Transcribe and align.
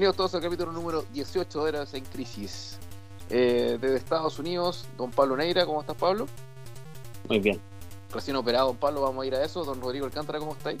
Bienvenidos 0.00 0.16
todos 0.16 0.34
al 0.34 0.40
capítulo 0.40 0.72
número 0.72 1.04
18 1.12 1.62
de 1.62 1.68
Eras 1.68 1.92
en 1.92 2.02
Crisis. 2.06 2.78
Eh, 3.28 3.76
desde 3.78 3.96
Estados 3.96 4.38
Unidos, 4.38 4.86
don 4.96 5.10
Pablo 5.10 5.36
Neira, 5.36 5.66
¿cómo 5.66 5.82
estás, 5.82 5.94
Pablo? 5.94 6.26
Muy 7.28 7.38
bien. 7.38 7.60
Recién 8.10 8.34
operado, 8.36 8.68
don 8.68 8.78
Pablo, 8.78 9.02
vamos 9.02 9.22
a 9.22 9.26
ir 9.26 9.34
a 9.34 9.44
eso. 9.44 9.62
Don 9.62 9.78
Rodrigo 9.78 10.06
Alcántara, 10.06 10.38
¿cómo 10.38 10.52
estáis? 10.52 10.80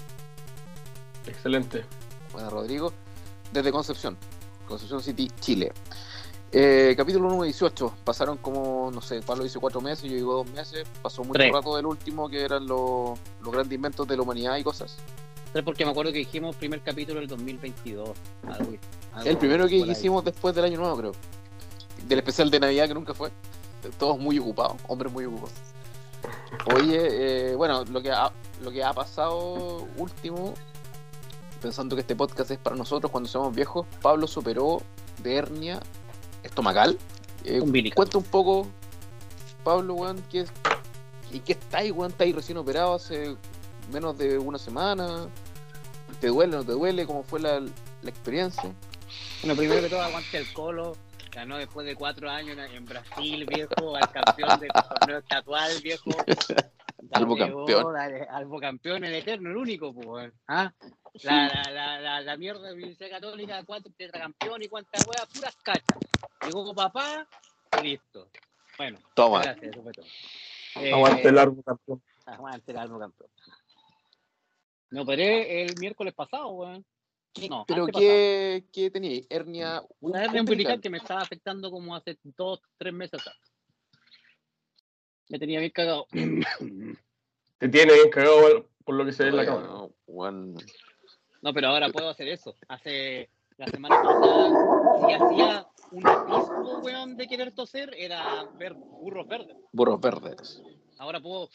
Excelente. 1.26 1.84
Buenas, 2.32 2.50
Rodrigo. 2.50 2.94
Desde 3.52 3.70
Concepción, 3.70 4.16
Concepción 4.66 5.02
City, 5.02 5.30
Chile. 5.38 5.70
Eh, 6.50 6.94
capítulo 6.96 7.28
número 7.28 7.44
18. 7.44 7.96
Pasaron 8.02 8.38
como, 8.38 8.90
no 8.90 9.02
sé, 9.02 9.20
Pablo 9.20 9.44
dice 9.44 9.58
cuatro 9.58 9.82
meses, 9.82 10.10
yo 10.10 10.16
digo 10.16 10.32
dos 10.32 10.50
meses. 10.52 10.88
Pasó 11.02 11.24
mucho 11.24 11.34
Tres. 11.34 11.52
rato 11.52 11.76
del 11.76 11.84
último, 11.84 12.30
que 12.30 12.42
eran 12.42 12.66
los, 12.66 13.18
los 13.42 13.52
grandes 13.52 13.76
inventos 13.76 14.08
de 14.08 14.16
la 14.16 14.22
humanidad 14.22 14.56
y 14.56 14.64
cosas. 14.64 14.96
Porque 15.62 15.84
me 15.84 15.90
acuerdo 15.90 16.10
que 16.10 16.20
dijimos 16.20 16.56
primer 16.56 16.80
capítulo 16.80 17.20
del 17.20 17.28
2022. 17.28 18.08
Algo, 18.44 18.54
algo 18.54 18.78
El 19.24 19.36
primero 19.38 19.66
que 19.66 19.76
hicimos 19.76 20.24
después 20.24 20.54
del 20.54 20.64
año 20.64 20.78
nuevo, 20.78 20.96
creo. 20.96 21.12
Del 22.06 22.18
especial 22.18 22.50
de 22.50 22.60
Navidad 22.60 22.88
que 22.88 22.94
nunca 22.94 23.14
fue. 23.14 23.30
Todos 23.98 24.18
muy 24.18 24.38
ocupados, 24.38 24.76
hombres 24.88 25.12
muy 25.12 25.24
ocupados. 25.24 25.52
Oye, 26.74 26.98
eh, 27.50 27.54
bueno, 27.54 27.84
lo 27.84 28.02
que, 28.02 28.10
ha, 28.10 28.30
lo 28.62 28.70
que 28.70 28.84
ha 28.84 28.92
pasado 28.92 29.86
último, 29.96 30.54
pensando 31.62 31.96
que 31.96 32.02
este 32.02 32.14
podcast 32.14 32.50
es 32.50 32.58
para 32.58 32.76
nosotros 32.76 33.10
cuando 33.10 33.28
seamos 33.28 33.54
viejos, 33.54 33.86
Pablo 34.02 34.26
superó 34.26 34.82
de 35.22 35.36
hernia 35.36 35.80
estomacal. 36.42 36.98
Eh, 37.44 37.62
cuenta 37.94 38.18
un 38.18 38.24
poco, 38.24 38.66
Pablo, 39.64 39.94
weón, 39.94 40.22
¿qué 40.30 40.40
es? 40.40 40.52
¿y 41.32 41.40
qué 41.40 41.52
estáis, 41.52 41.92
weón? 41.92 42.10
¿Estáis 42.10 42.34
recién 42.34 42.58
operado 42.58 42.94
hace 42.94 43.36
menos 43.92 44.18
de 44.18 44.38
una 44.38 44.58
semana? 44.58 45.26
¿Te 46.20 46.28
duele, 46.28 46.56
no 46.56 46.64
te 46.64 46.72
duele? 46.72 47.06
¿Cómo 47.06 47.22
fue 47.22 47.40
la, 47.40 47.60
la 47.60 48.10
experiencia? 48.10 48.74
Bueno, 49.42 49.56
primero 49.56 49.80
que 49.82 49.88
todo, 49.88 50.02
aguante 50.02 50.38
el 50.38 50.52
colo. 50.52 50.96
Ganó 51.32 51.58
después 51.58 51.86
de 51.86 51.94
cuatro 51.94 52.28
años 52.28 52.58
en- 52.58 52.84
Brasil, 52.84 53.46
viejo. 53.46 53.94
Al 53.96 54.10
campeón 54.10 54.58
del 54.60 54.70
torneo 54.70 55.18
estatual, 55.18 55.72
viejo. 55.82 56.10
Albo 57.12 57.36
campeón. 57.36 57.96
Albo 58.30 58.60
campeón, 58.60 59.04
el 59.04 59.14
eterno, 59.14 59.50
el 59.50 59.56
único, 59.56 59.92
pues. 59.94 60.06
weón. 60.06 60.34
¿Ah? 60.48 60.72
La, 61.22 61.48
la, 61.48 61.70
la, 61.70 62.00
la, 62.00 62.20
la 62.20 62.36
mierda 62.36 62.60
de 62.62 62.68
la 62.68 62.74
Universidad 62.74 63.10
Católica, 63.10 63.62
cuatro 63.64 63.92
tetracampeón 63.96 64.62
y 64.62 64.68
cuántas 64.68 65.06
weas, 65.06 65.26
puras 65.32 65.56
cachas. 65.62 65.98
Llegó 66.46 66.74
papá 66.74 67.26
y 67.80 67.84
listo. 67.84 68.28
Bueno, 68.76 68.98
Toma. 69.14 69.42
gracias, 69.42 69.72
eso 69.72 69.82
fue 69.82 69.92
todo. 69.92 70.06
Eh, 70.76 70.92
Aguante 70.92 71.28
el 71.28 71.34
largo 71.34 71.62
campeón. 71.62 72.02
Aguante 72.26 72.72
el 72.72 72.78
Albo 72.78 72.98
campeón. 72.98 73.30
Me 74.90 75.00
operé 75.00 75.62
el 75.64 75.74
miércoles 75.78 76.12
pasado, 76.14 76.48
weón. 76.50 76.84
No, 77.48 77.64
¿Pero 77.66 77.86
qué, 77.86 78.64
qué 78.72 78.90
tenías? 78.90 79.26
¿Hernia? 79.30 79.82
Una 80.00 80.24
hernia 80.24 80.40
umbilical 80.40 80.80
que 80.80 80.90
me 80.90 80.98
estaba 80.98 81.20
afectando 81.20 81.70
como 81.70 81.94
hace 81.94 82.18
dos, 82.22 82.60
tres 82.76 82.92
meses 82.92 83.20
atrás. 83.20 83.36
Me 85.28 85.38
tenía 85.38 85.60
bien 85.60 85.70
cagado. 85.70 86.06
Te 87.58 87.68
tiene 87.68 87.92
bien 87.92 88.10
cagado 88.10 88.68
por 88.84 88.94
lo 88.96 89.04
que 89.04 89.12
se 89.12 89.24
ve 89.24 89.28
en 89.30 89.36
la 89.36 89.46
cámara. 89.46 89.68
No, 91.42 91.54
pero 91.54 91.68
ahora 91.68 91.88
puedo 91.90 92.08
hacer 92.08 92.28
eso. 92.28 92.56
Hace 92.68 93.30
la 93.56 93.66
semana 93.66 94.02
pasada, 94.02 95.06
si 95.06 95.12
hacía 95.12 95.66
un 95.92 96.06
atisbo, 96.06 96.78
weón, 96.80 97.16
de 97.16 97.28
querer 97.28 97.52
toser, 97.52 97.94
era 97.96 98.44
ver 98.58 98.74
burros 98.74 99.28
verdes. 99.28 99.56
Burros 99.72 100.00
verdes. 100.00 100.62
Ahora 100.98 101.20
puedo 101.20 101.48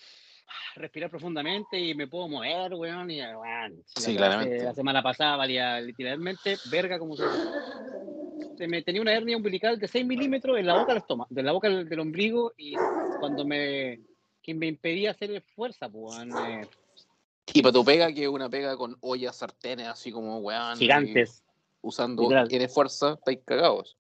respirar 0.76 1.10
profundamente 1.10 1.80
y 1.80 1.94
me 1.96 2.08
puedo 2.08 2.28
mover, 2.28 2.74
weón. 2.74 3.10
Y, 3.12 3.22
weón, 3.22 3.84
si 3.86 4.02
Sí, 4.02 4.14
la- 4.14 4.18
claramente. 4.18 4.64
La 4.64 4.74
semana 4.74 5.02
pasada 5.04 5.36
valía 5.38 5.80
literalmente 5.82 6.58
verga 6.70 7.00
como 7.00 7.16
se... 7.16 7.24
se 8.56 8.68
me 8.68 8.82
tenía 8.82 9.02
una 9.02 9.14
hernia 9.14 9.38
umbilical 9.38 9.80
de 9.80 9.88
6 9.88 10.06
milímetros 10.06 10.58
en 10.58 10.66
la 10.68 10.78
boca 10.78 10.94
del 10.94 11.02
estómago, 11.02 11.28
de 11.32 11.44
la 11.44 11.52
boca 11.52 11.70
del, 11.70 11.88
del 11.88 12.00
ombligo 12.00 12.54
y 12.58 12.76
cuando 13.20 13.46
me... 13.46 14.00
que 14.42 14.54
me 14.54 14.68
impedía 14.68 15.12
hacer 15.12 15.42
fuerza, 15.56 15.90
pues, 15.90 16.16
weón, 16.18 16.38
eh, 16.38 16.68
Y 17.54 17.62
para 17.62 17.74
tu 17.74 17.86
pega, 17.86 18.12
que 18.14 18.24
es 18.24 18.30
una 18.30 18.50
pega 18.50 18.76
con 18.78 18.98
ollas, 19.02 19.36
sartenes, 19.38 19.88
así 19.88 20.12
como 20.12 20.40
weón. 20.40 20.78
gigantes. 20.78 21.42
Usando, 21.82 22.24
Literal. 22.24 22.48
tiene 22.48 22.68
fuerza, 22.68 23.14
estáis 23.14 23.40
cagados. 23.46 23.96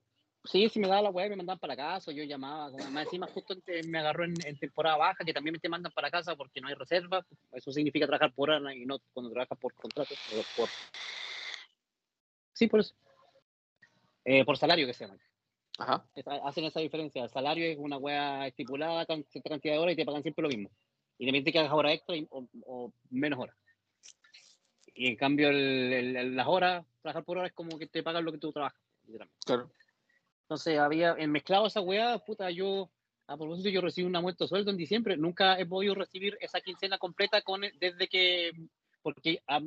Sí, 0.45 0.69
si 0.69 0.79
me 0.79 0.88
daba 0.88 1.01
la 1.01 1.09
weá 1.09 1.28
me 1.29 1.35
mandaban 1.35 1.59
para 1.59 1.75
casa, 1.75 2.11
o 2.11 2.13
yo 2.13 2.23
llamaba, 2.23 2.69
más 2.91 3.06
encima 3.06 3.28
justo 3.28 3.56
me 3.85 4.00
agarró 4.00 4.25
en, 4.25 4.39
en 4.45 4.57
temporada 4.57 4.97
baja, 4.97 5.23
que 5.25 5.33
también 5.33 5.53
me 5.53 5.59
te 5.59 5.69
mandan 5.69 5.91
para 5.91 6.11
casa 6.11 6.35
porque 6.35 6.61
no 6.61 6.67
hay 6.67 6.75
reserva, 6.75 7.25
eso 7.51 7.72
significa 7.72 8.06
trabajar 8.06 8.31
por 8.33 8.50
hora 8.50 8.73
y 8.73 8.85
no 8.85 9.00
cuando 9.13 9.31
trabajas 9.31 9.57
por 9.57 9.73
contrato, 9.73 10.13
por... 10.56 10.69
Sí, 12.53 12.67
por 12.67 12.79
eso. 12.79 12.95
Eh, 14.23 14.45
por 14.45 14.57
salario 14.57 14.88
que 14.88 14.94
se 14.94 15.06
llama. 15.06 15.19
Ajá. 15.78 16.06
Hacen 16.44 16.66
esa 16.66 16.79
diferencia, 16.79 17.23
el 17.23 17.29
salario 17.29 17.66
es 17.66 17.77
una 17.77 17.97
weá 17.97 18.47
estipulada, 18.47 19.06
con 19.06 19.23
cierta 19.25 19.50
cantidad 19.50 19.73
de 19.73 19.79
horas 19.79 19.94
y 19.94 19.97
te 19.97 20.06
pagan 20.06 20.22
siempre 20.22 20.44
lo 20.44 20.50
mismo. 20.50 20.69
Independiente 21.17 21.51
que 21.51 21.59
hagas 21.59 21.73
horas 21.73 21.94
extra 21.94 22.16
y- 22.16 22.27
o, 22.29 22.47
o 22.66 22.94
menos 23.09 23.39
horas. 23.39 23.56
Y 24.94 25.07
en 25.07 25.16
cambio 25.16 25.50
el- 25.50 25.91
el- 25.94 26.16
el- 26.16 26.35
las 26.35 26.47
horas, 26.47 26.85
trabajar 27.01 27.23
por 27.25 27.38
hora 27.38 27.47
es 27.47 27.53
como 27.53 27.77
que 27.77 27.88
te 27.88 28.03
pagan 28.03 28.23
lo 28.23 28.31
que 28.31 28.38
tú 28.38 28.51
trabajas. 28.51 28.79
Claro. 29.45 29.69
Entonces 30.45 30.78
había 30.79 31.16
en 31.17 31.31
mezclado 31.31 31.66
esa 31.67 31.81
weá, 31.81 32.17
puta, 32.19 32.50
yo, 32.51 32.89
a 33.28 33.35
propósito, 33.35 33.69
yo 33.69 33.81
recibí 33.81 34.06
un 34.07 34.16
aumento 34.16 34.44
de 34.44 34.47
sueldo 34.50 34.69
en 34.72 34.78
diciembre, 34.78 35.17
nunca 35.17 35.59
he 35.59 35.66
podido 35.66 35.95
recibir 35.95 36.38
esa 36.39 36.61
quincena 36.61 36.97
completa 37.00 37.41
con 37.41 37.61
desde 37.79 38.07
que, 38.07 38.51
porque 39.01 39.41
a, 39.47 39.59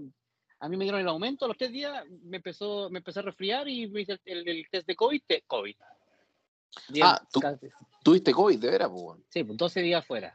a 0.61 0.69
mí 0.69 0.77
me 0.77 0.85
dieron 0.85 1.01
el 1.01 1.09
aumento, 1.09 1.45
a 1.45 1.49
los 1.49 1.57
tres 1.57 1.73
días 1.73 2.05
me 2.23 2.37
empezó, 2.37 2.89
me 2.91 2.99
empecé 2.99 3.19
a 3.19 3.23
resfriar 3.23 3.69
y 3.69 3.89
me 3.89 4.03
hice 4.03 4.19
el, 4.25 4.49
el 4.49 4.67
test 4.71 4.87
de 4.87 4.95
COVID, 4.95 5.23
te- 5.27 5.43
COVID. 5.49 5.75
Ah, 7.03 7.21
tú- 7.33 7.41
Tuviste 8.05 8.33
COVID, 8.33 8.59
de 8.61 8.71
veras, 8.71 8.89
pues. 8.91 9.19
Sí, 9.31 9.43
pues 9.45 9.59
12 9.59 9.81
días 9.83 10.07
fuera. 10.07 10.33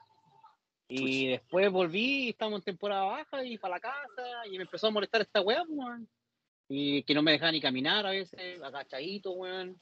Y 0.90 1.28
después 1.28 1.72
volví, 1.72 2.26
y 2.26 2.30
estábamos 2.32 2.60
en 2.60 2.66
temporada 2.66 3.06
baja 3.06 3.44
y 3.46 3.58
para 3.58 3.76
la 3.76 3.80
casa 3.80 4.46
y 4.52 4.58
me 4.58 4.64
empezó 4.64 4.88
a 4.88 4.92
molestar 4.92 5.22
esta 5.22 5.40
weá, 5.42 5.64
pues, 5.66 5.78
weón. 5.80 6.10
Y 6.68 7.04
que 7.04 7.14
no 7.14 7.22
me 7.22 7.32
dejaba 7.32 7.52
ni 7.54 7.62
caminar 7.62 8.06
a 8.06 8.12
veces, 8.12 8.62
agachadito, 8.62 9.32
weón. 9.32 9.80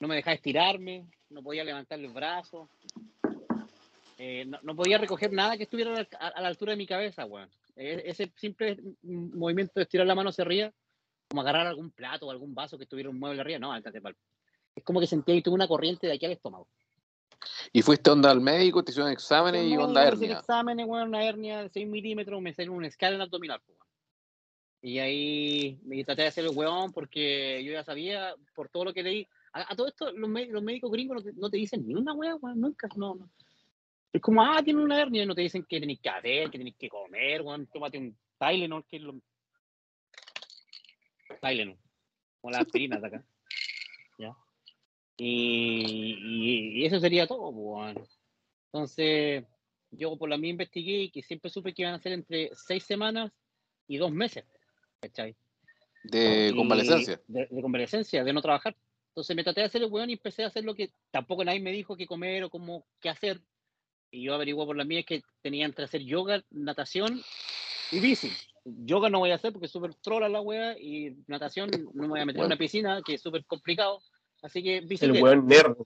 No 0.00 0.08
me 0.08 0.16
dejaba 0.16 0.34
estirarme, 0.34 1.06
no 1.30 1.42
podía 1.42 1.64
levantar 1.64 1.98
los 1.98 2.12
brazos. 2.12 2.68
Eh, 4.18 4.44
no, 4.46 4.58
no 4.62 4.74
podía 4.74 4.98
recoger 4.98 5.32
nada 5.32 5.56
que 5.56 5.64
estuviera 5.64 5.92
a 5.92 5.94
la, 5.94 6.08
a- 6.18 6.40
la 6.40 6.48
altura 6.48 6.72
de 6.72 6.76
mi 6.76 6.86
cabeza, 6.86 7.24
weón. 7.24 7.48
E- 7.76 8.02
ese 8.06 8.32
simple 8.36 8.76
movimiento 9.02 9.72
de 9.76 9.82
estirar 9.82 10.06
la 10.06 10.14
mano 10.14 10.30
hacia 10.30 10.42
arriba, 10.44 10.72
como 11.28 11.42
agarrar 11.42 11.66
algún 11.66 11.90
plato 11.90 12.26
o 12.26 12.30
algún 12.30 12.54
vaso 12.54 12.76
que 12.78 12.84
estuviera 12.84 13.10
un 13.10 13.18
mueble 13.18 13.40
arriba, 13.40 13.58
no, 13.58 13.72
ándate 13.72 14.00
pa'l- 14.00 14.16
Es 14.74 14.82
como 14.84 15.00
que 15.00 15.06
sentía 15.06 15.34
que 15.34 15.42
tuve 15.42 15.54
una 15.54 15.68
corriente 15.68 16.06
de 16.06 16.14
aquí 16.14 16.26
al 16.26 16.32
estómago. 16.32 16.68
Y 17.72 17.82
fuiste 17.82 18.10
onda 18.10 18.30
al 18.30 18.40
médico, 18.40 18.82
te 18.82 18.90
hicieron 18.90 19.12
exámenes 19.12 19.64
y 19.64 19.74
No, 19.74 19.84
onda 19.84 20.02
me 20.02 20.08
hernia. 20.08 20.38
exámenes, 20.38 20.86
weón, 20.86 21.08
una 21.08 21.24
hernia 21.24 21.62
de 21.62 21.68
6 21.68 21.86
milímetros, 21.86 22.40
me 22.42 22.52
salió 22.54 22.72
un 22.72 22.84
escáner 22.84 23.20
abdominal, 23.20 23.60
weón. 23.66 23.78
Y 24.80 24.98
ahí 25.00 25.78
me 25.84 26.02
traté 26.04 26.22
de 26.22 26.28
hacer 26.28 26.44
el 26.44 26.56
weón 26.56 26.92
porque 26.92 27.62
yo 27.64 27.72
ya 27.72 27.84
sabía, 27.84 28.34
por 28.54 28.68
todo 28.68 28.86
lo 28.86 28.92
que 28.94 29.02
leí. 29.02 29.28
A, 29.52 29.72
a 29.72 29.76
todo 29.76 29.88
esto, 29.88 30.12
los, 30.12 30.30
los 30.48 30.62
médicos 30.62 30.90
gringos 30.90 31.16
no 31.16 31.22
te, 31.22 31.32
no 31.38 31.50
te 31.50 31.56
dicen 31.56 31.86
ni 31.86 31.94
una 31.94 32.12
weón, 32.14 32.40
nunca, 32.60 32.88
no, 32.96 33.14
no. 33.14 33.30
Es 34.12 34.20
como, 34.22 34.42
ah, 34.42 34.62
tiene 34.64 34.82
una 34.82 35.00
hernia, 35.00 35.22
y 35.22 35.26
no 35.26 35.34
te 35.34 35.42
dicen 35.42 35.64
que 35.68 35.80
tenés 35.80 36.00
que 36.00 36.08
hacer, 36.08 36.50
que 36.50 36.58
tenés 36.58 36.76
que 36.76 36.88
comer, 36.88 37.42
weón, 37.42 37.66
tómate 37.66 37.98
un 37.98 38.16
Tylenol, 38.38 38.84
que 38.86 38.96
es 38.96 39.02
lo... 39.02 39.20
Tylenol, 41.40 41.76
como 42.40 42.50
las 42.52 42.62
aspirinas 42.62 43.00
de 43.02 43.06
acá. 43.08 43.24
¿Ya? 44.18 44.34
Y, 45.16 46.16
y- 46.18 46.80
y 46.80 46.84
eso 46.86 46.98
sería 47.00 47.26
todo, 47.26 47.48
weón. 47.50 48.06
Entonces, 48.72 49.44
yo 49.90 50.16
por 50.16 50.28
la 50.28 50.36
mía 50.36 50.50
investigué 50.50 51.02
y 51.04 51.10
que 51.10 51.22
siempre 51.22 51.50
supe 51.50 51.72
que 51.74 51.82
iban 51.82 51.94
a 51.94 51.98
ser 51.98 52.12
entre 52.12 52.50
seis 52.54 52.84
semanas 52.84 53.32
y 53.86 53.96
dos 53.96 54.12
meses, 54.12 54.44
¿cachai? 55.00 55.34
De 56.04 56.52
convalecencia. 56.56 57.20
De, 57.26 57.46
de 57.50 57.62
convalecencia, 57.62 58.24
de 58.24 58.32
no 58.32 58.40
trabajar. 58.42 58.76
Entonces 59.18 59.34
me 59.34 59.42
traté 59.42 59.62
de 59.62 59.66
hacer 59.66 59.82
el 59.82 59.90
weón 59.90 60.10
y 60.10 60.12
empecé 60.12 60.44
a 60.44 60.46
hacer 60.46 60.62
lo 60.62 60.76
que 60.76 60.92
tampoco 61.10 61.44
nadie 61.44 61.58
me 61.58 61.72
dijo 61.72 61.96
qué 61.96 62.06
comer 62.06 62.44
o 62.44 62.50
cómo 62.50 62.86
qué 63.00 63.08
hacer. 63.08 63.40
Y 64.12 64.22
yo 64.22 64.32
averigué 64.32 64.64
por 64.64 64.76
la 64.76 64.84
mía 64.84 65.02
que 65.02 65.22
tenía 65.42 65.66
entre 65.66 65.86
hacer 65.86 66.02
yoga, 66.02 66.44
natación 66.50 67.20
y 67.90 67.98
bici. 67.98 68.30
Yoga 68.64 69.10
no 69.10 69.18
voy 69.18 69.32
a 69.32 69.34
hacer 69.34 69.50
porque 69.52 69.66
es 69.66 69.72
súper 69.72 69.92
trola 69.96 70.28
la 70.28 70.40
wea 70.40 70.78
y 70.78 71.16
natación 71.26 71.68
no 71.68 71.90
me 72.02 72.06
voy 72.06 72.20
a 72.20 72.26
meter 72.26 72.42
en 72.42 72.46
una 72.46 72.56
piscina 72.56 73.02
que 73.04 73.14
es 73.14 73.20
súper 73.20 73.44
complicado. 73.44 74.00
Así 74.40 74.62
que 74.62 74.76
El 74.76 74.86
bicicleta. 74.86 75.20
weón 75.24 75.48
nerd. 75.48 75.76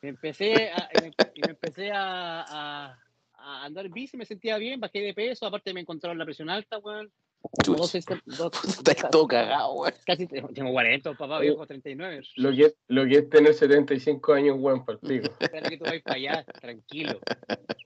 Me 0.00 0.10
empecé 0.10 0.70
a, 0.70 0.88
me 1.34 1.50
empecé 1.50 1.90
a, 1.90 2.42
a- 2.42 2.98
a 3.34 3.64
andar 3.64 3.86
en 3.86 3.92
bici, 3.92 4.16
me 4.16 4.24
sentía 4.24 4.56
bien, 4.56 4.78
bajé 4.78 5.00
de 5.00 5.14
peso, 5.14 5.46
aparte 5.46 5.74
me 5.74 5.80
encontraron 5.80 6.16
la 6.16 6.24
presión 6.24 6.48
alta, 6.48 6.78
weón. 6.78 7.12
Como 7.42 7.76
Chucha. 7.86 8.14
12, 8.14 8.22
dos- 8.24 8.64
Estás 8.64 9.10
todo 9.10 9.26
cagado, 9.26 9.72
weón. 9.74 9.94
casi 10.06 10.26
tengo 10.26 10.48
tengo 10.48 10.70
40, 10.72 11.14
papá, 11.14 11.38
Oye. 11.38 11.48
viejo 11.50 11.66
39. 11.66 12.22
Lo 12.36 12.50
que, 12.52 12.74
lo 12.88 13.04
que 13.04 13.18
es 13.18 13.28
tener 13.30 13.52
75 13.52 14.32
años, 14.32 14.56
weón, 14.58 14.84
para 14.84 14.98
el 15.02 15.08
pico. 15.20 15.34
Espera 15.40 15.68
que 15.68 15.76
tú 15.76 15.84
vayas 15.84 16.02
para 16.02 16.16
allá, 16.16 16.44
tranquilo. 16.44 17.20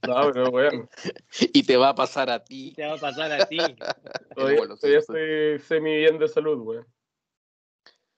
No, 0.06 0.30
pero 0.32 0.50
weón. 0.50 0.88
Y 1.52 1.62
te 1.64 1.76
va 1.76 1.88
a 1.90 1.94
pasar 1.94 2.30
a 2.30 2.44
ti. 2.44 2.74
Te 2.76 2.86
va 2.86 2.94
a 2.94 2.98
pasar 2.98 3.32
a 3.32 3.46
ti. 3.48 3.56
Todavía, 4.36 4.58
Bueno, 4.58 4.76
todavía 4.76 5.00
sí. 5.00 5.06
estoy 5.12 5.58
semi 5.60 5.96
bien 5.96 6.18
de 6.18 6.28
salud, 6.28 6.58
weón. 6.60 6.86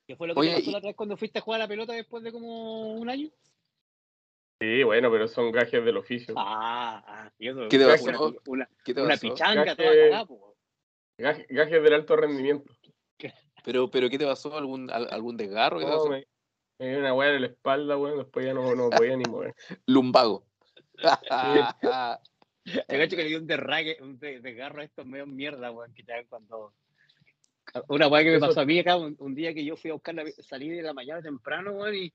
¿Qué 0.06 0.17
fue 0.17 0.26
lo 0.26 0.35
que 0.35 0.40
Oye, 0.40 0.50
te 0.50 0.56
pasó 0.56 0.70
y- 0.70 0.73
la 0.73 0.79
otra 0.79 0.88
vez 0.88 0.96
cuando 0.96 1.17
fuiste 1.17 1.38
a 1.38 1.43
jugar 1.43 1.61
a 1.61 1.64
la 1.64 1.69
pelota 1.69 1.93
después 1.93 2.25
de 2.25 2.32
como 2.32 2.94
un 2.94 3.08
año? 3.11 3.29
Sí, 4.61 4.82
bueno, 4.82 5.08
pero 5.12 5.29
son 5.29 5.52
gajes 5.52 5.85
del 5.85 5.96
oficio. 5.99 6.35
Ah, 6.37 7.05
ah, 7.06 7.32
eso, 7.38 7.69
¿Qué 7.69 7.79
te 7.79 7.85
una, 7.85 7.94
pasó? 7.94 8.35
una, 8.46 8.69
¿Qué 8.85 8.93
te 8.94 9.02
una 9.02 9.17
pichanga 9.17 9.76
toda 9.76 9.88
cagada. 9.88 10.26
Gajes, 11.19 11.47
gajes 11.49 11.82
del 11.82 11.93
alto 11.94 12.17
rendimiento. 12.17 12.73
Pero, 13.65 13.91
pero 13.91 14.09
¿qué 14.09 14.19
te 14.19 14.25
pasó? 14.25 14.56
¿Algún, 14.56 14.88
al- 14.91 15.09
algún 15.11 15.37
desgarro? 15.37 15.79
¿Qué 15.81 15.85
te 15.85 15.91
No, 15.91 16.06
me, 16.06 16.26
me 16.79 16.88
dio 16.91 16.99
una 17.00 17.12
weá 17.12 17.35
en 17.35 17.41
la 17.43 17.49
espalda, 17.49 17.97
weón. 17.99 18.19
Después 18.19 18.47
ya 18.47 18.55
no, 18.55 18.75
no 18.75 18.88
podía 18.91 19.17
ni 19.17 19.25
mover. 19.25 19.55
Lumbago. 19.87 20.47
Te 20.94 21.09
cacho 22.88 23.17
que 23.17 23.23
le 23.23 23.29
dio 23.29 23.38
un 23.38 23.47
derrague, 23.47 23.99
un 24.00 24.19
de- 24.19 24.41
desgarro 24.41 24.81
a 24.81 24.85
estos 24.85 25.05
medio 25.06 25.26
mierda, 25.26 25.70
weón, 25.73 25.93
que 25.93 26.05
te 26.05 26.12
dan 26.12 26.25
cuando. 26.26 26.73
Una 27.88 28.09
weá 28.09 28.23
que 28.23 28.31
me 28.31 28.38
pasó 28.41 28.61
a 28.61 28.64
mí 28.64 28.79
acá 28.79 28.97
un, 28.97 29.14
un 29.19 29.35
día 29.35 29.53
que 29.53 29.64
yo 29.64 29.76
fui 29.76 29.91
a 29.91 29.94
buscar 29.94 30.14
la, 30.14 30.25
salí 30.41 30.71
de 30.71 30.82
la 30.82 30.94
mañana 30.94 31.21
temprano, 31.21 31.73
weón, 31.73 31.94
y, 31.97 32.12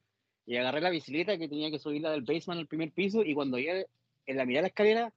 y 0.48 0.58
agarré 0.58 0.82
la 0.82 0.90
bicicleta 0.90 1.38
que 1.38 1.48
tenía 1.48 1.70
que 1.70 1.78
subirla 1.78 2.10
del 2.12 2.22
basement 2.24 2.60
al 2.62 2.68
primer 2.68 2.92
piso, 2.92 3.22
y 3.24 3.34
cuando 3.36 3.58
llegué 3.60 3.86
en 4.26 4.38
la 4.38 4.46
mitad 4.46 4.60
de 4.60 4.62
la 4.64 4.68
escalera, 4.70 5.14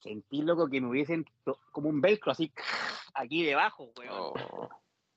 sentí 0.00 0.42
loco 0.42 0.68
que 0.68 0.80
me 0.80 0.88
hubiesen 0.88 1.24
como 1.72 1.88
un 1.88 2.00
velcro 2.00 2.32
así 2.32 2.52
aquí 3.14 3.42
debajo, 3.44 3.90
weón. 3.96 4.32
Oh. 4.50 4.68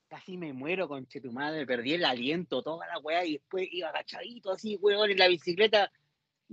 Casi 0.08 0.38
me 0.38 0.54
muero, 0.54 0.88
conche 0.88 1.20
tu 1.20 1.30
madre, 1.32 1.66
perdí 1.66 1.92
el 1.92 2.04
aliento, 2.04 2.62
toda 2.62 2.86
la 2.86 2.98
weá, 2.98 3.26
y 3.26 3.34
después 3.34 3.68
iba 3.70 3.90
agachadito 3.90 4.52
así, 4.52 4.76
weón, 4.76 5.10
en 5.10 5.18
la 5.18 5.28
bicicleta, 5.28 5.92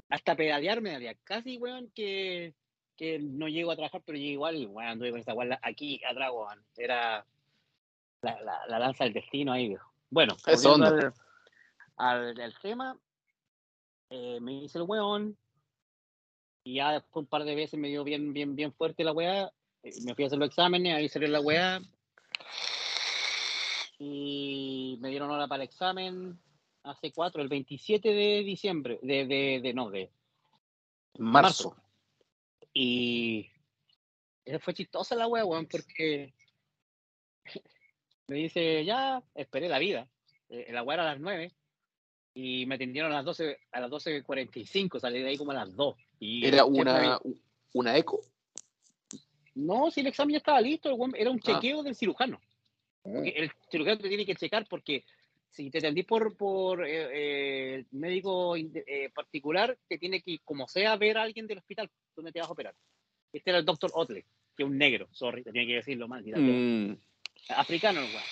hasta 0.10 0.36
pedalearme, 0.36 0.94
había 0.94 1.16
casi, 1.24 1.58
weón, 1.58 1.90
que, 1.96 2.54
que 2.98 3.20
no 3.20 3.48
llego 3.48 3.72
a 3.72 3.76
trabajar, 3.76 4.02
pero 4.06 4.18
llegué 4.18 4.32
igual, 4.32 4.68
weón, 4.68 4.90
anduve 4.90 5.12
con 5.12 5.20
esa 5.22 5.34
weá 5.34 5.58
aquí 5.62 6.02
atrás, 6.04 6.32
weón. 6.34 6.66
Era 6.76 7.26
la, 8.22 8.42
la, 8.42 8.68
la 8.68 8.80
danza 8.80 9.06
del 9.06 9.14
destino 9.14 9.54
ahí, 9.54 9.70
viejo. 9.70 9.90
Bueno, 10.10 10.36
al, 11.98 12.40
al 12.40 12.60
tema, 12.60 12.98
eh, 14.10 14.40
me 14.42 14.64
hice 14.64 14.78
el 14.78 14.86
weón, 14.86 15.38
y 16.66 16.76
ya 16.76 16.94
después 16.94 17.24
un 17.24 17.28
par 17.28 17.46
de 17.46 17.56
veces 17.56 17.80
me 17.80 17.88
dio 17.88 18.04
bien, 18.04 18.34
bien, 18.34 18.56
bien 18.56 18.74
fuerte 18.74 19.04
la 19.04 19.14
weá, 19.14 19.52
eh, 19.84 19.92
me 20.04 20.16
fui 20.16 20.24
a 20.24 20.28
hacer 20.28 20.40
los 20.40 20.50
exámenes, 20.50 20.96
ahí 20.96 21.08
salió 21.08 21.30
la 21.30 21.40
weá, 21.40 21.80
y 24.00 24.98
me 25.00 25.10
dieron 25.10 25.30
hora 25.30 25.48
para 25.48 25.64
el 25.64 25.70
examen 25.70 26.38
hace 26.84 27.12
cuatro, 27.12 27.42
el 27.42 27.48
27 27.48 28.10
de 28.10 28.44
diciembre, 28.44 29.00
de, 29.02 29.26
de, 29.26 29.60
de 29.62 29.74
no, 29.74 29.90
de, 29.92 30.10
Marzo. 31.20 31.76
y 32.74 33.50
esa 34.44 34.60
fue 34.60 34.74
chistosa 34.74 35.16
la 35.16 35.28
wea, 35.28 35.46
weón, 35.46 35.68
porque 35.68 36.34
me 38.28 38.38
dice, 38.38 38.84
ya, 38.84 39.22
esperé 39.36 39.70
la 39.70 39.80
vida. 39.80 40.08
Eh, 40.50 40.68
la 40.72 40.84
wea 40.84 40.96
era 40.96 41.04
a 41.04 41.14
las 41.14 41.20
9 41.20 41.52
y 42.34 42.66
me 42.66 42.76
atendieron 42.76 43.12
a 43.12 43.16
las 43.16 43.26
12, 43.26 43.60
a 43.72 43.80
las 43.80 43.90
12.45, 43.90 45.00
salí 45.00 45.22
de 45.22 45.30
ahí 45.30 45.38
como 45.38 45.52
a 45.52 45.56
las 45.56 45.76
2. 45.76 45.96
Y 46.20 46.46
Era 46.46 46.66
una, 46.66 47.20
una 47.74 47.98
eco. 47.98 48.22
No, 49.56 49.90
si 49.92 50.02
el 50.02 50.08
examen 50.08 50.34
ya 50.34 50.38
estaba 50.40 50.60
listo, 50.62 50.90
era 51.16 51.30
un 51.30 51.40
Ah. 51.40 51.42
chequeo 51.54 51.84
del 51.84 51.96
cirujano. 51.96 52.40
Porque 53.02 53.30
el 53.30 53.52
cirujano 53.70 54.00
te 54.00 54.10
tiene 54.10 54.26
que 54.26 54.36
checar 54.36 54.66
porque 54.68 55.06
si 55.52 55.70
te 55.70 55.78
atendís 55.78 56.06
por, 56.06 56.36
por 56.36 56.86
eh, 56.86 57.78
eh, 57.78 57.86
médico 57.92 58.56
eh, 58.58 59.10
particular, 59.14 59.78
te 59.88 59.98
tiene 59.98 60.22
que, 60.22 60.40
como 60.44 60.68
sea, 60.68 60.98
ver 60.98 61.18
a 61.18 61.22
alguien 61.24 61.48
del 61.48 61.60
hospital 61.60 61.90
donde 62.16 62.32
te 62.32 62.40
vas 62.40 62.50
a 62.50 62.52
operar. 62.52 62.76
Este 63.32 63.52
era 63.52 63.60
el 63.60 63.66
doctor 63.66 63.92
Otley, 63.94 64.24
que 64.58 64.64
es 64.64 64.70
un 64.70 64.78
negro, 64.78 65.08
sorry, 65.12 65.44
te 65.44 65.52
tenía 65.52 65.68
que 65.68 65.76
decirlo 65.76 66.08
mal. 66.08 66.24
Mm, 66.26 66.98
Africano, 67.50 68.00
el 68.02 68.08
weón. 68.08 68.24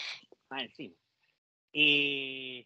Ah, 0.50 0.64
encima. 0.64 0.96
Y 1.72 2.66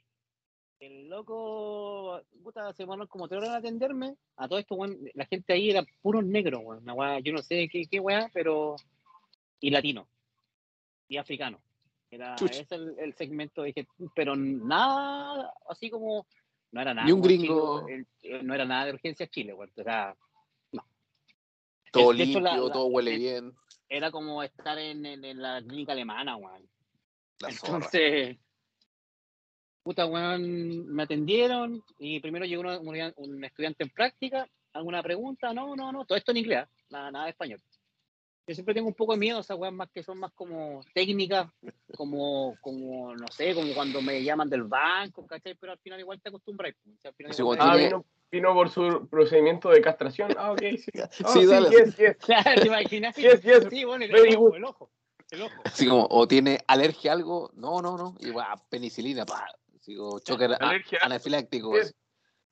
el 0.79 1.09
loco, 1.09 2.21
puta, 2.43 2.71
se 2.73 2.83
demoró 2.83 3.07
como 3.07 3.27
tres 3.27 3.39
horas 3.39 3.49
en 3.51 3.55
atenderme. 3.57 4.15
A 4.35 4.47
todo 4.47 4.59
esto, 4.59 4.75
weón, 4.75 4.97
la 5.13 5.25
gente 5.25 5.53
ahí 5.53 5.69
era 5.71 5.85
puro 6.01 6.21
negro, 6.21 6.59
weón. 6.59 6.83
Una 6.83 6.93
weá, 6.93 7.19
yo 7.19 7.33
no 7.33 7.41
sé 7.41 7.67
qué, 7.71 7.85
qué 7.89 7.99
weá, 7.99 8.29
pero. 8.33 8.75
Y 9.59 9.69
latino. 9.71 10.07
Y 11.07 11.17
africano. 11.17 11.59
Era 12.11 12.35
ese 12.35 12.75
el, 12.75 12.95
el 12.99 13.13
segmento, 13.15 13.63
dije, 13.63 13.87
pero 14.15 14.35
nada, 14.35 15.51
así 15.69 15.89
como. 15.89 16.25
No 16.71 16.81
era 16.81 16.93
nada. 16.93 17.05
Ni 17.07 17.11
un 17.13 17.21
gringo. 17.21 17.81
Chile, 17.87 18.05
el- 18.23 18.31
el- 18.35 18.45
no 18.47 18.53
era 18.53 18.65
nada 18.65 18.85
de 18.85 18.93
urgencia 18.93 19.27
Chile, 19.27 19.53
weón. 19.53 19.71
O 19.75 19.83
sea, 19.83 20.15
todo 21.91 22.11
hecho, 22.11 22.13
limpio, 22.13 22.39
la- 22.41 22.57
la- 22.57 22.71
todo 22.71 22.85
huele 22.87 23.13
el- 23.13 23.19
bien. 23.19 23.53
era 23.89 24.11
como 24.11 24.43
estar 24.43 24.77
en, 24.77 25.05
en- 25.05 25.23
en 25.23 25.41
la 25.41 25.61
clínica 25.61 25.93
alemana, 25.93 26.35
weón. 26.35 26.67
Entonces, 27.47 28.37
puta, 29.87 30.05
weón, 30.05 30.85
me 30.93 31.03
atendieron 31.03 31.81
y 31.97 32.19
primero 32.19 32.43
llegó 32.43 32.61
un, 32.61 33.13
un 33.15 33.43
estudiante 33.45 33.85
en 33.85 33.89
práctica. 33.89 34.45
¿Alguna 34.73 35.01
pregunta? 35.01 35.53
No, 35.53 35.77
no, 35.77 35.93
no. 35.93 36.03
Todo 36.03 36.17
esto 36.17 36.31
en 36.31 36.37
inglés, 36.37 36.67
nada, 36.89 37.09
nada 37.09 37.23
de 37.23 37.31
español. 37.31 37.61
Yo 38.45 38.53
siempre 38.53 38.73
tengo 38.73 38.89
un 38.89 38.93
poco 38.93 39.13
de 39.13 39.19
miedo 39.19 39.37
a 39.37 39.41
esas 39.41 39.57
weas 39.57 39.73
más 39.73 39.89
que 39.89 40.03
son 40.03 40.19
más 40.19 40.33
como 40.33 40.81
técnicas, 40.93 41.49
como, 41.95 42.57
como, 42.59 43.15
no 43.15 43.27
sé, 43.29 43.55
como 43.55 43.73
cuando 43.73 44.01
me 44.01 44.21
llaman 44.21 44.49
del 44.49 44.63
banco, 44.63 45.25
¿cachai? 45.25 45.55
Pero 45.55 45.71
al 45.71 45.79
final 45.79 46.01
igual 46.01 46.19
te 46.21 46.27
acostumbras. 46.27 46.73
o 46.85 47.01
sea, 47.01 47.11
al 47.11 47.15
final 47.15 47.33
Sí, 47.33 47.41
igual 47.41 47.57
cuando 47.57 47.73
Ah, 47.73 47.77
vino, 47.77 48.05
vino 48.29 48.53
por 48.53 48.69
su 48.69 49.07
procedimiento 49.09 49.69
de 49.69 49.79
castración. 49.79 50.35
Ah, 50.37 50.51
ok, 50.51 50.61
sí. 50.77 50.91
Ah, 51.23 51.31
Sí, 51.31 51.45
dale. 51.45 51.69
Yes, 51.69 51.95
yes. 51.95 52.17
Claro, 52.25 52.61
¿te 52.61 52.67
imaginas? 52.67 53.15
Yes, 53.17 53.41
yes. 53.41 53.67
Sí, 53.69 53.85
bueno, 53.85 54.03
el, 54.03 54.11
Very 54.11 54.31
el 54.31 54.35
ojo, 54.35 54.55
el 54.55 54.63
ojo, 54.65 54.91
el 55.31 55.41
ojo. 55.43 55.61
Así 55.63 55.87
como, 55.87 56.07
o 56.09 56.27
tiene 56.27 56.59
alergia 56.67 57.11
a 57.11 57.15
algo. 57.15 57.51
No, 57.53 57.81
no, 57.81 57.97
no. 57.97 58.15
Y 58.19 58.31
va, 58.31 58.53
penicilina, 58.69 59.25
pa. 59.25 59.47
Así 59.87 59.95
como, 59.95 60.19
choque 60.19 60.43
Alergia. 60.43 60.99
anafiláctico. 61.01 61.73
Yes. 61.73 61.95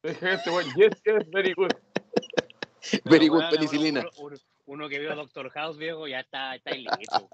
Dije 0.04 0.34
este 0.36 0.52
Yes, 0.78 1.02
yes, 1.04 1.30
very 1.32 1.54
good. 1.54 1.72
Very 3.04 3.28
good 3.28 3.40
weón, 3.40 3.52
penicilina. 3.52 4.00
Uno, 4.02 4.10
uno- 4.20 4.38
uno 4.68 4.90
que 4.90 5.00
veo 5.00 5.12
a 5.12 5.16
Doctor 5.16 5.50
House, 5.50 5.78
viejo, 5.78 6.08
ya 6.08 6.22
está, 6.22 6.56
está 6.56 6.72
en 6.72 6.84
listo. 6.84 7.30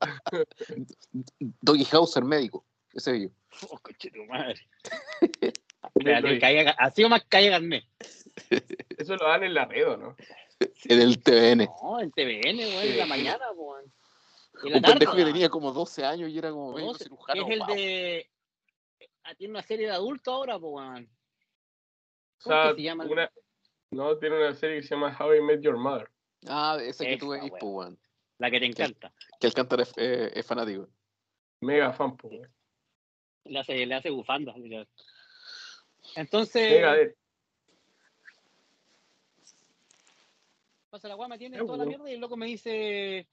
Doggy 1.60 1.86
Hauser 1.90 2.24
médico. 2.24 2.64
Ese 2.92 3.12
vi 3.12 3.22
yo. 3.24 3.28
Oh, 3.70 3.78
conche 3.78 4.10
tu 4.10 4.22
madre. 4.26 4.60
Así 6.78 7.02
o 7.02 7.08
más 7.08 7.24
calle 7.24 7.48
Garnet. 7.48 7.84
Eso 8.98 9.16
lo 9.16 9.26
dan 9.26 9.42
en 9.44 9.54
la 9.54 9.64
red, 9.64 9.88
¿o 9.88 9.96
¿no? 9.96 10.16
En 10.84 11.00
el 11.00 11.20
TVN. 11.20 11.66
No, 11.82 12.00
en 12.00 12.10
TVN, 12.12 12.58
weón, 12.58 12.84
en 12.84 12.98
la 12.98 13.06
mañana, 13.06 13.38
la 13.46 13.50
Un 13.50 14.82
pendejo 14.82 15.12
tarde, 15.12 15.24
que 15.24 15.32
tenía 15.32 15.48
como 15.48 15.72
12 15.72 16.04
años 16.04 16.30
y 16.30 16.38
era 16.38 16.50
como 16.50 16.74
médico 16.74 16.94
cirujano. 16.98 17.42
es 17.42 17.50
el 17.50 17.58
wow. 17.60 17.68
de. 17.74 18.30
Ah, 19.26 19.34
Tiene 19.34 19.52
una 19.52 19.62
serie 19.62 19.86
de 19.86 19.92
adultos 19.92 20.32
ahora, 20.32 20.58
pues, 20.58 20.72
weón. 20.72 21.04
O 21.04 22.44
¿Cómo 22.44 22.56
sea, 22.56 22.70
que 22.70 22.76
se 22.76 22.82
llama? 22.82 23.04
una, 23.04 23.30
no, 23.90 24.18
tiene 24.18 24.36
una 24.36 24.54
serie 24.54 24.76
que 24.76 24.82
se 24.82 24.94
llama 24.94 25.16
How 25.18 25.34
I 25.34 25.42
Met 25.42 25.60
Your 25.60 25.76
Mother. 25.76 26.10
Ah, 26.46 26.78
ese 26.80 27.04
que 27.04 27.14
Esa, 27.14 27.20
tuve 27.20 27.40
ahí, 27.40 27.50
weón. 27.60 27.98
La 28.38 28.50
que 28.50 28.60
te 28.60 28.66
encanta. 28.66 29.12
Que 29.40 29.46
Alcántara 29.46 29.82
es, 29.82 29.92
eh, 29.96 30.32
es 30.34 30.46
fanático. 30.46 30.88
Mega 31.60 31.92
fan, 31.92 32.16
po, 32.16 32.28
weón. 32.28 32.52
Le 33.44 33.58
hace, 33.58 33.86
le 33.86 33.94
hace 33.94 34.10
bufanda. 34.10 34.54
Entonces, 36.14 36.70
Mega 36.70 36.94
de. 36.94 37.16
pasa 40.96 41.08
la 41.08 41.14
guay, 41.14 41.28
me 41.28 41.38
tiene 41.38 41.58
toda 41.58 41.76
la 41.76 41.84
mierda 41.84 42.10
y 42.10 42.14
el 42.14 42.20
loco 42.20 42.36
me 42.38 42.46
dice, 42.46 43.28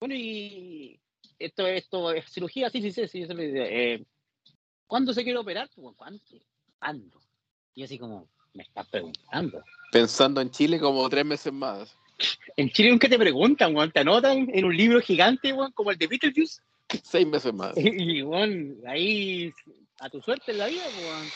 bueno, 0.00 0.14
y 0.14 0.98
esto, 1.38 1.66
esto 1.66 2.12
es 2.12 2.24
cirugía, 2.30 2.70
sí, 2.70 2.80
sí, 2.80 2.92
sí, 2.92 3.06
sí, 3.08 3.22
eso 3.22 3.34
le 3.34 3.46
dice, 3.48 3.92
eh, 3.94 4.06
¿cuándo 4.86 5.12
se 5.12 5.24
quiere 5.24 5.38
operar? 5.38 5.68
Pues, 5.74 5.94
¿Cuándo? 5.96 6.20
¿Cuándo? 6.78 7.20
Y 7.74 7.82
así 7.84 7.98
como, 7.98 8.28
me 8.54 8.62
estás 8.62 8.86
preguntando. 8.88 9.62
Pensando 9.92 10.40
en 10.40 10.50
Chile 10.50 10.78
como 10.80 11.08
tres 11.08 11.24
meses 11.24 11.52
más. 11.52 11.96
En 12.56 12.70
Chile 12.70 12.90
nunca 12.90 13.08
te 13.08 13.18
preguntan, 13.18 13.76
weón, 13.76 13.92
te 13.92 14.00
anotan 14.00 14.48
en 14.52 14.64
un 14.64 14.74
libro 14.76 15.00
gigante, 15.00 15.52
weón, 15.52 15.72
como 15.72 15.90
el 15.90 15.98
de 15.98 16.06
Beetlejuice, 16.06 16.62
Seis 17.02 17.26
meses 17.26 17.52
más. 17.52 17.74
y, 17.76 18.22
weón, 18.22 18.78
ahí 18.86 19.52
a 19.98 20.08
tu 20.08 20.20
suerte 20.22 20.52
en 20.52 20.58
la 20.58 20.66
vida, 20.66 20.84
weón. 20.98 21.26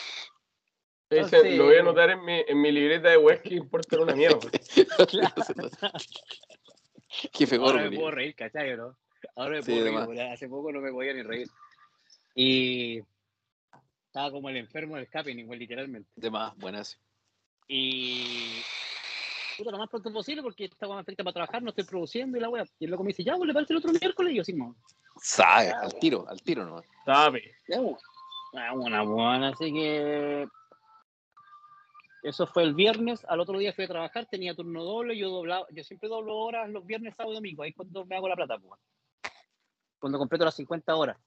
Lo 1.57 1.65
voy 1.65 1.75
a 1.75 1.81
anotar 1.81 2.09
en 2.11 2.23
mi, 2.23 2.41
en 2.47 2.61
mi 2.61 2.71
libreta 2.71 3.09
de 3.09 3.17
web 3.17 3.41
que 3.41 3.55
importa 3.55 3.99
una 3.99 4.15
mierda. 4.15 4.39
Jefe 7.33 7.57
Ahora 7.57 7.89
me 7.89 7.97
puedo 7.97 8.11
reír, 8.11 8.33
¿cachai, 8.33 8.77
no? 8.77 8.95
Ahora 9.35 9.57
me 9.57 9.61
Sí, 9.63 9.71
puedo 9.71 9.83
reír, 9.83 9.87
además. 9.87 10.05
porque 10.05 10.21
hace 10.21 10.47
poco 10.47 10.71
no 10.71 10.79
me 10.79 10.89
podía 10.91 11.13
ni 11.13 11.21
reír. 11.23 11.49
Y 12.33 13.01
estaba 14.11 14.29
como 14.29 14.49
el 14.49 14.57
enfermo 14.57 14.97
del 14.97 15.07
Capping, 15.07 15.37
igual, 15.37 15.57
literalmente. 15.57 16.09
De 16.15 16.29
más, 16.29 16.53
buenas. 16.57 16.99
Y. 17.69 18.61
Puta, 19.57 19.71
lo 19.71 19.77
más 19.77 19.89
pronto 19.89 20.11
posible 20.11 20.43
porque 20.43 20.65
esta 20.65 20.85
weá 20.85 20.95
me 20.97 21.01
afecta 21.01 21.23
para 21.23 21.33
trabajar, 21.33 21.63
no 21.63 21.69
estoy 21.69 21.85
produciendo 21.85 22.37
y 22.37 22.41
la 22.41 22.49
weá. 22.49 22.65
Y 22.77 22.85
el 22.85 22.91
loco 22.91 23.03
me 23.03 23.09
dice, 23.09 23.23
ya, 23.23 23.37
pues 23.37 23.47
le 23.47 23.53
parece 23.53 23.71
el 23.71 23.77
otro 23.77 23.93
miércoles. 23.93 24.33
Y 24.33 24.35
yo, 24.35 24.43
sí, 24.43 24.53
mo, 24.53 24.75
Sabe, 25.15 25.71
al 25.71 25.93
tiro, 25.97 26.27
al 26.27 26.41
tiro 26.41 26.65
nomás. 26.65 26.83
Sabe. 27.05 27.55
ya, 27.69 27.79
weón. 27.79 27.97
Ah, 28.53 28.73
buena, 28.73 29.01
buena. 29.03 29.47
Así 29.49 29.71
que. 29.71 30.45
Eso 32.23 32.45
fue 32.47 32.63
el 32.63 32.73
viernes. 32.73 33.25
Al 33.29 33.39
otro 33.39 33.57
día 33.57 33.71
fui 33.71 33.85
a 33.85 33.87
trabajar, 33.87 34.25
tenía 34.29 34.53
turno 34.53 34.83
doble. 34.83 35.17
Yo 35.17 35.29
doblaba, 35.29 35.67
yo 35.71 35.85
siempre 35.85 36.09
doblo 36.09 36.35
horas 36.35 36.69
los 36.69 36.85
viernes, 36.85 37.15
sábado 37.15 37.31
y 37.31 37.35
domingo. 37.35 37.63
Ahí 37.63 37.69
es 37.69 37.77
cuando 37.77 38.05
me 38.05 38.17
hago 38.17 38.27
la 38.27 38.35
plata, 38.35 38.59
pues. 38.59 38.77
Cuando 39.99 40.19
completo 40.19 40.43
las 40.43 40.55
50 40.55 40.95
horas. 40.97 41.17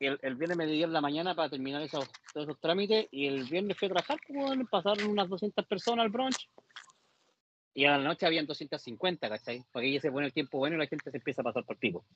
El, 0.00 0.18
el 0.22 0.34
viernes 0.34 0.56
me 0.56 0.66
dieron 0.66 0.92
la 0.92 1.00
mañana 1.00 1.34
para 1.34 1.48
terminar 1.48 1.82
esos, 1.82 2.08
todos 2.32 2.48
esos 2.48 2.60
trámites 2.60 3.08
y 3.10 3.26
el 3.26 3.44
viernes 3.44 3.78
fui 3.78 3.86
a 3.86 3.92
trabajar, 3.92 4.18
pues, 4.26 4.38
weón, 4.38 4.66
pasaron 4.66 5.08
unas 5.08 5.28
200 5.28 5.66
personas 5.66 6.04
al 6.04 6.10
brunch 6.10 6.48
y 7.74 7.84
a 7.84 7.98
la 7.98 8.04
noche 8.04 8.26
habían 8.26 8.46
250, 8.46 9.28
¿cachai? 9.28 9.62
Porque 9.70 9.92
ya 9.92 10.00
se 10.00 10.10
pone 10.10 10.26
el 10.26 10.32
tiempo 10.32 10.58
bueno 10.58 10.76
y 10.76 10.78
la 10.78 10.86
gente 10.86 11.10
se 11.10 11.18
empieza 11.18 11.42
a 11.42 11.44
pasar 11.44 11.64
por 11.64 11.76
pico. 11.76 12.06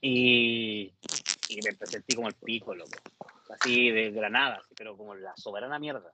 Y, 0.00 0.92
y 1.48 1.56
me 1.56 1.86
sentí 1.86 2.14
como 2.14 2.28
el 2.28 2.34
pico, 2.34 2.74
loco. 2.74 2.92
Así 3.50 3.90
de 3.90 4.12
granada, 4.12 4.62
pero 4.76 4.96
como 4.96 5.16
la 5.16 5.36
soberana 5.36 5.80
mierda. 5.80 6.12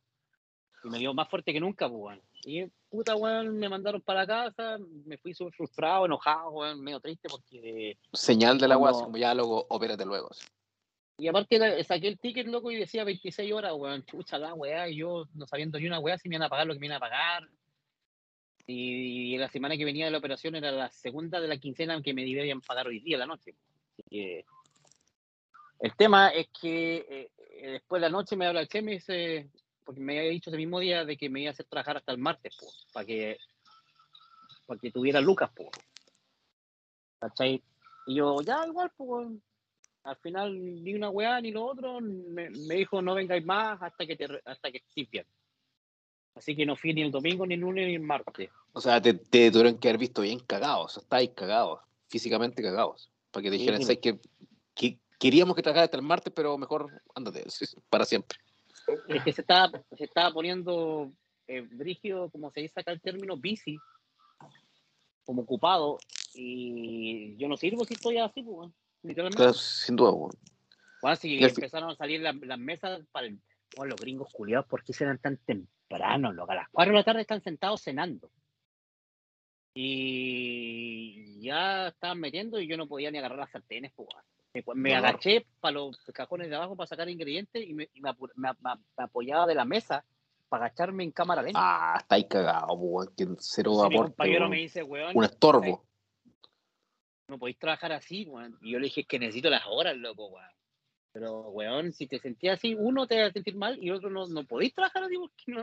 Y 0.84 0.88
me 0.88 0.98
dio 0.98 1.14
más 1.14 1.28
fuerte 1.28 1.52
que 1.52 1.60
nunca, 1.60 1.88
pues, 1.88 2.00
weón. 2.00 2.22
Y 2.44 2.64
puta, 2.90 3.14
weón, 3.14 3.56
me 3.56 3.68
mandaron 3.68 4.00
para 4.00 4.20
la 4.20 4.26
casa, 4.26 4.78
me 5.06 5.16
fui 5.18 5.32
súper 5.32 5.54
frustrado, 5.54 6.06
enojado, 6.06 6.50
weón, 6.50 6.80
medio 6.80 7.00
triste 7.00 7.28
porque 7.28 7.96
Señal 8.12 8.58
de 8.58 8.68
la 8.68 8.76
Cuando- 8.76 8.98
weá, 8.98 9.04
como 9.04 9.16
ya 9.16 9.34
luego, 9.34 9.66
opérate 9.68 10.04
luego. 10.04 10.28
así. 10.30 10.44
Y 11.18 11.28
aparte 11.28 11.84
saqué 11.84 12.08
el 12.08 12.18
ticket, 12.18 12.46
loco, 12.48 12.70
y 12.70 12.76
decía 12.76 13.04
26 13.04 13.52
horas, 13.52 13.72
weón, 13.74 14.04
chucha 14.04 14.38
la 14.38 14.54
weá, 14.54 14.88
y 14.88 14.96
yo 14.96 15.26
no 15.34 15.46
sabiendo 15.46 15.78
ni 15.78 15.86
una 15.86 16.00
weá 16.00 16.18
si 16.18 16.28
me 16.28 16.34
iban 16.34 16.46
a 16.46 16.48
pagar 16.48 16.66
lo 16.66 16.74
que 16.74 16.80
me 16.80 16.86
iban 16.86 16.96
a 16.96 17.00
pagar. 17.00 17.48
Y, 18.66 19.36
la 19.38 19.48
semana 19.48 19.76
que 19.76 19.84
venía 19.84 20.06
de 20.06 20.10
la 20.10 20.18
operación 20.18 20.54
era 20.54 20.70
la 20.70 20.90
segunda 20.90 21.40
de 21.40 21.48
la 21.48 21.58
quincena 21.58 22.00
que 22.02 22.14
me 22.14 22.24
debían 22.24 22.60
pagar 22.60 22.86
hoy 22.86 23.00
día, 23.00 23.18
la 23.18 23.26
noche. 23.26 23.54
Así 23.92 24.02
que, 24.08 24.44
el 25.80 25.96
tema 25.96 26.28
es 26.28 26.48
que 26.60 26.96
eh, 27.08 27.30
eh, 27.60 27.70
después 27.72 28.00
de 28.00 28.08
la 28.08 28.12
noche 28.12 28.36
me 28.36 28.46
habla 28.46 28.60
el 28.60 28.68
Che, 28.68 28.82
me 28.82 28.92
dice, 28.92 29.48
porque 29.84 30.00
me 30.00 30.18
había 30.18 30.30
dicho 30.30 30.50
ese 30.50 30.56
mismo 30.56 30.80
día 30.80 31.04
de 31.04 31.16
que 31.16 31.28
me 31.28 31.40
iba 31.40 31.50
a 31.50 31.52
hacer 31.52 31.66
trabajar 31.66 31.96
hasta 31.96 32.12
el 32.12 32.18
martes, 32.18 32.56
para 32.92 33.06
que, 33.06 33.38
para 34.66 34.78
que 34.80 34.90
tuviera 34.90 35.20
lucas, 35.20 35.50
po. 35.54 35.70
¿Cachai? 37.18 37.62
Y 38.06 38.16
yo, 38.16 38.40
ya, 38.42 38.66
igual, 38.66 38.90
pues, 38.96 39.28
al 40.04 40.16
final 40.16 40.82
ni 40.82 40.94
una 40.94 41.10
weá 41.10 41.40
ni 41.40 41.52
lo 41.52 41.64
otro, 41.64 42.00
me, 42.00 42.50
me 42.50 42.74
dijo 42.74 43.00
no 43.00 43.14
vengáis 43.14 43.44
más 43.44 43.80
hasta 43.80 44.04
que 44.06 44.16
te, 44.16 44.26
hasta 44.44 44.70
que 44.72 44.78
estés 44.78 45.08
bien. 45.10 45.26
Así 46.34 46.56
que 46.56 46.64
no 46.66 46.76
fui 46.76 46.94
ni 46.94 47.02
el 47.02 47.10
domingo, 47.10 47.46
ni 47.46 47.54
el 47.54 47.60
lunes, 47.60 47.86
ni 47.86 47.94
el 47.94 48.00
martes. 48.00 48.50
O 48.72 48.80
sea, 48.80 49.00
te, 49.00 49.14
te 49.14 49.50
tuvieron 49.50 49.78
que 49.78 49.88
haber 49.88 49.98
visto 50.00 50.22
bien 50.22 50.40
cagados. 50.40 50.96
Estáis 50.96 51.30
cagados. 51.30 51.80
Físicamente 52.08 52.62
cagados. 52.62 53.10
Para 53.30 53.42
que 53.44 53.50
te 53.50 53.56
Sí, 53.56 53.58
dijeran, 53.60 53.80
sí. 53.80 53.84
"Sabes 53.84 53.98
que, 53.98 54.18
que 54.74 54.98
queríamos 55.18 55.54
que 55.54 55.62
trabajaras 55.62 55.88
hasta 55.88 55.98
el 55.98 56.02
martes, 56.02 56.32
pero 56.34 56.56
mejor 56.56 56.90
ándate. 57.14 57.48
sí, 57.50 57.66
sí, 57.66 57.76
Para 57.90 58.04
siempre. 58.06 58.38
Es 59.08 59.22
que 59.22 59.32
se 59.32 59.40
estaba, 59.42 59.70
se 59.96 60.04
estaba 60.04 60.32
poniendo 60.32 61.12
eh, 61.46 61.60
brígido, 61.62 62.30
como 62.30 62.50
se 62.50 62.60
dice 62.60 62.80
acá 62.80 62.92
el 62.92 63.00
término, 63.00 63.36
busy, 63.36 63.78
como 65.24 65.42
ocupado, 65.42 65.98
y 66.34 67.36
yo 67.36 67.48
no 67.48 67.56
sirvo 67.56 67.84
si 67.84 67.94
estoy 67.94 68.18
así, 68.18 68.42
pues, 68.42 68.70
literalmente. 69.02 69.36
Claro, 69.42 69.54
sin 69.54 69.96
duda. 69.96 70.12
Bueno, 71.00 71.16
si 71.16 71.38
fi- 71.38 71.44
empezaron 71.44 71.90
a 71.90 71.96
salir 71.96 72.20
las, 72.20 72.34
las 72.36 72.58
mesas 72.58 73.04
para 73.12 73.26
el, 73.26 73.40
bueno, 73.76 73.90
los 73.90 74.00
gringos 74.00 74.32
culiados, 74.32 74.66
¿por 74.66 74.82
qué 74.84 74.92
serán 74.92 75.18
tan 75.18 75.36
temprano? 75.38 76.32
loco? 76.32 76.52
A 76.52 76.56
las 76.56 76.68
4 76.70 76.92
de 76.92 76.98
la 76.98 77.04
tarde 77.04 77.20
están 77.22 77.42
sentados 77.42 77.82
cenando. 77.82 78.30
Y 79.74 81.40
ya 81.40 81.88
estaban 81.88 82.20
metiendo 82.20 82.60
y 82.60 82.66
yo 82.66 82.76
no 82.76 82.86
podía 82.86 83.10
ni 83.10 83.18
agarrar 83.18 83.38
las 83.38 83.50
sartenes. 83.50 83.92
pues. 83.96 84.08
Me, 84.54 84.62
me 84.74 84.90
No. 84.92 84.98
agaché 84.98 85.46
para 85.60 85.72
los 85.72 85.96
cajones 86.12 86.48
de 86.50 86.56
abajo 86.56 86.76
para 86.76 86.86
sacar 86.86 87.08
ingredientes 87.08 87.66
y 87.66 87.72
me, 87.74 87.88
y 87.94 88.00
me 88.02 88.10
apoyaba 88.96 89.46
de 89.46 89.54
la 89.54 89.64
mesa 89.64 90.04
para 90.48 90.66
agacharme 90.66 91.04
en 91.04 91.12
cámara 91.12 91.40
lenta. 91.42 91.58
Ah, 91.62 91.96
estáis 91.98 92.26
cagados, 92.26 92.76
weón. 92.78 93.08
Que 93.16 93.26
cero 93.38 93.82
aporte. 93.82 94.38
me 94.48 94.56
dice, 94.58 94.82
weón, 94.82 95.16
Un 95.16 95.24
estorbo. 95.24 95.86
no 97.28 97.38
podéis 97.38 97.58
trabajar 97.58 97.92
así, 97.92 98.26
weón. 98.26 98.58
Y 98.60 98.72
yo 98.72 98.78
le 98.78 98.84
dije, 98.84 99.04
que 99.04 99.18
necesito 99.18 99.48
las 99.48 99.62
horas, 99.66 99.96
loco, 99.96 100.26
weón. 100.26 100.50
Pero, 101.12 101.40
weón, 101.50 101.92
si 101.92 102.06
te 102.06 102.18
sentías 102.18 102.58
así, 102.58 102.74
uno 102.74 103.06
te 103.06 103.20
va 103.20 103.28
a 103.28 103.32
sentir 103.32 103.54
mal 103.56 103.82
y 103.82 103.90
otro 103.90 104.10
no, 104.10 104.26
no 104.28 104.44
podéis 104.44 104.74
trabajar 104.74 105.04
así 105.04 105.16
porque 105.16 105.44
no, 105.46 105.62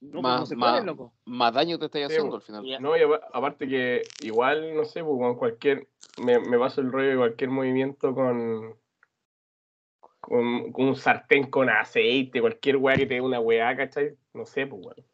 no, 0.00 0.12
no, 0.14 0.22
Más- 0.22 0.40
no 0.40 0.46
se 0.46 0.56
más- 0.56 0.72
puede, 0.74 0.86
loco. 0.86 1.12
Más 1.24 1.52
daño 1.54 1.78
te 1.78 1.86
estáis 1.86 2.06
Sí, 2.06 2.12
haciendo 2.12 2.30
weón. 2.30 2.40
al 2.40 2.46
final. 2.46 2.82
No, 2.82 2.96
y 2.96 3.02
apa- 3.02 3.20
aparte 3.32 3.66
que 3.68 4.02
igual, 4.20 4.74
no 4.76 4.84
sé, 4.84 5.02
pues, 5.02 5.18
con 5.18 5.36
cualquier, 5.36 5.88
me, 6.22 6.38
me 6.38 6.58
paso 6.58 6.80
el 6.80 6.92
rollo 6.92 7.10
de 7.10 7.16
cualquier 7.16 7.50
movimiento 7.50 8.14
con, 8.14 8.76
con, 10.20 10.72
con 10.72 10.86
un 10.88 10.96
sartén 10.96 11.50
con 11.50 11.68
aceite, 11.70 12.40
cualquier 12.40 12.76
weá 12.76 12.96
que 12.96 13.06
te 13.06 13.14
dé 13.14 13.20
una 13.20 13.40
weá, 13.40 13.76
¿cachai? 13.76 14.16
No 14.34 14.44
sé, 14.46 14.66
pues, 14.66 14.80
weón. 14.84 15.06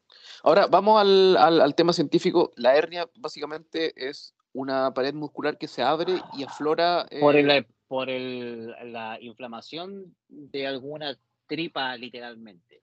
Ahora, 0.42 0.66
vamos 0.66 1.00
al, 1.00 1.36
al- 1.36 1.60
al 1.60 1.74
tema 1.74 1.92
científico. 1.92 2.52
La 2.56 2.76
hernia 2.76 3.08
básicamente 3.16 3.92
es 3.96 4.34
una 4.52 4.92
pared 4.94 5.14
muscular 5.14 5.58
que 5.58 5.66
se 5.68 5.82
abre 5.82 6.14
y 6.36 6.44
aflora. 6.44 7.06
eh, 7.10 7.20
Por, 7.20 7.36
el, 7.36 7.66
por 7.88 8.08
el, 8.10 8.92
la 8.92 9.18
inflamación 9.20 10.14
de 10.28 10.66
alguna 10.66 11.18
tripa, 11.46 11.96
literalmente. 11.96 12.82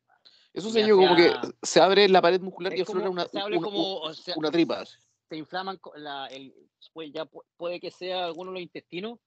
Eso 0.54 0.68
ya 0.70 0.74
se 0.74 0.80
llama 0.82 0.96
como 0.96 1.16
que 1.16 1.34
se 1.62 1.80
abre 1.82 2.08
la 2.10 2.22
pared 2.22 2.42
muscular 2.42 2.74
y 2.76 2.82
Es 2.82 2.90
aflora 2.90 3.10
una, 3.10 3.26
se 3.26 3.40
abre 3.40 3.58
una- 3.58 3.66
como, 3.66 3.98
o 4.00 4.14
sea, 4.14 4.36
una 4.38 4.52
tripa. 4.52 4.84
se 4.86 5.38
inflaman 5.38 5.80
la, 5.96 6.28
el, 6.28 6.54
pues 6.94 7.12
ya 7.14 7.26
pu- 7.26 7.44
puede 7.58 7.80
que 7.80 7.92
sea 7.92 8.26
alguno 8.26 8.52
de 8.52 8.56
los 8.56 8.64
intestinos 8.64 9.20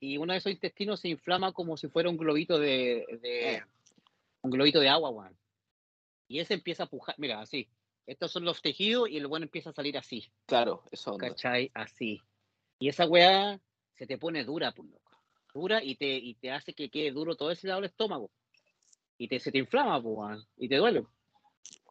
y 0.00 0.16
uno 0.18 0.32
de 0.32 0.38
esos 0.38 0.52
intestinos 0.52 1.00
se 1.00 1.08
inflama 1.08 1.52
como 1.52 1.76
si 1.76 1.88
fuera 1.88 2.08
un 2.08 2.16
globito 2.16 2.58
de, 2.58 3.04
de- 3.22 3.62
un 4.42 4.50
globito 4.50 4.80
de 4.80 4.88
agua, 4.88 5.10
weón. 5.10 5.36
Y 6.28 6.40
ese 6.40 6.54
empieza 6.54 6.84
a 6.84 6.86
pujar, 6.86 7.14
mira, 7.18 7.40
así. 7.40 7.68
Estos 8.06 8.30
son 8.30 8.44
los 8.44 8.62
tejidos 8.62 9.08
y 9.08 9.16
el 9.16 9.26
bueno 9.26 9.44
empieza 9.44 9.70
a 9.70 9.72
salir 9.72 9.98
así, 9.98 10.30
Claro, 10.46 10.84
eso 10.92 11.12
onda. 11.12 11.28
¿cachai? 11.28 11.70
Así. 11.74 12.20
Y 12.78 12.88
esa 12.88 13.06
weá 13.06 13.60
se 13.96 14.06
te 14.06 14.16
pone 14.18 14.44
dura, 14.44 14.72
pues, 14.72 14.88
loco. 14.88 15.10
Dura 15.52 15.82
y 15.82 15.96
te, 15.96 16.06
y 16.16 16.34
te 16.34 16.50
hace 16.52 16.72
que 16.74 16.88
quede 16.90 17.10
duro 17.10 17.34
todo 17.34 17.50
ese 17.50 17.66
lado 17.66 17.80
del 17.80 17.90
estómago. 17.90 18.30
Y 19.18 19.28
te, 19.28 19.40
se 19.40 19.50
te 19.50 19.58
inflama, 19.58 20.02
pues, 20.02 20.46
y 20.56 20.68
te 20.68 20.76
duele. 20.76 21.06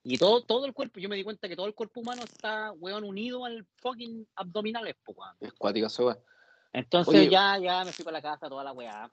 Y 0.03 0.17
todo, 0.17 0.44
todo 0.44 0.65
el 0.65 0.74
cuerpo, 0.74 1.00
yo 1.00 1.10
me 1.10 1.15
di 1.15 1.24
cuenta 1.24 1.48
que 1.48 1.55
todo 1.55 1.65
el 1.65 1.74
cuerpo 1.74 2.01
humano 2.01 2.22
está, 2.24 2.72
weón, 2.74 3.03
unido 3.03 3.44
al 3.46 3.65
fucking 3.77 4.27
abdominales, 4.36 4.96
pues, 5.03 5.17
weón. 5.17 5.36
Es 5.39 5.53
cuática. 5.53 5.88
Entonces 6.74 7.15
Oye. 7.15 7.29
ya, 7.29 7.58
ya 7.58 7.84
me 7.84 7.91
fui 7.91 8.05
para 8.05 8.17
la 8.17 8.22
casa, 8.22 8.48
toda 8.48 8.63
la 8.63 8.74
weá. 8.74 9.12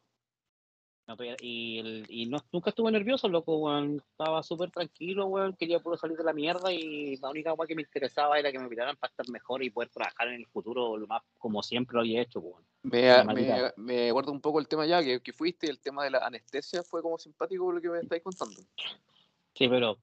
No, 1.09 1.17
y 1.41 1.79
el- 1.79 2.07
y 2.09 2.27
no, 2.27 2.39
nunca 2.53 2.71
estuve 2.71 2.91
nervioso, 2.93 3.29
loco, 3.29 3.57
weón. 3.57 3.97
Estaba 4.13 4.43
súper 4.43 4.71
tranquilo, 4.71 5.27
weón. 5.27 5.55
Quería 5.57 5.81
puro 5.81 5.97
salir 5.97 6.17
de 6.17 6.23
la 6.25 6.33
mierda 6.33 6.73
y 6.73 7.17
la 7.17 7.29
única 7.31 7.53
weá 7.55 7.67
que 7.67 7.75
me 7.75 7.83
interesaba 7.83 8.39
era 8.39 8.53
que 8.53 8.59
me 8.61 8.67
operaran 8.67 8.97
para 8.97 9.11
estar 9.11 9.29
mejor 9.29 9.65
y 9.65 9.71
poder 9.71 9.91
trabajar 9.91 10.29
en 10.29 10.35
el 10.35 10.47
futuro 10.47 10.97
lo 10.97 11.07
más 11.09 11.23
como 11.39 11.63
siempre 11.63 11.95
lo 11.95 12.01
había 12.01 12.23
hecho, 12.23 12.39
weón. 12.41 12.65
Me, 12.85 13.73
me, 13.77 14.13
guarda 14.13 14.31
un 14.31 14.41
poco 14.41 14.61
el 14.61 14.69
tema 14.69 14.87
ya, 14.87 15.03
que, 15.03 15.21
que 15.21 15.33
fuiste, 15.33 15.69
el 15.69 15.81
tema 15.81 16.05
de 16.05 16.11
la 16.11 16.19
anestesia 16.19 16.83
fue 16.85 17.03
como 17.03 17.19
simpático 17.19 17.73
lo 17.73 17.81
que 17.81 17.89
me 17.91 17.99
estáis 17.99 18.23
contando. 18.23 18.61
Sí, 19.55 19.69
pero 19.69 19.99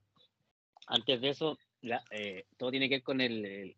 antes 0.86 1.20
de 1.20 1.28
eso, 1.30 1.58
la- 1.80 2.04
eh, 2.10 2.44
todo 2.58 2.70
tiene 2.70 2.88
que 2.90 2.96
ver 2.96 3.02
con 3.02 3.20
el, 3.22 3.44
el- 3.44 3.76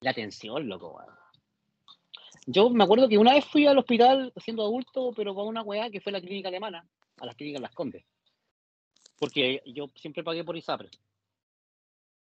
la 0.00 0.10
atención, 0.12 0.66
loco, 0.66 0.96
weón. 0.96 1.19
Yo 2.46 2.70
me 2.70 2.84
acuerdo 2.84 3.08
que 3.08 3.18
una 3.18 3.34
vez 3.34 3.44
fui 3.44 3.66
al 3.66 3.78
hospital 3.78 4.32
siendo 4.36 4.62
adulto, 4.62 5.12
pero 5.14 5.34
con 5.34 5.46
una 5.46 5.62
weá 5.62 5.90
que 5.90 6.00
fue 6.00 6.12
la 6.12 6.20
clínica 6.20 6.48
alemana, 6.48 6.86
a 7.20 7.26
las 7.26 7.34
clínicas 7.36 7.62
Las 7.62 7.74
Condes. 7.74 8.04
Porque 9.18 9.62
yo 9.66 9.90
siempre 9.94 10.24
pagué 10.24 10.42
por 10.42 10.56
ISAPRE. 10.56 10.88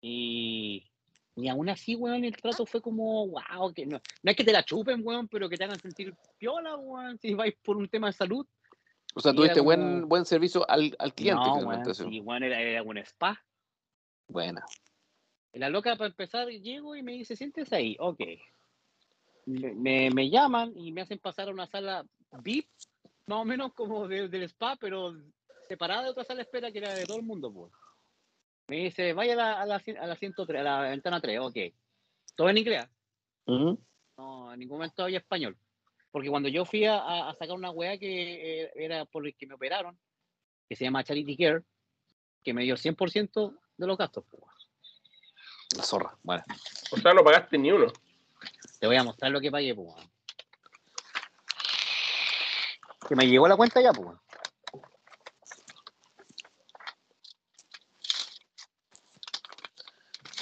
Y, 0.02 0.90
y 1.36 1.48
aún 1.50 1.70
así, 1.70 1.96
weón, 1.96 2.24
el 2.24 2.36
trato 2.38 2.66
fue 2.66 2.82
como, 2.82 3.28
wow, 3.28 3.74
que 3.74 3.86
no, 3.86 4.00
no 4.24 4.32
es 4.32 4.38
que 4.38 4.44
te 4.44 4.54
la 4.54 4.64
chupen, 4.64 5.02
weón, 5.04 5.28
pero 5.28 5.50
que 5.50 5.58
te 5.58 5.66
hagan 5.66 5.80
sentir 5.80 6.16
piola, 6.38 6.78
weón, 6.78 7.18
si 7.20 7.34
vais 7.34 7.56
por 7.62 7.76
un 7.76 7.90
tema 7.90 8.08
de 8.08 8.14
salud. 8.14 8.46
O 9.14 9.20
sea, 9.20 9.34
tuviste 9.34 9.60
buen, 9.60 10.08
buen 10.08 10.26
servicio 10.26 10.70
al, 10.70 10.96
al 11.00 11.14
cliente 11.14 11.46
no, 11.46 11.68
weón, 11.68 11.94
sí. 11.94 12.22
weón, 12.22 12.44
era, 12.44 12.62
era 12.62 12.84
un 12.84 12.98
spa. 13.00 13.44
Buena. 14.28 14.64
La 15.54 15.70
loca, 15.70 15.96
para 15.96 16.10
empezar, 16.10 16.48
llego 16.48 16.96
y 16.96 17.04
me 17.04 17.14
dice, 17.14 17.36
siéntese 17.36 17.76
ahí. 17.76 17.98
Ok. 18.00 18.22
Me, 19.48 20.10
me, 20.12 20.30
llaman 20.30 20.74
y 20.76 20.92
me 20.92 21.02
hacen 21.02 21.20
pasar 21.20 21.48
a 21.48 21.52
una 21.52 21.68
sala 21.68 22.06
VIP, 22.44 22.68
más 23.28 23.40
o 23.40 23.46
menos 23.46 23.74
como 23.74 24.06
de- 24.08 24.28
del 24.28 24.44
spa, 24.44 24.76
pero 24.76 25.16
separada 25.70 26.04
de 26.04 26.10
otra 26.10 26.26
sala 26.26 26.38
de 26.40 26.42
espera 26.44 26.70
que 26.72 26.80
era 26.80 26.94
de 26.94 27.06
todo 27.06 27.18
el 27.18 27.24
mundo. 27.24 27.52
Pues. 27.54 27.72
Me 28.68 28.76
dice, 28.84 29.14
vaya 29.14 29.34
a 29.34 29.36
la, 29.38 29.62
a 29.62 29.66
la, 29.66 29.76
a 30.02 30.08
la 30.08 30.16
103, 30.18 30.60
a 30.60 30.64
la 30.64 30.82
ventana 30.82 31.22
3, 31.22 31.40
ok. 31.40 31.56
Todo 32.36 32.50
en 32.50 32.58
inglés. 32.58 32.86
Ujú. 33.46 33.80
No, 34.18 34.52
en 34.54 34.60
ningún 34.60 34.80
momento 34.80 35.04
había 35.04 35.20
español. 35.20 35.58
Porque 36.12 36.30
cuando 36.30 36.50
yo 36.50 36.66
fui 36.66 36.84
a, 36.84 37.30
a 37.30 37.34
sacar 37.36 37.56
una 37.56 37.72
weá 37.72 37.98
que 37.98 38.64
eh, 38.64 38.72
era 38.76 39.06
por 39.06 39.26
el 39.26 39.36
que 39.36 39.48
me 39.48 39.54
operaron, 39.54 39.98
que 40.68 40.76
se 40.76 40.84
llama 40.84 41.04
Charity 41.06 41.38
Care, 41.38 41.64
que 42.44 42.54
me 42.54 42.64
dio 42.64 42.76
100% 42.76 43.58
de 43.78 43.88
los 43.88 43.98
gastos. 43.98 44.26
pues. 44.30 44.44
La 45.78 45.84
zorra. 45.84 46.18
Bueno. 46.24 46.44
O 46.92 46.98
sea, 46.98 47.14
no 47.14 47.24
pagaste 47.24 47.58
ni 47.58 47.72
uno. 47.72 47.88
Te 48.80 48.88
voy 48.88 48.96
a 48.96 49.04
mostrar 49.04 49.32
lo 49.32 49.42
que 49.42 49.52
pagué, 49.52 49.74
pues. 49.74 49.88
weón. 49.88 50.12
Que 53.08 53.16
me 53.16 53.28
llegó 53.28 53.48
la 53.48 53.56
cuenta 53.56 53.82
ya, 53.82 53.92
pues. 53.92 54.08
weón. 54.08 54.22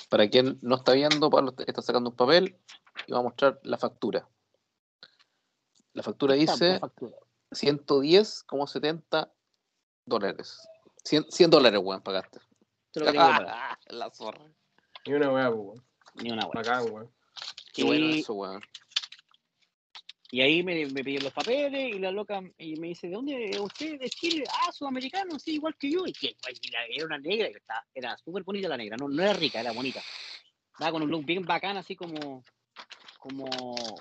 Para 0.10 0.30
quien 0.30 0.60
no 0.62 0.76
está 0.76 0.94
viendo, 0.94 1.30
Pablo 1.30 1.54
está 1.58 1.82
sacando 1.82 2.10
un 2.10 2.16
papel 2.16 2.58
y 3.08 3.12
va 3.12 3.20
a 3.20 3.24
mostrar 3.24 3.60
la 3.64 3.78
factura. 3.78 4.28
La 5.94 6.04
factura 6.04 6.36
dice 6.36 6.74
la 6.74 6.80
factura. 6.80 7.16
110,70 7.52 9.32
dólares. 10.06 10.68
100, 11.04 11.32
100 11.32 11.50
dólares, 11.50 11.80
weón, 11.84 12.02
pagaste. 12.02 12.40
Te 12.92 13.00
lo 13.00 13.06
pagar. 13.14 13.78
la 13.88 14.12
zorra. 14.12 14.46
Y 15.06 15.14
una 15.14 15.32
weá, 15.32 15.50
pues, 15.50 15.60
weón. 15.60 15.86
Ni 16.16 16.32
una 16.32 16.46
wea. 16.46 16.62
Bacán, 16.62 16.92
weón. 16.92 17.12
Qué 17.74 17.84
bueno 17.84 18.08
Y- 18.10 18.20
eso, 18.20 18.34
weón. 18.34 18.62
Y 20.32 20.42
ahí 20.42 20.64
me, 20.64 20.86
me 20.88 21.04
pidieron 21.04 21.26
los 21.26 21.34
papeles 21.34 21.96
y 21.96 22.00
la 22.00 22.12
loca 22.12 22.42
y 22.58 22.76
me 22.78 22.88
dice, 22.88 23.08
¿de 23.08 23.14
dónde 23.14 23.46
es 23.52 23.60
usted? 23.60 24.00
¿De 24.00 24.10
Chile? 24.10 24.44
Ah, 24.50 24.72
sudamericano, 24.72 25.38
sí, 25.40 25.54
igual 25.54 25.76
que 25.78 25.90
yo. 25.92 26.06
Y 26.06 26.12
que 26.14 26.36
y 26.62 26.72
la- 26.72 26.86
era 26.90 27.06
una 27.06 27.18
negra, 27.20 27.48
y 27.50 27.54
estaba- 27.54 27.86
era 27.94 28.18
súper 28.18 28.44
bonita 28.44 28.68
la 28.68 28.76
negra, 28.76 28.98
no, 28.98 29.08
no 29.08 29.22
era 29.24 29.34
rica, 29.34 29.62
era 29.62 29.72
bonita. 29.72 30.02
Estaba 30.74 30.92
con 30.92 31.04
un 31.04 31.10
look 31.12 31.24
bien 31.26 31.44
bacán, 31.46 31.78
así 31.78 31.96
como, 31.96 32.44
como, 33.20 33.46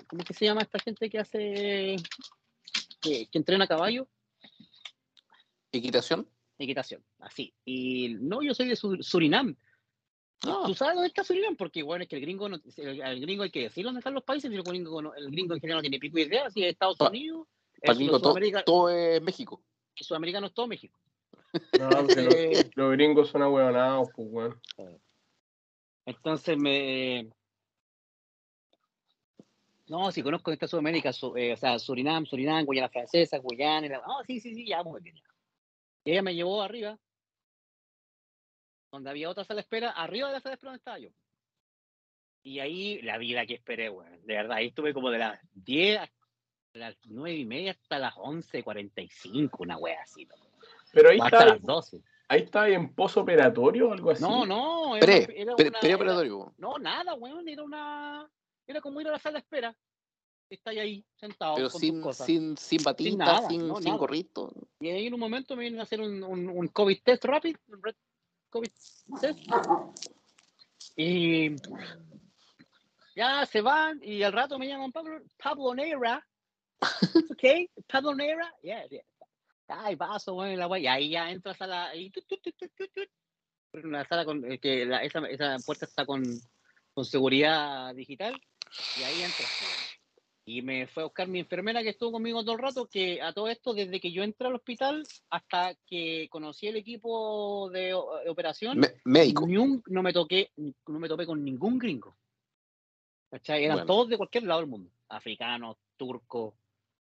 ¿cómo 0.07 0.21
es 0.21 0.25
que 0.25 0.33
se 0.33 0.45
llama 0.45 0.61
esta 0.63 0.79
gente 0.79 1.09
que 1.09 1.19
hace, 1.19 1.95
que, 2.99 3.27
que 3.27 3.37
entrena 3.37 3.63
a 3.63 3.67
caballo? 3.67 4.07
¿Equitación? 5.71 6.27
Equitación, 6.57 7.03
así. 7.19 7.53
Y 7.65 8.15
no, 8.19 8.41
yo 8.41 8.53
soy 8.53 8.67
de 8.67 8.75
Sur- 8.75 9.03
Surinam. 9.03 9.55
Ah. 10.43 10.63
¿Tú 10.65 10.73
sabes 10.75 10.95
dónde 10.95 11.07
está 11.07 11.23
Surinam? 11.23 11.55
Porque, 11.55 11.81
bueno, 11.81 12.03
es 12.03 12.09
que 12.09 12.17
el 12.17 12.21
gringo, 12.21 12.49
no, 12.49 12.59
el, 12.77 13.01
al 13.01 13.19
gringo 13.19 13.43
hay 13.43 13.49
que 13.51 13.61
decir 13.63 13.83
dónde 13.85 13.99
están 13.99 14.13
los 14.13 14.23
países, 14.23 14.51
y 14.51 14.55
el 14.55 14.63
gringo, 14.63 15.01
no- 15.01 15.13
el 15.15 15.31
gringo 15.31 15.53
en 15.55 15.59
general 15.59 15.77
no 15.79 15.81
tiene 15.81 15.99
pico 15.99 16.15
de 16.17 16.23
idea, 16.23 16.49
si 16.49 16.63
es 16.63 16.71
Estados 16.73 16.97
Pa- 16.97 17.09
Unidos, 17.09 17.47
es 17.81 17.89
el 17.89 17.95
gringo, 17.95 18.19
todo, 18.19 18.33
Sudamérica- 18.33 18.63
todo 18.63 18.89
es 18.89 19.21
México. 19.21 19.63
y 19.95 20.03
sudamericano 20.03 20.47
es 20.47 20.53
todo 20.53 20.67
México. 20.67 20.99
No, 21.79 21.89
porque 21.89 22.21
los, 22.21 22.35
Eh, 22.35 22.71
los 22.75 22.91
gringos 22.91 23.29
son 23.29 23.41
ahueonados, 23.41 24.09
pues, 24.13 24.27
weón. 24.29 24.61
entonces 26.05 26.57
me. 26.57 27.29
No, 29.87 30.11
si 30.11 30.21
conozco 30.23 30.51
esta 30.51 30.67
Sudamérica, 30.67 31.13
su- 31.13 31.35
eh, 31.37 31.53
o 31.53 31.57
sea, 31.57 31.77
Surinam, 31.79 32.25
Surinam, 32.25 32.65
Guyana 32.65 32.89
Francesa, 32.89 33.37
Guyana. 33.37 33.85
y 33.85 33.89
la- 33.89 33.97
No, 33.99 34.23
sí, 34.25 34.39
sí, 34.39 34.53
sí, 34.55 34.65
ya, 34.67 34.83
muy 34.83 34.99
bien. 35.01 35.15
ya. 35.15 35.23
Y 36.05 36.11
ella 36.11 36.21
me 36.23 36.33
llevó 36.35 36.61
arriba, 36.61 36.97
donde 38.95 39.09
había 39.09 39.29
otra 39.29 39.43
sala 39.43 39.57
de 39.57 39.61
espera, 39.61 39.91
arriba 39.91 40.27
de 40.27 40.33
la 40.33 40.39
sala 40.39 40.51
de 40.51 40.55
espera 40.55 40.71
donde 40.71 40.79
estaba 40.79 40.99
yo. 40.99 41.09
Y 42.43 42.59
ahí 42.59 43.01
la 43.01 43.17
vida 43.17 43.45
que 43.45 43.55
esperé, 43.55 43.89
weón. 43.89 44.11
De 44.25 44.35
verdad, 44.35 44.57
ahí 44.57 44.67
estuve 44.67 44.93
como 44.93 45.09
de 45.09 45.17
las 45.19 45.39
10 45.53 45.99
a 45.99 46.09
las 46.73 46.95
9 47.05 47.37
y 47.37 47.45
media 47.45 47.71
hasta 47.71 47.97
las 47.99 48.13
11.45, 48.15 49.49
una 49.59 49.77
wea 49.77 50.01
así. 50.03 50.25
¿no? 50.25 50.35
Pero 50.93 51.09
ahí 51.09 51.19
O 51.19 51.23
hasta 51.23 51.37
está, 51.39 51.49
las 51.53 51.61
12. 51.63 52.01
ahí 52.27 52.41
está 52.41 52.69
en 52.69 52.93
posoperatorio 52.93 53.89
o 53.89 53.93
algo 53.93 54.11
así. 54.11 54.21
No, 54.21 54.45
no, 54.45 54.95
era, 54.95 55.05
Pre, 55.05 55.41
era 55.41 55.55
pre- 55.55 55.69
una- 55.69 55.79
preoperatorio, 55.79 56.37
weón. 56.37 56.53
No, 56.57 56.77
nada, 56.77 57.13
weón, 57.15 57.47
era 57.47 57.63
una. 57.63 58.29
Era 58.67 58.81
como 58.81 59.01
ir 59.01 59.07
a 59.07 59.11
la 59.11 59.19
sala 59.19 59.33
de 59.33 59.39
espera. 59.39 59.75
Está 60.47 60.69
ahí 60.69 61.03
sentado 61.15 61.55
Pero 61.55 61.69
con 61.69 61.81
tus 61.81 61.81
sin, 61.81 62.01
cosas. 62.01 62.27
sin, 62.27 62.55
sin 62.57 62.83
batita, 62.83 63.25
nada, 63.25 63.49
sin, 63.49 63.67
no, 63.67 63.77
sin 63.77 63.85
nada. 63.85 63.97
gorrito. 63.97 64.53
Y 64.79 64.89
ahí 64.89 65.07
en 65.07 65.15
un 65.15 65.19
momento 65.19 65.55
me 65.55 65.63
vienen 65.63 65.79
a 65.79 65.83
hacer 65.83 65.99
un, 65.99 66.23
un, 66.23 66.47
un 66.49 66.67
COVID 66.67 66.99
test 67.03 67.25
rápido, 67.25 67.59
un 67.69 67.81
COVID. 68.55 68.71
Y 70.95 71.55
ya 73.15 73.45
se 73.45 73.61
van 73.61 73.99
y 74.01 74.23
al 74.23 74.31
rato 74.31 74.57
me 74.57 74.67
llaman 74.67 74.91
Pablo, 74.93 75.21
Pablo 75.41 75.75
Neira. 75.75 76.25
¿Ok? 77.31 77.43
Pablo 77.87 78.15
Neira. 78.15 78.53
Yeah, 78.61 78.85
yeah. 78.87 79.03
Ay, 79.67 79.95
paso, 79.95 80.35
bueno, 80.35 80.55
la 80.57 80.67
guay. 80.67 80.83
Y 80.83 80.87
ahí 80.87 81.09
ya 81.09 81.29
entras 81.31 81.59
a 81.61 81.67
la. 81.67 81.91
Tut, 82.13 82.25
tut, 82.27 82.41
tut, 82.41 82.71
tut. 82.93 83.09
Una 83.83 84.05
sala 84.05 84.23
con. 84.23 84.49
eh, 84.49 84.59
que 84.59 84.85
la- 84.85 85.03
esa, 85.03 85.19
esa 85.27 85.57
puerta 85.65 85.85
está 85.85 86.05
con, 86.05 86.23
con 86.93 87.03
seguridad 87.03 87.93
digital. 87.93 88.39
Y 88.99 89.03
ahí 89.03 89.21
entras. 89.21 89.94
Y 90.47 90.61
me 90.61 90.85
fue 90.85 91.01
a 91.01 91.05
buscar 91.07 91.27
mi 91.27 91.39
enfermera 91.39 91.81
que 91.81 91.89
estuvo 91.89 92.11
conmigo 92.11 92.43
todo 92.43 92.53
el 92.53 92.61
rato, 92.61 92.87
que 92.87 93.19
a 93.19 93.33
todo 93.33 93.47
esto, 93.47 93.73
desde 93.73 93.99
que 93.99 94.11
yo 94.11 94.21
entré 94.21 94.45
al 94.47 94.53
hospital 94.55 95.03
hasta 95.31 95.73
que 95.87 96.27
conocí 96.29 96.67
el 96.67 96.75
equipo 96.75 97.69
de 97.71 97.85
de 97.85 98.29
operación, 98.29 98.77
Me- 98.79 98.93
médico. 99.05 99.47
ni 99.47 99.57
un- 99.57 99.81
no 99.87 100.03
me 100.03 100.13
toqué, 100.13 100.51
no 100.55 100.99
me 100.99 101.07
topé 101.07 101.25
con 101.25 101.43
ningún 101.43 101.79
gringo. 101.79 102.15
¿Cachai? 103.31 103.63
Eran 103.65 103.77
Bueno. 103.77 103.87
todos 103.87 104.09
de 104.09 104.17
cualquier 104.17 104.43
lado 104.43 104.59
del 104.61 104.69
mundo. 104.69 104.91
Africanos, 105.09 105.77
turcos. 105.97 106.53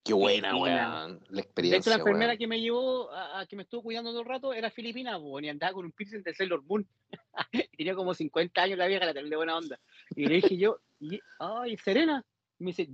Qué 0.04 0.14
buena, 0.14 0.56
weón. 0.56 0.70
La 0.70 1.08
De 1.08 1.18
hecho, 1.32 1.40
experiencia, 1.40 1.90
la 1.92 1.98
enfermera 1.98 2.28
weón. 2.32 2.38
que 2.38 2.48
me 2.48 2.62
llevó, 2.62 3.12
a, 3.12 3.40
a 3.42 3.46
que 3.48 3.56
me 3.56 3.64
estuvo 3.64 3.82
cuidando 3.84 4.12
todo 4.12 4.22
el 4.22 4.28
rato, 4.28 4.54
era 4.54 4.70
filipina, 4.72 5.20
po, 5.20 5.40
y 5.42 5.50
andaba 5.50 5.74
con 5.74 5.86
un 5.86 5.92
piercing 5.92 6.22
de 6.24 6.34
Sailor 6.34 6.64
Moon. 6.64 6.88
tenía 7.78 7.96
como 7.96 8.14
50 8.14 8.62
años 8.62 8.78
la 8.78 8.88
vieja, 8.88 9.06
la 9.06 9.14
tenía 9.14 9.30
de 9.32 9.36
buena 9.36 9.58
onda. 9.58 9.80
Y 10.16 10.26
le 10.28 10.36
dije 10.36 10.58
yo, 10.58 10.78
y- 11.02 11.20
ay, 11.40 11.76
Serena. 11.78 12.24
Me 12.60 12.68
dice, 12.68 12.88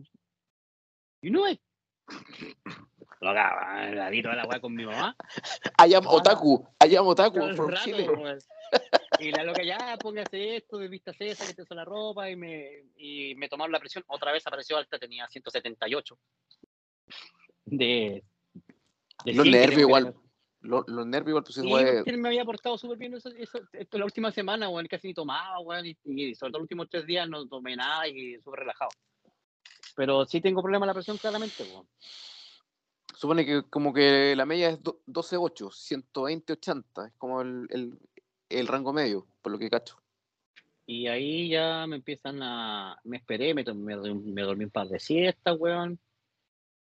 you 1.21 1.31
know 1.31 1.47
it. 1.47 1.59
Loca, 3.21 3.91
la 3.93 4.09
vi 4.09 4.23
toda 4.23 4.35
la 4.35 4.45
weá 4.45 4.59
con 4.59 4.73
mi 4.73 4.83
mamá. 4.83 5.15
I 5.87 5.93
am 5.93 6.05
Ah. 6.07 6.11
otaku. 6.11 6.65
I 6.83 6.95
am 6.95 7.05
otaku 7.07 7.37
todo 7.37 7.49
el 7.49 7.55
from 7.55 7.69
rato, 7.69 7.83
Chile. 7.83 8.09
weón. 8.09 8.39
Y 9.19 9.31
la 9.31 9.43
loca 9.43 9.61
ya, 9.63 9.97
póngase 10.01 10.55
esto, 10.55 10.77
de 10.79 10.87
vista 10.87 11.11
esa, 11.19 11.45
que 11.45 11.53
te 11.53 11.61
hizo 11.61 11.75
la 11.75 11.85
ropa, 11.85 12.29
y 12.29 12.35
me, 12.35 12.85
y 12.97 13.35
me 13.35 13.47
tomaron 13.47 13.71
la 13.71 13.79
presión. 13.79 14.03
Otra 14.07 14.31
vez 14.31 14.47
apareció 14.47 14.77
alta, 14.77 14.97
tenía 14.97 15.27
178. 15.27 16.17
De, 17.65 18.23
de 19.25 19.33
Los 19.33 19.43
100 19.43 19.43
que 19.43 19.51
nervios 19.51 19.81
igual. 19.81 20.15
Los, 20.61 20.83
los 20.87 21.05
nervios 21.05 21.29
igual, 21.29 21.43
pues 21.43 22.03
Sí, 22.05 22.09
él 22.09 22.17
me 22.17 22.29
había 22.29 22.45
portado 22.45 22.77
súper 22.77 22.97
bien 22.97 23.13
eso, 23.15 23.29
eso, 23.37 23.59
esto 23.73 23.97
la 23.99 24.05
última 24.05 24.31
semana, 24.31 24.69
weón, 24.69 24.87
casi 24.87 25.07
ni 25.09 25.13
tomaba, 25.13 25.59
weón, 25.59 25.85
y, 25.85 25.97
y 26.05 26.33
sobre 26.35 26.51
todo 26.51 26.59
los 26.59 26.65
últimos 26.65 26.89
tres 26.89 27.05
días 27.05 27.27
no 27.29 27.47
tomé 27.47 27.75
nada 27.75 28.07
y 28.07 28.39
súper 28.41 28.61
relajado. 28.61 28.89
Pero 30.01 30.25
sí 30.25 30.41
tengo 30.41 30.63
problema 30.63 30.87
la 30.87 30.95
presión, 30.95 31.19
claramente. 31.19 31.63
Supone 33.15 33.45
que 33.45 33.61
como 33.69 33.93
que 33.93 34.35
la 34.35 34.47
media 34.47 34.69
es 34.69 34.81
do- 34.81 34.99
12.8, 35.05 35.69
120.80. 35.69 37.05
Es 37.05 37.13
como 37.19 37.41
el, 37.43 37.67
el, 37.69 37.99
el 38.49 38.67
rango 38.67 38.93
medio, 38.93 39.27
por 39.43 39.51
lo 39.51 39.59
que 39.59 39.69
cacho. 39.69 40.01
Y 40.87 41.05
ahí 41.05 41.49
ya 41.49 41.85
me 41.85 41.97
empiezan 41.97 42.41
a. 42.41 42.99
Me 43.03 43.17
esperé, 43.17 43.53
me, 43.53 43.63
me, 43.63 43.95
me 44.15 44.41
dormí 44.41 44.63
un 44.63 44.71
par 44.71 44.87
de 44.87 44.99
siestas, 44.99 45.55
weón. 45.59 45.99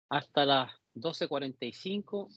Hasta 0.08 0.44
las 0.44 0.72
12.45. 0.96 2.30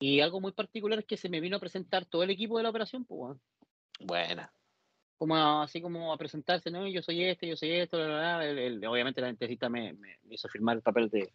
Y 0.00 0.22
algo 0.22 0.40
muy 0.40 0.52
particular 0.52 1.00
es 1.00 1.04
que 1.04 1.18
se 1.18 1.28
me 1.28 1.40
vino 1.40 1.58
a 1.58 1.60
presentar 1.60 2.06
todo 2.06 2.22
el 2.22 2.30
equipo 2.30 2.56
de 2.56 2.62
la 2.62 2.70
operación, 2.70 3.04
pues, 3.04 3.18
weón. 3.20 3.40
Buena. 4.00 4.50
Como 5.18 5.36
a- 5.36 5.64
así 5.64 5.80
como 5.80 6.12
a 6.12 6.18
presentarse, 6.18 6.70
¿no? 6.70 6.86
Yo 6.88 7.02
soy 7.02 7.24
este, 7.24 7.46
yo 7.48 7.56
soy 7.56 7.72
esto, 7.72 7.96
bla, 7.96 8.06
bla, 8.06 8.16
bla. 8.38 8.46
El- 8.46 8.58
el- 8.58 8.86
obviamente 8.86 9.20
la 9.20 9.28
dentista 9.28 9.68
me, 9.68 9.92
me 9.94 10.16
hizo 10.30 10.48
firmar 10.48 10.76
el 10.76 10.82
papel 10.82 11.08
de, 11.10 11.30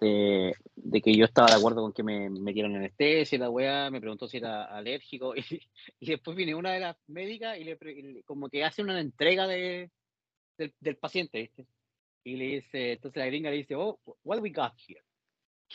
de, 0.00 0.54
de 0.76 1.00
que 1.02 1.14
yo 1.14 1.24
estaba 1.24 1.48
de 1.48 1.54
acuerdo 1.56 1.82
con 1.82 1.92
que 1.92 2.02
me 2.02 2.30
metieran 2.30 2.74
anestesia 2.76 3.38
la 3.38 3.50
weá, 3.50 3.90
me 3.90 4.00
preguntó 4.00 4.28
si 4.28 4.38
era 4.38 4.64
alérgico 4.64 5.34
y, 5.36 5.42
y 6.00 6.06
después 6.06 6.36
viene 6.36 6.54
una 6.54 6.72
de 6.72 6.80
las 6.80 6.96
médicas 7.08 7.58
y 7.58 7.64
le, 7.64 7.78
y 7.82 8.22
como 8.22 8.48
que 8.48 8.64
hace 8.64 8.82
una 8.82 9.00
entrega 9.00 9.46
de, 9.46 9.90
del, 10.58 10.74
del 10.80 10.96
paciente, 10.96 11.40
¿viste? 11.40 11.66
Y 12.24 12.36
le 12.36 12.44
dice, 12.46 12.92
entonces 12.92 13.18
la 13.20 13.26
gringa 13.26 13.50
le 13.50 13.56
dice, 13.56 13.74
oh, 13.74 14.00
what 14.24 14.40
we 14.40 14.50
got 14.50 14.72
here? 14.88 15.00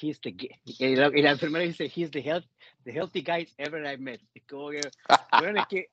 He's 0.01 0.19
the, 0.21 0.31
g-" 0.31 0.49
y 0.65 0.95
la, 0.95 1.11
y 1.13 1.21
la 1.21 1.31
enfermera 1.31 1.65
dice, 1.65 1.91
he's 1.93 2.09
the, 2.09 2.21
health, 2.21 2.45
the 2.83 2.91
healthy 2.91 3.21
guy 3.21 3.47
ever 3.57 3.85
I 3.85 3.97
met. 3.97 4.21
Es 4.33 4.43
como 4.47 4.69
que, 4.69 4.81
bueno, 5.39 5.61
es 5.61 5.67
que 5.67 5.89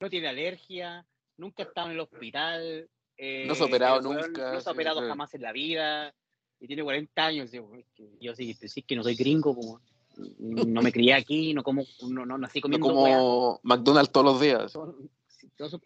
no 0.00 0.10
tiene 0.10 0.28
alergia, 0.28 1.04
nunca 1.36 1.62
ha 1.62 1.66
estado 1.66 1.88
en 1.88 1.94
el 1.94 2.00
hospital. 2.00 2.88
eh, 3.16 3.44
No 3.46 3.54
se 3.54 3.62
ha 3.62 3.66
operado 3.66 4.00
nunca, 4.00 4.52
No 4.52 4.60
se 4.60 4.68
ha 4.68 4.72
operado 4.72 5.00
sí. 5.00 5.06
jamás 5.08 5.34
en 5.34 5.42
la 5.42 5.52
vida. 5.52 6.14
Y 6.60 6.66
tiene 6.66 6.82
40 6.82 7.24
años. 7.26 7.52
Yo, 7.52 7.68
yo 8.20 8.34
sí, 8.34 8.54
sí 8.54 8.82
que 8.82 8.96
no 8.96 9.02
soy 9.02 9.14
gringo. 9.14 9.54
como, 9.54 9.80
no 10.38 10.82
me 10.82 10.92
crié 10.92 11.14
aquí, 11.14 11.54
no 11.54 11.62
como, 11.62 11.84
no, 12.08 12.26
no 12.26 12.38
nací 12.38 12.58
No 12.58 12.62
comiendo 12.62 12.86
weá. 12.88 13.16
como 13.18 13.60
McDonald's 13.62 14.12
todos 14.12 14.26
los 14.26 14.40
días. 14.40 14.72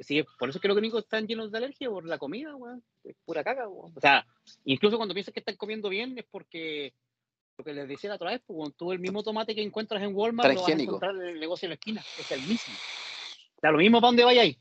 Sí, 0.01 0.23
por 0.39 0.49
eso 0.49 0.59
es 0.59 0.63
que 0.63 0.69
los 0.69 0.77
gringos 0.77 1.05
están 1.05 1.27
llenos 1.27 1.51
de 1.51 1.59
alergia 1.59 1.89
por 1.91 2.07
la 2.07 2.19
comida, 2.19 2.55
weón. 2.57 2.83
Es 3.05 3.15
pura 3.25 3.43
caca, 3.45 3.69
weón. 3.69 3.93
O 3.95 4.01
sea, 4.01 4.27
incluso 4.65 4.97
cuando 4.97 5.15
piensas 5.15 5.33
que 5.33 5.41
están 5.41 5.57
comiendo 5.57 5.89
bien 5.89 6.19
es 6.19 6.25
porque 6.31 6.95
lo 7.59 7.65
que 7.65 7.75
les 7.75 7.87
decía 7.89 8.09
la 8.11 8.17
otra 8.17 8.31
vez, 8.31 8.43
pues, 8.47 8.75
tú 8.77 8.93
el 8.93 8.99
mismo 8.99 9.23
tomate 9.23 9.55
que 9.55 9.63
encuentras 9.63 10.03
en 10.03 10.15
Walmart 10.15 10.55
lo 10.55 10.61
vas 10.63 10.71
a 10.71 10.73
encontrar 10.73 11.15
en 11.17 11.23
el 11.23 11.41
negocio 11.41 11.67
de 11.67 11.71
la 11.71 11.75
esquina. 11.75 12.03
Es 12.19 12.31
el 12.33 12.41
mismo. 12.43 12.75
Sea, 13.63 13.71
lo 13.71 13.79
mismo 13.79 13.99
para 14.01 14.09
donde 14.09 14.25
vayáis. 14.25 14.59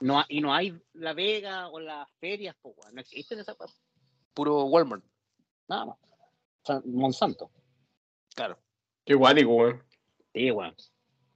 No, 0.00 0.24
y 0.28 0.40
no 0.40 0.52
hay 0.54 0.76
la 0.94 1.12
Vega 1.12 1.68
o 1.68 1.78
las 1.78 2.08
ferias, 2.18 2.56
weón. 2.62 2.94
No 2.94 3.00
existen 3.00 3.38
esas 3.38 3.54
cosas. 3.56 3.80
Puro 4.34 4.64
Walmart. 4.64 5.04
Nada 5.68 5.84
más. 5.86 5.96
O 5.98 6.66
sea, 6.66 6.82
Monsanto. 6.86 7.50
Claro. 8.34 8.58
Qué 9.04 9.14
guático, 9.14 9.50
weón. 9.54 9.82
Sí, 10.32 10.50
weón. 10.50 10.74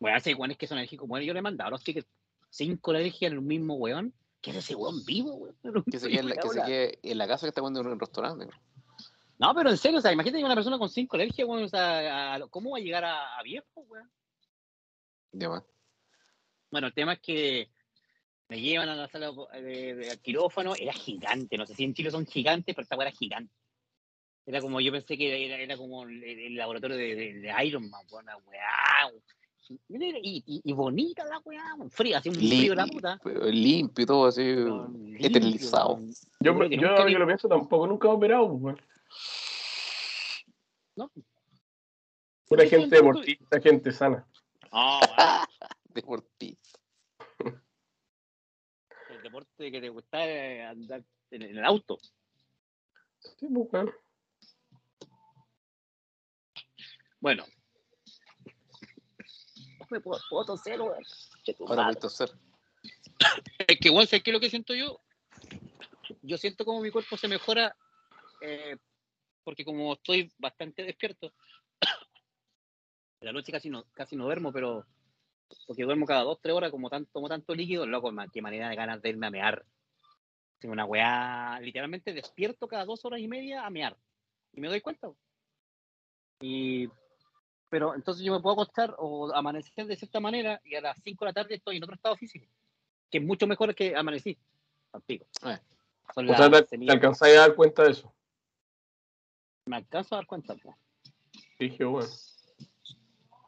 Weón, 0.00 0.16
ese 0.16 0.34
weón 0.34 0.50
es 0.52 0.56
que 0.56 0.66
son 0.66 0.78
alérgicos. 0.78 1.06
Bueno, 1.06 1.24
yo 1.24 1.32
le 1.32 1.40
he 1.40 1.42
mandado 1.42 1.70
los 1.70 1.84
tickets. 1.84 2.08
Cinco 2.50 2.90
alergias 2.92 3.30
en 3.30 3.38
el 3.38 3.42
mismo 3.44 3.74
weón. 3.74 4.14
¿Qué 4.40 4.50
es 4.50 4.56
ese 4.56 4.74
weón 4.74 5.04
vivo, 5.04 5.34
weón? 5.34 5.56
Que 5.90 5.98
se 5.98 6.08
quede 6.08 6.20
en 6.20 6.28
la, 6.30 6.36
que 6.36 6.48
se 6.48 6.62
quede 6.64 6.98
en 7.02 7.18
la 7.18 7.28
casa 7.28 7.44
que 7.46 7.48
está 7.48 7.60
comiendo 7.60 7.80
en 7.80 7.94
un 7.94 8.00
restaurante. 8.00 8.48
No, 9.38 9.54
pero 9.54 9.70
en 9.70 9.76
serio, 9.76 9.98
o 9.98 10.00
sea, 10.02 10.12
imagínate 10.12 10.44
una 10.44 10.54
persona 10.54 10.78
con 10.78 10.88
cinco 10.88 11.16
alergias, 11.16 11.46
weón, 11.48 11.64
o 11.64 11.68
sea, 11.68 12.34
a- 12.34 12.48
¿cómo 12.48 12.70
va 12.70 12.78
a 12.78 12.80
llegar 12.80 13.04
a, 13.04 13.38
a 13.38 13.42
viejo, 13.42 13.66
weón? 13.88 14.10
Ya 15.32 15.48
más. 15.48 15.64
Bueno, 16.72 16.86
el 16.86 16.94
tema 16.94 17.12
es 17.12 17.20
que 17.20 17.68
me 18.48 18.58
llevan 18.60 18.88
a 18.88 18.96
la 18.96 19.06
sala 19.08 19.30
de, 19.52 19.94
de- 19.94 20.10
al 20.10 20.18
quirófano, 20.20 20.74
era 20.74 20.92
gigante, 20.94 21.56
no 21.58 21.66
sé 21.66 21.74
si 21.74 21.84
en 21.84 21.92
Chile 21.94 22.10
son 22.10 22.26
gigantes, 22.26 22.74
pero 22.74 22.82
esta 22.82 22.96
weá 22.96 23.08
era 23.08 23.16
gigante. 23.16 23.52
Era 24.46 24.60
como, 24.60 24.80
yo 24.80 24.90
pensé 24.90 25.16
que 25.16 25.46
era, 25.46 25.56
era 25.58 25.76
como 25.76 26.04
el, 26.04 26.24
el 26.24 26.56
laboratorio 26.56 26.96
de, 26.96 27.14
de, 27.14 27.34
de 27.40 27.64
Iron 27.66 27.88
Man, 27.90 28.04
weón, 28.10 28.24
una 28.24 28.36
weá. 28.38 29.12
Y, 29.88 30.42
y, 30.46 30.60
y 30.64 30.72
bonita 30.72 31.24
la 31.26 31.38
weá, 31.40 31.62
fría, 31.90 32.18
así 32.18 32.30
un 32.30 32.34
frío 32.36 32.74
la 32.74 32.86
puta. 32.86 33.20
Limpio 33.24 34.02
y 34.02 34.06
todo 34.06 34.26
así. 34.26 34.42
limpio, 34.42 35.26
esterilizado. 35.26 36.00
Yo, 36.40 36.64
yo 36.64 36.88
ahora 36.88 37.06
que 37.06 37.18
lo 37.18 37.26
pienso, 37.26 37.48
tampoco 37.48 37.86
nunca 37.86 38.08
he 38.08 38.10
operado, 38.10 38.44
weón. 38.46 38.80
No. 40.96 41.10
Pura 42.48 42.66
gente 42.66 42.96
deportista, 42.96 43.60
gente 43.60 43.92
sana. 43.92 44.26
Ah, 44.72 45.46
Deportista. 45.94 46.78
el 49.10 49.22
deporte 49.22 49.70
que 49.70 49.80
te 49.80 49.88
gusta 49.88 50.24
es 50.24 50.66
andar 50.66 51.04
en 51.30 51.42
el 51.42 51.64
auto. 51.64 51.98
Sí, 53.38 53.46
pues. 53.70 53.90
Bueno. 57.20 57.44
No 59.78 59.86
me 59.90 60.00
puedo, 60.00 60.20
puedo 60.28 60.44
toser, 60.46 60.80
weón. 60.80 61.04
Ahora 61.60 61.76
madre. 61.76 61.84
voy 61.84 61.96
a 61.96 62.00
toser. 62.00 62.30
Es 63.68 63.78
que, 63.78 63.90
bueno, 63.90 64.06
¿sabes 64.06 64.22
qué 64.22 64.30
es 64.30 64.34
lo 64.34 64.40
que 64.40 64.50
siento 64.50 64.74
yo? 64.74 65.00
Yo 66.22 66.36
siento 66.36 66.64
como 66.64 66.80
mi 66.80 66.90
cuerpo 66.90 67.16
se 67.16 67.28
mejora 67.28 67.76
eh, 68.40 68.76
porque 69.44 69.64
como 69.64 69.94
estoy 69.94 70.32
bastante 70.38 70.82
despierto, 70.82 71.32
la 73.20 73.32
noche 73.32 73.52
casi 73.52 73.70
no, 73.70 73.84
casi 73.92 74.16
no 74.16 74.24
duermo, 74.24 74.52
pero 74.52 74.86
porque 75.66 75.84
duermo 75.84 76.06
cada 76.06 76.22
dos, 76.22 76.38
tres 76.40 76.54
horas 76.54 76.70
como 76.70 76.90
tanto, 76.90 77.10
como 77.12 77.28
tanto 77.28 77.54
líquido, 77.54 77.86
loco, 77.86 78.10
man, 78.12 78.30
qué 78.32 78.42
manera 78.42 78.68
de 78.68 78.76
ganas 78.76 79.02
de 79.02 79.08
irme 79.08 79.26
a 79.26 79.30
mear. 79.30 79.64
Tengo 80.58 80.72
una 80.72 80.84
weá, 80.84 81.58
literalmente 81.60 82.12
despierto 82.12 82.68
cada 82.68 82.84
dos 82.84 83.04
horas 83.04 83.20
y 83.20 83.28
media 83.28 83.66
a 83.66 83.70
mear. 83.70 83.96
Y 84.52 84.60
me 84.60 84.68
doy 84.68 84.80
cuenta. 84.80 85.10
Y, 86.40 86.88
pero 87.68 87.94
entonces 87.94 88.24
yo 88.24 88.32
me 88.32 88.40
puedo 88.40 88.54
acostar 88.54 88.94
o 88.98 89.34
amanecer 89.34 89.86
de 89.86 89.96
cierta 89.96 90.20
manera 90.20 90.60
y 90.64 90.74
a 90.74 90.80
las 90.80 91.00
5 91.02 91.24
de 91.24 91.28
la 91.28 91.32
tarde 91.32 91.54
estoy 91.54 91.76
en 91.76 91.84
otro 91.84 91.94
estado 91.94 92.16
físico 92.16 92.46
que 93.12 93.18
es 93.18 93.24
mucho 93.24 93.46
mejor 93.46 93.74
que 93.74 93.94
amanecí. 93.94 94.36
Pico. 95.06 95.26
Eh. 95.44 95.58
O 96.16 96.34
sea, 96.34 96.50
te, 96.50 96.78
te 96.78 96.92
alcanzáis 96.92 97.36
a 97.36 97.40
dar 97.40 97.54
cuenta 97.54 97.84
de 97.84 97.92
eso. 97.92 98.12
Me 99.66 99.76
alcanzo 99.76 100.14
a 100.14 100.18
dar 100.18 100.26
cuenta. 100.26 100.56
Dije, 101.58 101.86
weón. 101.86 102.08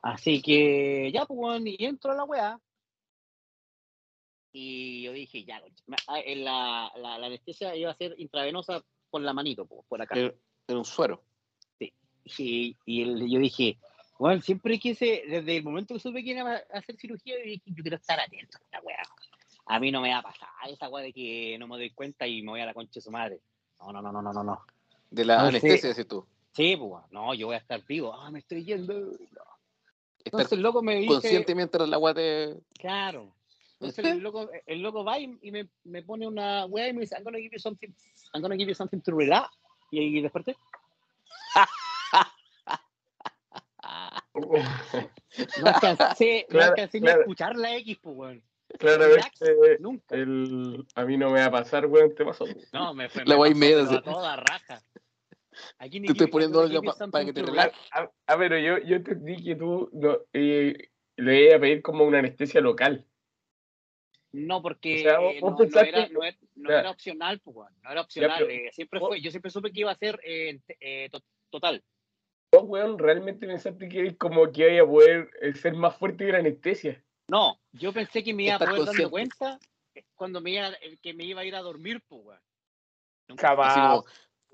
Así 0.05 0.43
que 0.43 1.11
ya, 1.13 1.25
pues, 1.25 1.39
weón, 1.41 1.67
y 1.67 1.77
entro 1.79 2.13
a 2.13 2.15
la 2.15 2.25
weá. 2.25 2.61
Y 4.53 5.03
yo 5.03 5.13
dije, 5.13 5.45
ya, 5.45 5.63
ah, 6.09 6.21
en 6.21 6.45
la, 6.45 6.93
la, 6.97 7.19
la 7.19 7.27
anestesia 7.27 7.75
iba 7.75 7.91
a 7.91 7.97
ser 7.97 8.15
intravenosa 8.19 8.85
por 9.11 9.23
la 9.23 9.33
manito, 9.33 9.65
po, 9.65 9.83
por 9.89 10.03
acá. 10.03 10.15
Era 10.15 10.35
un 10.69 10.85
suero. 10.85 11.25
Y, 12.39 12.77
y 12.85 13.03
el- 13.03 13.31
yo 13.31 13.39
dije, 13.39 13.79
bueno, 14.19 14.43
siempre 14.43 14.79
quise, 14.79 15.25
desde 15.27 15.57
el 15.57 15.65
momento 15.65 15.95
que 15.95 16.01
supe 16.01 16.23
que 16.23 16.33
iba 16.33 16.53
a 16.53 16.79
hacer 16.79 16.97
cirugía, 16.97 17.39
yo 17.39 17.45
dije, 17.45 17.63
yo 17.65 17.83
quiero 17.83 17.97
estar 17.97 18.21
atento 18.21 18.59
a 18.59 18.61
esta 18.61 18.81
weá. 18.83 19.03
A 19.67 19.81
mí 19.81 19.91
no 19.91 20.03
me 20.03 20.11
va 20.11 20.19
a 20.19 20.23
pasar 20.23 20.49
esa 20.69 20.91
weá 20.91 21.03
de 21.03 21.15
que 21.15 21.57
no 21.59 21.67
me 21.67 21.77
doy 21.79 21.91
cuenta 21.91 22.27
y 22.27 22.43
me 22.43 22.51
voy 22.51 22.61
a 22.61 22.67
la 22.67 22.75
concha 22.75 22.93
de 22.97 23.01
su 23.01 23.11
madre. 23.11 23.41
No, 23.81 23.91
no, 23.91 24.03
no, 24.03 24.13
no, 24.13 24.23
no, 24.23 24.45
no. 24.45 24.61
De 25.11 25.25
la 25.25 25.39
No 25.39 25.47
anestesia, 25.47 25.89
decís 25.89 26.07
tú. 26.07 26.27
Sí, 26.53 26.77
pues, 26.77 27.05
no, 27.11 27.33
yo 27.33 27.47
voy 27.47 27.57
a 27.57 27.59
estar 27.61 27.83
vivo. 27.87 28.13
Ah, 28.13 28.31
me 28.31 28.41
estoy 28.41 28.65
yendo. 28.65 28.93
No. 28.95 29.54
Entonces 30.25 30.53
el 30.53 30.63
loco 30.63 30.83
me 30.83 30.97
dice, 30.97 31.09
consciente 31.09 31.55
mientras 31.55 31.89
la 31.89 31.97
agua 31.97 32.15
te. 32.15 32.57
claro. 32.79 33.35
Entonces 33.75 34.05
el 34.19 34.19
loco, 34.21 34.49
el 34.67 34.81
loco 34.81 35.05
va 35.05 35.19
y 35.19 35.39
y 35.43 35.51
me, 35.51 35.69
me 35.85 36.03
pone 36.03 36.27
una 36.27 36.65
weá 36.67 36.89
y 36.89 36.93
me 36.93 37.01
dice, 37.01 37.15
I'm 37.17 37.25
gonna 37.25 37.39
give 37.39 37.53
you 37.53 37.59
something, 37.59 37.93
I'm 38.33 38.43
gonna 38.43 38.57
give 38.57 38.69
you 38.69 38.75
something 38.75 39.01
to 39.01 39.13
relax. 39.15 39.51
Y 39.91 39.99
ahí 40.01 40.21
desperté. 40.23 40.57
No 44.35 45.69
alcancé, 45.69 46.47
no 46.49 46.59
Claro, 46.59 46.75
ni 46.93 47.09
a 47.09 47.13
escuchar 47.13 47.57
la 47.57 47.77
X, 47.77 47.99
pues, 48.03 48.17
weón. 48.17 48.43
Claramente, 48.79 49.79
Nunca. 49.79 50.17
el, 50.17 50.85
a 50.95 51.05
mí 51.05 51.17
no 51.17 51.31
me 51.31 51.41
va 51.41 51.47
a 51.47 51.51
pasar, 51.51 51.87
weón, 51.87 52.15
te 52.15 52.25
pasó. 52.25 52.45
No, 52.73 52.95
me 52.95 53.09
fue 53.09 53.25
La 53.25 53.37
me 53.37 53.75
pasó, 53.77 53.97
a 53.97 54.03
toda 54.03 54.37
raja. 54.37 54.83
Aquí 55.79 56.01
ni 56.01 56.07
Te 56.09 56.13
estoy 56.13 56.27
poniendo 56.29 56.61
algo 56.61 56.83
pa- 56.83 57.11
para 57.11 57.25
que 57.25 57.33
te 57.33 57.43
relajes. 57.43 57.79
Ah, 57.93 58.11
pero 58.39 58.59
yo, 58.59 58.79
yo 58.79 58.97
entendí 58.97 59.43
que 59.43 59.57
tú 59.57 59.91
no, 59.93 60.19
eh, 60.33 60.91
le 61.17 61.45
iba 61.47 61.57
a 61.57 61.61
pedir 61.61 61.83
como 61.83 62.05
una 62.05 62.19
anestesia 62.19 62.61
local. 62.61 63.07
No, 64.33 64.61
porque 64.63 64.95
O 64.95 64.99
sea, 64.99 65.21
eh, 65.21 65.41
no, 65.41 65.51
no 65.51 65.65
era, 65.81 66.07
que- 66.09 66.13
no 66.13 66.25
era, 66.25 66.37
no 66.57 66.71
ya. 66.71 66.81
era 66.81 66.91
opcional, 66.91 67.41
pues, 67.41 67.71
no 67.83 67.91
era 67.93 68.01
opcional. 68.01 68.39
pero 68.47 68.51
eh, 68.51 68.71
siempre 68.73 68.99
vos- 68.99 69.09
fue, 69.11 69.21
yo 69.21 69.31
siempre 69.31 69.51
supe 69.51 69.71
que 69.73 69.81
iba 69.81 69.93
a 69.93 69.97
ser 69.97 70.19
eh, 70.25 70.59
eh, 70.81 71.09
to- 71.11 71.23
total. 71.51 71.85
Vos, 72.53 72.65
weón, 72.67 72.99
realmente 72.99 73.47
pensaste 73.47 73.89
que 73.89 74.17
como 74.17 74.51
que 74.51 74.75
iba 74.75 74.85
a 74.85 74.87
poder 74.89 75.31
eh, 75.41 75.55
ser 75.55 75.75
más 75.75 75.97
fuerte 75.97 76.27
que 76.27 76.33
la 76.33 76.39
anestesia. 76.39 77.03
No, 77.29 77.61
yo 77.73 77.93
pensé 77.93 78.23
que 78.25 78.35
me 78.35 78.45
iba 78.45 78.57
a 78.57 78.59
poder 78.59 78.85
dando 78.85 78.85
consciente. 79.11 79.11
cuenta 79.11 79.59
eh, 79.95 80.05
cuando 80.17 80.41
me 80.41 80.51
iba, 80.51 80.71
que 81.01 81.15
me 81.15 81.25
iba 81.25 81.41
a 81.41 81.45
ir 81.45 81.55
a 81.55 81.61
dormir, 81.63 82.03
pues, 82.09 82.23
weón. 82.25 82.41
Nunca- 83.29 83.43
Capaz. 83.51 83.71
Así 83.71 83.81
como, 83.81 84.05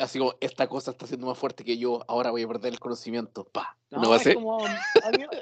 así 0.01 0.19
como, 0.19 0.35
esta 0.41 0.69
cosa 0.69 0.91
está 0.91 1.07
siendo 1.07 1.27
más 1.27 1.39
fuerte 1.39 1.65
que 1.65 1.79
yo, 1.79 2.05
ahora 2.09 2.31
voy 2.31 2.43
a 2.43 2.49
perder 2.49 2.73
el 2.73 2.81
conocimiento. 2.81 3.45
Pa. 3.45 3.77
No, 3.91 4.03
¿No 4.03 4.09
va 4.11 4.15
a 4.17 4.19
es 4.19 4.25
ser? 4.25 4.35
como, 4.35 4.65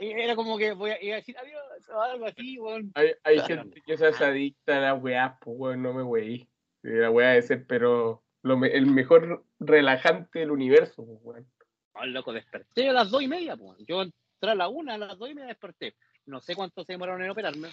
era 0.01 0.37
como 0.37 0.59
que 0.59 0.73
voy 0.73 0.91
a, 0.91 1.03
iba 1.03 1.15
a 1.15 1.19
decir 1.19 1.37
adiós 1.39 1.63
o 1.93 2.01
algo 2.01 2.27
así, 2.27 2.59
weón. 2.59 2.91
Hay, 2.95 3.13
hay 3.25 3.37
Claro. 3.37 3.63
gente 3.63 3.83
que 3.87 3.97
se 3.97 4.07
hace 4.07 4.25
adicta 4.25 4.77
a 4.77 4.81
la 4.81 4.95
weá, 4.95 5.39
pues, 5.41 5.57
weón, 5.59 5.83
no 5.83 5.93
me 5.93 6.03
weí. 6.03 6.49
La 6.83 7.11
weá 7.11 7.31
debe 7.31 7.43
ser, 7.43 7.67
pero 7.67 8.23
lo 8.43 8.65
el 8.65 8.87
mejor 8.87 9.45
relajante 9.61 10.41
del 10.41 10.51
universo, 10.51 11.05
pues, 11.05 11.19
weón. 11.23 11.47
No, 11.95 12.07
loco, 12.07 12.33
desperté 12.33 12.89
a 12.89 12.93
las 12.93 13.11
dos 13.11 13.23
y 13.23 13.29
media, 13.29 13.57
pues. 13.57 13.77
Yo 13.87 14.03
entré 14.03 14.51
a 14.51 14.55
la 14.55 14.69
una, 14.69 14.95
a 14.95 14.99
las 14.99 15.19
dos 15.19 15.31
y 15.31 15.35
media 15.35 15.49
desperté. 15.49 15.95
No 16.27 16.41
sé 16.41 16.55
cuánto 16.55 16.85
se 16.85 16.93
demoraron 16.93 17.23
en 17.23 17.31
operarme. 17.31 17.69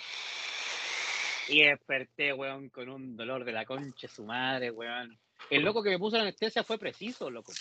Y 1.47 1.63
desperté, 1.63 2.33
weón, 2.33 2.69
con 2.69 2.89
un 2.89 3.15
dolor 3.15 3.45
de 3.45 3.51
la 3.51 3.65
concha 3.65 4.07
su 4.07 4.23
madre, 4.25 4.71
weón. 4.71 5.17
El 5.49 5.63
loco 5.63 5.83
que 5.83 5.89
me 5.91 5.99
puso 5.99 6.15
la 6.17 6.23
anestesia 6.23 6.63
fue 6.63 6.77
preciso, 6.77 7.29
loco. 7.29 7.51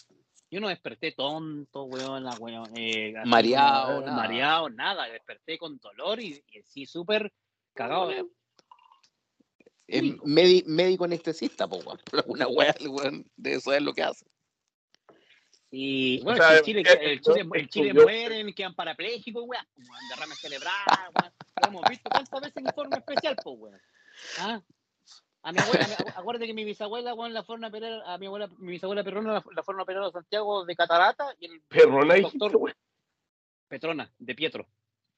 Yo 0.51 0.61
no 0.61 0.69
desperté 0.69 1.13
tonto, 1.13 1.85
weón, 1.85 2.23
la 2.25 2.35
weón. 2.39 2.71
eh, 2.77 3.13
Mareado, 3.25 3.95
como, 3.97 4.01
nada. 4.07 4.17
Mareado, 4.17 4.71
nada. 4.71 5.09
Desperté 5.09 5.59
con 5.59 5.79
dolor 5.79 6.21
y, 6.21 6.43
y 6.53 6.63
sí, 6.63 6.87
súper 6.87 7.33
cagado. 7.75 8.11
Es 9.87 10.01
Rico. 10.01 10.25
medi- 10.27 10.65
médico 10.67 11.05
anestesista, 11.05 11.67
po, 11.69 11.77
weón. 11.79 11.99
Una 12.27 12.47
weá, 12.47 12.75
el 12.81 12.89
weón 12.89 13.31
debe 13.37 13.61
saber 13.61 13.83
lo 13.83 13.93
que 13.93 14.03
hace. 14.03 14.25
Y 15.71 16.21
O 16.21 16.25
bueno, 16.25 16.39
sea, 16.39 16.51
si 16.51 16.57
en 16.59 16.65
Chile, 16.65 16.83
es- 16.87 16.99
el 17.01 17.21
Chile, 17.21 17.49
el 17.55 17.69
Chile 17.69 17.95
mueren, 17.95 18.55
quedan 18.55 18.75
parapléjicos, 18.75 19.43
weón. 19.47 19.67
Weón, 19.77 20.09
derrame 20.09 20.35
cerebral, 20.37 20.73
weón. 21.21 21.33
Lo 21.63 21.69
hemos 21.69 21.83
visto 21.91 22.09
tantas 22.11 22.41
veces 22.41 22.57
en 22.59 22.67
informe 22.67 22.97
especial, 22.99 23.37
pues, 23.43 23.57
weón. 23.59 23.81
¿Ah? 24.39 24.63
A 25.45 25.53
mi 25.53 25.59
abuela, 25.59 25.87
acuérdate 26.17 26.47
que 26.47 26.55
mi 26.55 26.65
bisabuela, 26.65 27.13
weón, 27.13 27.35
la 27.35 27.45
fueron 27.45 27.65
a 27.65 27.69
operar, 27.69 28.03
a 28.07 28.17
mi 28.17 28.27
abuela, 28.27 28.49
mi 28.59 28.73
bisabuela 28.73 29.05
Perrona 29.05 29.35
la, 29.35 29.63
fueron 29.63 29.81
a 29.81 29.83
operar 29.83 30.03
a 30.05 30.11
Santiago 30.11 30.65
de 30.65 30.75
catarata 30.75 31.35
y 31.39 31.47
el 31.47 31.61
Perrona, 31.69 32.17
doctor. 32.17 32.75
Petrona, 33.69 34.11
de 34.19 34.35
Pietro. 34.35 34.67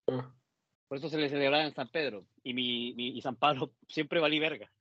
Ah. 0.09 0.35
Por 0.89 0.99
eso 0.99 1.09
se 1.09 1.19
le 1.19 1.29
celebraba 1.29 1.65
en 1.65 1.75
San 1.75 1.89
Pedro. 1.89 2.27
Y 2.43 2.55
mi, 2.55 2.93
mi 2.95 3.17
y 3.17 3.23
San 3.23 3.37
Pablo 3.37 3.73
siempre 3.89 4.21
valí 4.21 4.39
verga. 4.39 4.71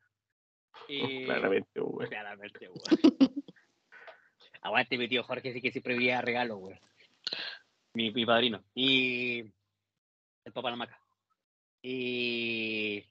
Y, 0.90 1.26
Claramente, 1.26 1.80
weón. 1.80 2.10
Claramente, 2.10 2.68
weón. 2.68 3.44
Aguante 4.62 4.98
mi 4.98 5.08
tío 5.08 5.24
Jorge, 5.24 5.54
sí 5.54 5.62
que 5.62 5.72
siempre 5.72 5.94
vivía 5.94 6.22
regalo, 6.22 6.58
weón. 6.58 6.80
Mi, 7.94 8.12
mi 8.12 8.26
padrino. 8.26 8.64
Y 8.74 9.42
el 10.44 10.54
papá 10.54 10.72
la 10.72 10.76
maca. 10.76 11.00
Y. 11.84 13.06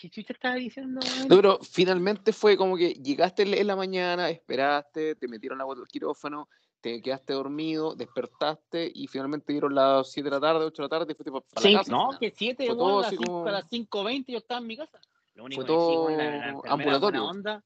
¿Qué 0.00 0.08
chucha 0.08 0.32
estaba 0.32 0.54
diciendo? 0.54 1.00
No, 1.28 1.36
pero 1.36 1.58
finalmente 1.62 2.32
fue 2.32 2.56
como 2.56 2.76
que 2.76 2.94
llegaste 2.94 3.42
en 3.42 3.66
la 3.66 3.76
mañana, 3.76 4.30
esperaste, 4.30 5.14
te 5.16 5.28
metieron 5.28 5.60
agua 5.60 5.74
del 5.74 5.86
quirófano, 5.86 6.48
te 6.80 7.02
quedaste 7.02 7.34
dormido, 7.34 7.94
despertaste 7.94 8.90
y 8.94 9.06
finalmente 9.08 9.52
dieron 9.52 9.74
las 9.74 10.10
7 10.10 10.30
de 10.30 10.36
la 10.36 10.40
tarde, 10.40 10.64
8 10.64 10.82
de 10.82 10.86
la 10.86 10.88
tarde 10.88 11.14
fuiste 11.14 11.30
para 11.30 11.44
Sí, 11.56 11.72
la 11.72 11.78
casa. 11.80 11.92
no, 11.92 12.08
que 12.18 12.30
7, 12.30 12.64
Fue 12.66 12.74
weón, 12.74 12.78
todo 12.78 12.98
a 12.98 13.00
las 13.02 13.06
así 13.08 13.16
5 13.18 13.32
como- 13.32 13.46
a 13.46 13.52
las 13.52 13.68
5.20 13.68 14.32
yo 14.32 14.38
estaba 14.38 14.60
en 14.60 14.66
mi 14.66 14.76
casa. 14.78 14.98
Lo 15.34 15.44
único 15.44 15.60
Fue 15.60 15.66
que 15.66 15.72
sí, 15.72 15.76
todo 15.76 16.04
weón, 16.06 16.16
la, 16.18 16.46
la 16.52 16.60
ambulatorio. 16.72 17.24
onda, 17.26 17.64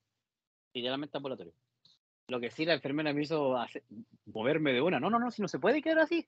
literalmente 0.72 1.16
ambulatorio. 1.16 1.52
Lo 2.26 2.40
que 2.40 2.50
sí 2.50 2.64
la 2.64 2.74
enfermera 2.74 3.12
me 3.12 3.22
hizo 3.22 3.56
hacer- 3.56 3.84
moverme 4.26 4.72
de 4.72 4.80
una. 4.80 4.98
No, 4.98 5.08
no, 5.08 5.18
no, 5.20 5.30
si 5.30 5.40
no 5.40 5.46
se 5.46 5.58
puede 5.60 5.80
quedar 5.82 6.00
así. 6.00 6.26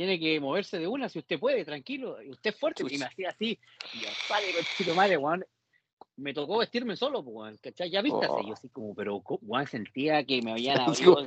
Tiene 0.00 0.18
que 0.18 0.40
moverse 0.40 0.78
de 0.78 0.88
una, 0.88 1.10
si 1.10 1.18
usted 1.18 1.38
puede, 1.38 1.62
tranquilo. 1.62 2.16
Usted 2.26 2.54
es 2.54 2.56
fuerte. 2.58 2.82
Y 2.88 2.96
me 2.96 3.04
hacía 3.04 3.28
así. 3.28 3.58
Y 3.92 4.90
madre, 4.92 5.18
weón. 5.18 5.44
Me 6.16 6.32
tocó 6.32 6.56
vestirme 6.56 6.96
solo, 6.96 7.22
pues, 7.22 7.36
weón. 7.36 7.58
¿Cachai? 7.58 7.90
Ya 7.90 8.00
viste. 8.00 8.26
Oh. 8.26 8.40
Yo 8.42 8.54
así 8.54 8.70
como, 8.70 8.94
pero, 8.94 9.22
weón, 9.42 9.66
sentía 9.66 10.24
que 10.24 10.40
me 10.40 10.52
habían 10.52 10.80
abierto. 10.80 11.26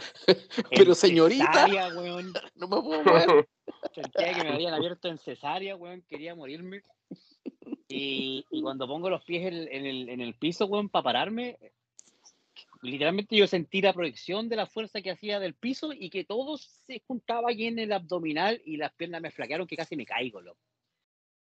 pero 0.71 0.95
señorita. 0.95 1.45
cesárea, 1.53 1.89
weón. 1.89 2.33
No 2.55 2.67
me 2.67 2.81
puedo 2.81 3.03
mover. 3.03 3.47
Sentía 3.93 4.33
que 4.33 4.43
me 4.43 4.53
habían 4.53 4.73
abierto 4.73 5.07
en 5.07 5.19
cesárea, 5.19 5.75
weón, 5.75 6.03
quería 6.09 6.33
morirme. 6.33 6.81
Y, 7.88 8.43
y 8.49 8.62
cuando 8.63 8.88
pongo 8.88 9.07
los 9.07 9.23
pies 9.23 9.53
en, 9.53 9.71
en 9.71 9.86
el, 9.86 10.09
en 10.09 10.19
el 10.19 10.33
piso, 10.33 10.65
weón, 10.65 10.89
para 10.89 11.03
pararme, 11.03 11.59
literalmente 12.84 13.36
yo 13.36 13.48
sentí 13.48 13.82
la 13.82 13.93
proyección 13.93 14.50
de 14.50 14.58
la 14.58 14.67
fuerza 14.67 15.02
que 15.02 15.12
hacía 15.12 15.39
del 15.39 15.56
piso 15.56 15.93
y 15.93 16.10
que 16.10 16.26
todo 16.26 16.58
se 16.58 17.02
juntaba 17.08 17.50
ahí 17.50 17.65
en 17.65 17.80
el 17.80 17.91
abdominal 17.91 18.62
y 18.65 18.78
las 18.78 18.93
piernas 18.93 19.22
me 19.22 19.32
flaquearon 19.32 19.65
que 19.67 19.78
casi 19.78 19.96
me 19.96 20.06
caigo, 20.06 20.41
loco. 20.41 20.60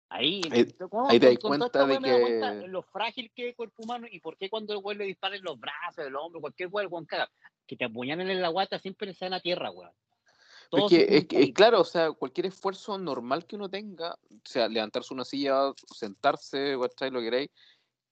Ahí, 0.09 0.43
Ahí- 0.51 0.67
¿cómo? 0.89 1.09
ahí 1.11 1.19
te 1.19 1.27
das 1.27 1.39
cuenta 1.39 1.87
de 1.87 1.99
que- 1.99 2.21
cuenta 2.21 2.55
lo 2.69 2.83
frágil 2.83 3.33
que 3.35 3.43
es 3.43 3.49
el 3.49 3.57
cuerpo 3.57 3.83
humano 3.83 4.07
y 4.09 4.21
por 4.21 4.37
qué 4.37 4.49
cuando 4.49 4.73
el 4.73 4.79
güey 4.79 4.97
le 4.97 5.05
dispara 5.05 5.35
en 5.35 5.43
los 5.43 5.59
brazos, 5.59 6.07
el 6.07 6.15
hombro, 6.15 6.41
cualquier 6.41 6.69
güey, 6.69 6.87
el 6.87 7.07
caga. 7.07 7.31
Que 7.67 7.77
te 7.77 7.87
apuñalen 7.87 8.31
en 8.31 8.41
la 8.43 8.49
guata 8.49 8.79
siempre 8.79 9.13
se 9.15 9.25
dan 9.25 9.35
a 9.35 9.41
tierra, 9.41 9.71
weón. 9.71 9.91
Todo 10.71 10.89
Es 10.89 11.27
que, 11.27 11.41
es, 11.41 11.53
claro, 11.53 11.81
o 11.81 11.85
sea, 11.85 12.13
cualquier 12.13 12.47
esfuerzo 12.47 12.99
normal 12.99 13.47
que 13.47 13.57
uno 13.57 13.69
tenga, 13.69 14.13
o 14.13 14.41
sea, 14.45 14.69
levantarse 14.69 15.13
una 15.15 15.25
silla, 15.25 15.73
sentarse, 15.93 16.77
¿cachai? 16.81 17.11
Lo 17.11 17.21
que 17.21 17.25
queráis, 17.27 17.51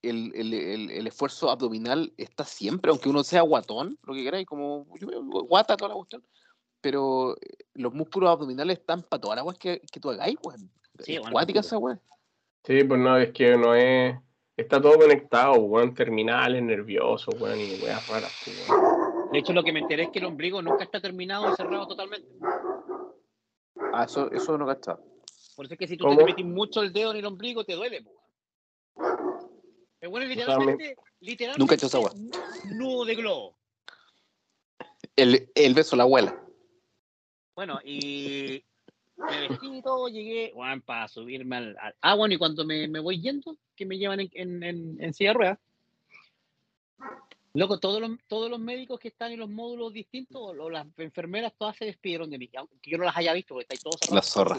el, 0.02 0.32
el, 0.34 0.54
el, 0.54 0.90
el 0.90 1.06
esfuerzo 1.06 1.50
abdominal 1.50 2.12
está 2.16 2.44
siempre, 2.44 2.90
aunque 2.90 3.08
uno 3.08 3.22
sea 3.24 3.42
guatón, 3.42 3.98
lo 4.02 4.14
que 4.14 4.24
queráis, 4.24 4.46
como 4.46 4.86
yo, 4.98 5.08
guata, 5.22 5.76
toda 5.76 5.90
la 5.90 5.94
cuestión. 5.94 6.24
Pero 6.80 7.36
eh, 7.36 7.64
los 7.74 7.94
músculos 7.94 8.30
abdominales 8.30 8.78
están 8.78 9.02
para 9.02 9.20
todas 9.20 9.36
las 9.36 9.44
weas 9.44 9.58
que, 9.58 9.80
que 9.80 10.00
tú 10.00 10.10
hagáis, 10.10 10.36
weón. 10.42 10.70
Sí, 10.98 11.18
bueno, 11.18 11.40
sí, 11.46 11.58
esa 11.58 11.78
wea. 11.78 12.00
Sí, 12.64 12.84
pues 12.84 13.00
no, 13.00 13.16
es 13.16 13.32
que 13.32 13.56
no 13.56 13.74
es. 13.74 14.16
Está 14.56 14.80
todo 14.80 14.98
conectado, 14.98 15.54
weón. 15.54 15.94
Terminales, 15.94 16.62
nerviosos, 16.62 17.34
weón, 17.40 17.60
y 17.60 17.80
weas 17.82 18.06
raras, 18.08 18.32
pues, 18.44 18.68
weón. 18.68 19.30
De 19.32 19.38
hecho, 19.38 19.52
lo 19.52 19.62
que 19.62 19.72
me 19.72 19.80
enteré 19.80 20.04
es 20.04 20.10
que 20.10 20.18
el 20.18 20.26
ombligo 20.26 20.60
nunca 20.60 20.84
está 20.84 21.00
terminado 21.00 21.50
y 21.50 21.56
cerrado 21.56 21.86
totalmente. 21.86 22.28
Ah, 23.94 24.04
eso, 24.04 24.30
eso 24.30 24.58
no 24.58 24.66
cachaba. 24.66 25.00
Por 25.56 25.66
eso 25.66 25.74
es 25.74 25.78
que 25.78 25.86
si 25.86 25.96
tú 25.96 26.04
¿Cómo? 26.04 26.18
te 26.18 26.24
metes 26.24 26.44
mucho 26.44 26.82
el 26.82 26.92
dedo 26.92 27.12
en 27.12 27.18
el 27.18 27.26
ombligo, 27.26 27.64
te 27.64 27.74
duele, 27.74 28.02
po. 28.02 28.21
El 30.02 30.08
bueno, 30.08 30.26
sea, 30.26 30.34
literalmente, 30.34 30.96
literalmente, 31.20 31.60
Nunca 31.60 31.74
he 31.74 31.76
hecho 31.76 31.86
esa 31.86 32.00
un 32.00 32.30
nudo 32.76 33.04
de 33.04 33.14
globo. 33.14 33.56
El, 35.14 35.48
el 35.54 35.74
beso 35.74 35.94
la 35.94 36.02
abuela. 36.02 36.42
Bueno, 37.54 37.78
y 37.84 38.64
me 39.16 39.48
vestí 39.48 39.76
y 39.78 39.80
todo, 39.82 40.08
llegué, 40.08 40.50
bueno, 40.56 40.82
para 40.84 41.06
subirme 41.06 41.56
al, 41.56 41.76
al- 41.78 41.94
Ah, 42.00 42.16
bueno, 42.16 42.34
y 42.34 42.38
cuando 42.38 42.64
me, 42.64 42.88
me 42.88 42.98
voy 42.98 43.20
yendo, 43.20 43.56
que 43.76 43.86
me 43.86 43.96
llevan 43.96 44.18
en, 44.18 44.30
en, 44.32 44.62
en, 44.64 45.04
en 45.04 45.14
silla 45.14 45.30
de 45.30 45.34
ruedas, 45.34 45.58
loco, 47.54 47.78
todos 47.78 48.00
los, 48.00 48.10
todos 48.26 48.50
los 48.50 48.58
médicos 48.58 48.98
que 48.98 49.06
están 49.08 49.30
en 49.30 49.38
los 49.38 49.50
módulos 49.50 49.92
distintos, 49.92 50.42
o 50.42 50.68
las 50.68 50.84
enfermeras, 50.96 51.52
todas 51.56 51.76
se 51.76 51.84
despidieron 51.84 52.28
de 52.28 52.38
mí, 52.38 52.50
aunque 52.56 52.90
yo 52.90 52.98
no 52.98 53.04
las 53.04 53.16
haya 53.16 53.32
visto, 53.34 53.54
porque 53.54 53.72
estáis 53.72 53.82
todos. 53.82 54.10
La 54.10 54.22
zorra. 54.22 54.56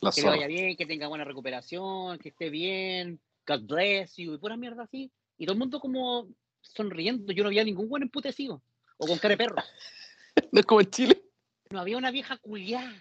La 0.00 0.12
Que 0.12 0.20
le 0.20 0.26
zorra. 0.26 0.36
vaya 0.36 0.46
bien, 0.46 0.76
que 0.76 0.86
tenga 0.86 1.08
buena 1.08 1.24
recuperación, 1.24 2.18
que 2.18 2.28
esté 2.28 2.50
bien, 2.50 3.18
God 3.46 3.62
bless 3.66 4.16
you, 4.16 4.34
y 4.34 4.38
pura 4.38 4.56
mierda 4.56 4.84
así. 4.84 5.10
Y 5.38 5.46
todo 5.46 5.54
el 5.54 5.58
mundo 5.58 5.80
como 5.80 6.28
sonriendo, 6.60 7.32
yo 7.32 7.42
no 7.42 7.48
había 7.48 7.64
ningún 7.64 7.88
buen 7.88 8.02
emputecido, 8.02 8.62
o 8.98 9.06
con 9.06 9.18
cara 9.18 9.32
de 9.32 9.38
perro. 9.38 9.56
No 10.52 10.60
es 10.60 10.66
como 10.66 10.82
en 10.82 10.90
Chile. 10.90 11.22
No 11.70 11.80
había 11.80 11.96
una 11.96 12.10
vieja 12.10 12.36
culiá. 12.36 12.92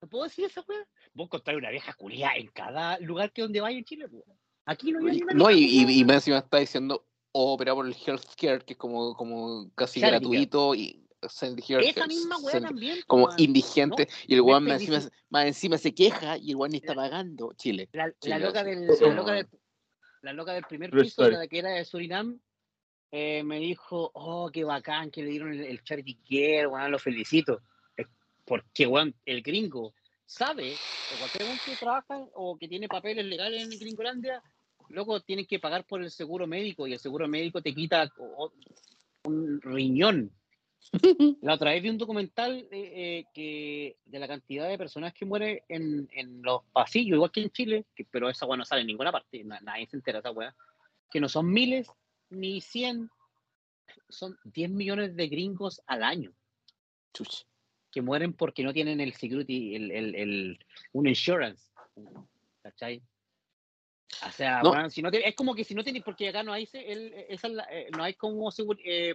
¿No 0.00 0.08
puedo 0.08 0.24
decir 0.24 0.44
esa 0.44 0.62
weá? 0.68 0.86
Vos 1.12 1.26
encontrar 1.26 1.56
una 1.56 1.70
vieja 1.70 1.92
culiá 1.94 2.36
en 2.36 2.46
cada 2.48 3.00
lugar 3.00 3.32
que 3.32 3.42
donde 3.42 3.60
vaya 3.60 3.76
en 3.76 3.84
Chile, 3.84 4.08
po. 4.08 4.24
Aquí 4.64 4.92
no 4.92 5.00
había 5.00 5.12
ni 5.14 5.22
una 5.22 5.34
No, 5.34 5.50
y, 5.50 5.56
vieja 5.56 5.72
y, 5.72 5.82
culiá. 5.84 5.98
y 5.98 6.04
más 6.04 6.16
encima 6.16 6.38
está 6.38 6.58
diciendo 6.58 7.04
oh, 7.32 7.54
operado 7.54 7.78
por 7.78 7.86
el 7.86 7.94
healthcare, 7.94 8.64
que 8.64 8.74
es 8.74 8.78
como, 8.78 9.14
como 9.16 9.70
casi 9.74 10.00
Sanity 10.00 10.24
gratuito 10.24 10.74
y 10.74 11.05
Esa 11.22 12.06
misma 12.06 12.38
weá 12.38 12.60
también. 12.60 12.98
como 13.06 13.26
weón. 13.26 13.40
indigente 13.40 14.08
y 14.26 14.34
el 14.34 14.42
weón 14.42 14.64
más 14.64 14.80
encima, 14.80 15.00
más 15.30 15.46
encima 15.46 15.78
se 15.78 15.94
queja 15.94 16.36
y 16.38 16.50
el 16.50 16.56
weón 16.56 16.72
ni 16.72 16.78
está 16.78 16.94
pagando 16.94 17.52
Chile. 17.56 17.88
La, 17.92 18.38
loca 18.38 18.62
del, 18.62 18.88
Sí, 18.94 19.04
la, 19.04 19.10
no. 19.10 19.16
loca 19.16 19.32
del, 19.32 19.48
la 20.22 20.32
loca 20.32 20.52
del 20.52 20.64
primer 20.64 20.90
piso, 20.90 21.28
la 21.28 21.46
que 21.46 21.58
era 21.58 21.70
de 21.70 21.84
Surinam, 21.84 22.40
eh, 23.10 23.42
me 23.42 23.58
dijo, 23.58 24.10
oh, 24.14 24.50
qué 24.52 24.64
bacán 24.64 25.10
que 25.10 25.22
le 25.22 25.30
dieron 25.30 25.52
el, 25.52 25.64
el 25.64 25.82
charity 25.82 26.16
care, 26.28 26.66
weón, 26.66 26.90
lo 26.90 26.98
felicito. 26.98 27.62
Porque, 28.44 28.86
weón, 28.86 29.14
el 29.24 29.42
gringo 29.42 29.92
sabe, 30.24 30.72
o 30.72 31.18
cualquier 31.18 31.44
weón 31.44 31.58
que 31.64 31.76
trabaja 31.76 32.26
o 32.34 32.56
que 32.56 32.68
tiene 32.68 32.88
papeles 32.88 33.24
legales 33.24 33.62
en 33.62 33.78
Gringolandia, 33.78 34.42
loco, 34.88 35.20
tienen 35.20 35.46
que 35.46 35.58
pagar 35.58 35.84
por 35.84 36.02
el 36.02 36.10
seguro 36.10 36.46
médico 36.46 36.86
y 36.86 36.92
el 36.92 36.98
seguro 36.98 37.26
médico 37.28 37.62
te 37.62 37.74
quita 37.74 38.12
un 39.24 39.60
riñón. 39.62 40.30
La 41.42 41.54
otra 41.54 41.70
vez 41.72 41.82
vi 41.82 41.88
un 41.90 41.98
documental 41.98 42.66
eh, 42.70 42.92
eh, 42.94 43.24
que 43.34 43.96
de 44.04 44.18
la 44.18 44.28
cantidad 44.28 44.68
de 44.68 44.78
personas 44.78 45.12
que 45.14 45.24
mueren 45.24 45.60
en, 45.68 46.08
en 46.12 46.42
los 46.42 46.62
pasillos, 46.72 47.16
igual 47.16 47.30
que 47.32 47.42
en 47.42 47.50
Chile, 47.50 47.84
que- 47.94 48.04
pero 48.04 48.28
esa 48.28 48.46
weá 48.46 48.56
no 48.56 48.64
sale 48.64 48.82
en 48.82 48.86
ninguna 48.88 49.12
parte, 49.12 49.42
na- 49.44 49.60
nadie 49.60 49.86
se 49.86 49.96
entera 49.96 50.20
esa 50.20 50.30
weá, 50.30 50.54
que 51.10 51.20
no 51.20 51.28
son 51.28 51.50
miles 51.52 51.88
ni 52.30 52.60
cien, 52.60 53.08
son 54.08 54.36
10 54.44 54.70
millones 54.70 55.16
de 55.16 55.28
gringos 55.28 55.80
al 55.86 56.02
año 56.02 56.32
Chuch. 57.12 57.44
que 57.90 58.02
mueren 58.02 58.32
porque 58.32 58.62
no 58.62 58.72
tienen 58.72 59.00
el 59.00 59.12
security, 59.14 59.74
el, 59.74 59.90
el, 59.90 60.14
el- 60.14 60.58
un 60.92 61.06
insurance. 61.08 61.70
¿Cachai? 62.62 63.00
O 64.26 64.30
sea, 64.30 64.60
No. 64.62 64.70
weón, 64.72 64.90
si 64.90 65.02
no 65.02 65.10
te- 65.10 65.26
es 65.28 65.34
como 65.34 65.54
que 65.54 65.64
si 65.64 65.74
no 65.74 65.82
tienes, 65.84 66.02
porque 66.02 66.28
acá 66.28 66.42
no 66.42 66.52
hay, 66.52 66.68
el- 66.72 67.12
esa 67.28 67.48
eh, 67.70 67.88
no 67.96 68.02
hay 68.02 68.14
como 68.14 68.50
eh, 68.84 69.14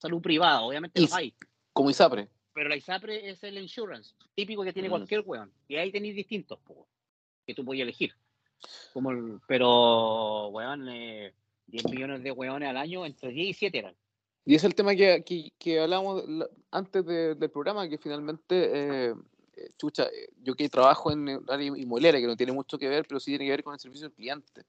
salud 0.00 0.20
privada, 0.22 0.62
obviamente 0.62 1.00
los 1.00 1.12
hay. 1.12 1.34
Como 1.72 1.90
Isapre. 1.90 2.28
Pero 2.52 2.68
la 2.68 2.76
ISAPRE 2.76 3.30
es 3.30 3.42
el 3.44 3.58
insurance, 3.58 4.14
típico 4.34 4.64
que 4.64 4.72
tiene 4.72 4.88
Mm. 4.88 4.92
cualquier 4.92 5.22
weón. 5.24 5.52
Y 5.68 5.76
ahí 5.76 5.92
tenéis 5.92 6.16
distintos, 6.16 6.58
po, 6.60 6.88
que 7.46 7.54
tú 7.54 7.64
puedes 7.64 7.80
elegir. 7.82 8.12
Como 8.92 9.12
el- 9.12 9.40
pero, 9.46 10.48
weón, 10.48 10.88
eh, 10.88 11.32
10 11.66 11.88
millones 11.88 12.22
de 12.24 12.32
weones 12.32 12.68
al 12.68 12.76
año, 12.76 13.06
entre 13.06 13.30
10 13.30 13.48
y 13.50 13.54
7 13.54 13.78
eran. 13.78 13.94
Y 14.44 14.54
es 14.56 14.64
el 14.64 14.74
tema 14.74 14.94
que, 14.96 15.22
que, 15.24 15.52
que 15.58 15.80
hablábamos 15.80 16.24
antes 16.72 17.06
de- 17.06 17.34
del 17.36 17.50
programa, 17.50 17.88
que 17.88 17.98
finalmente, 17.98 18.54
eh, 19.10 19.14
eh, 19.56 19.70
chucha, 19.78 20.04
eh, 20.06 20.28
yo 20.42 20.54
que 20.54 20.68
trabajo 20.68 21.12
en 21.12 21.28
área 21.48 21.66
inmobiliaria, 21.66 22.20
que 22.20 22.26
no 22.26 22.36
tiene 22.36 22.52
mucho 22.52 22.76
que 22.78 22.88
ver, 22.88 23.06
pero 23.06 23.20
sí 23.20 23.30
tiene 23.30 23.44
que 23.44 23.50
ver 23.52 23.62
con 23.64 23.74
el 23.74 23.80
servicio 23.80 24.06
al 24.06 24.12
cliente. 24.12 24.62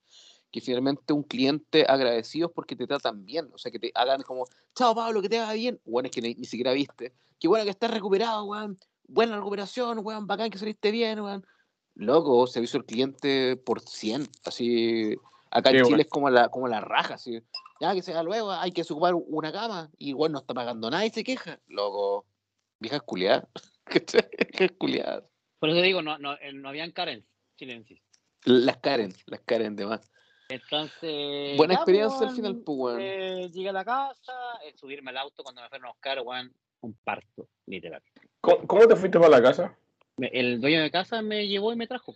Que 0.52 0.62
finalmente 0.62 1.14
un 1.14 1.24
cliente 1.24 1.86
agradecido 1.88 2.48
es 2.48 2.54
porque 2.54 2.76
te 2.76 2.86
tratan 2.86 3.26
bien, 3.26 3.50
o 3.54 3.58
sea, 3.58 3.72
que 3.72 3.80
te 3.80 3.92
hagan 3.96 4.22
como, 4.22 4.46
chao 4.76 4.94
Pablo, 4.94 5.22
que 5.22 5.30
te 5.30 5.40
haga 5.40 5.54
bien. 5.54 5.80
Bueno, 5.86 6.08
es 6.08 6.12
que 6.12 6.22
ni, 6.22 6.36
ni 6.36 6.46
siquiera 6.46 6.74
viste. 6.74 7.14
Qué 7.40 7.48
bueno 7.48 7.64
que 7.64 7.70
estás 7.72 7.92
recuperado, 7.92 8.44
weón. 8.46 8.78
Buena 9.08 9.36
recuperación, 9.38 10.00
weón, 10.04 10.28
bacán 10.28 10.50
que 10.50 10.58
saliste 10.58 10.92
bien, 10.92 11.20
weón. 11.22 11.46
Loco, 11.96 12.48
servicio 12.48 12.80
al 12.80 12.86
cliente 12.86 13.58
por 13.58 13.82
100, 13.82 14.28
así. 14.46 15.16
Acá 15.50 15.72
Sí, 15.72 15.78
en 15.78 15.86
Chile 15.86 16.02
es 16.04 16.10
como 16.10 16.30
la, 16.30 16.50
como 16.50 16.68
la 16.68 16.82
raja, 16.82 17.16
así. 17.16 17.42
Ya 17.80 17.94
que 17.94 18.02
se 18.02 18.12
haga 18.12 18.24
luego, 18.24 18.52
hay 18.52 18.72
que 18.72 18.84
ocupar 18.84 19.16
una 19.16 19.52
cama 19.52 19.90
y 19.98 20.10
igual 20.10 20.32
no 20.32 20.40
está 20.40 20.54
pagando 20.54 20.90
nada 20.90 21.06
y 21.06 21.10
se 21.10 21.24
queja. 21.24 21.60
Loco, 21.68 22.26
viejas 22.80 23.02
culiadas. 23.02 23.46
¿Cachai? 23.86 24.30
Viejas 24.52 24.78
culiadas. 24.78 25.24
Por 25.60 25.70
eso 25.70 25.82
digo, 25.82 26.02
no, 26.02 26.18
no, 26.18 26.34
eh, 26.34 26.54
no 26.54 26.70
habían 26.70 26.92
Karen 26.92 27.26
chilenses. 27.58 28.00
Las 28.46 28.78
Karen, 28.78 29.14
las 29.28 29.42
Karen 29.42 29.76
de 29.76 29.86
más. 29.86 30.12
Entonces. 30.52 31.58
Buena 31.58 31.74
ya, 31.74 31.80
experiencia 31.80 32.18
al 32.20 32.26
weón, 32.26 32.36
final, 32.36 32.56
pues, 32.66 32.78
weón. 32.78 33.00
eh, 33.02 33.50
llegué 33.52 33.70
a 33.70 33.74
la 33.74 33.86
casa, 33.86 34.34
el 34.66 34.78
subirme 34.78 35.12
al 35.12 35.18
auto 35.18 35.44
cuando 35.44 35.62
me 35.62 35.70
fueron 35.70 35.88
a 35.88 35.92
buscar, 35.92 36.20
weón, 36.22 36.54
un 36.82 36.94
parto, 37.04 37.48
literal. 37.68 38.02
¿Cómo, 38.42 38.68
cómo 38.68 38.88
te 38.88 38.96
fuiste 38.96 39.18
para 39.20 39.30
la 39.30 39.42
casa? 39.42 39.78
Me- 40.18 40.32
el 40.34 40.60
dueño 40.60 40.82
de 40.82 40.92
casa 40.92 41.22
me 41.22 41.48
llevó 41.48 41.72
y 41.72 41.76
me 41.76 41.88
trajo. 41.88 42.16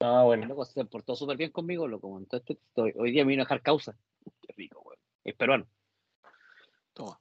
Ah, 0.00 0.22
bueno. 0.24 0.46
loco 0.46 0.64
se 0.64 0.84
portó 0.84 1.16
súper 1.16 1.36
bien 1.36 1.50
conmigo, 1.50 1.88
loco. 1.88 2.16
Entonces, 2.18 2.58
estoy- 2.68 2.92
hoy 2.96 3.10
día 3.12 3.24
me 3.24 3.30
vino 3.30 3.42
a 3.42 3.46
dejar 3.46 3.62
causa. 3.62 3.96
Qué 4.42 4.52
rico, 4.56 4.82
weón. 4.84 4.98
Es 5.24 5.34
peruano. 5.34 5.66
Toma. 6.92 7.18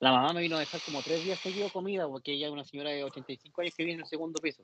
La 0.00 0.12
mamá 0.12 0.32
me 0.34 0.42
vino 0.42 0.56
a 0.56 0.60
dejar 0.60 0.80
como 0.84 1.00
tres 1.02 1.24
días 1.24 1.38
seguido 1.40 1.70
comida, 1.70 2.06
porque 2.06 2.32
ella 2.32 2.46
es 2.48 2.52
una 2.52 2.64
señora 2.64 2.90
de 2.90 3.04
85 3.04 3.62
años 3.62 3.74
que 3.74 3.84
vive 3.84 3.94
en 3.94 4.00
el 4.00 4.06
segundo 4.06 4.38
piso. 4.40 4.62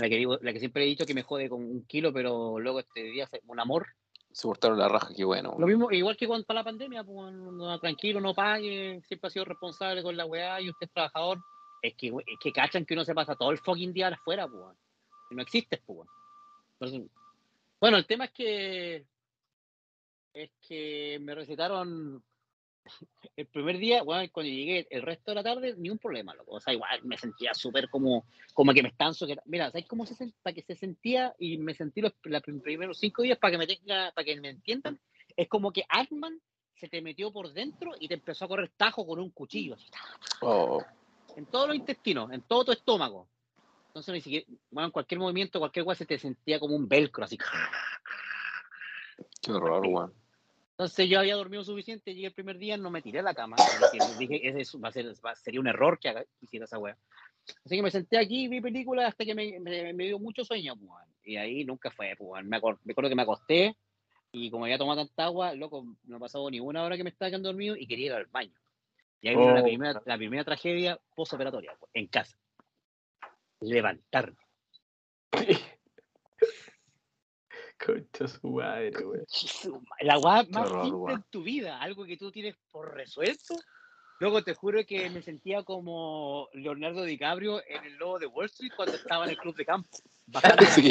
La 0.00 0.08
que, 0.08 0.16
digo, 0.16 0.38
la 0.40 0.52
que 0.52 0.58
siempre 0.58 0.82
he 0.84 0.86
dicho 0.86 1.04
que 1.04 1.14
me 1.14 1.22
jode 1.22 1.48
con 1.48 1.62
un 1.62 1.84
kilo, 1.84 2.12
pero 2.12 2.58
luego 2.58 2.80
este 2.80 3.02
día 3.02 3.26
se- 3.26 3.42
un 3.46 3.60
amor. 3.60 3.86
Se 4.32 4.46
portaron 4.46 4.78
la 4.78 4.88
raja, 4.88 5.08
qué 5.14 5.24
bueno. 5.24 5.56
Lo 5.58 5.66
mismo, 5.66 5.90
igual 5.90 6.16
que 6.16 6.26
cuando 6.26 6.46
para 6.46 6.60
la 6.60 6.64
pandemia, 6.64 7.02
pues, 7.02 7.32
no, 7.32 7.78
tranquilo, 7.80 8.20
no 8.20 8.32
pague, 8.32 9.02
siempre 9.06 9.26
ha 9.26 9.30
sido 9.30 9.44
responsable 9.44 10.02
con 10.02 10.16
la 10.16 10.24
weá 10.24 10.60
y 10.60 10.70
usted 10.70 10.86
es 10.86 10.92
trabajador. 10.92 11.38
Es 11.82 11.94
que, 11.94 12.08
es 12.08 12.38
que 12.40 12.52
cachan 12.52 12.84
que 12.84 12.94
uno 12.94 13.04
se 13.04 13.14
pasa 13.14 13.34
todo 13.34 13.50
el 13.50 13.58
fucking 13.58 13.92
día 13.92 14.08
afuera, 14.08 14.46
pues. 14.46 14.76
No 15.30 15.42
existe, 15.42 15.82
pues. 15.84 16.08
Entonces, 16.78 17.10
bueno, 17.80 17.96
el 17.96 18.06
tema 18.06 18.26
es 18.26 18.30
que 18.32 19.04
es 20.32 20.50
que 20.66 21.18
me 21.20 21.34
recetaron 21.34 22.22
el 23.36 23.46
primer 23.46 23.78
día, 23.78 24.02
bueno, 24.02 24.28
cuando 24.32 24.50
llegué 24.50 24.86
el 24.90 25.02
resto 25.02 25.30
de 25.30 25.34
la 25.36 25.42
tarde, 25.42 25.74
ni 25.76 25.90
un 25.90 25.98
problema, 25.98 26.34
loco. 26.34 26.56
O 26.56 26.60
sea, 26.60 26.72
igual 26.74 27.02
me 27.04 27.16
sentía 27.16 27.54
súper 27.54 27.88
como, 27.88 28.26
como 28.54 28.72
que 28.72 28.82
me 28.82 28.88
están. 28.90 29.12
Mira, 29.46 29.70
¿sabes 29.70 29.86
cómo 29.86 30.06
se 30.06 30.14
sent- 30.14 30.34
para 30.42 30.54
que 30.54 30.62
se 30.62 30.74
sentía? 30.74 31.34
Y 31.38 31.58
me 31.58 31.74
sentí 31.74 32.00
los, 32.00 32.12
los 32.24 32.42
primeros 32.42 32.98
cinco 32.98 33.22
días 33.22 33.38
para 33.38 33.52
que 33.52 33.58
me 33.58 33.66
tenga, 33.66 34.12
para 34.12 34.24
que 34.24 34.40
me 34.40 34.50
entiendan. 34.50 34.98
Es 35.36 35.48
como 35.48 35.72
que 35.72 35.84
Ant-Man 35.88 36.40
se 36.74 36.88
te 36.88 37.02
metió 37.02 37.30
por 37.32 37.52
dentro 37.52 37.92
y 37.98 38.08
te 38.08 38.14
empezó 38.14 38.44
a 38.44 38.48
correr 38.48 38.70
tajo 38.76 39.06
con 39.06 39.18
un 39.20 39.30
cuchillo, 39.30 39.74
así, 39.74 39.86
Oh, 40.42 40.82
en 41.36 41.46
todos 41.46 41.68
los 41.68 41.76
intestinos, 41.76 42.32
en 42.32 42.42
todo 42.42 42.64
tu 42.66 42.72
estómago. 42.72 43.28
Entonces, 43.88 44.14
ni 44.14 44.20
siquiera, 44.20 44.46
bueno, 44.70 44.86
en 44.86 44.92
cualquier 44.92 45.18
movimiento, 45.18 45.58
cualquier 45.58 45.84
cosa 45.84 45.98
se 45.98 46.06
te 46.06 46.18
sentía 46.18 46.58
como 46.58 46.74
un 46.76 46.88
velcro, 46.88 47.24
así. 47.24 47.36
qué 49.42 49.52
horror, 49.52 49.86
weón. 49.86 50.14
Entonces 50.80 51.10
yo 51.10 51.18
había 51.20 51.36
dormido 51.36 51.62
suficiente, 51.62 52.14
llegué 52.14 52.28
el 52.28 52.32
primer 52.32 52.56
día, 52.56 52.78
no 52.78 52.90
me 52.90 53.02
tiré 53.02 53.18
a 53.18 53.22
la 53.22 53.34
cama. 53.34 53.54
Dije, 54.18 54.48
ese 54.48 54.62
es- 54.62 54.74
va 54.82 54.88
a 54.88 54.92
ser, 54.92 55.12
va- 55.22 55.34
sería 55.34 55.60
un 55.60 55.66
error 55.66 55.98
que 55.98 56.08
haga, 56.08 56.24
hiciera 56.40 56.64
esa 56.64 56.78
wea. 56.78 56.96
Así 57.66 57.76
que 57.76 57.82
me 57.82 57.90
senté 57.90 58.16
aquí, 58.16 58.48
vi 58.48 58.62
películas 58.62 59.08
hasta 59.08 59.26
que 59.26 59.34
me, 59.34 59.60
me- 59.60 59.92
me 59.92 60.04
dio 60.06 60.18
mucho 60.18 60.42
sueño, 60.42 60.74
pues, 60.76 60.88
weón. 60.90 61.08
Y 61.22 61.36
ahí 61.36 61.66
nunca 61.66 61.90
fue, 61.90 62.14
pues, 62.16 62.30
weón. 62.30 62.48
me, 62.48 62.58
acor- 62.58 62.78
me 62.84 62.92
acuerdo 62.92 63.10
que 63.10 63.14
me 63.14 63.20
acosté 63.20 63.76
y 64.32 64.50
como 64.50 64.64
había 64.64 64.78
tomado 64.78 65.04
tanta 65.04 65.24
agua, 65.24 65.52
loco, 65.54 65.84
no 66.04 66.16
ha 66.16 66.20
pasado 66.20 66.50
ni 66.50 66.60
una 66.60 66.82
hora 66.82 66.96
que 66.96 67.04
me 67.04 67.10
estaba 67.10 67.28
quedando 67.28 67.50
dormido 67.50 67.76
y 67.76 67.86
quería 67.86 68.06
ir 68.06 68.12
al 68.14 68.24
baño. 68.24 68.54
Y 69.20 69.28
ahí 69.28 69.36
vino 69.36 69.52
la, 69.52 69.60
Oh. 69.60 69.64
primera, 69.64 70.02
la 70.06 70.16
primera 70.16 70.44
tragedia 70.44 70.98
postoperatoria, 71.14 71.76
pues, 71.78 71.90
en 71.92 72.06
casa. 72.06 72.38
Levantarme. 73.60 74.38
Concha 77.84 78.28
su 78.28 78.48
madre, 78.50 78.90
güey. 79.02 79.20
La 80.00 80.18
weá 80.18 80.44
más 80.50 80.70
horror, 80.70 80.84
simple 80.84 81.14
en 81.14 81.22
tu 81.30 81.42
vida, 81.42 81.80
algo 81.80 82.04
que 82.04 82.16
tú 82.16 82.30
tienes 82.30 82.56
por 82.70 82.94
resuelto. 82.94 83.54
Luego 84.18 84.42
te 84.42 84.54
juro 84.54 84.84
que 84.86 85.08
me 85.08 85.22
sentía 85.22 85.62
como 85.62 86.48
Leonardo 86.52 87.04
DiCaprio 87.04 87.62
en 87.66 87.84
el 87.84 87.94
lobo 87.96 88.18
de 88.18 88.26
Wall 88.26 88.46
Street 88.46 88.72
cuando 88.76 88.94
estaba 88.96 89.24
en 89.24 89.30
el 89.30 89.38
club 89.38 89.56
de 89.56 89.64
campo. 89.64 89.88
iba 90.28 90.40
a 90.40 90.48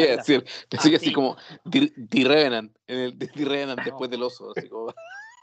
la 0.10 0.16
decir, 0.18 0.44
pensé 0.68 0.90
que 0.90 0.96
así 0.96 1.06
Así. 1.08 1.14
como 1.14 1.38
The 1.70 1.92
The 2.10 2.24
Revenant, 2.24 2.76
en 2.88 3.00
el 3.00 3.18
The 3.20 3.46
Revenant 3.46 3.80
No. 3.80 3.86
después 3.86 4.10
del 4.10 4.24
oso, 4.24 4.52
así 4.56 4.68
como 4.68 4.94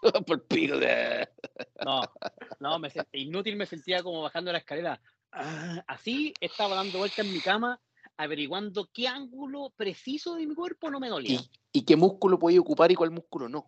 por 0.26 0.46
pico 0.48 0.76
de... 0.78 1.28
No, 1.85 2.02
no, 2.59 2.78
me 2.80 2.90
sent- 2.90 3.06
inútil 3.12 3.56
me 3.56 3.66
sentía 3.66 4.02
como 4.02 4.20
bajando 4.22 4.50
la 4.52 4.59
escalera. 4.59 5.00
Ah, 5.32 5.85
Así 5.87 6.35
estaba 6.40 6.74
dando 6.74 6.98
vueltas 6.98 7.20
en 7.24 7.32
mi 7.32 7.40
cama, 7.40 7.80
averiguando 8.16 8.88
qué 8.92 9.09
ángulo 9.09 9.72
preciso 9.76 10.35
de 10.35 10.46
mi 10.46 10.55
cuerpo 10.55 10.90
no 10.90 11.00
me 11.00 11.09
dolía. 11.09 11.40
Y, 11.72 11.81
y 11.81 11.85
qué 11.85 11.96
músculo 11.96 12.38
podía 12.38 12.61
ocupar 12.61 12.90
y 12.90 12.94
cuál 12.94 13.11
músculo 13.11 13.48
no. 13.48 13.66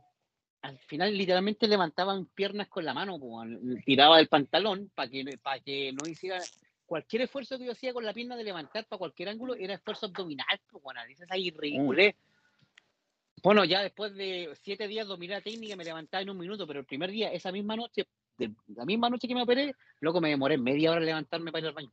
Al 0.62 0.78
final 0.78 1.16
literalmente 1.16 1.68
levantaban 1.68 2.26
piernas 2.26 2.68
con 2.68 2.84
la 2.84 2.92
mano, 2.92 3.18
po, 3.18 3.42
tiraba 3.84 4.16
del 4.16 4.28
pantalón 4.28 4.90
para 4.94 5.08
que, 5.08 5.38
para 5.40 5.61
que 5.61 5.92
no 5.92 6.08
hiciera 6.08 6.40
cualquier 6.84 7.22
esfuerzo 7.22 7.58
que 7.58 7.66
yo 7.66 7.72
hacía 7.72 7.92
con 7.92 8.04
la 8.04 8.12
pierna 8.12 8.34
de 8.37 8.44
levantar 8.44 8.87
para 8.87 8.98
cualquier 8.98 9.28
ángulo 9.28 9.54
era 9.54 9.74
esfuerzo 9.74 10.06
abdominal, 10.06 10.61
pues 10.70 10.82
bueno, 10.82 11.00
dices 11.06 11.28
ahí. 11.30 11.52
Bueno, 13.42 13.64
ya 13.64 13.82
después 13.82 14.14
de 14.14 14.50
siete 14.62 14.88
días 14.88 15.06
dominé 15.06 15.34
la 15.34 15.40
técnica, 15.40 15.76
me 15.76 15.84
levantaba 15.84 16.22
en 16.22 16.30
un 16.30 16.38
minuto, 16.38 16.66
pero 16.66 16.80
el 16.80 16.87
primer 16.87 17.11
día, 17.11 17.32
esa 17.32 17.52
misma 17.52 17.76
noche, 17.76 18.08
de- 18.37 18.52
la 18.74 18.84
misma 18.84 19.08
noche 19.11 19.28
que 19.28 19.34
me 19.34 19.42
operé, 19.42 19.74
loco, 20.00 20.20
me 20.20 20.30
demoré 20.30 20.58
media 20.58 20.90
hora 20.90 21.00
en 21.00 21.06
levantarme 21.06 21.52
para 21.52 21.61
ir 21.61 21.68
al 21.68 21.74
baño. 21.74 21.92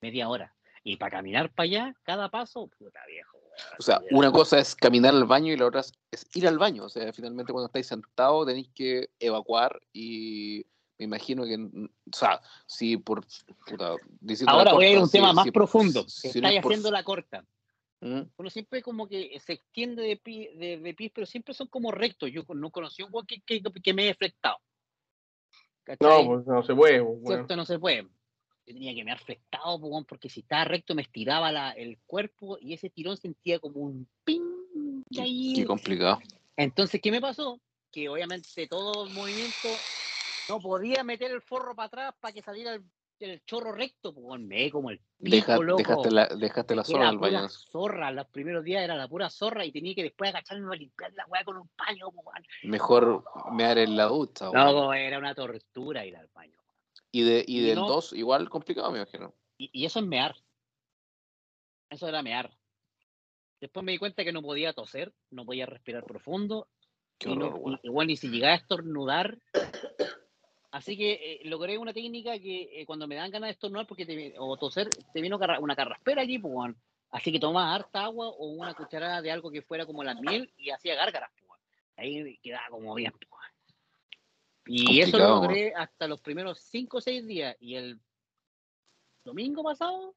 Media 0.00 0.28
hora. 0.28 0.52
Y 0.84 0.96
para 0.96 1.12
caminar 1.18 1.50
para 1.54 1.64
allá, 1.64 1.94
cada 2.02 2.28
paso, 2.28 2.66
puta 2.78 3.00
viejo. 3.06 3.38
weón. 3.38 3.52
O 3.78 3.82
sea, 3.82 4.00
una 4.10 4.32
cosa 4.32 4.58
es 4.58 4.74
caminar 4.74 5.14
al 5.14 5.24
baño 5.26 5.52
y 5.52 5.56
la 5.56 5.66
otra 5.66 5.80
es, 5.80 6.26
ir 6.34 6.48
al 6.48 6.58
baño. 6.58 6.84
O 6.84 6.88
sea, 6.88 7.12
finalmente 7.12 7.52
cuando 7.52 7.66
estáis 7.66 7.86
sentados 7.86 8.46
tenéis 8.46 8.68
que 8.74 9.10
evacuar 9.20 9.80
y 9.92 10.66
me 10.98 11.04
imagino 11.04 11.44
que, 11.44 11.54
o 11.56 12.16
sea, 12.16 12.40
si 12.66 12.96
por... 12.96 13.24
puta, 13.66 13.94
Ahora 14.48 14.72
voy 14.72 14.86
a 14.86 14.90
ir 14.90 14.98
a 14.98 15.02
un 15.02 15.06
si- 15.08 15.18
tema 15.18 15.32
más 15.32 15.44
si- 15.44 15.50
profundo. 15.52 16.04
si 16.08 16.26
no 16.40 16.48
Estáis 16.48 16.60
por- 16.62 16.72
haciendo 16.72 16.90
la 16.90 17.04
corta. 17.04 17.44
¿Mm? 18.04 18.22
uno 18.36 18.50
siempre 18.50 18.82
como 18.82 19.08
que 19.08 19.38
se 19.38 19.52
extiende 19.52 20.02
de, 20.02 20.16
pi- 20.16 20.48
de, 20.56 20.78
de 20.80 20.94
pies, 20.94 21.12
pero 21.14 21.24
siempre 21.24 21.54
son 21.54 21.68
como 21.68 21.92
rectos. 21.92 22.32
Yo 22.32 22.42
no 22.52 22.70
conocí 22.72 23.00
un 23.04 23.10
weón 23.12 23.26
que, 23.28 23.40
que, 23.42 23.62
que 23.62 23.94
me 23.94 24.08
he 24.08 24.14
flectado. 24.14 24.56
No, 24.58 25.84
¿Cachai? 25.84 26.26
pues 26.26 26.46
no 26.46 26.62
se 26.64 26.74
puede, 26.74 26.98
pues, 27.00 27.18
weón. 27.20 27.26
¿Cierto? 27.26 27.54
No 27.56 27.64
se 27.64 27.78
puede. 27.78 28.08
Yo 28.66 28.74
tenía 28.74 28.94
que 28.94 29.04
me 29.04 29.16
flectado, 29.16 29.80
porque 30.06 30.28
si 30.28 30.40
estaba 30.40 30.64
recto 30.64 30.94
me 30.94 31.02
estiraba 31.02 31.50
la, 31.50 31.72
el 31.72 31.98
cuerpo 32.06 32.58
y 32.60 32.74
ese 32.74 32.90
tirón 32.90 33.16
sentía 33.16 33.58
como 33.58 33.80
un 33.80 34.06
ping 34.24 35.02
ahí. 35.18 35.52
Qué 35.56 35.64
complicado. 35.64 36.20
Entonces, 36.56 37.00
¿qué 37.02 37.10
me 37.10 37.20
pasó? 37.20 37.60
Que 37.90 38.08
obviamente 38.08 38.66
todo 38.68 39.06
el 39.06 39.12
movimiento 39.12 39.68
no 40.48 40.60
podía 40.60 41.02
meter 41.02 41.30
el 41.32 41.42
forro 41.42 41.74
para 41.74 41.86
atrás 41.86 42.14
para 42.20 42.32
que 42.32 42.42
saliera 42.42 42.74
el, 42.74 42.84
el 43.18 43.44
chorro 43.44 43.72
recto. 43.72 44.14
Pues 44.14 44.40
me 44.40 44.70
como 44.70 44.90
el 44.90 44.98
pico, 44.98 45.36
Deja- 45.36 45.56
loco. 45.58 45.78
dejaste 45.78 46.10
la, 46.12 46.26
dejaste 46.26 46.76
la 46.76 46.82
del 46.82 47.18
pura 47.18 47.40
baño. 47.40 47.48
zorra, 47.48 48.10
los 48.12 48.26
primeros 48.28 48.62
días 48.64 48.84
era 48.84 48.94
la 48.94 49.08
pura 49.08 49.28
zorra 49.28 49.64
y 49.64 49.72
tenía 49.72 49.94
que 49.94 50.04
después 50.04 50.30
agacharme 50.30 50.72
a 50.72 50.78
limpiar 50.78 51.12
la 51.14 51.26
weá 51.26 51.42
con 51.44 51.56
un 51.56 51.68
paño. 51.68 52.10
po. 52.12 52.22
Mejor 52.62 53.24
mear 53.52 53.78
en 53.78 53.96
la 53.96 54.04
ducha. 54.04 54.50
No, 54.52 54.94
era 54.94 55.18
una 55.18 55.34
tortura 55.34 56.06
ir 56.06 56.16
al 56.16 56.28
baño. 56.32 56.56
Y, 57.10 57.22
de, 57.22 57.44
y 57.46 57.58
y 57.58 57.60
del 57.62 57.76
no- 57.76 57.88
2, 57.88 58.12
igual 58.14 58.48
complicado, 58.48 58.90
me 58.90 58.98
imagino. 58.98 59.34
Y, 59.58 59.70
y 59.72 59.84
eso 59.84 59.98
es 60.00 60.06
mear. 60.06 60.34
Eso 61.90 62.08
era 62.08 62.22
mear. 62.22 62.50
Después 63.60 63.84
me 63.84 63.92
di 63.92 63.98
cuenta 63.98 64.24
que 64.24 64.32
no 64.32 64.42
podía 64.42 64.72
toser, 64.72 65.12
no 65.30 65.44
podía 65.44 65.66
respirar 65.66 66.04
profundo. 66.04 66.68
Qué 67.18 67.30
y, 67.30 67.36
no- 67.36 67.46
horror, 67.48 67.60
weón. 67.60 67.80
y- 67.82 67.86
igual 67.86 68.06
ni 68.06 68.16
si 68.16 68.28
llegaba 68.28 68.54
a 68.54 68.56
estornudar. 68.56 69.38
Así 70.70 70.96
que 70.96 71.12
eh, 71.12 71.40
logré 71.44 71.76
una 71.76 71.92
técnica 71.92 72.38
que 72.38 72.80
eh, 72.80 72.86
cuando 72.86 73.06
me 73.06 73.14
dan 73.14 73.30
ganas 73.30 73.48
de 73.48 73.52
estornudar 73.52 73.86
porque 73.86 74.06
te, 74.06 74.34
o 74.38 74.56
toser, 74.56 74.88
te 75.12 75.20
vino 75.20 75.38
carra- 75.38 75.60
una 75.60 75.76
carraspera 75.76 76.22
aquí, 76.22 76.38
pues, 76.38 76.52
weón. 76.54 76.76
Así 77.10 77.30
que 77.30 77.38
tomaba 77.38 77.74
harta 77.74 78.04
agua 78.04 78.28
o 78.28 78.46
una 78.46 78.72
cucharada 78.72 79.20
de 79.20 79.30
algo 79.30 79.50
que 79.50 79.60
fuera 79.60 79.84
como 79.84 80.02
la 80.02 80.14
miel 80.14 80.50
y 80.56 80.70
hacía 80.70 80.94
gárgaras, 80.94 81.30
pues. 81.46 81.60
Ahí 81.98 82.38
quedaba 82.38 82.68
como 82.70 82.94
bien, 82.94 83.12
pues. 83.12 83.41
Y 84.66 85.00
eso 85.00 85.18
lo 85.18 85.28
logré 85.28 85.74
hasta 85.74 86.06
los 86.06 86.20
primeros 86.20 86.60
5 86.70 86.96
o 86.96 87.00
6 87.00 87.26
días. 87.26 87.56
Y 87.60 87.74
el 87.74 88.00
domingo 89.24 89.62
pasado, 89.62 90.14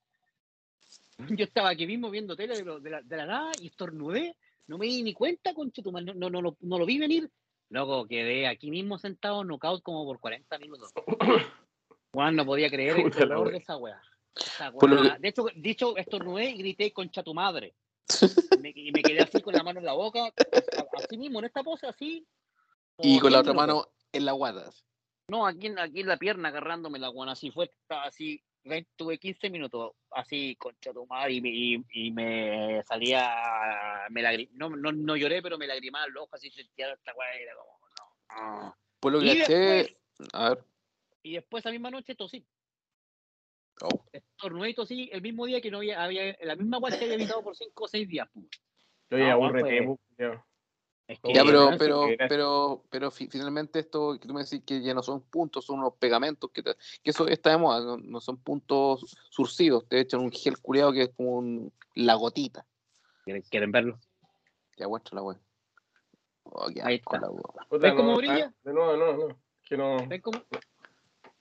yo 1.17 1.45
estaba 1.45 1.69
aquí 1.69 1.88
mismo 1.88 2.10
viendo 2.10 2.36
tele 2.36 2.62
de, 2.62 2.79
de 2.79 2.89
la, 2.89 3.01
de 3.01 3.17
la 3.17 3.25
nada 3.25 3.51
y 3.60 3.67
estornudé. 3.67 4.36
No 4.67 4.77
me 4.77 4.88
di 4.88 5.03
ni 5.03 5.13
cuenta, 5.13 5.53
concha 5.53 5.81
tu 5.81 5.91
madre, 5.91 6.13
no, 6.15 6.29
no, 6.29 6.41
no, 6.41 6.58
no 6.60 6.79
lo 6.79 6.86
vi 6.86 6.97
venir. 6.97 7.29
Luego 7.69 8.08
quedé 8.08 8.47
aquí 8.47 8.69
mismo 8.69 8.97
sentado, 8.97 9.43
knockout 9.43 9.81
como 9.81 10.05
por 10.05 10.19
40 10.19 10.58
minutos. 10.60 10.91
Juan 12.13 12.36
no 12.36 12.45
podía 12.45 12.69
creer 12.69 12.99
el 12.99 13.29
wea. 13.29 13.51
de 13.51 13.58
esa 13.58 13.77
weá. 13.77 14.01
Esa 14.36 14.69
lo 14.69 14.77
weá. 15.01 15.17
De 15.19 15.27
hecho, 15.27 15.45
dicho, 15.55 15.97
estornudé 15.97 16.51
y 16.51 16.58
grité 16.58 16.93
concha 16.93 17.23
tu 17.23 17.34
madre. 17.34 17.75
Y 18.12 18.58
me, 18.62 18.71
y 18.75 18.91
me 18.91 19.01
quedé 19.01 19.21
así 19.21 19.41
con 19.41 19.53
la 19.53 19.63
mano 19.63 19.79
en 19.79 19.86
la 19.86 19.93
boca, 19.93 20.31
así 20.93 21.17
mismo, 21.17 21.39
en 21.39 21.45
esta 21.45 21.63
pose, 21.63 21.88
así. 21.88 22.25
Y 22.99 23.19
con 23.19 23.31
la 23.31 23.39
otra 23.39 23.53
mano 23.53 23.88
en 24.17 24.25
la 24.25 24.32
guata. 24.34 24.69
No, 25.28 25.45
aquí, 25.47 25.67
en- 25.67 25.80
aquí 25.80 26.01
en 26.01 26.08
la 26.08 26.17
pierna 26.17 26.49
agarrándome 26.49 26.99
la 26.99 27.08
guana, 27.10 27.32
así 27.34 27.51
fue, 27.51 27.65
estaba 27.65 28.04
así, 28.04 28.41
ve, 28.63 28.88
tuve 28.95 29.17
15 29.17 29.49
minutos 29.49 29.93
así, 30.12 30.56
concha 30.56 30.93
tu 30.93 31.06
madre, 31.08 31.34
y, 31.34 31.41
me- 31.41 31.49
y, 31.49 31.84
y 31.93 32.12
me 32.12 32.84
salía, 32.84 34.06
me 34.10 34.21
lagri- 34.21 34.49
no, 34.54 34.69
no, 34.69 34.91
no 34.91 35.15
lloré, 35.15 35.41
pero 35.41 35.58
me 35.58 35.67
lagrimaba 35.67 36.06
el 36.06 36.15
ojo, 36.17 36.30
así 36.34 36.49
sentía 36.51 36.91
esta 36.93 37.13
weá, 37.15 37.39
y 37.39 37.43
era 37.43 37.54
como, 37.56 37.80
no. 37.89 38.75
Por 38.99 39.13
lo 39.13 39.19
que 39.19 39.25
después, 39.36 39.95
a 40.34 40.49
ver, 40.49 40.63
y 41.23 41.34
después 41.34 41.62
esa 41.63 41.71
misma 41.71 41.89
noche 41.91 42.15
tosí. 42.15 42.45
Oh. 43.82 44.06
Estornudé 44.13 44.69
y 44.69 44.73
tosí 44.73 45.10
el 45.12 45.21
mismo 45.21 45.45
día 45.45 45.60
que 45.60 45.69
no 45.69 45.78
había, 45.80 46.01
había 46.04 46.38
la 46.41 46.56
misma 46.56 46.78
weá 46.78 46.97
que 46.97 47.04
había 47.04 47.15
evitado 47.15 47.43
por 47.43 47.56
5 47.56 47.84
o 47.84 47.88
6 47.88 48.08
días. 48.08 48.30
pu. 48.32 48.47
Yo 49.10 49.17
ya 49.17 49.25
No, 49.30 49.32
aburrete, 49.34 49.84
pues. 49.84 50.39
Es 51.07 51.19
Ya, 51.23 51.43
pero, 51.45 51.69
pero, 51.77 52.07
pero, 52.27 52.83
pero 52.89 53.11
fi- 53.11 53.27
finalmente 53.27 53.77
esto 53.79 54.17
que 54.19 54.27
tú 54.27 54.33
me 54.33 54.43
decís 54.43 54.63
que 54.65 54.81
ya 54.81 54.93
no 54.93 55.03
son 55.03 55.21
puntos, 55.21 55.63
son 55.65 55.79
unos 55.79 55.93
pegamentos, 55.93 56.49
que, 56.51 56.63
te- 56.63 56.75
que 57.03 57.11
eso 57.11 57.27
está 57.27 57.51
de 57.51 57.57
moda, 57.57 57.79
no, 57.81 57.97
no 57.97 58.19
son 58.19 58.37
puntos 58.37 59.15
surcidos, 59.29 59.87
te 59.87 59.99
echan 59.99 60.21
un 60.21 60.31
gel 60.31 60.57
culeado 60.59 60.91
que 60.93 61.03
es 61.03 61.09
como 61.15 61.37
un- 61.37 61.71
la 61.93 62.15
gotita. 62.15 62.65
¿Quieren, 63.23 63.43
quieren 63.43 63.71
verlo? 63.71 63.99
Ya 64.77 64.87
muestra 64.87 65.15
la 65.15 65.21
wea. 65.23 65.39
Oh, 66.43 66.67
Ahí 66.83 66.95
está. 66.95 67.19
la 67.19 67.30
¿Ves 67.77 67.93
cómo 67.93 68.11
no, 68.11 68.17
brilla? 68.17 68.47
ah, 68.51 68.53
De 68.63 68.73
nuevo, 68.73 68.97
no, 68.97 69.13
no. 69.27 69.38
Que 69.67 69.77
no. 69.77 70.07
¿Ven 70.07 70.21
cómo, 70.21 70.39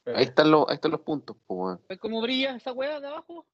Ahí 0.07 0.24
están 0.24 0.51
los, 0.51 0.68
ahí 0.68 0.74
están 0.74 0.91
los 0.91 1.01
puntos, 1.01 1.36
pues, 1.47 1.78
ven 1.89 1.99
cómo 1.99 2.20
brilla 2.20 2.55
esa 2.57 2.72
weá 2.72 3.01
de 3.01 3.07
abajo? 3.07 3.47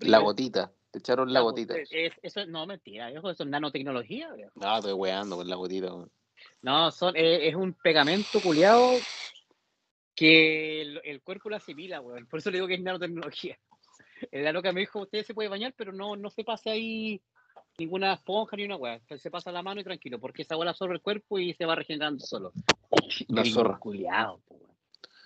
La 0.00 0.18
gotita, 0.18 0.72
te 0.90 0.98
echaron 0.98 1.32
la 1.32 1.40
Ya, 1.40 1.44
gotita. 1.44 1.76
es- 1.76 2.12
eso 2.22 2.46
no, 2.46 2.66
mentira, 2.66 3.08
viejo, 3.10 3.30
eso 3.30 3.44
es 3.44 3.48
nanotecnología. 3.48 4.32
viejo. 4.32 4.52
No, 4.56 4.76
estoy 4.76 4.92
weando 4.92 5.36
con 5.36 5.48
la 5.48 5.56
gotita, 5.56 5.94
weón. 5.94 6.10
No, 6.62 6.90
son, 6.90 7.16
eh, 7.16 7.48
es 7.48 7.54
un 7.54 7.74
pegamento 7.74 8.40
culiado 8.40 8.92
que 10.14 10.82
el, 10.82 11.00
el 11.04 11.22
cuerpo 11.22 11.48
lo 11.50 11.56
asimila, 11.56 12.00
weón. 12.00 12.26
Por 12.26 12.40
eso 12.40 12.50
le 12.50 12.58
digo 12.58 12.66
que 12.66 12.74
es 12.74 12.80
nanotecnología. 12.80 13.58
La 14.32 14.52
loca 14.52 14.72
me 14.72 14.80
dijo, 14.80 15.00
usted 15.00 15.24
se 15.24 15.34
puede 15.34 15.48
bañar, 15.48 15.74
pero 15.76 15.92
no, 15.92 16.16
no 16.16 16.30
se 16.30 16.42
pase 16.44 16.70
ahí 16.70 17.20
ninguna 17.78 18.14
esponja 18.14 18.56
ni 18.56 18.64
una 18.64 18.76
weá. 18.76 19.00
Se 19.18 19.30
pasa 19.30 19.52
la 19.52 19.62
mano 19.62 19.80
y 19.80 19.84
tranquilo, 19.84 20.18
porque 20.18 20.42
esa 20.42 20.56
weá 20.56 20.70
absorbe 20.70 20.94
el 20.94 21.00
cuerpo 21.02 21.38
y 21.38 21.54
se 21.54 21.64
va 21.66 21.76
regenerando 21.76 22.24
solo. 22.26 22.52
La 23.28 23.44
zorra. 23.44 23.78
weón. 23.84 24.40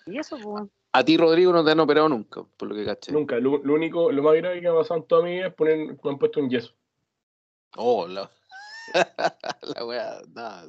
Y 0.06 0.18
eso, 0.18 0.36
weón. 0.36 0.70
A 0.94 1.04
ti, 1.04 1.16
Rodrigo, 1.16 1.52
no 1.52 1.64
te 1.64 1.70
han 1.70 1.80
operado 1.80 2.08
nunca, 2.08 2.44
por 2.56 2.68
lo 2.68 2.74
que 2.74 2.84
caché. 2.84 3.12
Nunca. 3.12 3.38
Lo, 3.38 3.58
lo 3.58 3.74
único, 3.74 4.12
lo 4.12 4.22
más 4.22 4.34
grave 4.34 4.56
que 4.56 4.62
me 4.62 4.68
ha 4.68 4.78
pasado 4.78 5.00
en 5.00 5.06
toda 5.06 5.22
mi 5.22 5.32
vida 5.32 5.46
es 5.46 5.54
poner, 5.54 5.78
me 5.78 6.10
han 6.10 6.18
puesto 6.18 6.40
un 6.40 6.50
yeso. 6.50 6.74
Oh, 7.76 8.06
la, 8.06 8.30
la 9.62 9.86
wea, 9.86 10.20
nada. 10.34 10.68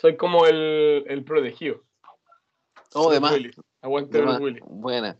Soy 0.00 0.16
como 0.16 0.46
el, 0.46 1.04
el 1.06 1.24
protegido. 1.24 1.84
Oh, 2.94 3.10
de 3.12 3.18
Bruce 3.18 3.20
más. 3.20 3.32
Willis. 3.32 3.56
Aguante 3.82 4.18
de 4.18 4.24
más. 4.24 4.40
Willis. 4.40 4.62
Buena. 4.66 5.16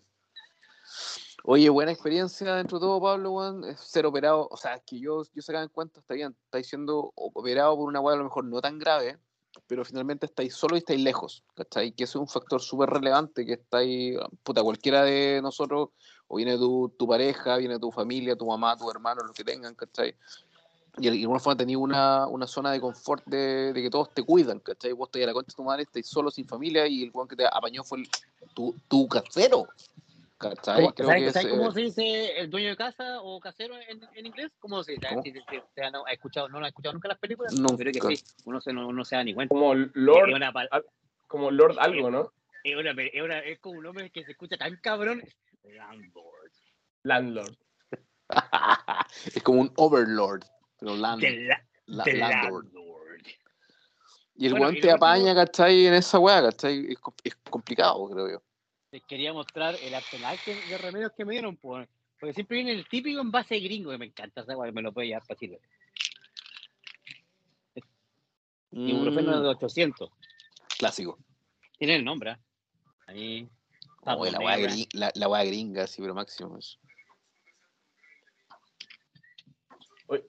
Oye, 1.44 1.70
buena 1.70 1.92
experiencia 1.92 2.54
dentro 2.56 2.78
de 2.78 2.82
todo, 2.82 3.00
Pablo, 3.00 3.32
weón. 3.32 3.76
Ser 3.76 4.04
operado, 4.04 4.48
o 4.50 4.56
sea, 4.56 4.74
es 4.74 4.82
que 4.84 4.98
yo, 4.98 5.22
yo 5.32 5.42
sacaba 5.42 5.62
en 5.62 5.70
cuenta, 5.70 6.00
está 6.00 6.14
bien, 6.14 6.36
estáis 6.44 6.68
siendo 6.68 7.12
operado 7.14 7.76
por 7.76 7.88
una 7.88 8.00
weá 8.00 8.14
a 8.14 8.18
lo 8.18 8.24
mejor 8.24 8.44
no 8.44 8.60
tan 8.60 8.78
grave, 8.78 9.18
pero 9.66 9.84
finalmente 9.84 10.26
estáis 10.26 10.54
solo 10.54 10.76
y 10.76 10.78
estáis 10.78 11.00
lejos, 11.00 11.42
¿cachai? 11.54 11.92
Que 11.92 12.04
eso 12.04 12.18
es 12.18 12.22
un 12.22 12.28
factor 12.28 12.60
súper 12.60 12.90
relevante, 12.90 13.44
que 13.44 13.54
estáis, 13.54 14.16
puta, 14.42 14.62
cualquiera 14.62 15.02
de 15.04 15.40
nosotros, 15.42 15.90
o 16.28 16.36
viene 16.36 16.56
tu, 16.56 16.92
tu 16.98 17.06
pareja, 17.06 17.56
viene 17.56 17.78
tu 17.78 17.90
familia, 17.90 18.36
tu 18.36 18.46
mamá, 18.46 18.76
tu 18.76 18.90
hermano, 18.90 19.22
lo 19.22 19.32
que 19.32 19.44
tengan, 19.44 19.74
¿cachai? 19.74 20.14
Y 20.98 21.08
de 21.08 21.22
alguna 21.22 21.40
forma 21.40 21.56
tenéis 21.56 21.78
una, 21.78 22.26
una 22.26 22.46
zona 22.46 22.72
de 22.72 22.80
confort 22.80 23.24
de, 23.26 23.72
de 23.72 23.82
que 23.82 23.90
todos 23.90 24.12
te 24.12 24.22
cuidan, 24.22 24.60
¿cachai? 24.60 24.92
Vos 24.92 25.08
estás 25.08 25.22
a 25.22 25.26
la 25.26 25.32
concha 25.32 25.52
de 25.52 25.56
tu 25.56 25.64
madre, 25.64 25.82
estáis 25.82 26.06
solo 26.06 26.30
sin 26.30 26.46
familia 26.46 26.86
y 26.86 27.04
el 27.04 27.10
weón 27.12 27.28
que 27.28 27.36
te 27.36 27.46
apañó 27.46 27.84
fue 27.84 27.98
el, 27.98 28.08
tu, 28.54 28.74
tu 28.88 29.08
casero, 29.08 29.68
¿cachai? 30.40 30.76
¿Cómo- 30.76 30.94
Creo 30.94 31.06
¿Sabes, 31.08 31.22
que 31.24 31.32
sabes 31.32 31.46
es, 31.52 31.52
cómo 31.58 31.68
eh, 31.70 31.72
se 31.74 31.80
dice 31.82 32.38
el 32.40 32.50
dueño 32.50 32.68
de 32.70 32.76
casa 32.76 33.20
o 33.22 33.38
casero 33.38 33.76
en, 33.88 34.00
en 34.14 34.26
inglés? 34.26 34.50
¿Cómo 34.58 34.82
se 34.82 34.96
te 34.96 35.06
han- 35.06 35.18
¿Has 35.94 36.12
escuchado, 36.12 36.48
¿No 36.48 36.58
lo 36.60 36.66
escuchado 36.66 36.94
nunca 36.94 37.08
las 37.08 37.18
películas? 37.18 37.52
Nunca. 37.54 37.76
Creo 37.76 37.92
que 38.08 38.16
sí. 38.16 38.24
Uno 38.46 38.60
se, 38.60 38.72
no, 38.72 39.04
se 39.04 39.16
da 39.16 39.22
ni 39.22 39.34
cuenta. 39.34 39.54
Como 39.54 39.74
Lord, 39.74 40.32
una, 40.32 40.52
como 41.28 41.50
Lord 41.50 41.76
algo, 41.78 42.10
¿no? 42.10 42.32
es, 42.64 42.76
una, 42.76 42.90
es, 42.90 43.22
una- 43.22 43.38
es 43.40 43.58
como 43.60 43.78
un 43.78 43.84
nombre 43.84 44.10
que 44.10 44.24
se 44.24 44.32
escucha 44.32 44.56
tan 44.56 44.76
cabrón. 44.76 45.22
Landlord. 45.62 46.50
Landlord. 47.04 47.56
es 49.34 49.42
como 49.42 49.60
un 49.60 49.72
overlord, 49.76 50.42
pero 50.78 50.96
land, 50.96 51.20
The 51.20 51.30
la- 51.46 51.64
la- 51.86 52.04
the 52.04 52.12
landlord. 52.14 52.64
landlord. 52.64 52.90
Y 54.36 54.46
el 54.46 54.52
Bueno, 54.52 54.64
weón 54.66 54.74
y 54.74 54.78
último- 54.78 54.94
apaña, 54.94 55.34
¿cachai? 55.34 55.86
En 55.86 55.94
esa 55.94 56.18
weá, 56.18 56.40
¿cachai? 56.42 56.86
Es, 56.92 56.98
es 57.24 57.36
complicado, 57.50 58.08
creo 58.08 58.28
yo. 58.30 58.42
Les 58.92 59.02
quería 59.04 59.32
mostrar 59.32 59.76
el 59.82 59.94
arsenal 59.94 60.38
que- 60.44 60.54
de 60.54 60.78
remedios 60.78 61.12
que 61.16 61.24
me 61.24 61.32
dieron. 61.32 61.56
Pues, 61.56 61.88
porque 62.18 62.34
siempre 62.34 62.56
viene 62.56 62.72
el 62.72 62.88
típico 62.88 63.20
envase 63.20 63.58
gringo 63.60 63.90
que 63.90 63.98
me 63.98 64.06
encanta. 64.06 64.40
esa 64.42 64.56
me 64.56 64.82
lo 64.82 64.92
puede 64.92 65.08
llevar 65.08 65.24
fácil. 65.24 65.58
Ibuprofeno 68.72 69.38
Mm, 69.38 69.42
de 69.42 69.48
800. 69.48 70.10
clásico. 70.78 71.18
Tiene 71.78 71.96
el 71.96 72.04
nombre. 72.04 72.32
¿eh? 72.32 72.36
Ahí. 73.06 73.48
está 73.98 74.16
Oh, 74.16 74.24
la, 74.24 74.38
por 74.38 74.46
weá 74.46 74.56
negra. 74.56 74.72
gri- 74.72 74.88
la, 74.92 75.12
la 75.14 75.44
gringa, 75.44 75.86
sí, 75.86 76.00
pero 76.02 76.14
máximo. 76.14 76.56
eso. 76.58 76.78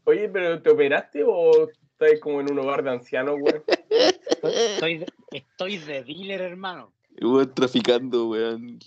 Oye, 0.05 0.29
pero 0.29 0.61
¿te 0.61 0.69
operaste 0.69 1.23
o 1.25 1.69
estás 1.69 2.19
como 2.19 2.39
en 2.41 2.51
un 2.51 2.59
hogar 2.59 2.83
de 2.83 2.91
ancianos, 2.91 3.39
güey? 3.39 3.61
Estoy 4.43 5.05
estoy 5.31 5.77
de 5.77 6.03
dealer, 6.03 6.41
hermano. 6.41 6.93
Weón 7.19 7.53
traficando, 7.53 8.29
weón, 8.29 8.79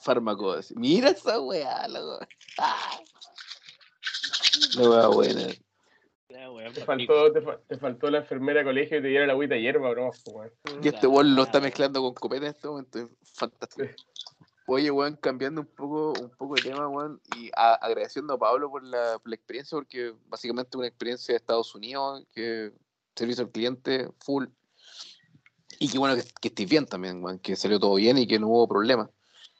fármacos. 0.00 0.58
así. 0.58 0.74
Mira 0.76 1.10
esa 1.10 1.40
weá, 1.40 1.86
weá. 1.88 2.28
Ah. 2.58 3.00
La 4.76 4.88
weá 4.90 5.06
buena. 5.08 5.46
Te 6.72 6.84
faltó, 6.84 7.32
te, 7.32 7.40
fa- 7.40 7.58
te 7.66 7.78
faltó 7.78 8.10
la 8.10 8.18
enfermera 8.18 8.60
de 8.60 8.66
colegio 8.66 8.98
y 8.98 9.02
te 9.02 9.08
diera 9.08 9.26
la 9.26 9.32
agüita 9.32 9.54
de 9.54 9.62
hierba, 9.62 9.90
bro. 9.90 10.10
Y 10.82 10.88
este 10.88 11.06
weón 11.06 11.34
lo 11.34 11.44
está 11.44 11.60
mezclando 11.60 12.02
con 12.02 12.14
copete 12.14 12.46
en 12.46 12.52
este 12.52 12.68
momento. 12.68 12.98
es 12.98 13.08
Fantástico. 13.34 13.88
Oye, 14.68 14.90
weón, 14.90 15.16
cambiando 15.16 15.60
un 15.60 15.66
poco, 15.68 16.12
un 16.20 16.30
poco 16.30 16.54
de 16.56 16.62
tema, 16.62 16.88
weón, 16.88 17.20
y 17.36 17.50
a- 17.56 17.74
agradeciendo 17.74 18.34
a 18.34 18.38
Pablo 18.38 18.68
por 18.70 18.82
la, 18.84 19.18
por 19.18 19.28
la 19.28 19.36
experiencia, 19.36 19.76
porque 19.76 20.12
básicamente 20.26 20.76
una 20.76 20.88
experiencia 20.88 21.32
de 21.32 21.36
Estados 21.36 21.74
Unidos, 21.74 22.24
que 22.34 22.72
servicio 23.14 23.44
al 23.44 23.50
cliente, 23.50 24.10
full. 24.24 24.46
Y 25.78 25.88
qué 25.88 25.98
bueno 25.98 26.16
que, 26.16 26.22
que 26.40 26.48
estés 26.48 26.68
bien 26.68 26.86
también, 26.86 27.22
weón, 27.22 27.38
que 27.38 27.56
salió 27.56 27.78
todo 27.78 27.94
bien 27.96 28.16
y 28.18 28.26
que 28.26 28.38
no 28.38 28.48
hubo 28.48 28.68
problema, 28.68 29.10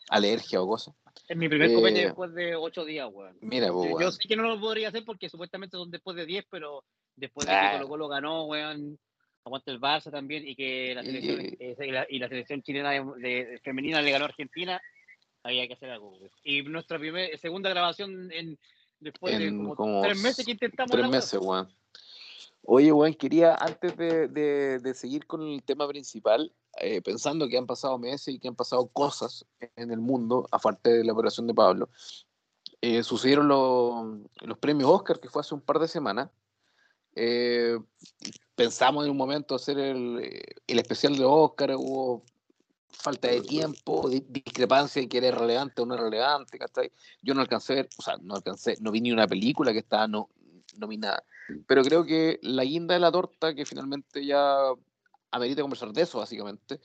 alergia 0.09 0.61
o 0.62 0.67
cosas. 0.67 0.95
Es 1.29 1.37
mi 1.37 1.49
primer 1.49 1.71
Eh, 1.71 1.75
copete 1.75 2.01
después 2.05 2.33
de 2.35 2.55
8 2.57 2.85
días, 2.85 3.09
weón. 3.12 3.37
Mira, 3.41 3.69
po, 3.69 3.85
Yo- 3.85 3.91
Yo 3.91 3.97
weón. 3.97 4.12
sé 4.12 4.29
que 4.29 4.37
no 4.37 4.45
lo 4.45 4.61
podría 4.61 4.89
hacer 4.89 5.05
porque 5.05 5.29
supuestamente 5.29 5.77
son 5.77 5.91
después 5.91 6.17
de 6.17 6.25
10, 6.27 6.45
pero 6.51 6.85
después 7.17 7.47
de 7.47 7.53
Ah. 7.53 7.71
que 7.73 7.77
Colo 7.79 7.89
Colo 7.89 8.09
ganó, 8.09 8.45
weón, 8.45 8.99
aguanta 9.45 9.71
el 9.73 9.81
Barça 9.81 10.11
también 10.11 10.47
y 10.47 10.55
que 10.55 10.95
la 10.95 11.03
Y- 11.03 11.07
selección, 11.07 11.41
eh, 11.41 11.77
y 11.81 11.91
la, 11.91 12.07
y 12.09 12.19
la 12.19 12.29
selección 12.29 12.62
chilena 12.62 12.91
de, 12.91 13.05
de- 13.19 13.61
femenina 13.62 14.01
le 14.03 14.11
ganó 14.11 14.25
a 14.25 14.29
Argentina, 14.29 14.81
había 15.43 15.67
que 15.69 15.75
hacer 15.75 15.91
algo. 15.91 16.11
weón. 16.11 16.31
Y 16.45 16.62
nuestra 16.62 16.99
primer, 16.99 17.37
segunda 17.39 17.71
grabación 17.71 18.31
en 18.33 18.59
después 19.01 19.39
de 19.39 19.49
En 19.49 19.59
como, 19.59 19.77
como 19.77 20.03
tres 20.03 20.21
meses 20.23 20.45
que 20.45 20.53
intentamos 20.53 20.91
Tres 20.93 21.09
meses, 21.09 21.39
weón. 21.43 21.69
Oye, 22.69 22.91
weón, 22.93 23.14
quería, 23.14 23.55
antes 23.55 23.97
de, 23.97 24.27
de- 24.29 24.79
de 24.81 24.95
seguir 24.95 25.27
con 25.27 25.43
el 25.43 25.62
tema 25.62 25.87
principal, 25.87 26.53
eh, 26.81 27.01
pensando 27.01 27.47
que 27.49 27.57
han 27.57 27.67
pasado 27.67 27.97
meses 27.99 28.35
y 28.35 28.39
que 28.41 28.49
han 28.49 28.57
pasado 28.57 28.89
cosas 28.89 29.47
en 29.77 29.91
el 29.93 30.01
mundo, 30.01 30.49
aparte 30.51 30.91
de 30.93 31.05
la 31.05 31.12
operación 31.12 31.47
de 31.47 31.55
Pablo, 31.55 31.89
eh, 32.81 33.03
sucedieron 33.05 33.47
los, 33.49 34.19
los 34.43 34.59
premios 34.59 34.91
Oscar, 34.91 35.21
que 35.21 35.29
fue 35.29 35.41
hace 35.41 35.55
un 35.55 35.61
par 35.61 35.79
de 35.79 35.87
semanas. 35.89 36.29
Eh, 37.14 37.79
pensamos 38.55 39.05
en 39.05 39.11
un 39.12 39.17
momento 39.17 39.55
hacer 39.55 39.79
el, 39.79 40.43
el 40.67 40.79
especial 40.79 41.17
de 41.17 41.25
Oscar, 41.25 41.75
hubo 41.77 42.25
falta 42.91 43.29
de 43.29 43.43
tiempo, 43.43 44.09
di- 44.09 44.25
discrepancia 44.29 45.01
de 45.03 45.09
que 45.09 45.19
era 45.19 45.31
relevante 45.39 45.83
o 45.83 45.87
no 45.87 45.97
relevante, 45.97 46.59
¿cachai? 46.59 46.91
Yo 47.23 47.33
no 47.33 47.43
alcancé, 47.43 47.89
o 47.97 48.03
sea, 48.03 48.17
no 48.21 48.35
alcancé, 48.35 48.77
no 48.81 48.91
vi 48.91 49.01
ni 49.01 49.12
una 49.12 49.27
película 49.29 49.73
que 49.73 49.79
estaba 49.79 50.09
no, 50.09 50.29
nominada, 50.77 51.23
pero 51.67 51.83
creo 51.83 52.05
que 52.05 52.39
la 52.43 52.65
guinda 52.65 52.95
de 52.95 53.01
la 53.01 53.13
torta, 53.13 53.55
que 53.55 53.67
finalmente 53.67 54.25
ya 54.25 54.57
amerita 55.31 55.63
conversar 55.63 55.93
de 55.93 56.03
eso, 56.03 56.19
básicamente, 56.19 56.81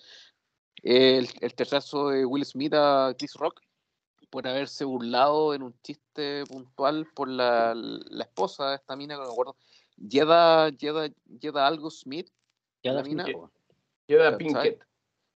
el, 0.83 1.29
el 1.39 1.53
tercerazo 1.55 2.09
de 2.09 2.25
Will 2.25 2.45
Smith 2.45 2.73
a 2.73 3.13
Chris 3.17 3.33
Rock 3.35 3.61
por 4.29 4.47
haberse 4.47 4.85
burlado 4.85 5.53
en 5.53 5.61
un 5.61 5.75
chiste 5.81 6.45
puntual 6.45 7.05
por 7.13 7.27
la, 7.27 7.73
la 7.75 8.23
esposa 8.23 8.69
de 8.69 8.75
esta 8.77 8.95
mina, 8.95 9.15
que 9.15 9.21
no 9.21 9.27
me 9.27 9.33
acuerdo, 9.33 9.55
Yeda, 9.97 10.69
Yeda, 10.69 11.09
Yeda 11.39 11.67
algo 11.67 11.91
Smith, 11.91 12.29
Ya 12.83 12.93
la 12.93 13.01
da 13.01 13.07
mina, 13.07 13.25
sentido. 13.25 13.51
Queda 14.07 14.31
¿Cachai? 14.31 14.37
Pinkett. 14.37 14.83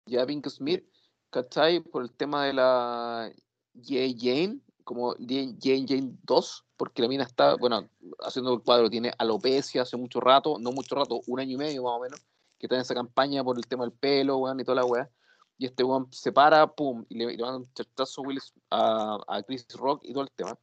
ya 0.06 0.26
Pink 0.26 0.48
Smith, 0.48 0.86
¿cachai? 1.30 1.82
Por 1.82 2.04
el 2.04 2.12
tema 2.12 2.46
de 2.46 2.54
la 2.54 3.32
Jane 3.84 4.16
Jane, 4.18 4.60
como 4.86 5.14
Jane 5.16 5.58
Jane, 5.62 5.86
Jane 5.88 6.14
2, 6.24 6.66
porque 6.78 7.02
la 7.02 7.10
mina 7.10 7.24
está, 7.26 7.56
bueno, 7.56 7.90
haciendo 8.20 8.54
el 8.54 8.62
cuadro, 8.62 8.90
tiene 8.90 9.12
alopecia 9.18 9.82
hace 9.82 9.98
mucho 9.98 10.22
rato, 10.22 10.58
no 10.60 10.72
mucho 10.72 10.96
rato, 10.96 11.20
un 11.28 11.40
año 11.42 11.56
y 11.56 11.58
medio 11.58 11.84
más 11.84 11.94
o 11.94 12.00
menos, 12.00 12.22
que 12.58 12.68
está 12.68 12.76
en 12.76 12.82
esa 12.82 12.94
campaña 12.94 13.44
por 13.44 13.58
el 13.58 13.68
tema 13.68 13.84
del 13.84 13.92
pelo, 13.92 14.38
weón, 14.38 14.60
y 14.60 14.64
toda 14.64 14.76
la 14.76 14.86
weá. 14.86 15.10
Y 15.58 15.66
este 15.66 15.84
weón 15.84 16.08
se 16.12 16.32
para, 16.32 16.68
pum, 16.68 17.06
y 17.10 17.16
le, 17.18 17.36
le 17.36 17.44
manda 17.44 17.58
un 17.58 17.74
chartazo 17.74 18.22
a, 18.70 19.18
a, 19.28 19.38
a 19.38 19.44
Chris 19.44 19.68
Rock 19.76 20.02
y 20.06 20.14
todo 20.14 20.24
el 20.24 20.32
tema. 20.32 20.58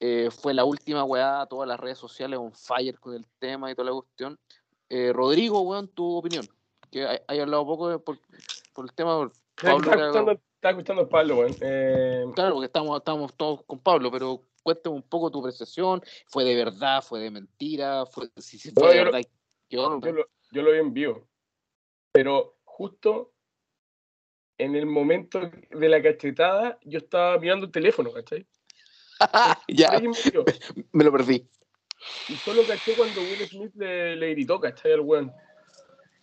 Eh, 0.00 0.30
fue 0.30 0.54
la 0.54 0.64
última 0.64 1.04
weá, 1.04 1.46
todas 1.46 1.68
las 1.68 1.78
redes 1.78 1.98
sociales 1.98 2.38
on 2.38 2.52
fire 2.54 2.98
con 2.98 3.14
el 3.14 3.26
tema 3.38 3.70
y 3.70 3.74
toda 3.74 3.90
la 3.90 3.96
cuestión. 3.96 4.38
Eh, 4.88 5.12
Rodrigo, 5.12 5.60
weón, 5.60 5.88
tu 5.88 6.16
opinión. 6.16 6.48
Que 6.90 7.06
hay, 7.06 7.18
hay 7.28 7.40
hablado 7.40 7.66
poco 7.66 7.88
de- 7.90 7.98
por, 7.98 8.18
por 8.72 8.86
el 8.86 8.92
tema. 8.94 9.30
Pablo 9.62 10.40
Estaba 10.60 10.72
escuchando, 10.72 11.02
a 11.04 11.08
Pablo. 11.08 11.46
Eh, 11.62 12.26
Claro, 12.34 12.52
porque 12.56 12.66
estamos, 12.66 12.98
estamos 12.98 13.34
todos 13.34 13.64
con 13.64 13.78
Pablo, 13.78 14.10
pero 14.10 14.44
cuéntame 14.62 14.96
un 14.96 15.02
poco 15.02 15.30
tu 15.30 15.38
apreciación. 15.40 16.02
¿Fue 16.26 16.44
de 16.44 16.54
verdad? 16.54 17.00
¿Fue 17.02 17.18
de 17.18 17.30
mentira? 17.30 18.04
¿Fue, 18.04 18.28
si, 18.36 18.58
si 18.58 18.70
fue 18.70 18.82
No, 18.82 18.90
de 18.90 18.96
yo 18.98 19.04
lo- 19.06 19.10
verdad? 19.10 19.30
¿Qué 19.70 19.78
onda? 19.78 20.08
yo, 20.08 20.12
lo, 20.12 20.26
yo 20.52 20.60
lo 20.62 20.72
vi 20.72 20.78
en 20.78 20.92
vivo. 20.92 21.26
Pero 22.12 22.58
justo 22.64 23.32
en 24.58 24.76
el 24.76 24.84
momento 24.84 25.50
de 25.70 25.88
la 25.88 26.02
cachetada, 26.02 26.78
yo 26.84 26.98
estaba 26.98 27.38
mirando 27.38 27.64
el 27.64 27.72
teléfono, 27.72 28.12
¿cachai? 28.12 28.46
ya, 29.68 29.98
me 30.92 31.04
lo 31.04 31.10
perdí. 31.10 31.48
Y 32.28 32.36
solo 32.36 32.66
caché 32.66 32.94
cuando 32.94 33.22
Will 33.22 33.48
Smith 33.48 33.72
le, 33.76 34.14
le 34.14 34.30
gritó, 34.32 34.60
¿cachai? 34.60 34.92
Al 34.92 35.00
weón. 35.00 35.32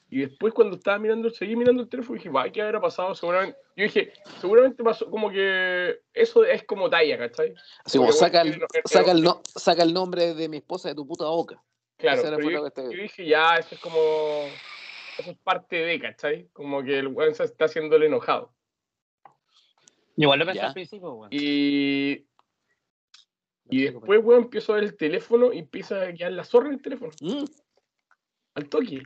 Y 0.10 0.22
después 0.22 0.54
cuando 0.54 0.78
estaba 0.78 0.98
mirando, 1.00 1.30
seguí 1.30 1.56
mirando 1.56 1.84
el 1.84 1.90
teléfono 1.90 2.16
y 2.16 2.20
dije, 2.20 2.30
va, 2.30 2.50
¿qué 2.50 2.62
habrá 2.62 2.80
pasado? 2.80 3.14
Seguramente, 3.14 3.58
yo 3.76 3.84
dije, 3.84 4.14
seguramente 4.40 4.82
pasó 4.84 5.10
como 5.10 5.30
que 5.30 6.00
eso 6.14 6.46
es 6.46 6.64
como 6.64 6.90
talla, 6.90 7.18
¿cachai? 7.18 7.54
Así 7.84 7.98
como 7.98 8.10
Porque, 8.10 8.20
saca 8.20 8.42
el, 8.42 8.62
saca, 8.86 9.12
el 9.12 9.22
no- 9.22 9.42
saca 9.44 9.84
el 9.84 9.94
nombre 9.94 10.34
de 10.34 10.48
mi 10.48 10.58
esposa 10.58 10.88
de 10.90 10.96
tu 10.96 11.06
puta 11.06 11.26
boca. 11.26 11.62
Claro, 11.98 12.22
pero 12.36 12.50
yo, 12.50 12.90
dije, 12.90 13.26
ya, 13.26 13.58
eso 13.58 13.76
es 13.76 13.82
como, 13.82 13.98
eso 15.18 15.32
es 15.32 15.38
parte 15.40 15.76
de, 15.76 16.00
¿cachai? 16.00 16.48
Como 16.54 16.84
que 16.84 17.00
el 17.00 17.08
weón 17.08 17.36
se 17.36 17.44
está 17.44 17.66
haciendo 17.66 17.96
el 17.98 18.04
enojado. 18.04 18.54
Igual 20.16 20.40
lo 20.40 20.46
pensé 20.46 20.62
al 20.62 20.74
principio, 20.74 21.12
weón. 21.14 21.30
Y, 21.34 22.26
y 23.70 23.82
después, 23.82 24.24
weón, 24.24 24.44
empiezo 24.44 24.72
a 24.72 24.76
ver 24.76 24.86
el 24.86 24.96
teléfono 24.96 25.52
y 25.52 25.60
empieza 25.60 26.02
a 26.02 26.14
quedar 26.14 26.32
la 26.32 26.46
zorra 26.46 26.68
en 26.68 26.76
el 26.76 26.82
teléfono, 26.82 27.12
Mm, 27.20 27.44
al 28.54 28.70
toque. 28.70 29.04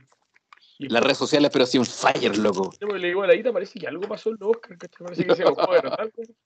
Las 0.88 1.02
redes 1.02 1.18
sociales, 1.18 1.50
pero 1.52 1.66
sí 1.66 1.78
un 1.78 1.86
fire, 1.86 2.36
loco. 2.38 2.70
le 2.80 3.08
digo 3.08 3.22
a 3.22 3.26
la 3.26 3.34
Ita, 3.34 3.52
parece 3.52 3.78
que 3.78 3.86
algo 3.86 4.02
pasó 4.02 4.30
en 4.30 4.36
los 4.40 4.50
Oscar, 4.50 4.78
¿cachai? 4.78 5.04
Parece 5.04 5.26
que 5.26 5.34
se 5.34 5.44
de 5.44 5.50
verdad. 5.50 6.10
weón. 6.16 6.36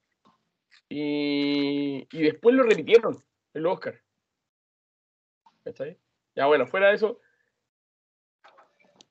Y, 0.89 2.07
y 2.11 2.23
después 2.23 2.55
lo 2.55 2.63
repitieron 2.63 3.23
en 3.55 3.63
los 3.63 3.75
Oscar. 3.75 4.01
¿Cachai? 5.65 5.99
Ya 6.35 6.47
bueno, 6.47 6.67
fuera 6.67 6.89
de 6.89 6.97
eso, 6.97 7.21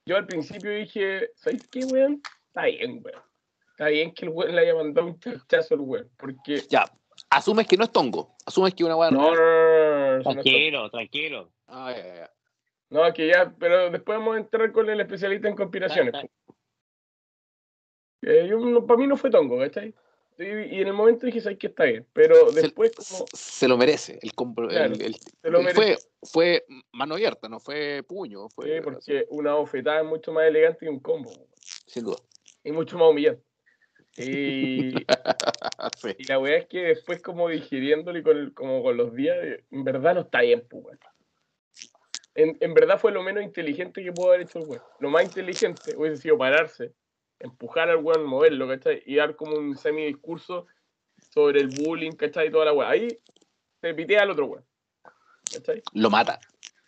yo 0.06 0.16
al 0.16 0.26
principio 0.26 0.70
dije, 0.70 1.32
¿sabes 1.34 1.66
qué, 1.68 1.80
weón? 1.84 2.22
Está 2.46 2.66
bien, 2.66 3.02
weón. 3.04 3.22
Está 3.72 3.88
bien 3.88 4.14
que 4.14 4.26
el 4.26 4.30
weón 4.30 4.54
le 4.54 4.62
haya 4.62 4.74
mandado 4.74 5.08
un 5.08 5.18
chachazo 5.18 5.74
al 5.74 5.80
weón. 5.80 6.10
Porque. 6.16 6.62
Ya, 6.70 6.84
asumes 7.30 7.66
que 7.66 7.76
no 7.76 7.84
es 7.84 7.92
tongo. 7.92 8.36
Asumes 8.46 8.74
que 8.74 8.84
una 8.84 8.96
weá. 8.96 9.10
No, 9.10 9.34
no, 9.34 10.22
Tranquilo, 10.22 10.88
tranquilo. 10.90 11.52
Ah, 11.66 11.92
ya, 11.94 12.14
ya. 12.14 12.35
No, 12.90 13.12
que 13.12 13.28
ya, 13.28 13.54
pero 13.58 13.90
después 13.90 14.18
vamos 14.18 14.36
a 14.36 14.38
entrar 14.40 14.70
con 14.72 14.88
el 14.88 15.00
especialista 15.00 15.48
en 15.48 15.56
conspiraciones. 15.56 16.14
Eh, 18.22 18.46
yo, 18.48 18.58
no, 18.58 18.86
para 18.86 18.98
mí 18.98 19.06
no 19.06 19.16
fue 19.16 19.30
tongo, 19.30 19.58
¿cachai? 19.58 19.94
Y, 20.38 20.44
y 20.44 20.80
en 20.82 20.88
el 20.88 20.92
momento 20.92 21.26
dije, 21.26 21.40
¿sabes 21.40 21.58
qué 21.58 21.68
está 21.68 21.84
bien? 21.84 22.06
Pero 22.12 22.50
Se- 22.50 22.60
después, 22.62 22.92
como, 22.94 23.24
Se 23.32 23.66
lo 23.68 23.76
merece. 23.78 24.18
El, 24.22 24.32
compro- 24.32 24.68
Claro, 24.68 24.94
el- 24.94 25.02
el- 25.02 25.14
se 25.14 25.50
lo 25.50 25.62
fue, 25.62 25.72
merece. 25.74 26.08
fue 26.22 26.64
mano 26.92 27.14
abierta, 27.14 27.48
no 27.48 27.58
fue 27.58 28.02
puño. 28.06 28.48
Fue, 28.50 28.76
Sí, 28.76 28.80
porque 28.82 29.26
una 29.30 29.54
bofetada 29.54 30.00
es 30.00 30.06
mucho 30.06 30.32
más 30.32 30.46
elegante 30.46 30.80
que 30.80 30.90
un 30.90 31.00
combo. 31.00 31.30
Sin 31.86 32.04
duda. 32.04 32.18
Y 32.64 32.72
mucho 32.72 32.98
más 32.98 33.08
humillante. 33.10 33.42
Y, 34.18 34.92
Sí. 35.98 36.08
y 36.18 36.24
la 36.24 36.38
weá 36.38 36.58
es 36.58 36.66
que 36.66 36.78
después 36.80 37.20
como 37.22 37.48
digiriéndolo 37.48 38.18
y 38.18 38.22
con, 38.22 38.36
el- 38.36 38.54
como 38.54 38.82
con 38.82 38.96
los 38.96 39.14
días, 39.14 39.36
en 39.70 39.84
verdad 39.84 40.14
no 40.14 40.20
está 40.22 40.40
bien, 40.42 40.66
pues. 40.68 40.98
En, 42.36 42.56
en 42.60 42.74
verdad 42.74 42.98
fue 42.98 43.12
lo 43.12 43.22
menos 43.22 43.42
inteligente 43.42 44.04
que 44.04 44.12
pudo 44.12 44.28
haber 44.28 44.42
hecho 44.42 44.58
el 44.58 44.66
weón. 44.66 44.82
Lo 45.00 45.08
más 45.10 45.24
inteligente 45.24 45.96
hubiese 45.96 46.18
sido 46.18 46.36
pararse, 46.36 46.92
empujar 47.40 47.88
al 47.88 47.96
weón, 47.96 48.24
moverlo, 48.24 48.68
¿cachai? 48.68 49.02
Y 49.06 49.16
dar 49.16 49.34
como 49.36 49.56
un 49.56 49.74
semi-discurso 49.76 50.66
sobre 51.30 51.60
el 51.60 51.68
bullying, 51.68 52.12
¿cachai? 52.12 52.48
Y 52.48 52.50
toda 52.50 52.66
la 52.66 52.72
weá. 52.74 52.90
Ahí 52.90 53.18
se 53.80 53.94
pitea 53.94 54.22
al 54.22 54.30
otro 54.30 54.46
weón. 54.46 54.64
¿Cachai? 55.52 55.82
Lo 55.94 56.10
mata. 56.10 56.38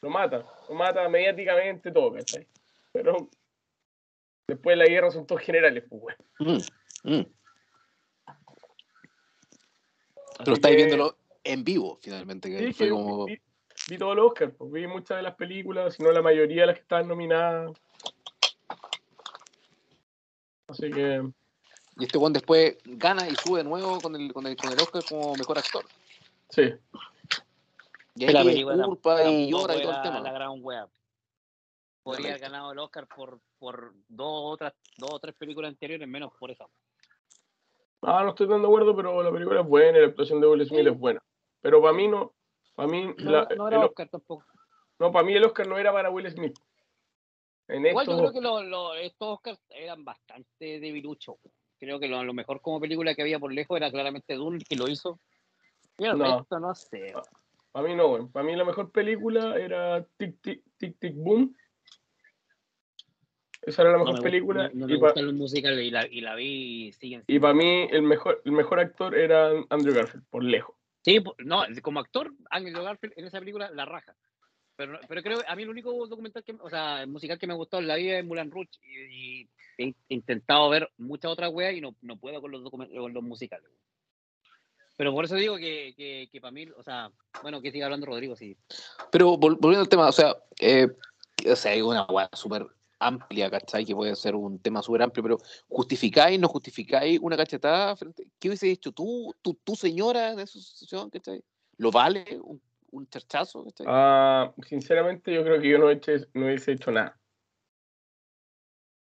Lo 0.03 0.11
mata, 0.11 0.45
lo 0.69 0.75
mata 0.75 1.09
mediáticamente 1.09 1.91
todo, 1.91 2.13
¿cachai? 2.13 2.47
Pero 2.93 3.29
después 4.47 4.79
de 4.79 4.85
la 4.85 4.91
guerra 4.91 5.11
son 5.11 5.27
todos 5.27 5.41
generales, 5.41 5.83
pues, 5.89 6.03
weón. 6.03 6.61
Mm, 7.05 7.11
mm. 7.17 7.27
Pero 10.39 10.53
estáis 10.53 10.77
que- 10.77 10.85
viéndolo 10.85 11.17
en 11.43 11.65
vivo, 11.65 11.99
finalmente. 12.03 12.51
Que 12.51 12.59
Sí, 12.59 12.73
fue 12.75 12.87
que 12.87 12.93
como... 12.93 13.27
vi 13.89 13.97
todo 13.99 14.13
el 14.13 14.19
Oscar, 14.19 14.53
pues, 14.53 14.71
vi 14.71 14.87
muchas 14.87 15.17
de 15.17 15.23
las 15.23 15.35
películas, 15.35 15.95
si 15.95 16.03
no 16.03 16.13
la 16.13 16.23
mayoría 16.23 16.63
de 16.63 16.67
las 16.69 16.77
que 16.77 16.83
estaban 16.83 17.09
nominadas. 17.09 17.73
Así 20.69 20.91
que, 20.91 21.23
Y 21.97 22.05
este 22.05 22.19
Juan 22.19 22.33
después 22.33 22.77
gana 22.85 23.27
y 23.27 23.35
sube 23.37 23.59
de 23.59 23.65
nuevo 23.65 24.01
con 24.01 24.15
el, 24.15 24.33
con 24.33 24.47
el, 24.47 24.57
con 24.57 24.71
el 24.73 24.81
Oscar 24.81 25.03
como 25.09 25.35
mejor 25.35 25.59
actor. 25.59 25.85
sí. 26.51 26.75
Y 28.15 28.27
Que 28.27 28.33
la 28.33 28.41
ahí 28.41 28.47
película 28.47 28.85
culpa 28.85 29.23
y 29.25 29.49
llora 29.49 29.77
y 29.77 29.83
todo 29.83 29.93
el 29.93 30.03
tema. 30.03 30.21
La 30.21 30.33
gran 30.33 30.51
wea. 30.61 30.89
Podría 32.03 32.31
haber 32.31 32.41
ganado 32.41 32.73
el 32.73 32.79
Oscar 32.81 33.07
por, 33.07 33.39
por 33.61 33.95
dos, 34.09 34.55
otras, 34.55 34.75
dos 34.97 35.11
o 35.13 35.21
tres 35.21 35.37
películas 35.37 35.69
anteriores, 35.69 36.09
menos 36.09 36.33
por 36.37 36.51
eso. 36.51 36.69
Ah, 38.03 38.23
no 38.25 38.31
estoy 38.31 38.49
tan 38.49 38.61
de 38.61 38.67
acuerdo, 38.67 38.97
pero 38.97 39.23
la 39.23 39.31
película 39.31 39.61
es 39.61 39.67
buena 39.67 39.99
y 39.99 40.01
la 40.01 40.09
actuación 40.09 40.41
de 40.41 40.49
Will 40.49 40.67
Smith 40.67 40.83
Sí. 40.83 40.89
es 40.89 40.99
buena. 40.99 41.23
Pero 41.61 41.81
para 41.81 41.93
mí 41.93 42.09
no, 42.09 42.35
para 42.79 42.89
mí, 42.89 43.13
No, 43.19 43.31
la- 43.33 43.49
no 43.57 43.67
el, 43.67 43.75
era 43.75 43.87
Oscar 43.87 44.09
tampoco. 44.09 44.45
no, 45.01 45.11
para 45.11 45.27
mí 45.27 45.35
el 45.35 45.45
Oscar 45.45 45.67
no 45.67 45.77
era 45.79 45.93
para 45.93 46.11
Will 46.11 46.31
Smith. 46.31 46.57
En 47.67 47.85
Igual 47.85 48.07
yo 48.07 48.17
creo 48.19 48.33
que 48.33 48.41
lo- 48.41 48.63
lo- 48.63 48.95
estos 48.95 49.29
Oscars 49.35 49.61
eran 49.71 50.05
bastante 50.05 50.79
debiluchos. 50.79 51.37
Creo 51.81 51.99
que 51.99 52.07
lo, 52.07 52.23
lo 52.23 52.33
mejor 52.33 52.61
como 52.61 52.81
película 52.81 53.17
que 53.17 53.23
había 53.23 53.41
por 53.41 53.53
lejos 53.53 53.77
era 53.77 53.91
claramente 53.91 54.35
Dune, 54.35 54.61
que 54.65 54.77
lo 54.77 54.87
hizo. 54.89 55.19
Y 55.99 56.05
el 56.05 56.17
No. 56.19 56.39
resto 56.39 56.61
no 56.61 56.73
sé. 56.73 57.15
Para 57.73 57.89
mí 57.89 57.97
no, 57.97 58.07
weón. 58.13 58.31
Para 58.31 58.47
mí 58.47 58.55
la 58.55 58.65
mejor 58.65 58.93
película 58.93 59.57
era 59.59 60.07
Tic 60.17 60.41
Tic 60.41 60.63
Tic 60.79 60.99
Tic 61.01 61.15
Boom. 61.17 61.57
Esa 63.63 63.83
era 63.83 63.91
la 63.91 63.99
No 63.99 64.05
mejor 64.05 64.19
me, 64.21 64.23
película. 64.23 64.69
no, 64.69 64.75
no 64.75 64.87
me 64.87 64.95
y 64.95 64.99
para 64.99 65.11
gustan 65.11 65.27
los 65.27 65.35
musicales 65.35 65.85
y 65.85 65.91
la, 65.91 66.07
y 66.07 66.21
la 66.21 66.37
vi 66.37 66.87
y 66.87 66.93
siguen 66.93 67.25
y 67.27 67.39
pa 67.41 67.53
mí 67.53 67.89
el 67.91 68.03
mejor, 68.03 68.41
el 68.45 68.53
mejor 68.53 68.79
actor 68.79 69.17
era 69.17 69.51
Andrew 69.69 69.93
Garfield, 69.95 70.25
por 70.31 70.45
lejos. 70.45 70.77
Sí, 71.09 71.25
no, 71.39 71.63
como 71.81 72.01
actor, 72.01 72.31
Andrew 72.51 72.83
Garfield 72.83 73.15
en 73.17 73.25
esa 73.25 73.39
película 73.39 73.71
la 73.71 73.87
raja. 73.87 74.15
Pero, 74.77 75.01
pero 75.09 75.23
creo 75.23 75.41
a 75.49 75.57
mí 75.57 75.63
el 75.63 75.71
único 75.71 76.07
documental 76.07 76.45
que, 76.45 76.55
o 76.61 76.69
sea, 76.69 77.07
musical 77.07 77.39
que 77.39 77.47
me 77.47 77.55
gustó 77.55 77.79
en 77.79 77.89
la 77.89 77.97
vida 77.97 78.19
es 78.19 78.27
Mulan 78.27 78.51
Rouge 78.51 78.79
y, 78.83 79.49
he 79.79 79.95
intentado 80.09 80.69
ver 80.69 80.91
muchas 80.99 81.31
otras 81.31 81.51
weas 81.51 81.75
y 81.75 81.81
no, 81.81 81.95
no 82.03 82.19
puedo 82.19 82.43
con 82.43 82.51
los, 82.51 82.71
con 82.71 83.15
los 83.15 83.23
musicales. 83.23 83.71
Pero 84.99 85.13
por 85.13 85.25
eso 85.25 85.37
digo 85.37 85.57
que, 85.57 86.29
que, 86.31 86.41
para 86.43 86.51
mí, 86.51 86.67
o 86.77 86.83
sea, 86.83 87.11
bueno, 87.41 87.63
que 87.63 87.73
siga 87.73 87.87
hablando 87.87 88.05
Rodrigo, 88.05 88.37
sí. 88.37 88.55
Pero 89.11 89.33
vol- 89.35 89.57
volviendo 89.59 89.81
al 89.81 89.89
tema, 89.89 90.09
o 90.09 90.13
sea, 90.13 90.37
eh, 90.61 90.89
o 91.51 91.57
sea, 91.57 91.73
hay 91.73 91.81
una 91.81 92.05
weá 92.05 92.29
súper 92.35 92.67
amplia, 92.99 93.51
¿cachai? 93.51 93.85
Que 93.85 93.95
puede 93.95 94.15
ser 94.17 94.35
un 94.35 94.59
tema 94.61 94.83
súper 94.83 95.03
amplio, 95.03 95.23
pero 95.23 95.39
¿justificáis, 95.69 96.39
no 96.39 96.49
justificáis 96.49 97.19
una 97.21 97.37
cachetada? 97.37 97.97
Frente, 97.97 98.27
¿Qué 98.39 98.49
hubiese 98.49 98.67
dicho 98.67 98.93
tú, 98.93 99.35
tú, 99.43 99.59
tu 99.65 99.75
señora 99.77 100.33
en 100.33 100.41
esa 100.41 100.59
situación, 100.59 101.11
¿cachai? 101.11 101.43
¿Lo 101.77 101.91
vale 101.91 102.25
un, 102.43 102.61
un 102.91 103.09
charchazo, 103.09 103.65
¿cachai? 103.65 103.87
Ah, 103.89 104.53
sinceramente, 104.67 105.33
yo 105.33 105.45
creo 105.45 105.61
que 105.61 105.69
yo 105.69 105.79
no, 105.79 105.91
eché, 105.91 106.27
no 106.35 106.47
hubiese 106.47 106.73
hecho 106.73 106.91
nada. 106.91 107.19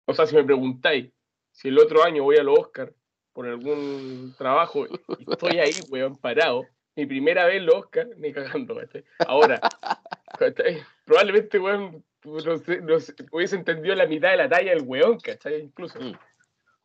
O 0.05 0.13
sea, 0.13 0.25
si 0.25 0.35
me 0.35 0.43
preguntáis 0.43 1.11
si 1.51 1.67
el 1.67 1.79
otro 1.79 2.03
año 2.03 2.23
voy 2.23 2.37
al 2.37 2.49
Oscar 2.49 2.93
por 3.33 3.47
algún 3.47 4.33
trabajo 4.37 4.85
y 4.87 5.31
estoy 5.31 5.59
ahí, 5.59 5.71
weón, 5.89 6.17
parado, 6.17 6.65
mi 6.95 7.05
primera 7.05 7.45
vez 7.45 7.61
los 7.61 7.75
Oscar, 7.75 8.07
ni 8.17 8.33
cagando, 8.33 8.75
¿cachai? 8.75 9.03
Ahora, 9.27 9.59
¿cachai? 10.39 10.83
probablemente, 11.05 11.59
weón, 11.59 12.03
no 12.23 12.57
sé, 12.57 12.81
no 12.81 12.99
sé, 12.99 13.13
hubiese 13.31 13.55
entendido 13.55 13.95
la 13.95 14.07
mitad 14.07 14.31
de 14.31 14.37
la 14.37 14.49
talla 14.49 14.71
del 14.71 14.83
weón, 14.83 15.19
¿cachai? 15.19 15.61
Incluso. 15.61 15.99
Mm. 15.99 16.13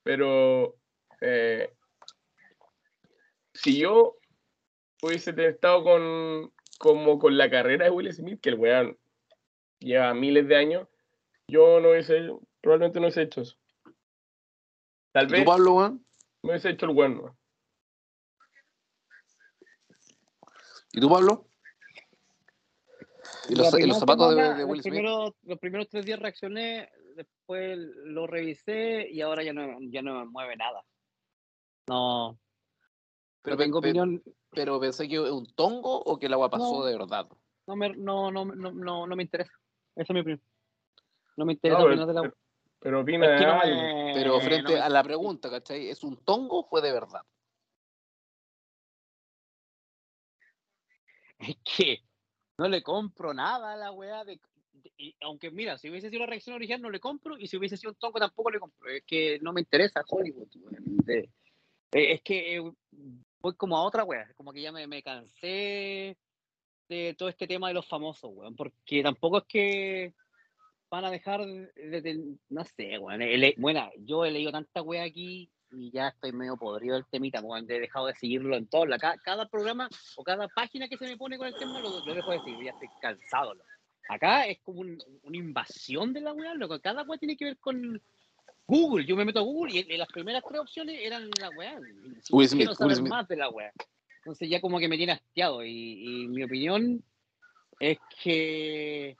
Pero, 0.03 0.76
eh, 1.20 1.72
si 3.53 3.78
yo 3.78 4.16
hubiese 5.03 5.35
estado 5.47 5.82
con, 5.82 6.53
como 6.78 7.18
con 7.18 7.37
la 7.37 7.51
carrera 7.51 7.87
de 7.87 7.91
Will 7.91 8.12
Smith, 8.12 8.41
que 8.41 8.51
el 8.51 8.57
weón 8.57 8.99
lleva 9.78 10.14
miles 10.14 10.47
de 10.49 10.57
años, 10.57 10.89
yo 11.49 11.80
no 11.80 11.91
hubiese, 11.91 12.30
probablemente 12.61 13.01
no 13.01 13.07
hubiese 13.07 13.22
hecho 13.22 13.43
eso. 13.43 13.57
Tal 15.12 15.28
¿Y 15.28 15.32
vez 15.32 15.41
tú, 15.45 15.47
Pablo, 15.47 15.72
weón? 15.74 16.07
no 16.43 16.51
hubiese 16.51 16.70
hecho 16.70 16.87
el 16.87 16.93
weón. 16.93 17.16
¿no? 17.16 17.37
¿Y 20.93 21.01
tú, 21.01 21.09
Pablo? 21.09 21.47
¿Y 23.49 23.55
los, 23.55 23.78
y 23.78 23.87
los 23.87 23.99
zapatos 23.99 24.35
de, 24.35 24.43
de 24.55 24.64
Will 24.64 24.76
los 24.76 24.82
Smith? 24.82 24.93
primeros, 24.95 25.32
los 25.43 25.59
primeros 25.59 25.89
tres 25.89 26.05
días 26.07 26.18
reaccioné, 26.18 26.91
después 27.16 27.78
lo 28.05 28.26
revisé 28.26 29.09
y 29.11 29.20
ahora 29.20 29.43
ya 29.43 29.53
no, 29.53 29.78
ya 29.82 30.03
no 30.03 30.20
me 30.20 30.24
mueve 30.26 30.57
nada. 30.57 30.85
No, 31.89 32.39
Pero, 33.43 33.57
tengo 33.57 33.80
pe- 33.80 33.93
pe- 33.93 34.01
opinión, 34.01 34.22
pero 34.51 34.80
pensé 34.80 35.07
que 35.09 35.16
es 35.16 35.30
un 35.30 35.47
tongo 35.55 35.99
o 36.03 36.18
que 36.18 36.26
el 36.26 36.32
agua 36.32 36.49
pasó 36.51 36.78
No. 36.80 36.85
de 36.85 36.97
verdad. 36.97 37.28
no 37.66 37.76
me, 37.76 37.91
no, 37.97 38.30
no, 38.30 38.45
no, 38.45 38.72
no, 38.72 39.07
no 39.07 39.16
me 39.16 39.22
interesa. 39.22 39.53
Esa 39.95 40.12
es 40.12 40.14
mi 40.14 40.20
opinión. 40.20 40.43
No 41.37 41.45
me 41.45 41.53
interesa 41.53 41.78
No, 41.80 41.87
opinar 41.87 42.07
de 42.07 42.14
la 42.14 42.20
pero- 42.22 42.37
pero 42.80 43.01
opina 43.01 43.35
Es 43.35 43.41
que 43.41 43.47
no 43.47 43.61
algo. 43.61 43.76
me- 43.82 44.12
Pero 44.14 44.32
no 44.35 44.41
frente 44.41 44.72
me- 44.74 44.80
a 44.80 44.89
la 44.89 45.03
pregunta, 45.03 45.51
¿cachai? 45.51 45.89
¿Es 45.89 46.03
un 46.05 46.16
tongo 46.24 46.61
o 46.61 46.64
fue 46.68 46.80
de 46.82 46.93
verdad? 46.93 47.22
Es 51.39 51.57
que 51.64 51.99
no 52.59 52.68
le 52.68 52.82
compro 52.82 53.34
nada 53.34 53.72
a 53.72 53.76
la 53.76 53.92
weá 53.92 54.24
de, 54.24 54.40
de- 54.72 55.14
aunque 55.22 55.50
mira, 55.50 55.78
si 55.78 55.90
hubiese 55.90 56.09
sido 56.11 56.20
la 56.20 56.26
reacción 56.26 56.57
original 56.57 56.82
no 56.82 56.90
le 56.90 57.00
compro 57.00 57.38
y 57.38 57.46
si 57.46 57.57
hubiese 57.57 57.76
sido 57.76 57.90
un 57.90 57.96
tongo 57.96 58.18
tampoco 58.18 58.50
le 58.50 58.61
compro. 58.61 58.88
Es 58.90 59.02
que 59.05 59.38
no 59.40 59.52
me 59.52 59.61
interesa 59.61 60.05
Hollywood. 60.07 60.48
De- 61.05 61.30
eh, 61.92 62.12
es 62.12 62.22
que 62.22 62.57
eh, 62.57 62.72
voy 63.40 63.55
como 63.57 63.76
a 63.76 63.84
otra 63.84 64.05
weá, 64.05 64.32
como 64.36 64.52
que 64.52 64.62
ya 64.62 64.72
me, 64.72 64.86
me 64.86 65.02
cansé 65.02 66.16
de 66.88 67.14
todo 67.16 67.28
este 67.28 67.46
tema 67.46 67.68
de 67.68 67.74
los 67.74 67.88
famosos, 67.88 68.30
weón, 68.34 68.55
porque 68.57 69.02
tampoco 69.02 69.38
es 69.38 69.44
que 69.44 70.14
van 70.90 71.05
a 71.05 71.11
dejar 71.11 71.44
de, 71.44 72.36
no 72.50 72.64
sé, 72.64 72.98
weón. 72.98 73.20
bueno, 73.57 73.90
yo 73.98 74.24
he 74.24 74.30
leído 74.30 74.52
tanta 74.52 74.82
weá 74.82 75.05
aquí 75.05 75.50
y 75.76 75.90
ya 75.90 76.08
estoy 76.08 76.32
medio 76.32 76.56
podrido 76.56 76.94
del 76.94 77.06
temita, 77.06 77.40
weón. 77.40 77.64
He 77.70 77.80
dejado 77.80 78.06
de 78.06 78.14
seguirlo 78.14 78.56
en 78.56 78.66
todo. 78.66 78.86
La, 78.86 78.98
ca- 78.98 79.16
cada 79.24 79.46
programa 79.48 79.88
o 80.16 80.24
cada 80.24 80.48
página 80.48 80.88
que 80.88 80.96
se 80.96 81.06
me 81.06 81.16
pone 81.16 81.36
con 81.38 81.46
el 81.46 81.54
tema 81.56 81.80
lo, 81.80 82.04
lo 82.04 82.14
dejo 82.14 82.30
de 82.32 82.40
seguir. 82.40 82.64
Ya 82.64 82.70
estoy 82.72 82.88
cansado. 83.00 83.54
loco. 83.54 83.66
Acá 84.08 84.46
es 84.46 84.58
como 84.62 84.80
un- 84.80 85.02
una 85.22 85.36
invasión 85.36 86.12
de 86.12 86.20
la 86.20 86.32
weá, 86.32 86.54
loco. 86.54 86.78
Cada 86.80 87.02
weá 87.02 87.18
tiene 87.18 87.36
que 87.36 87.46
ver 87.46 87.58
con 87.58 88.00
Google. 88.66 89.04
Yo 89.06 89.16
me 89.16 89.24
meto 89.24 89.40
a 89.40 89.42
Google 89.42 89.72
y, 89.74 89.92
y 89.92 89.96
las 89.96 90.08
primeras 90.08 90.42
tres 90.46 90.60
opciones 90.60 90.98
eran 91.02 91.30
la 91.40 91.50
weá. 91.50 91.78
Smith, 92.22 92.30
Will 92.30 92.48
Smith. 92.48 93.08
más 93.08 93.26
de 93.28 93.36
la 93.36 93.48
weá. 93.50 93.72
Entonces 94.18 94.48
ya 94.48 94.60
como 94.60 94.78
que 94.78 94.88
me 94.88 94.96
tiene 94.96 95.12
hastiado. 95.12 95.62
Y, 95.64 95.70
y 96.24 96.28
mi 96.28 96.42
opinión 96.44 97.02
es 97.80 97.98
que 98.22 99.16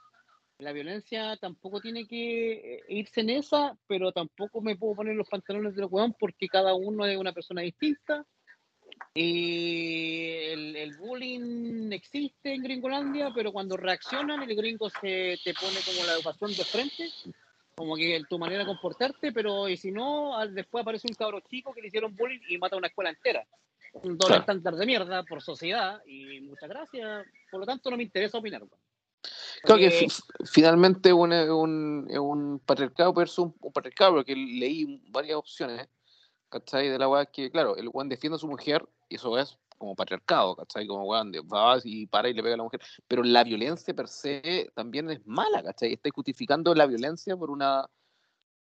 la 0.59 0.71
violencia 0.71 1.35
tampoco 1.37 1.81
tiene 1.81 2.07
que 2.07 2.51
eh, 2.53 2.83
irse 2.89 3.21
en 3.21 3.29
esa, 3.31 3.77
pero 3.87 4.11
tampoco 4.11 4.61
me 4.61 4.75
puedo 4.75 4.95
poner 4.95 5.15
los 5.15 5.27
pantalones 5.27 5.75
de 5.75 5.81
los 5.81 5.91
weón 5.91 6.13
porque 6.19 6.47
cada 6.47 6.73
uno 6.73 7.05
es 7.05 7.17
una 7.17 7.33
persona 7.33 7.61
distinta. 7.61 8.25
Y 9.13 10.39
el, 10.51 10.75
el 10.75 10.93
bullying 10.97 11.91
existe 11.91 12.53
en 12.53 12.63
Gringolandia, 12.63 13.31
pero 13.33 13.51
cuando 13.51 13.77
reaccionan, 13.77 14.41
el 14.43 14.55
gringo 14.55 14.89
se 14.89 15.37
te 15.43 15.53
pone 15.53 15.79
como 15.85 16.05
la 16.05 16.13
educación 16.13 16.51
de 16.55 16.63
frente, 16.65 17.09
como 17.75 17.95
que 17.95 18.23
tu 18.29 18.37
manera 18.37 18.61
de 18.61 18.65
comportarte, 18.67 19.31
pero 19.31 19.69
y 19.69 19.77
si 19.77 19.91
no, 19.91 20.37
al- 20.37 20.53
después 20.53 20.81
aparece 20.81 21.07
un 21.07 21.13
cabro 21.13 21.41
chico 21.41 21.73
que 21.73 21.81
le 21.81 21.87
hicieron 21.87 22.15
bullying 22.15 22.39
y 22.49 22.57
mata 22.57 22.75
a 22.75 22.79
una 22.79 22.87
escuela 22.87 23.09
entera. 23.09 23.45
Un 23.93 24.17
doble 24.17 24.37
estándar 24.37 24.75
de 24.75 24.85
mierda 24.85 25.23
por 25.23 25.41
sociedad 25.41 26.01
y 26.05 26.41
muchas 26.41 26.69
gracias. 26.69 27.25
Por 27.49 27.61
lo 27.61 27.65
tanto, 27.65 27.89
no 27.89 27.97
me 27.97 28.03
interesa 28.03 28.37
opinar. 28.37 28.63
Claro 29.63 29.79
que 29.79 29.89
fi- 29.91 30.07
finalmente 30.45 31.11
un, 31.13 31.33
es 31.33 31.49
un, 31.49 32.07
es 32.09 32.19
un 32.19 32.59
patriarcado 32.59 33.13
versus 33.13 33.39
un, 33.39 33.55
un 33.61 33.71
patriarcado, 33.73 34.13
porque 34.15 34.35
leí 34.35 35.01
varias 35.09 35.37
opciones, 35.37 35.87
¿cachai? 36.49 36.89
De 36.89 36.99
la 36.99 37.07
weá 37.09 37.25
que, 37.25 37.49
claro, 37.49 37.75
el 37.75 37.89
weón 37.91 38.09
defiende 38.09 38.35
a 38.35 38.39
su 38.39 38.47
mujer 38.47 38.87
y 39.09 39.15
eso 39.15 39.37
es 39.37 39.57
como 39.77 39.95
patriarcado, 39.95 40.55
¿cachai? 40.55 40.85
Como 40.87 41.05
weón, 41.05 41.31
de- 41.31 41.41
va 41.41 41.77
y 41.83 42.05
para 42.07 42.29
y 42.29 42.33
le 42.33 42.43
pega 42.43 42.55
a 42.55 42.57
la 42.57 42.63
mujer. 42.63 42.81
Pero 43.07 43.23
la 43.23 43.43
violencia 43.43 43.93
per 43.93 44.07
se 44.07 44.69
también 44.75 45.09
es 45.09 45.25
mala, 45.25 45.63
¿cachai? 45.63 45.93
Está 45.93 46.09
justificando 46.13 46.73
la 46.75 46.85
violencia 46.85 47.35
por 47.35 47.49
una. 47.49 47.85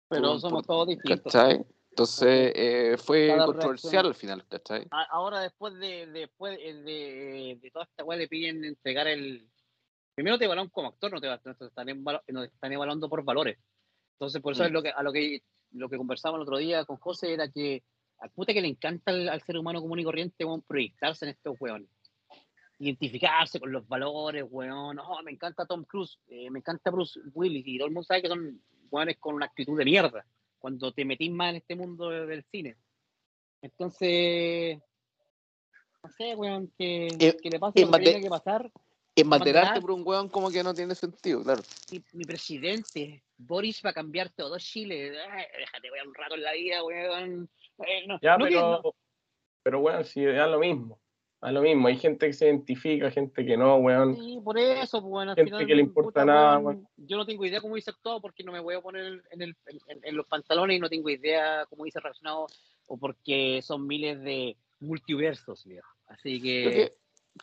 Pero 0.10 0.32
por- 0.32 0.42
somos 0.42 0.66
por- 0.66 0.66
todos 0.68 0.88
distintos. 0.88 1.34
¿cachai? 1.34 1.66
Entonces 1.90 2.52
eh, 2.56 2.96
fue 3.04 3.28
Cada 3.28 3.46
controversial 3.46 4.06
al 4.06 4.14
final, 4.16 4.46
¿cachai? 4.48 4.88
Ahora, 5.10 5.40
después 5.42 5.74
de, 5.80 6.06
después 6.08 6.56
de, 6.58 7.58
de 7.60 7.72
toda 7.72 7.86
esta 7.86 8.04
weá, 8.04 8.18
le 8.18 8.28
piden 8.28 8.64
entregar 8.64 9.08
el. 9.08 9.50
Primero 10.18 10.40
te 10.40 10.46
evalúan 10.46 10.70
como 10.70 10.88
actor, 10.88 11.12
no 11.12 11.22
te, 11.22 11.28
no 11.28 11.38
te 11.56 11.66
están, 11.68 11.88
evalo- 11.90 12.24
no 12.30 12.42
te 12.42 12.48
están 12.48 12.74
evaluando 12.74 13.08
por 13.08 13.24
valores. 13.24 13.60
Entonces, 14.14 14.42
por 14.42 14.54
eso 14.54 14.64
Mm. 14.64 14.66
es 14.66 14.72
lo 14.72 14.82
que, 14.82 14.90
a 14.90 15.04
lo 15.04 15.14
que, 15.14 15.44
lo 15.74 15.88
que 15.90 15.98
conversábamos 15.98 16.40
el 16.40 16.48
otro 16.48 16.58
día 16.58 16.86
con 16.86 16.98
José 16.98 17.34
era 17.34 17.48
que 17.52 17.84
a 18.20 18.28
puta 18.30 18.52
que 18.52 18.62
le 18.64 18.68
encanta 18.68 19.12
al, 19.12 19.30
al 19.30 19.44
ser 19.44 19.60
humano 19.60 19.80
común 19.80 20.00
y 20.00 20.04
corriente, 20.04 20.44
weón, 20.44 20.64
proyectarse 20.64 21.26
en 21.26 21.30
estos 21.34 21.56
weones. 21.62 21.88
Identificarse 22.80 23.60
con 23.60 23.72
los 23.72 23.88
valores, 23.88 24.44
weón. 24.50 24.98
Oh, 24.98 25.22
me 25.22 25.30
encanta 25.34 25.68
Tom 25.68 25.84
Cruise, 25.84 26.18
eh, 26.30 26.50
me 26.50 26.60
encanta 26.60 26.90
Bruce 26.90 27.20
Willis, 27.36 27.68
y 27.68 27.78
todo 27.78 27.88
el 27.88 27.94
mundo 27.94 28.06
sabe 28.08 28.24
que 28.24 28.28
son 28.28 28.60
weones 28.90 29.18
con 29.20 29.36
una 29.36 29.46
actitud 29.46 29.78
de 29.78 29.86
mierda 29.86 30.26
cuando 30.58 30.92
te 30.94 31.06
metís 31.06 31.30
más 31.30 31.52
en 31.52 31.56
este 31.58 31.76
mundo 31.76 32.10
de- 32.10 32.26
del 32.26 32.44
cine. 32.46 32.76
Entonces, 33.62 34.80
no 36.04 36.10
sé, 36.10 36.36
weón, 36.36 36.74
que, 36.76 37.06
Eh, 37.20 37.38
que 37.40 37.50
le 37.52 37.60
pase 37.60 37.82
lo 37.82 37.86
en 37.96 38.00
que 38.04 38.06
tenga 38.14 38.22
que 38.24 38.30
pasar. 38.30 38.72
Embanderarte 39.22 39.82
por 39.82 39.92
un 39.92 40.04
weón 40.06 40.30
como 40.30 40.52
que 40.52 40.64
no 40.64 40.74
tiene 40.74 40.94
sentido, 40.96 41.44
claro. 41.44 41.62
Mi, 41.92 42.02
mi 42.14 42.24
presidente, 42.24 43.24
Boris 43.38 43.82
va 43.84 43.90
a 43.90 43.94
cambiar 43.94 44.30
todo 44.30 44.58
Chile. 44.60 45.12
Ay, 45.32 45.46
déjate, 45.58 45.92
weón, 45.92 46.10
un 46.10 46.14
rato 46.14 46.36
en 46.36 46.44
la 46.44 46.54
vida, 46.54 46.84
weón. 46.84 47.50
Eh, 47.80 48.08
no, 48.08 48.20
Ya, 48.22 48.38
no 48.38 48.46
pero, 48.46 48.96
pero 49.64 49.80
weón, 49.80 50.06
si 50.06 50.24
da 50.24 50.48
lo 50.48 50.60
mismo. 50.60 51.00
Da 51.42 51.52
lo 51.52 51.62
mismo. 51.62 51.88
Hay 51.88 51.98
gente 51.98 52.28
que 52.28 52.34
se 52.34 52.46
identifica, 52.46 53.12
gente 53.12 53.46
que 53.46 53.58
no, 53.58 53.78
weón. 53.78 54.16
Sí, 54.16 54.40
por 54.44 54.58
eso, 54.58 55.02
pues, 55.02 55.10
bueno, 55.10 55.32
al 55.32 55.36
Gente 55.36 55.52
final, 55.52 55.68
que 55.68 55.76
le 55.76 55.82
importa 55.82 56.22
puta, 56.22 56.26
nada, 56.26 56.60
weón, 56.60 56.88
Yo 56.98 57.18
no 57.18 57.26
tengo 57.26 57.46
idea 57.46 57.62
cómo 57.62 57.76
hice 57.76 57.90
actuado 57.90 58.22
porque 58.22 58.44
no 58.44 58.52
me 58.52 58.60
voy 58.60 58.76
a 58.76 58.82
poner 58.82 59.24
en, 59.32 59.42
el, 59.42 59.56
en, 59.66 60.00
en 60.04 60.16
los 60.16 60.28
pantalones 60.28 60.78
y 60.78 60.80
no 60.80 60.90
tengo 60.90 61.10
idea 61.10 61.66
cómo 61.70 61.86
hice 61.86 62.00
reaccionado 62.00 62.48
o 62.88 62.98
porque 62.98 63.62
son 63.62 63.86
miles 63.86 64.22
de 64.22 64.58
multiversos, 64.80 65.66
viejo. 65.66 65.90
Así 66.08 66.42
que 66.42 66.94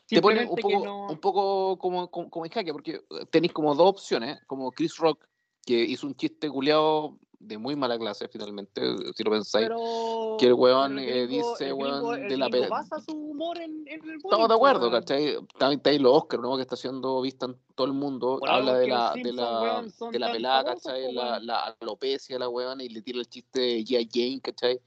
te 0.07 0.21
ponen 0.23 0.49
un 0.49 0.57
poco, 0.57 0.85
no- 0.85 1.07
un 1.09 1.19
poco 1.19 1.79
como, 1.79 2.11
como, 2.11 2.31
como 2.31 2.45
en 2.47 2.51
jaque, 2.53 2.73
porque 2.73 2.93
eh, 2.93 3.27
tenéis 3.31 3.53
como 3.53 3.75
dos 3.75 3.89
opciones, 3.89 4.41
como 4.47 4.71
Chris 4.73 4.97
Rock, 4.99 5.25
que 5.65 5.75
hizo 5.83 6.07
un 6.07 6.15
chiste 6.15 6.49
culiado 6.51 7.19
de 7.39 7.59
muy 7.59 7.77
mala 7.77 7.99
clase 7.99 8.27
finalmente, 8.29 8.81
si 9.15 9.23
lo 9.23 9.31
pensáis. 9.31 9.67
pero, 9.69 10.37
que 10.39 10.47
el 10.47 10.55
weón, 10.55 10.99
eh, 10.99 11.21
el 11.23 11.29
gringo- 11.29 11.53
dice, 11.53 11.67
el 11.67 11.73
weón, 11.75 12.01
gringo- 12.01 12.15
el 12.15 12.29
de 12.29 12.37
la 12.39 12.49
gringo 12.49 12.65
pe- 12.65 12.71
basa 12.71 13.01
su 13.01 13.13
humor 13.13 13.59
en, 13.59 13.87
en 13.87 14.03
el 14.09 14.17
Estamos 14.17 14.49
de 14.49 14.55
acuerdo. 14.55 14.91
¿cachai? 14.91 15.37
También 15.59 15.79
está 15.81 15.91
ahí 15.91 15.99
los 15.99 16.13
Oscar, 16.17 16.41
¿no? 16.41 16.57
Que 16.57 16.63
está 16.63 16.77
siendo 16.77 17.21
vista 17.21 17.45
en 17.47 17.57
todo 17.75 17.87
el 17.87 17.93
mundo. 17.93 18.39
Por 18.39 18.49
Habla 18.49 18.79
de 18.79 18.89
la, 18.89 19.13
de 19.15 19.33
la, 19.33 19.61
weón, 19.61 19.93
de 20.11 20.19
la 20.19 20.33
pelada, 20.33 20.63
famosos, 20.65 20.85
¿cachai? 20.85 21.13
La, 21.13 21.39
la 21.41 21.77
alopecia 21.81 22.39
la 22.39 22.49
weón 22.49 22.81
y 22.81 22.89
le 22.89 23.03
tira 23.03 23.19
el 23.19 23.29
chiste 23.29 23.61
de 23.61 23.85
G.I. 23.85 24.09
Jane, 24.11 24.41
¿cachai? 24.41 24.81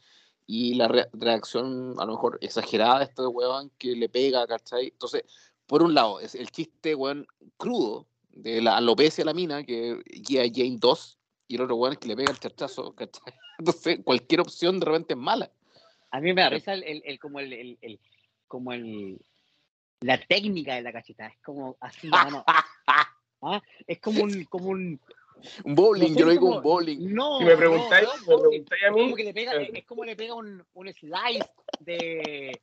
Y 0.50 0.76
la 0.76 0.88
re- 0.88 1.10
reacción, 1.14 1.94
a 2.00 2.06
lo 2.06 2.14
mejor 2.14 2.38
exagerada 2.42 3.00
de 3.00 3.06
este 3.06 3.28
weón 3.28 3.70
que 3.78 3.96
le 3.96 4.08
pega, 4.08 4.48
¿cachai? 4.48 4.88
Entonces, 4.88 5.24
por 5.68 5.84
un 5.84 5.94
lado, 5.94 6.22
es 6.22 6.36
el 6.36 6.50
chiste, 6.50 6.96
weón, 6.96 7.28
crudo 7.58 8.08
de 8.32 8.62
la 8.62 8.78
alopecia 8.78 9.24
a 9.24 9.26
la 9.26 9.34
mina, 9.34 9.64
que 9.64 9.96
G.I. 10.06 10.52
Jane 10.56 10.78
2, 10.80 11.18
y 11.50 11.56
el 11.56 11.62
otro 11.64 11.76
weón 11.76 11.94
es 11.94 12.00
que 12.00 12.08
le 12.08 12.16
pega 12.16 12.32
el 12.32 12.40
charchazo, 12.40 12.96
¿cachai? 12.96 13.34
Entonces, 13.60 14.00
cualquier 14.04 14.40
opción 14.42 14.80
de 14.80 14.86
repente 14.86 15.14
es 15.16 15.20
mala. 15.20 15.52
A 16.12 16.22
mí 16.22 16.34
me 16.34 16.42
da 16.42 16.50
risa 16.50 16.74
el, 16.74 16.84
el, 16.84 17.02
el- 17.06 17.20
como 17.20 17.40
el, 17.40 17.52
el, 17.54 17.78
el- 17.82 18.00
como 18.48 18.72
el 18.72 19.20
la 20.00 20.18
técnica 20.26 20.76
de 20.76 20.84
la 20.84 20.94
cachetada, 20.94 21.30
es 21.30 21.40
como 21.44 21.76
así, 21.82 22.08
mano. 22.08 22.46
¿Ah? 22.88 23.62
Es 23.86 24.00
como 24.00 24.24
un, 24.24 24.46
como 24.46 24.70
un 24.70 25.00
Un 25.64 25.76
bowling, 25.76 26.10
No 26.10 26.14
sé, 26.14 26.20
yo 26.20 26.26
lo 26.26 26.32
digo 26.32 26.46
como- 26.46 26.58
un 26.58 26.64
bowling. 26.64 27.14
no, 27.14 27.38
Si 27.40 27.46
me 27.46 27.58
preguntáis, 27.58 28.08
no, 28.28 28.36
me 28.38 28.42
preguntáis 28.50 28.84
a 28.84 28.88
es 28.88 28.94
mí, 28.94 29.02
como 29.02 29.16
que 29.16 29.24
le 29.24 29.34
pega, 29.34 29.54
eh, 29.56 29.72
es 29.74 29.86
como 29.86 30.06
le 30.06 30.16
pega 30.16 30.34
un, 30.36 30.66
un 30.74 30.94
slice 30.94 31.50
de, 31.80 31.96
de, 31.98 32.60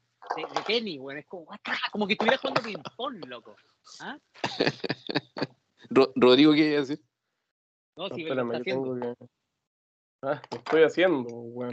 de 0.55 0.63
tenis, 0.67 0.99
weón. 1.01 1.19
Es 1.19 1.27
como, 1.27 1.47
como 1.93 2.07
que 2.07 2.13
estuviera 2.15 2.39
jugando 2.39 2.63
ping-pong, 2.63 3.25
loco. 3.27 3.57
¿Ah? 4.01 4.19
Ro- 5.91 6.13
Rodrigo, 6.17 6.53
¿qué 6.53 6.67
iba 6.67 6.79
a 6.79 6.81
decir? 6.81 7.01
No, 7.97 8.09
si 8.09 8.23
está 8.27 8.43
haciendo. 8.57 8.95
que. 9.01 9.15
Ah, 10.23 10.43
lo 10.51 10.57
estoy 10.59 10.83
haciendo. 10.83 11.69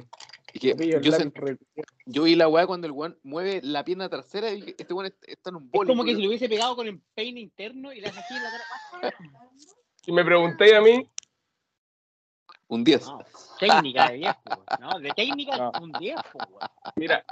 Es 0.53 0.59
que 0.59 0.71
el 0.71 1.01
yo, 1.01 1.11
sent- 1.13 1.57
yo 2.05 2.23
vi 2.23 2.35
la 2.35 2.49
weá 2.49 2.67
cuando 2.67 2.85
el 2.85 2.91
weón 2.91 3.17
mueve 3.23 3.61
la 3.63 3.85
pierna 3.85 4.09
trasera 4.09 4.51
y 4.51 4.55
dije, 4.57 4.75
este 4.77 4.93
weón 4.93 5.05
est- 5.07 5.23
está 5.25 5.49
en 5.49 5.55
un 5.55 5.63
Es 5.63 5.71
bowling. 5.71 5.87
como 5.89 6.03
que 6.03 6.15
si 6.15 6.21
lo 6.21 6.27
hubiese 6.27 6.49
pegado 6.49 6.75
con 6.75 6.87
el 6.87 6.99
peine 7.15 7.39
interno 7.39 7.93
y 7.93 8.01
le 8.01 8.07
hace 8.09 8.19
así 8.19 8.33
en 8.35 8.43
la 8.43 8.49
cara. 8.51 9.15
Si 10.03 10.11
me 10.11 10.23
preguntáis 10.25 10.73
a 10.73 10.81
mí, 10.81 11.07
Un 12.67 12.83
10. 12.85 13.05
No, 13.05 13.19
técnica 13.59 14.09
de 14.09 14.17
viejo, 14.17 14.39
weón, 14.47 14.65
¿no? 14.79 14.99
De 14.99 15.09
técnica 15.11 15.57
No. 15.57 15.71
un 15.81 15.91
viejo, 15.91 16.37
weón. 16.49 16.69
mira, 16.95 17.25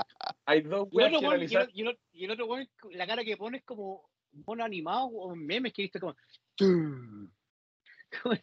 hay 0.45 0.61
dos 0.61 0.87
Y 0.91 0.97
el 0.97 0.97
weas 0.97 1.07
otro 1.13 1.19
que 1.19 1.25
weón, 1.27 1.31
y 1.31 1.35
analizar. 1.45 1.61
el- 1.63 1.69
y 1.73 1.81
el- 1.87 1.99
y 2.11 2.25
el 2.25 2.31
otro 2.31 2.45
weón, 2.47 2.69
la 2.91 3.07
cara 3.07 3.23
que 3.23 3.37
pone 3.37 3.57
es 3.59 3.63
como 3.63 4.09
un 4.33 4.43
mono 4.45 4.63
animado 4.65 5.05
o 5.05 5.27
un 5.27 5.45
meme 5.45 5.71
que 5.71 5.83
viste 5.83 5.99
como. 5.99 6.13
Hay, 6.59 8.41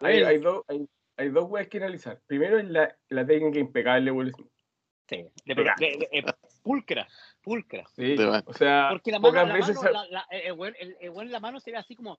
Bueno. 0.00 0.26
hay 0.28 0.38
dos, 0.38 0.64
hay, 0.68 0.88
hay 1.16 1.28
dos 1.28 1.50
weas 1.50 1.68
que 1.68 1.78
analizar. 1.78 2.20
Primero 2.26 2.58
es 2.58 2.64
la, 2.68 2.96
la 3.10 3.26
técnica 3.26 3.58
impecable 3.58 4.06
de 4.06 4.10
Will 4.12 4.32
Smith. 4.32 4.48
Sí, 5.08 5.16
de, 5.44 5.54
de- 5.54 5.62
de- 5.64 6.22
de- 6.22 6.34
pulcra, 6.62 7.06
pulcra. 7.42 7.84
Sí, 7.94 8.16
o 8.46 8.54
sea, 8.54 8.88
Porque 8.90 9.10
la 9.10 9.18
mano, 9.18 9.34
la 9.46 9.52
veces 9.54 9.76
mano, 9.76 9.80
se- 9.88 9.92
la, 9.92 10.04
la- 10.06 10.26
el, 10.30 10.76
el, 10.78 10.96
el 11.20 11.30
la 11.30 11.40
mano 11.40 11.60
se 11.60 11.72
ve 11.72 11.76
así 11.76 11.94
como. 11.94 12.18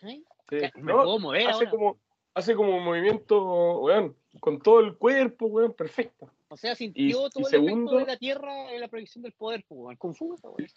¿Sí? 0.00 0.24
sí, 0.48 0.56
Me 0.76 0.92
no, 0.92 1.02
puedo 1.02 1.18
mover 1.18 1.42
hace 1.48 1.52
ahora. 1.64 1.70
como 1.70 2.00
hace 2.34 2.54
como 2.54 2.76
un 2.76 2.84
movimiento, 2.84 3.80
weón, 3.80 4.16
con 4.40 4.60
todo 4.60 4.80
el 4.80 4.96
cuerpo, 4.96 5.46
weón, 5.46 5.72
perfecto. 5.74 6.30
O 6.48 6.56
sea, 6.56 6.72
y 6.72 6.76
sintió 6.76 7.28
todo 7.30 7.44
el 7.46 7.50
segundo- 7.50 7.90
efecto 7.92 7.96
de 7.98 8.12
la 8.12 8.16
tierra 8.18 8.72
en 8.72 8.80
la 8.80 8.88
proyección 8.88 9.22
del 9.22 9.32
poder, 9.32 9.64
pues, 9.68 9.78
weón. 9.80 9.96
Kung 9.96 10.14
Fu, 10.14 10.34
esa 10.34 10.48
weón. 10.48 10.68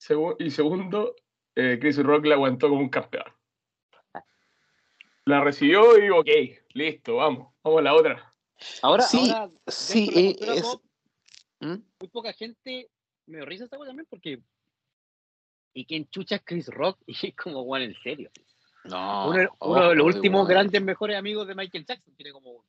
Segu- 0.00 0.36
y 0.38 0.50
segundo, 0.50 1.14
eh, 1.54 1.78
Chris 1.80 1.96
Rock 2.02 2.26
la 2.26 2.34
aguantó 2.36 2.68
como 2.68 2.80
un 2.80 2.88
campeón. 2.88 3.24
La 5.24 5.40
recibió 5.42 6.04
y 6.04 6.10
ok, 6.10 6.26
listo, 6.74 7.16
vamos, 7.16 7.52
vamos 7.62 7.78
a 7.78 7.82
la 7.82 7.94
otra. 7.94 8.34
Ahora, 8.82 9.02
Sí, 9.04 9.30
ahora 9.30 9.50
Sí, 9.68 10.10
eh, 10.14 10.36
es. 10.40 10.62
pop, 10.62 10.82
¿Mm? 11.60 11.74
muy 12.00 12.08
poca 12.10 12.32
gente 12.32 12.90
me 13.26 13.44
risa 13.44 13.64
esta 13.64 13.78
weá 13.78 13.88
también 13.88 14.06
porque. 14.10 14.40
¿Y 15.74 15.84
quién 15.86 16.08
chucha 16.10 16.36
es 16.36 16.42
Chris 16.44 16.68
Rock? 16.68 16.98
Y 17.06 17.28
es 17.28 17.36
como, 17.36 17.62
weón, 17.62 17.82
en 17.84 17.94
serio. 18.02 18.30
No. 18.84 19.28
uno, 19.30 19.48
uno 19.60 19.88
de 19.90 19.94
los 19.94 20.06
de 20.06 20.16
últimos 20.16 20.48
grandes 20.48 20.82
mejores 20.82 21.16
amigos 21.16 21.46
de 21.46 21.54
Michael 21.54 21.84
Jackson. 21.86 22.14
Tiene 22.16 22.32
como. 22.32 22.64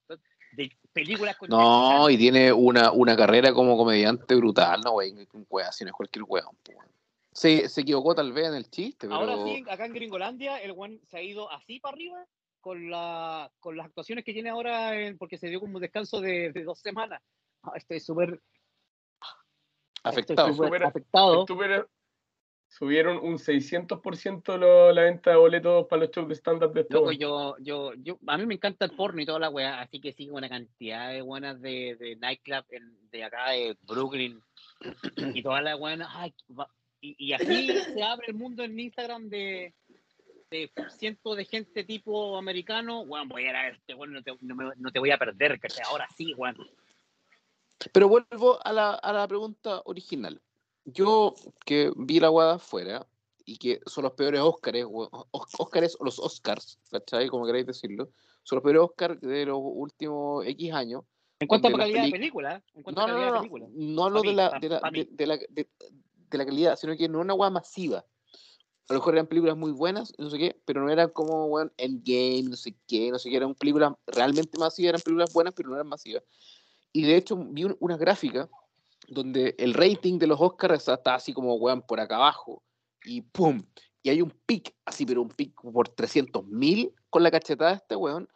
De 0.52 0.72
películas 0.92 1.36
con. 1.38 1.50
No, 1.50 2.08
y 2.10 2.18
tiene 2.18 2.54
una, 2.54 2.92
una 2.92 3.16
carrera 3.18 3.52
como 3.54 3.76
comediante 3.76 4.36
brutal, 4.36 4.82
no, 4.82 4.92
wey. 4.94 5.12
Un 5.34 5.48
si 5.72 5.84
no 5.84 5.90
es 5.90 5.94
cualquier 5.96 6.24
weón. 6.28 6.56
po, 6.64 6.72
weón. 6.74 6.88
Se, 7.32 7.68
se 7.68 7.82
equivocó 7.82 8.14
tal 8.14 8.32
vez 8.32 8.48
en 8.50 8.54
el 8.54 8.70
chiste, 8.70 9.08
pero. 9.08 9.16
Ahora 9.16 9.44
sí, 9.44 9.64
acá 9.68 9.86
en 9.88 9.94
Gringolandia, 9.94 10.58
el 10.62 10.74
one 10.78 11.00
se 11.10 11.18
ha 11.18 11.22
ido 11.24 11.52
así 11.52 11.80
para 11.80 11.96
arriba 11.96 12.24
con, 12.62 12.92
la, 12.92 13.52
con 13.60 13.76
las 13.76 13.88
actuaciones 13.88 14.24
que 14.24 14.34
tiene 14.34 14.52
ahora, 14.52 14.96
en- 14.96 15.18
porque 15.18 15.40
se 15.40 15.48
dio 15.50 15.60
como 15.60 15.76
un 15.78 15.82
descanso 15.82 16.22
de, 16.22 16.52
de 16.52 16.64
dos 16.64 16.80
semanas. 16.80 17.24
Ah, 17.64 17.72
Estoy 17.76 18.00
súper 18.00 18.40
afectado. 20.04 20.50
estoy 20.50 20.54
súper 20.66 20.68
Súper- 20.68 20.84
afectado. 20.84 21.46
Subieron 22.76 23.18
un 23.18 23.38
600% 23.38 24.58
lo- 24.58 24.92
la 24.92 25.04
venta 25.04 25.30
de 25.30 25.36
boletos 25.38 25.86
para 25.88 26.02
los 26.02 26.12
shows 26.12 26.28
de 26.28 26.34
stand-up 26.34 26.74
de 26.74 26.82
este 26.82 26.94
Loco, 26.96 27.12
yo, 27.12 27.56
yo, 27.60 27.94
yo, 27.98 28.18
a 28.26 28.36
mí 28.36 28.48
me 28.48 28.56
encanta 28.56 28.86
el 28.86 28.92
porno 28.92 29.22
y 29.22 29.28
toda 29.28 29.38
la 29.38 29.50
weá, 29.52 29.80
así 29.80 30.00
que 30.02 30.12
sigo 30.12 30.38
una 30.38 30.50
cantidad 30.50 31.12
de 31.12 31.22
buenas 31.22 31.62
de, 31.62 31.96
de 32.00 32.16
nightclub 32.16 32.66
en- 32.72 32.98
de 33.12 33.24
acá 33.24 33.52
de 33.52 33.78
Brooklyn 33.84 34.42
y 35.36 35.44
todas 35.44 35.64
las 35.64 35.78
buenas. 35.78 36.08
ay, 36.14 36.34
va- 36.60 36.68
y, 37.00 37.16
y 37.20 37.34
así 37.34 37.68
se 37.94 38.02
abre 38.02 38.26
el 38.30 38.34
mundo 38.34 38.64
en 38.64 38.80
Instagram 38.80 39.30
de, 39.30 39.72
de 40.50 40.72
cientos 40.98 41.38
de 41.38 41.46
gente 41.46 41.84
tipo 41.84 42.36
americano. 42.38 43.02
Weón, 43.02 43.28
voy 43.30 43.44
a 43.44 43.50
ir 43.52 43.56
a 43.56 43.64
ver 43.66 43.74
este 43.76 43.94
weón, 43.94 44.14
no 44.14 44.24
te, 44.24 44.34
no, 44.42 44.56
me- 44.56 44.74
no 44.78 44.92
te 44.92 44.98
voy 44.98 45.12
a 45.12 45.20
perder, 45.20 45.60
que 45.60 45.68
ahora 45.86 46.08
sí, 46.18 46.34
weón. 46.34 46.56
Pero 47.92 48.08
vuelvo 48.08 48.60
a 48.66 48.74
la, 48.74 48.94
a 48.96 49.14
la 49.14 49.28
pregunta 49.28 49.84
original. 49.86 50.42
Yo 50.86 51.34
que 51.66 51.92
vi 51.96 52.20
la 52.20 52.30
weá 52.30 52.54
afuera 52.54 53.08
y 53.46 53.58
que 53.58 53.80
son 53.86 54.04
los 54.04 54.14
peores 54.14 54.42
Óscares, 54.42 54.86
Óscares 55.32 55.98
o 56.00 56.06
los 56.06 56.20
Oscars, 56.20 56.80
¿cachai? 56.92 57.28
Como 57.30 57.46
queráis 57.46 57.66
decirlo, 57.66 58.10
son 58.44 58.58
los 58.58 58.64
peores 58.64 58.82
Óscars 58.82 59.20
de 59.22 59.46
los 59.46 59.60
últimos 59.62 60.46
X 60.46 60.74
años. 60.74 61.04
En 61.40 61.48
cuanto 61.48 61.68
a 61.68 61.74
calidad 61.74 62.04
de 62.04 62.12
película, 62.12 62.64
en 62.74 62.84
cuanto 62.84 63.02
No, 63.02 63.08
no, 63.08 63.14
no, 63.14 63.26
de 63.26 63.32
no, 63.32 63.38
película. 63.40 63.68
no 63.72 64.06
hablo 64.06 64.22
de 64.22 64.34
la, 64.34 64.60
de, 64.60 64.70
la, 64.70 64.82
de, 64.92 65.08
de 65.12 65.28
la, 65.28 65.38
de, 65.38 65.68
la 66.38 66.46
calidad, 66.46 66.76
sino 66.78 66.96
que 66.96 67.08
no 67.10 67.20
es 67.20 67.24
una 67.26 67.34
weá 67.34 67.50
masiva. 67.50 68.00
a 68.90 68.94
lo 68.94 69.00
mejor 69.00 69.14
eran 69.16 69.28
películas 69.28 69.56
muy 69.58 69.72
buenas, 69.72 70.14
no 70.18 70.30
sé 70.30 70.38
qué, 70.38 70.62
pero 70.66 70.82
no 70.82 70.90
eran 70.90 71.10
como, 71.10 71.46
weón, 71.46 71.72
Endgame, 71.78 72.44
no 72.50 72.56
sé 72.56 72.76
qué, 72.88 73.12
no 73.12 73.20
sé 73.20 73.30
qué, 73.30 73.38
eran 73.38 73.56
películas 73.56 73.94
realmente 74.08 74.58
masivas, 74.58 74.90
eran 74.90 75.02
películas 75.02 75.32
buenas, 75.34 75.54
pero 75.54 75.70
no 75.70 75.76
eran 75.76 75.88
masivas. 75.88 76.24
Y 76.92 77.04
de 77.04 77.16
hecho 77.18 77.36
vi 77.38 77.64
un- 77.66 77.78
una 77.80 77.98
gráfica 77.98 78.50
donde 79.08 79.56
el 79.58 79.74
rating 79.74 80.18
de 80.20 80.28
los 80.28 80.40
Oscars 80.40 80.88
está 80.88 81.16
así 81.16 81.34
como, 81.34 81.56
weón, 81.56 81.82
por 81.82 82.00
acá 82.00 82.16
abajo, 82.16 82.64
y 83.04 83.22
pum, 83.22 83.64
y 84.02 84.10
hay 84.10 84.22
un 84.22 84.32
pic, 84.46 84.74
así, 84.86 85.06
pero 85.06 85.22
un 85.22 85.30
pic 85.30 85.54
por 85.62 85.90
300.000 85.90 86.94
con 87.10 87.24
la 87.24 87.32
cachetada 87.32 87.72
de 87.72 87.78
este 87.78 87.96
weón, 87.96 88.28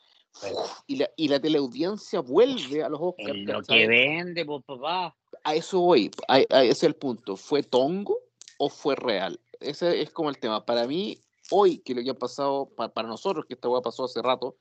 y 0.85 0.97
la, 0.97 1.09
y 1.15 1.27
la 1.29 1.39
teleaudiencia 1.39 2.19
vuelve 2.19 2.83
a 2.83 2.89
los 2.89 2.99
Oscars. 3.01 3.29
En 3.29 3.45
lo 3.45 3.61
que 3.63 3.87
vende, 3.87 4.45
pues 4.45 4.63
papá. 4.65 5.15
a 5.43 5.55
eso 5.55 5.79
voy, 5.79 6.11
a- 6.27 6.35
a- 6.35 6.63
ese 6.63 6.71
es 6.71 6.83
el 6.83 6.95
punto. 6.95 7.35
¿Fue 7.37 7.63
tongo 7.63 8.19
o 8.59 8.69
fue 8.69 8.95
real? 8.95 9.39
Ese 9.59 10.01
es 10.01 10.11
como 10.11 10.29
el 10.29 10.37
tema. 10.37 10.65
Para 10.65 10.85
mí, 10.85 11.17
hoy, 11.49 11.79
que 11.79 11.95
lo 11.95 12.03
que 12.03 12.09
ha 12.11 12.13
pasado, 12.13 12.69
pa- 12.75 12.89
para 12.93 13.07
nosotros, 13.07 13.45
que 13.45 13.55
esta 13.55 13.69
weá 13.69 13.81
pasó 13.81 14.03
hace 14.03 14.21
rato, 14.21 14.57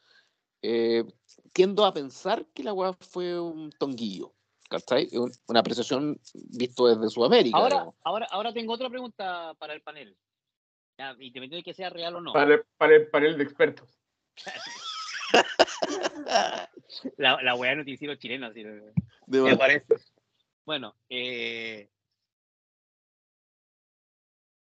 eh, 0.62 1.04
tiendo 1.52 1.84
a 1.84 1.92
pensar 1.92 2.46
que 2.54 2.62
la 2.62 2.72
weá 2.72 2.94
fue 3.00 3.38
un 3.38 3.70
tonguillo. 3.70 4.32
¿Cachai? 4.69 5.09
Un- 5.12 5.33
Una 5.49 5.61
apreciación 5.61 6.19
visto 6.35 6.89
desde 6.89 7.09
Sudamérica. 7.09 7.57
Ahora, 7.57 7.75
digamos. 7.77 7.95
ahora, 8.03 8.27
ahora 8.31 8.53
tengo 8.53 8.73
otra 8.73 8.91
pregunta 8.91 9.55
para 9.59 9.75
el 9.75 9.83
panel. 9.83 10.17
Ya, 10.99 11.11
independientemente 11.11 11.57
de 11.57 11.62
que 11.62 11.75
sea 11.75 11.91
real 11.91 12.17
o 12.17 12.21
no. 12.21 12.33
Para, 12.33 12.55
el- 12.55 12.64
para 12.77 12.97
el 12.97 13.09
panel 13.09 13.39
de 13.39 13.45
expertos. 13.45 13.89
La, 17.17 17.43
la 17.43 17.55
weá 17.57 17.71
de 17.71 17.77
noticiero 17.79 18.14
chileno, 18.14 18.47
así. 18.47 18.62
De 18.62 18.93
Me 19.43 19.57
parece. 19.57 19.87
Bueno, 20.64 20.95
eh, 21.09 21.91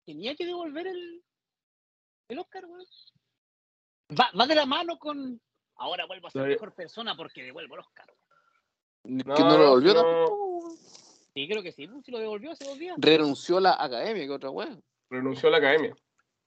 tenía 0.06 0.36
que 0.36 0.46
devolver 0.46 0.88
el, 0.88 1.24
el 2.30 2.40
Oscar, 2.40 2.66
weón. 2.66 2.86
Va, 4.20 4.30
va 4.40 4.48
de 4.48 4.56
la 4.56 4.66
mano 4.66 4.98
con. 4.98 5.40
Ahora 5.76 6.06
vuelvo 6.06 6.28
a 6.28 6.32
ser 6.32 6.44
mejor 6.44 6.74
persona 6.76 7.16
porque 7.16 7.44
devuelvo 7.44 7.76
el 7.76 7.82
Oscar. 7.82 8.14
Que 9.04 9.24
no 9.44 9.58
lo 9.58 9.64
devolvió 9.64 9.94
no. 9.94 10.02
tampoco. 10.04 10.76
Sí, 11.34 11.48
creo 11.48 11.64
que 11.64 11.72
sí. 11.72 11.88
pues, 11.88 12.06
Si 12.06 12.12
lo 12.12 12.20
devolvió 12.20 12.52
hace 12.52 12.66
dos 12.66 12.78
días. 12.78 12.96
Renunció 13.00 13.58
a 13.58 13.62
la 13.62 13.78
academia, 13.80 14.26
que 14.26 14.32
otra 14.32 14.50
weá. 14.50 14.78
Renunció 15.10 15.50
a 15.50 15.52
la 15.54 15.58
academia. 15.58 15.96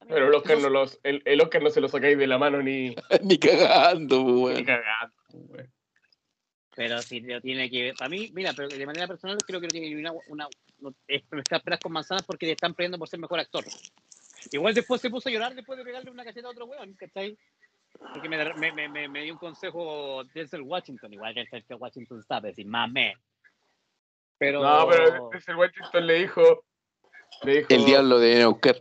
Pero 0.07 0.29
el 0.29 0.35
Oscar 0.35 0.59
no, 0.59 0.69
los, 0.69 1.01
el, 1.03 1.23
el 1.25 1.41
Oscar 1.41 1.63
no 1.63 1.71
se 1.71 1.81
lo 1.81 1.89
sacáis 1.89 2.19
de 2.19 2.27
la 2.27 2.37
mano 2.37 2.61
ni, 2.63 2.95
Ni 3.23 3.39
cagando, 3.39 4.23
pues, 4.23 4.35
ni 4.35 4.43
weón. 4.43 4.65
cagando. 4.65 5.15
weón. 5.33 5.73
Pero 6.77 7.01
si 7.03 7.21
lo 7.21 7.41
tiene 7.41 7.71
que. 7.71 7.95
Para 7.97 8.11
mí, 8.11 8.31
mira, 8.35 8.53
pero 8.55 8.69
de 8.69 8.85
manera 8.85 9.07
personal 9.07 9.39
creo 9.47 9.61
que 9.61 9.67
lo 9.67 9.71
tiene 9.71 9.89
que 9.89 9.97
una, 9.97 10.13
una, 10.29 10.49
no- 10.81 10.95
mezclar 11.31 11.63
peras 11.63 11.81
con 11.81 11.93
manzanas 11.93 12.25
porque 12.25 12.47
le 12.47 12.53
están 12.53 12.75
premiando 12.75 12.99
por 12.99 13.09
ser 13.09 13.21
mejor 13.21 13.39
actor. 13.39 13.65
Igual 14.51 14.75
después 14.75 15.01
se 15.01 15.09
puso 15.09 15.29
a 15.29 15.33
llorar 15.33 15.55
después 15.55 15.79
de 15.79 15.85
pegarle 15.85 16.11
una 16.11 16.25
cacheta 16.25 16.49
a 16.49 16.51
otro 16.51 16.67
weón, 16.67 16.93
¿cachai? 16.95 17.39
Porque 17.99 18.29
me, 18.29 18.55
me, 18.55 18.73
me, 18.73 18.89
me, 18.89 19.09
me 19.09 19.23
dio 19.23 19.33
un 19.33 19.39
consejo 19.39 20.25
Denzel 20.35 20.63
Washington, 20.63 21.13
igual 21.13 21.35
que 21.35 21.45
Denzel 21.51 21.77
Washington 21.79 22.21
está, 22.21 22.41
decir, 22.41 22.67
mame. 22.67 23.17
Pero. 24.39 24.63
No, 24.63 24.89
pero 24.89 25.33
ese 25.33 25.55
Washington 25.55 26.07
le 26.07 26.15
dijo, 26.15 26.65
le 27.43 27.53
dijo, 27.57 27.69
El 27.71 27.85
diablo 27.85 28.19
de 28.19 28.37
Neuquén. 28.37 28.77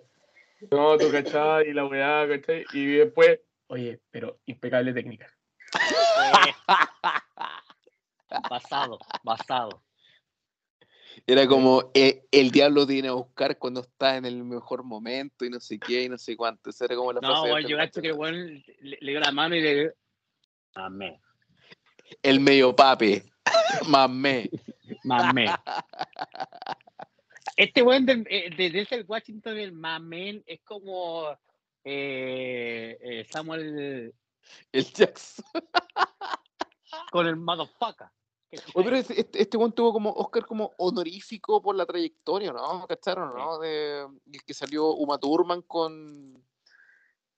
no, 0.72 0.98
tú 0.98 1.12
cachai, 1.12 1.70
y 1.70 1.74
la 1.74 1.86
weá, 1.86 2.28
cachai, 2.28 2.66
y 2.74 2.86
después, 2.86 3.40
oye, 3.68 4.00
pero 4.12 4.40
impecable 4.46 4.94
técnica. 4.94 5.28
eh, 5.74 6.54
basado, 8.50 9.00
basado. 9.24 9.84
Era 11.26 11.48
como 11.48 11.90
eh, 11.94 12.26
el 12.32 12.52
diablo 12.52 12.86
tiene 12.86 13.08
a 13.08 13.14
buscar 13.14 13.58
cuando 13.58 13.82
está 13.82 14.18
en 14.18 14.26
el 14.26 14.44
mejor 14.44 14.84
momento 14.84 15.46
y 15.46 15.50
no 15.50 15.60
sé 15.60 15.80
qué 15.80 16.04
y 16.04 16.10
no 16.10 16.18
sé 16.18 16.36
cuánto. 16.36 16.70
Esa 16.70 16.86
era 16.86 16.96
como 16.96 17.14
la 17.14 17.22
No, 17.22 17.44
de 17.44 17.54
weón, 17.54 17.68
yo 17.68 17.78
gacho 17.78 18.02
que 18.02 18.10
el 18.10 18.14
weón 18.14 18.64
le, 18.82 18.98
le 19.00 19.12
dio 19.12 19.20
la 19.22 19.32
mano 19.32 19.56
y 19.56 19.62
le. 19.62 19.94
Mame. 20.76 21.22
El 22.22 22.40
medio 22.40 22.76
pape. 22.76 23.24
Mamé. 23.88 24.50
Mamé. 25.04 25.46
Este 27.56 27.84
weón 27.84 28.06
de, 28.06 28.24
eh, 28.30 28.50
de 28.56 28.70
Denzel 28.72 29.06
Washington, 29.08 29.58
el 29.58 29.74
mamén, 29.74 30.44
es 30.48 30.62
como 30.62 31.30
eh, 31.84 32.98
eh, 33.00 33.28
Samuel 33.30 34.14
El 34.72 34.86
Jackson. 34.86 35.46
con 37.12 37.28
el 37.28 37.36
motherfucker. 37.36 38.08
Oye, 38.76 38.86
pero 38.86 38.96
este, 38.98 39.20
este, 39.20 39.42
este 39.42 39.58
weón 39.58 39.72
tuvo 39.74 39.94
como 39.94 40.12
Oscar 40.12 40.46
como 40.46 40.74
honorífico 40.78 41.62
por 41.62 41.76
la 41.76 41.86
trayectoria, 41.86 42.52
¿no? 42.52 42.86
¿Cacharon, 42.88 43.34
no? 43.36 43.60
De, 43.60 44.02
el 44.02 44.44
que 44.46 44.54
salió 44.54 44.94
Uma 44.94 45.18
Thurman 45.18 45.62
con. 45.64 46.44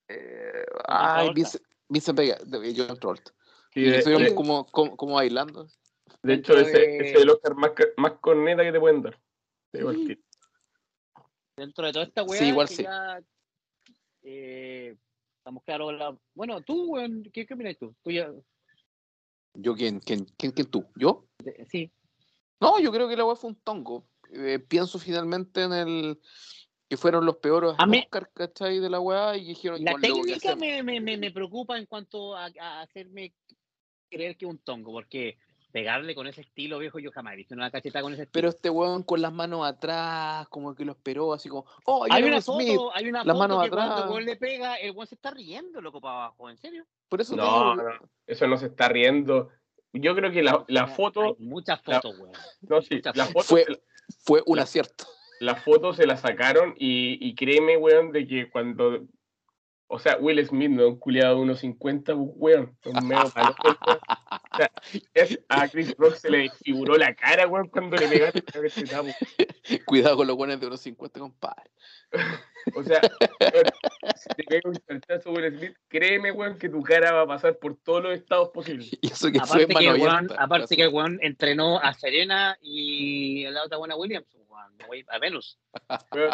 Eh, 0.07 0.65
ay. 0.87 1.33
Vincent, 1.33 1.63
Vincent 1.89 2.17
Vega, 2.17 2.37
de 2.45 2.73
John 2.75 2.97
Travolta. 2.99 3.31
Sí, 3.73 3.81
Y 3.81 3.83
de, 3.89 3.97
estuvieron 3.97 4.27
de- 4.27 4.35
como, 4.35 4.65
como, 4.67 4.95
como 4.97 5.15
bailando. 5.15 5.67
de 6.23 6.33
hecho, 6.33 6.57
ese, 6.57 6.71
de- 6.77 6.97
ese 6.97 7.11
es 7.15 7.21
el 7.21 7.29
Oscar 7.29 7.55
más, 7.55 7.71
más 7.97 8.13
corneta 8.19 8.63
que 8.63 8.71
te 8.71 8.79
pueden 8.79 9.01
dar. 9.01 9.19
Al 9.73 9.95
tiro. 9.95 10.21
Dentro 11.57 11.85
de 11.85 11.93
toda 11.93 12.05
esta 12.05 12.23
weá, 12.23 12.39
Sí, 12.39 12.47
igual 12.49 12.67
sí. 12.67 12.83
ya, 12.83 13.21
eh, 14.23 14.95
estamos 15.37 15.63
claros. 15.63 15.91
en 15.91 15.99
la- 15.99 16.17
Bueno, 16.33 16.61
tú, 16.61 16.91
weón, 16.93 17.23
¿qué, 17.33 17.45
qué 17.45 17.53
opinas 17.53 17.77
tú? 17.77 17.95
Tú 18.03 18.11
ya, 18.11 18.31
¿Yo 19.55 19.75
quién? 19.75 19.99
¿Quién, 19.99 20.25
quién, 20.37 20.51
quién 20.51 20.69
tú? 20.69 20.85
¿Yo? 20.95 21.25
sí, 21.69 21.91
No, 22.59 22.79
yo 22.79 22.91
creo 22.91 23.07
que 23.07 23.15
la 23.15 23.25
weá 23.25 23.35
fue 23.35 23.49
un 23.51 23.55
tongo. 23.55 24.07
Eh, 24.31 24.59
pienso 24.59 24.99
finalmente 24.99 25.63
en 25.63 25.73
el 25.73 26.19
que 26.89 26.97
fueron 26.97 27.25
los 27.25 27.37
peores 27.37 27.73
A 27.77 27.89
Oscar, 27.89 28.29
¿cachai? 28.33 28.79
De 28.79 28.89
la 28.89 28.99
weá 28.99 29.35
y 29.37 29.45
dijeron 29.45 29.83
La 29.83 29.93
"Con 29.93 30.01
lo 30.01 30.07
que 30.07 30.13
técnica 30.13 30.37
hacemos". 30.53 30.59
me, 30.59 30.83
me, 30.83 30.99
me, 31.01 31.17
me 31.17 31.31
preocupa 31.31 31.77
en 31.77 31.85
cuanto 31.85 32.35
a, 32.35 32.49
a 32.59 32.81
hacerme 32.81 33.33
creer 34.09 34.37
que 34.37 34.45
es 34.45 34.51
un 34.51 34.59
tongo, 34.59 34.91
porque 34.91 35.37
pegarle 35.75 36.15
con 36.15 36.25
ese 36.25 36.39
estilo 36.39 36.79
viejo 36.79 36.99
yo 36.99 37.11
jamás 37.11 37.33
he 37.33 37.35
visto 37.35 37.53
una 37.53 37.69
cacheta 37.69 38.01
con 38.01 38.13
ese 38.13 38.21
estilo. 38.23 38.31
Pero 38.31 38.47
este 38.47 38.69
weón 38.69 39.03
con 39.03 39.21
las 39.21 39.33
manos 39.33 39.67
atrás, 39.67 40.47
como 40.47 40.73
que 40.73 40.85
lo 40.85 40.93
esperó, 40.93 41.33
así 41.33 41.49
como, 41.49 41.65
oh, 41.83 42.05
hay 42.09 42.23
una 42.23 42.39
Smith. 42.39 42.75
foto, 42.77 42.95
hay 42.95 43.09
una 43.09 43.25
las 43.25 43.35
foto 43.35 43.39
manos 43.39 43.63
que 43.65 43.69
cuando 43.71 44.03
el 44.05 44.09
weón 44.09 44.23
le 44.23 44.37
pega, 44.37 44.75
el 44.75 44.91
weón 44.91 45.05
se 45.05 45.15
está 45.15 45.31
riendo, 45.31 45.81
loco, 45.81 45.99
para 45.99 46.13
abajo, 46.27 46.49
¿en 46.49 46.55
serio? 46.55 46.85
Por 47.09 47.19
eso 47.19 47.35
No, 47.35 47.43
digo, 47.43 47.75
no, 47.75 48.09
eso 48.25 48.47
no 48.47 48.55
se 48.57 48.67
está 48.67 48.87
riendo. 48.87 49.49
Yo 49.91 50.15
creo 50.15 50.31
que 50.31 50.43
la, 50.43 50.63
la 50.69 50.85
Hay 50.85 50.95
foto, 50.95 51.35
muchas 51.39 51.81
la- 51.85 51.99
fotos, 51.99 52.19
weón. 52.19 52.31
no, 52.61 52.81
sí, 52.81 52.95
muchas 52.95 53.17
la 53.17 53.25
foto, 53.25 53.43
Fue- 53.43 53.65
fue 54.23 54.43
un 54.45 54.55
La- 54.55 54.63
acierto. 54.63 55.03
la 55.41 55.55
foto 55.57 55.93
se 55.93 56.07
la 56.07 56.15
sacaron 56.15 56.73
y, 56.77 57.17
y 57.19 57.35
créeme, 57.35 57.75
weón, 57.75 58.13
de 58.13 58.25
que 58.25 58.49
cuando, 58.49 59.01
o 59.87 59.99
sea, 59.99 60.17
Will 60.17 60.43
Smith 60.45 60.71
no 60.71 60.81
es 60.83 60.87
un 60.89 60.99
culiado 60.99 61.35
de 61.35 61.41
unos 61.41 61.59
50, 61.59 62.15
pues, 62.15 62.29
weón, 62.35 62.77
es 62.81 62.93
un 62.93 63.07
medio 63.07 63.31
weón. 63.35 63.55
O 64.51 64.57
sea, 64.57 64.71
es- 65.13 65.39
a 65.49 65.67
Chris 65.67 65.95
Rock 65.97 66.15
se 66.15 66.29
le 66.29 66.37
desfiguró 66.39 66.97
la 66.97 67.13
cara, 67.13 67.47
weón, 67.47 67.69
cuando 67.69 67.95
le 67.97 68.07
pegaron 68.07 68.33
esa 68.47 68.61
cachetada, 68.61 69.03
pues. 69.03 69.15
Cuidado 69.85 70.17
con 70.17 70.27
los 70.27 70.35
buenos 70.35 70.59
de 70.59 70.67
unos 70.67 70.79
50, 70.81 71.19
compadre. 71.19 71.69
O 72.75 72.83
sea, 72.83 72.99
weón, 73.41 73.65
si 74.15 74.29
te 74.29 74.43
pega 74.43 74.69
un 74.69 74.75
charchazo 74.75 75.31
Will 75.31 75.55
Smith, 75.57 75.77
créeme, 75.87 76.31
weón, 76.31 76.57
que 76.57 76.69
tu 76.69 76.81
cara 76.81 77.11
va 77.11 77.21
a 77.21 77.27
pasar 77.27 77.57
por 77.59 77.75
todos 77.77 78.01
los 78.03 78.13
estados 78.13 78.49
posibles. 78.49 78.89
Y 79.01 79.11
eso 79.11 79.31
que 79.31 79.37
Aparte, 79.39 79.67
que 79.67 79.87
el, 79.87 80.01
weón, 80.01 80.29
aparte 80.37 80.75
que 80.75 80.83
el 80.83 80.89
weón 80.89 81.19
entrenó 81.21 81.79
a 81.79 81.93
Serena 81.93 82.57
y 82.61 83.45
a 83.45 83.51
la 83.51 83.63
otra 83.63 83.77
buena 83.77 83.95
Williams, 83.95 84.25
weón, 84.47 85.05
a 85.09 85.19
Venus. 85.19 85.59
Weón, 86.11 86.31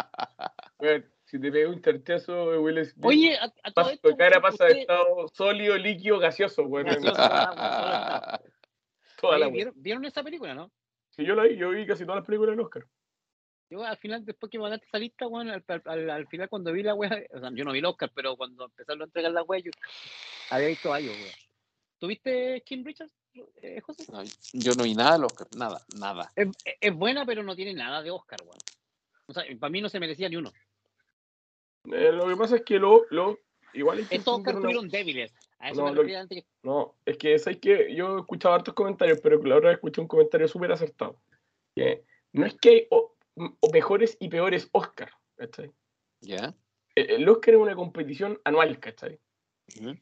weón, 0.78 1.04
si 1.32 1.40
te 1.40 1.50
pega 1.50 1.70
un 1.70 1.80
charchazo 1.80 2.50
de 2.52 2.58
Will 2.58 2.84
Smith, 2.84 3.06
Oye, 3.06 3.38
a, 3.38 3.44
a 3.44 3.48
todo 3.72 3.74
pasa- 3.74 3.92
esto, 3.94 4.16
cara 4.18 4.40
pasa 4.42 4.64
de 4.66 4.80
estado 4.82 5.28
sólido, 5.32 5.78
líquido, 5.78 6.18
gaseoso, 6.18 6.62
weón. 6.64 6.86
Gaseoso. 6.86 7.14
Toda 9.20 9.38
la 9.38 9.46
oye. 9.46 9.54
¿vieron, 9.54 9.74
¿Vieron 9.76 10.04
esa 10.04 10.22
película, 10.22 10.54
no? 10.54 10.70
Si 11.10 11.24
yo 11.24 11.34
la 11.34 11.44
vi, 11.44 11.56
yo 11.56 11.70
vi 11.70 11.86
casi 11.86 12.04
todas 12.04 12.16
las 12.20 12.26
películas 12.26 12.52
del 12.52 12.60
Oscar. 12.64 12.84
Yo 13.70 13.82
al 13.82 13.96
final, 13.96 14.24
después 14.26 14.50
que 14.50 14.58
mandaste 14.58 14.86
esa 14.86 14.98
lista, 14.98 15.26
weón, 15.26 15.48
al, 15.48 15.64
al- 15.66 15.82
al- 15.86 16.10
al 16.10 16.26
final 16.26 16.48
cuando 16.50 16.72
vi 16.72 16.82
la 16.82 16.94
wea, 16.94 17.22
o 17.34 17.40
sea, 17.40 17.50
yo 17.54 17.64
no 17.64 17.72
vi 17.72 17.78
el 17.78 17.86
Oscar, 17.86 18.10
pero 18.14 18.36
cuando 18.36 18.66
empezaron 18.66 19.00
a 19.00 19.04
entregar 19.04 19.32
la 19.32 19.42
wea, 19.42 19.60
yo 19.60 19.70
había 20.50 20.68
visto 20.68 20.90
varios, 20.90 21.14
weón. 21.16 21.34
¿Tuviste 21.98 22.62
Kim 22.66 22.84
Richards, 22.84 23.14
eh, 23.62 23.80
José? 23.80 24.04
No, 24.12 24.22
yo 24.52 24.74
no 24.74 24.82
vi 24.84 24.94
nada 24.94 25.12
del 25.12 25.24
Oscar, 25.24 25.46
nada, 25.56 25.80
nada. 25.98 26.30
Es, 26.36 26.48
es 26.80 26.94
buena, 26.94 27.24
pero 27.24 27.42
no 27.42 27.56
tiene 27.56 27.72
nada 27.72 28.02
de 28.02 28.10
Oscar, 28.10 28.40
weón. 28.42 28.58
O 29.26 29.32
sea, 29.32 29.44
para 29.58 29.70
mí 29.70 29.80
no 29.80 29.88
se 29.88 30.00
merecía 30.00 30.28
ni 30.28 30.36
uno. 30.36 30.52
Eh, 31.84 32.12
lo 32.12 32.28
que 32.28 32.36
pasa 32.36 32.56
es 32.56 32.62
que 32.62 32.78
lo, 32.78 33.04
lo 33.10 33.38
igual 33.74 33.98
hay 33.98 34.04
que 34.04 34.16
Estos 34.16 34.38
una- 34.38 34.50
estuvieron 34.52 34.88
débiles. 34.88 35.34
A 35.58 35.70
eso 35.70 35.80
No, 35.82 35.92
me 35.92 36.02
lo- 36.12 36.18
antes 36.18 36.42
que 36.42 36.46
No, 36.62 36.94
es 37.04 37.16
que 37.18 37.34
es 37.34 37.44
que 37.60 37.94
yo 37.94 38.16
he 38.16 38.20
escuchado 38.20 38.54
hartos 38.54 38.74
comentarios, 38.74 39.20
pero 39.22 39.42
la 39.42 39.60
vez 39.60 39.74
escuché 39.74 40.00
un 40.00 40.08
comentario 40.08 40.46
súper 40.48 40.72
acertado. 40.72 41.18
Que 41.74 42.04
no 42.32 42.46
es 42.46 42.54
que 42.54 42.68
hay 42.70 42.86
o- 42.90 43.14
o 43.36 43.70
mejores 43.72 44.16
y 44.20 44.28
peores 44.28 44.68
Oscar, 44.72 45.10
¿cachai? 45.36 45.70
¿Ya? 46.20 46.54
El, 46.94 47.10
el 47.10 47.28
Oscar 47.28 47.54
es 47.54 47.60
una 47.60 47.74
competición 47.74 48.40
anual, 48.44 48.78
¿cachai? 48.78 49.18
Ujú. 49.80 49.94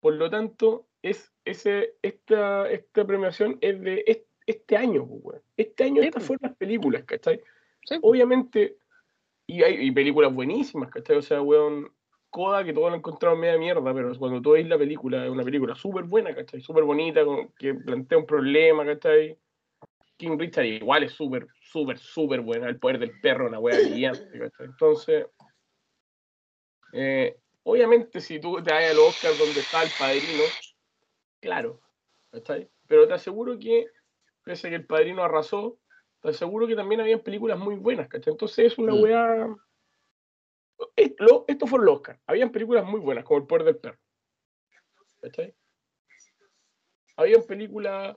Por 0.00 0.14
lo 0.14 0.28
tanto, 0.28 0.88
es 1.02 1.32
ese, 1.44 1.94
esta, 2.02 2.68
esta 2.70 3.06
premiación 3.06 3.58
es 3.60 3.80
de 3.80 4.02
est- 4.06 4.26
este, 4.46 4.76
año, 4.76 5.06
pues. 5.22 5.40
Este 5.56 5.84
año 5.84 6.02
Sí, 6.02 6.08
estas 6.08 6.22
pues. 6.22 6.26
fueron 6.26 6.48
las 6.50 6.56
películas, 6.56 7.04
¿cachai? 7.04 7.40
Sí. 7.84 7.96
Obviamente, 8.02 8.78
Y 9.46 9.62
hay 9.62 9.90
películas 9.90 10.32
buenísimas, 10.32 10.90
¿cachai? 10.90 11.16
O 11.16 11.22
sea, 11.22 11.42
weón, 11.42 11.92
Coda, 12.32 12.64
que 12.64 12.72
todos 12.72 12.90
lo 12.90 12.96
encontrado 12.96 13.36
media 13.36 13.58
mierda, 13.58 13.92
pero 13.92 14.18
cuando 14.18 14.40
tú 14.40 14.52
veis 14.52 14.66
la 14.66 14.78
película, 14.78 15.22
es 15.22 15.30
una 15.30 15.44
película 15.44 15.74
súper 15.74 16.04
buena, 16.04 16.34
¿cachai? 16.34 16.62
Súper 16.62 16.82
bonita, 16.82 17.20
que 17.58 17.74
plantea 17.74 18.16
un 18.16 18.24
problema, 18.24 18.86
¿cachai? 18.86 19.38
King 20.16 20.38
Richard 20.38 20.64
igual 20.64 21.02
es 21.02 21.12
súper, 21.12 21.46
súper, 21.60 21.98
súper 21.98 22.40
buena. 22.40 22.70
El 22.70 22.78
poder 22.78 23.00
del 23.00 23.20
perro, 23.20 23.48
una 23.48 23.58
wea 23.58 23.76
brillante, 23.78 24.38
¿cachai? 24.38 24.64
Entonces, 24.64 25.26
eh, 26.94 27.36
obviamente, 27.64 28.18
si 28.22 28.40
tú 28.40 28.62
te 28.62 28.72
vas 28.72 28.90
al 28.90 28.98
Oscar 28.98 29.36
donde 29.36 29.60
está 29.60 29.82
el 29.82 29.90
padrino, 29.98 30.44
claro, 31.38 31.82
¿cachai? 32.30 32.66
Pero 32.86 33.06
te 33.06 33.12
aseguro 33.12 33.58
que, 33.58 33.88
pese 34.42 34.68
a 34.68 34.70
que 34.70 34.76
el 34.76 34.86
padrino 34.86 35.22
arrasó, 35.22 35.76
te 36.22 36.28
aseguro 36.30 36.66
que 36.66 36.76
también 36.76 37.00
habían 37.00 37.20
películas 37.20 37.58
muy 37.58 37.74
buenas, 37.74 38.08
¿cachai? 38.08 38.32
Entonces 38.32 38.72
es 38.72 38.78
una 38.78 38.94
Mm. 38.94 39.02
weá. 39.02 39.56
Es- 40.96 41.14
lo- 41.18 41.44
Esto 41.48 41.66
fue 41.66 41.80
el 41.80 41.88
Oscar. 41.88 42.18
Habían 42.26 42.50
películas 42.50 42.84
muy 42.84 43.00
buenas, 43.00 43.24
como 43.24 43.40
El 43.40 43.46
poder 43.46 43.64
del 43.64 43.76
perro. 43.76 43.98
¿Cachai? 45.20 45.54
Habían 47.16 47.42
películas 47.44 48.16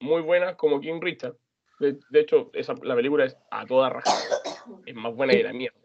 muy 0.00 0.22
buenas 0.22 0.56
como 0.56 0.80
King 0.80 1.00
Richard. 1.00 1.36
De, 1.78 1.98
de 2.08 2.20
hecho, 2.20 2.50
esa, 2.54 2.74
la 2.82 2.94
película 2.94 3.24
es 3.26 3.36
a 3.50 3.64
toda 3.66 3.90
raja. 3.90 4.10
Es 4.86 4.94
más 4.94 5.14
buena 5.14 5.32
que 5.34 5.42
la 5.42 5.52
mierda. 5.52 5.78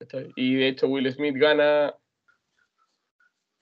¿Cachai? 0.00 0.32
Y 0.36 0.56
de 0.56 0.68
hecho, 0.68 0.88
Will 0.88 1.10
Smith 1.12 1.36
gana. 1.36 1.94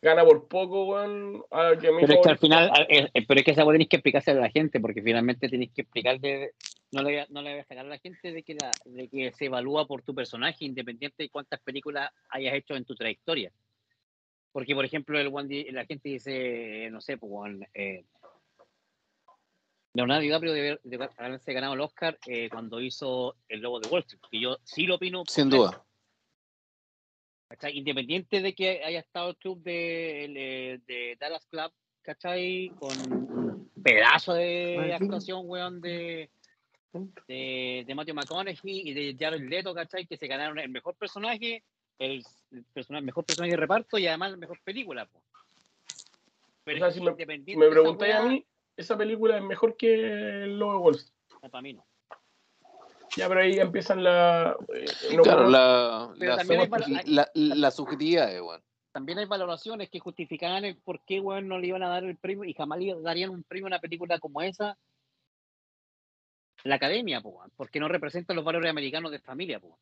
Gana 0.03 0.24
por 0.24 0.47
poco, 0.49 0.84
weón. 0.86 1.42
Pero 1.51 2.12
es 2.12 2.18
que 2.22 2.28
al 2.30 2.38
final, 2.38 2.70
eh, 2.88 3.09
pero 3.26 3.40
es 3.40 3.44
que 3.44 3.51
esa 3.53 3.64
weá 3.64 3.72
tenéis 3.74 3.88
que 3.88 3.97
explicarse 3.97 4.30
a 4.30 4.34
la 4.34 4.51
gente, 4.51 4.78
porque 4.78 5.03
finalmente 5.03 5.49
tenéis 5.49 5.72
que 5.74 5.82
explicarle, 5.82 6.53
no 6.93 7.03
le, 7.03 7.11
voy 7.11 7.18
a- 7.18 7.26
no 7.30 7.43
le 7.43 7.51
voy 7.53 7.61
a 7.61 7.64
sacar 7.64 7.84
a 7.84 7.89
la 7.89 7.99
gente 7.99 8.32
de 8.32 8.43
que, 8.43 8.55
la, 8.55 8.70
de 8.84 9.09
que 9.09 9.32
se 9.32 9.47
evalúa 9.47 9.87
por 9.87 10.03
tu 10.03 10.14
personaje, 10.14 10.64
independiente 10.64 11.22
de 11.24 11.28
cuántas 11.30 11.61
películas 11.61 12.11
hayas 12.30 12.55
hecho 12.55 12.74
en 12.74 12.84
tu 12.84 12.95
trayectoria. 12.95 13.53
Porque, 14.53 14.74
por 14.74 14.84
ejemplo, 14.84 15.18
el 15.18 15.28
one 15.28 15.66
la 15.72 15.84
gente 15.84 16.09
dice, 16.09 16.89
no 16.91 17.01
sé, 17.01 17.18
pues, 17.18 17.53
eh, 17.74 18.05
Leonardo 19.93 20.22
DiCaprio 20.22 20.53
debe, 20.53 20.80
debe 20.84 21.09
haberse 21.16 21.53
ganado 21.53 21.74
el 21.74 21.80
Oscar 21.80 22.18
eh, 22.26 22.49
cuando 22.51 22.80
hizo 22.80 23.37
El 23.49 23.61
Lobo 23.61 23.80
de 23.80 23.89
Wall 23.89 24.03
Street, 24.03 24.22
que 24.30 24.41
yo 24.41 24.59
sí 24.62 24.87
lo 24.87 24.97
opino. 24.97 25.24
Sin 25.26 25.49
duda. 25.51 25.82
¿cachai? 27.49 27.78
Independiente 27.78 28.41
de 28.41 28.55
que 28.55 28.82
haya 28.84 29.01
estado 29.01 29.30
el 29.30 29.37
club 29.37 29.62
de, 29.62 30.24
el, 30.24 30.84
de 30.84 31.16
Dallas 31.18 31.47
Club, 31.47 31.72
¿cachai? 32.03 32.70
Con 32.78 32.91
un 33.12 33.70
pedazo 33.82 34.34
de 34.34 34.93
actuación, 34.95 35.43
weón, 35.45 35.80
de, 35.80 36.28
de, 37.28 37.84
de 37.86 37.94
Matthew 37.94 38.14
McConaughey 38.14 38.59
y 38.88 38.94
de 38.94 39.16
Jared 39.18 39.49
Leto, 39.49 39.74
¿cachai? 39.74 40.07
Que 40.07 40.16
se 40.16 40.26
ganaron 40.26 40.59
el 40.59 40.68
mejor 40.70 40.94
personaje, 40.97 41.62
el, 41.99 42.22
el 42.51 42.64
persona- 42.72 43.01
mejor 43.01 43.24
personaje 43.24 43.53
de 43.53 43.57
reparto 43.57 43.99
y 43.99 44.07
además 44.07 44.32
la 44.32 44.36
mejor 44.36 44.59
película, 44.64 45.07
po. 45.07 45.22
Pero 46.64 46.76
O 46.76 46.78
sea, 46.80 46.88
es 46.88 46.94
si 46.94 47.01
me- 47.01 47.57
me 47.57 47.68
preguntáis 47.70 48.14
a 48.14 48.22
mí, 48.24 48.44
esa 48.76 48.97
película 48.99 49.36
es 49.36 49.42
mejor 49.44 49.76
que 49.76 49.94
El 50.44 50.59
Lobo 50.59 50.72
de 50.72 50.78
Wall 50.78 50.94
Street. 50.97 51.14
no, 51.42 51.49
para 51.51 51.62
mí 51.62 51.72
no. 51.74 51.84
Ya, 53.16 53.28
pero 53.28 53.40
ahí 53.40 53.59
empiezan 53.59 54.03
la. 54.05 54.57
eh, 54.74 54.84
no 55.14 55.22
claro, 55.22 55.49
la, 55.49 56.12
la, 56.16 56.36
la, 57.07 57.30
la 57.34 57.70
subjetividad, 57.70 58.28
weón. 58.42 58.62
También 58.92 59.18
hay 59.18 59.26
valoraciones 59.26 59.88
que 59.90 60.01
justificaban 60.01 60.64
el 60.64 60.76
por 60.76 61.01
qué, 61.05 61.20
weón, 61.20 61.49
no 61.49 61.59
le 61.59 61.68
iban 61.68 61.82
a 61.82 61.88
dar 61.88 62.05
el 62.05 62.16
premio 62.16 62.44
y 62.44 62.53
jamás 62.53 62.78
le 62.80 62.94
darían 63.01 63.30
un 63.30 63.42
premio 63.44 63.66
a 63.66 63.68
una 63.68 63.78
película 63.78 64.18
como 64.18 64.42
esa. 64.42 64.76
La 66.66 66.76
academia, 66.76 67.20
po, 67.20 67.42
porque 67.56 67.78
no 67.78 67.86
representa 67.86 68.34
los 68.34 68.44
valores 68.44 68.68
americanos 68.70 69.12
de 69.12 69.20
familia, 69.20 69.60
po. 69.60 69.78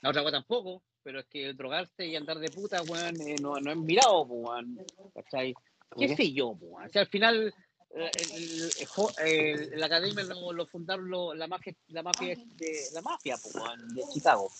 La 0.00 0.10
otra 0.10 0.22
weón 0.22 0.32
tampoco, 0.32 0.82
pero 1.02 1.20
es 1.20 1.26
que 1.26 1.52
drogarse 1.54 2.04
y 2.04 2.16
andar 2.16 2.38
de 2.38 2.50
puta, 2.50 2.82
weón, 2.82 3.20
eh, 3.20 3.36
no, 3.40 3.60
no 3.60 3.70
es 3.70 3.76
mirado, 3.76 4.26
po, 4.26 4.34
weón. 4.34 4.78
¿Cachai? 5.14 5.54
¿Qué 5.96 6.14
sé 6.16 6.32
yo, 6.32 6.54
po? 6.58 6.78
O 6.84 6.88
sea, 6.88 7.02
al 7.02 7.08
final, 7.08 7.54
eh, 7.94 8.10
el- 8.20 8.72
el- 9.18 9.72
el- 9.72 9.80
la 9.80 9.86
academia 9.86 10.24
lo, 10.24 10.52
lo 10.52 10.66
fundaron 10.66 11.08
lo- 11.08 11.32
la 11.32 11.46
mafia, 11.46 11.74
la 11.88 12.02
mafia 12.02 12.34
de 12.56 12.88
la 12.92 13.02
mafia, 13.02 13.36
po, 13.36 13.48
weón, 13.60 13.94
de 13.94 14.02
Chicago. 14.12 14.50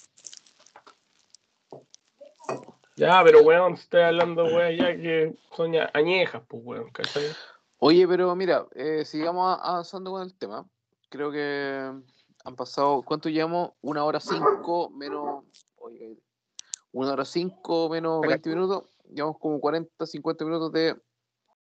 Ya, 2.96 3.22
pero 3.24 3.42
weón, 3.42 3.74
estoy 3.74 4.02
hablando, 4.02 4.44
weón, 4.44 4.76
ya 4.76 4.96
que 4.96 5.34
son 5.56 5.72
ya 5.72 5.90
añejas, 5.92 6.42
pues, 6.48 6.62
weón, 6.64 6.90
¿cachai? 6.90 7.24
Oye, 7.78 8.08
pero 8.08 8.34
mira, 8.34 8.66
eh, 8.74 9.04
sigamos 9.04 9.58
avanzando 9.62 10.10
con 10.12 10.22
el 10.22 10.34
tema. 10.38 10.66
Creo 11.08 11.30
que 11.30 11.92
han 12.44 12.56
pasado, 12.56 13.02
¿cuánto 13.02 13.28
llevamos? 13.28 13.70
Una 13.80 14.04
hora 14.04 14.20
cinco 14.20 14.90
menos, 14.90 15.44
oye, 15.76 16.18
una 16.92 17.12
hora 17.12 17.24
cinco 17.24 17.88
menos. 17.88 18.20
20 18.22 18.48
minutos. 18.50 18.84
Llevamos 19.12 19.38
como 19.38 19.60
40, 19.60 20.04
50 20.06 20.44
minutos 20.44 20.72
de 20.72 20.96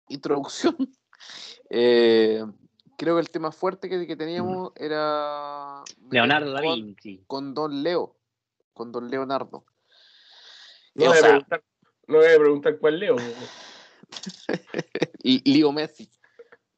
introducción. 0.09 0.77
Eh, 1.71 2.45
creo 2.99 3.15
que 3.15 3.21
el 3.21 3.31
tema 3.31 3.53
fuerte 3.53 3.89
que, 3.89 4.09
que 4.09 4.17
teníamos 4.17 4.73
era 4.75 5.85
Leonardo 6.11 6.51
da 6.53 6.61
con- 6.63 6.75
Vinci. 6.75 7.23
con 7.29 7.55
Don 7.55 7.83
Leo, 7.85 8.17
con 8.75 8.91
Don 8.91 9.09
Leonardo. 9.09 9.65
No 10.95 11.07
voy 11.07 11.17
a 11.17 11.21
preguntar, 11.23 11.63
no 12.09 12.17
voy 12.17 12.27
a 12.27 12.39
preguntar 12.39 12.79
cuál 12.79 12.99
leo, 12.99 13.17
Leo 15.23 15.73
Messi. 15.73 16.09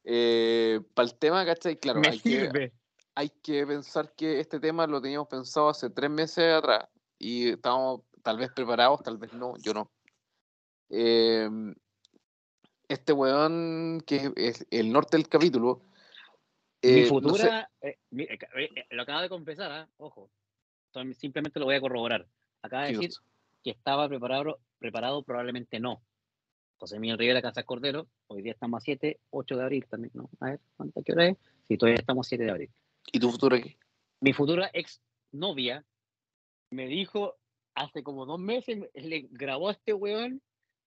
Para 0.05 1.07
el 1.07 1.15
tema, 1.17 1.45
¿cachai? 1.45 1.77
Claro, 1.79 1.99
Me 2.01 2.09
hay 2.09 2.19
que, 2.19 2.29
sirve. 2.29 2.73
hay 3.15 3.29
que 3.29 3.65
pensar 3.65 4.13
que 4.15 4.39
este 4.39 4.59
tema 4.59 4.85
lo 4.87 5.01
teníamos 5.01 5.27
pensado 5.27 5.69
hace 5.69 5.89
tres 5.89 6.09
meses 6.11 6.53
atrás 6.53 6.87
y 7.17 7.49
estábamos 7.49 8.01
tal 8.21 8.37
vez 8.37 8.49
preparados, 8.55 9.01
tal 9.03 9.17
vez 9.17 9.33
no, 9.33 9.55
yo 9.57 9.73
no. 9.73 9.91
Eh, 10.89 11.49
este 12.87 13.13
weón, 13.13 14.01
que 14.05 14.31
es 14.35 14.65
el 14.69 14.91
norte 14.91 15.17
del 15.17 15.27
capítulo. 15.27 15.81
Mi 16.83 16.91
eh, 16.91 17.01
no 17.01 17.07
sé- 17.07 17.09
futura, 17.09 17.71
eh, 17.81 17.97
mi- 18.11 18.23
eh, 18.25 18.37
eh, 18.57 18.69
eh, 18.75 18.85
lo 18.91 19.01
acaba 19.01 19.23
de 19.23 19.29
confesar, 19.29 19.71
¿ah? 19.71 19.89
ojo, 19.97 20.29
simplemente 21.17 21.59
lo 21.59 21.65
voy 21.65 21.75
a 21.75 21.81
corroborar. 21.81 22.27
Acaba 22.61 22.83
de 22.85 22.93
decir 22.93 23.11
que 23.63 23.71
estaba 23.71 24.07
preparado, 24.07 24.59
preparado, 24.77 25.23
probablemente 25.23 25.79
no. 25.79 26.03
José 26.77 26.99
Miguel 26.99 27.17
Rivera 27.17 27.41
Casas 27.41 27.63
Cordero, 27.63 28.07
hoy 28.27 28.41
día 28.41 28.51
estamos 28.51 28.81
a 28.81 28.85
7, 28.85 29.19
8 29.29 29.57
de 29.57 29.63
abril 29.63 29.85
también, 29.89 30.11
¿no? 30.13 30.29
A 30.39 30.45
ver, 30.51 30.59
¿cuánta 30.75 31.01
qué 31.03 31.13
hora 31.13 31.27
es? 31.29 31.37
Sí, 31.67 31.77
todavía 31.77 31.99
estamos 31.99 32.27
a 32.27 32.29
7 32.29 32.43
de 32.43 32.51
abril. 32.51 32.69
¿Y 33.11 33.19
tu 33.19 33.31
futuro 33.31 33.55
qué? 33.57 33.77
Mi 34.19 34.33
futura 34.33 34.69
ex 34.73 35.01
novia 35.31 35.85
me 36.71 36.87
dijo 36.87 37.35
hace 37.75 38.03
como 38.03 38.25
dos 38.25 38.39
meses, 38.39 38.89
le 38.93 39.27
grabó 39.31 39.69
a 39.69 39.73
este 39.73 39.93
weón 39.93 40.41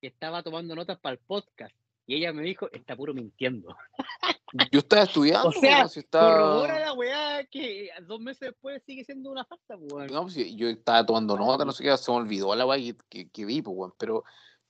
que 0.01 0.09
estaba 0.09 0.43
tomando 0.43 0.74
notas 0.74 0.99
para 0.99 1.14
el 1.14 1.18
podcast. 1.18 1.74
Y 2.07 2.16
ella 2.16 2.32
me 2.35 2.43
dijo, 2.43 2.70
está 2.72 2.95
puro 2.97 3.14
mintiendo. 3.14 3.74
Yo 4.70 4.80
estaba 4.80 5.03
estudiando, 5.03 5.49
O 5.49 5.53
sea, 5.53 5.78
weón, 5.78 5.89
si 5.89 6.01
estaba- 6.01 6.37
Corrobora 6.37 6.78
la 6.80 6.93
weá 6.93 7.45
que 7.45 7.89
dos 8.07 8.20
meses 8.20 8.41
después 8.51 8.82
sigue 8.85 9.05
siendo 9.05 9.30
una 9.30 9.45
falta, 9.45 9.76
weón. 9.76 10.07
No, 10.09 10.22
pues, 10.22 10.37
yo 10.55 10.68
estaba 10.68 11.05
tomando 11.05 11.37
nota, 11.37 11.64
no 11.64 11.72
sé 11.72 11.82
qué, 11.82 11.97
se 11.97 12.11
me 12.12 12.18
olvidó 12.18 12.55
la 12.55 12.64
weá 12.66 12.78
que, 12.78 12.97
que, 13.09 13.28
que 13.30 13.45
vi, 13.45 13.62
pues, 13.62 13.76
weón. 13.76 13.95
Pero 13.99 14.22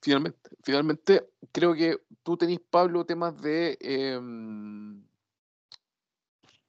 finalmente, 0.04 0.50
finalmente, 0.62 1.26
creo 1.50 1.74
que 1.74 1.98
tú 2.22 2.36
tenés, 2.36 2.60
Pablo, 2.60 3.04
temas 3.04 3.40
de. 3.40 3.78
em, 3.80 5.02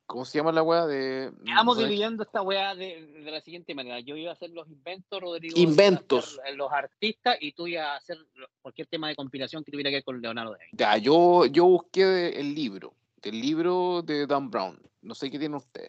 ¿Cómo 0.06 0.24
se 0.24 0.38
llama 0.38 0.52
la 0.52 0.62
weá? 0.62 0.86
De. 0.86 1.32
Estamos 1.46 1.76
no 1.76 1.82
sé, 1.82 1.88
dividiendo 1.88 2.24
esta 2.24 2.42
weá 2.42 2.76
de, 2.76 3.06
de 3.08 3.32
la 3.32 3.42
siguiente 3.42 3.74
manera. 3.74 4.00
Yo 4.00 4.16
iba 4.16 4.30
a 4.30 4.34
hacer 4.34 4.52
los 4.52 4.68
inventos, 4.70 5.20
Rodrigo. 5.20 5.58
Inventos. 5.58 6.40
Los 6.56 6.72
artistas 6.72 7.38
y 7.42 7.52
tú 7.54 7.68
ibas 7.68 7.88
a 7.88 7.96
hacer 7.96 8.18
cualquier 8.62 8.88
tema 8.88 9.10
de 9.10 9.16
compilación 9.16 9.64
que 9.64 9.72
tuviera 9.72 9.90
que 9.90 9.98
ver 9.98 10.04
con 10.04 10.22
Leonardo 10.22 10.52
da 10.52 10.58
Vinci. 10.60 10.78
Ya, 10.78 10.98
yo, 10.98 11.46
yo 11.48 11.66
busqué 11.66 12.40
el 12.40 12.54
libro, 12.54 12.94
el 13.24 13.42
libro 13.42 14.04
de 14.04 14.28
Dan 14.28 14.52
Brown. 14.52 14.80
No 15.02 15.16
sé 15.16 15.32
qué 15.32 15.40
tiene 15.40 15.58
usted. 15.58 15.88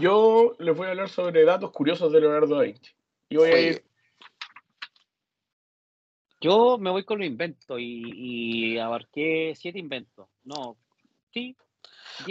Yo 0.00 0.54
les 0.60 0.76
voy 0.76 0.86
a 0.86 0.90
hablar 0.90 1.08
sobre 1.08 1.44
datos 1.44 1.72
curiosos 1.72 2.12
de 2.12 2.20
Leonardo 2.20 2.54
da 2.54 2.62
Vinci. 2.62 2.92
Y 3.28 3.36
voy 3.36 3.50
a 3.50 3.60
ir, 3.60 3.84
Yo 6.40 6.78
me 6.78 6.90
voy 6.90 7.04
con 7.04 7.18
los 7.18 7.26
inventos 7.26 7.78
y, 7.80 8.74
y 8.74 8.78
abarqué 8.78 9.54
siete 9.56 9.78
inventos. 9.78 10.28
No, 10.44 10.76
sí. 11.32 11.56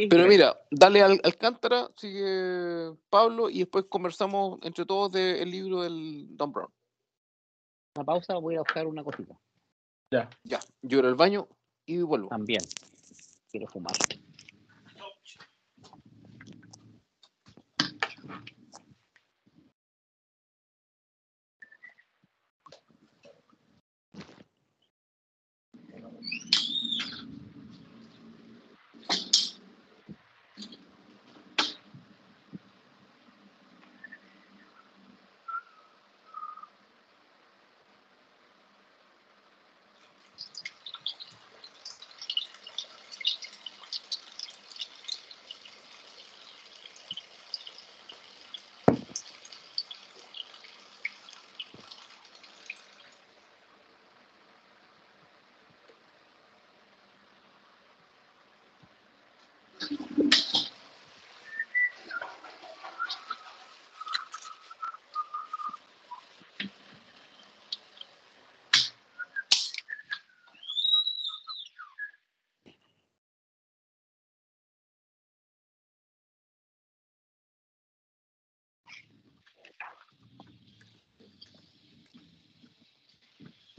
pero 0.10 0.28
mira, 0.28 0.60
dale 0.70 1.01
al 1.01 1.20
Alcántara, 1.24 1.89
sigue 1.97 2.93
Pablo, 3.10 3.49
y 3.49 3.60
después 3.60 3.86
conversamos 3.89 4.60
entre 4.62 4.86
todos 4.86 5.12
del 5.12 5.49
libro 5.49 5.82
del 5.82 6.28
Dan 6.38 6.51
Brown. 6.51 6.72
Una 7.95 8.06
pausa, 8.06 8.36
voy 8.38 8.56
a 8.56 8.60
buscar 8.60 8.88
una 8.88 9.04
cosita. 9.04 9.36
ya. 10.12 10.30
Ya, 10.43 10.60
yo 10.82 10.99
iré 10.99 11.08
al 11.08 11.16
baño 11.16 11.47
y 11.86 12.01
vuelvo. 12.01 12.30
También. 12.30 12.62
Quiero 13.51 13.68
fumar. 13.68 13.93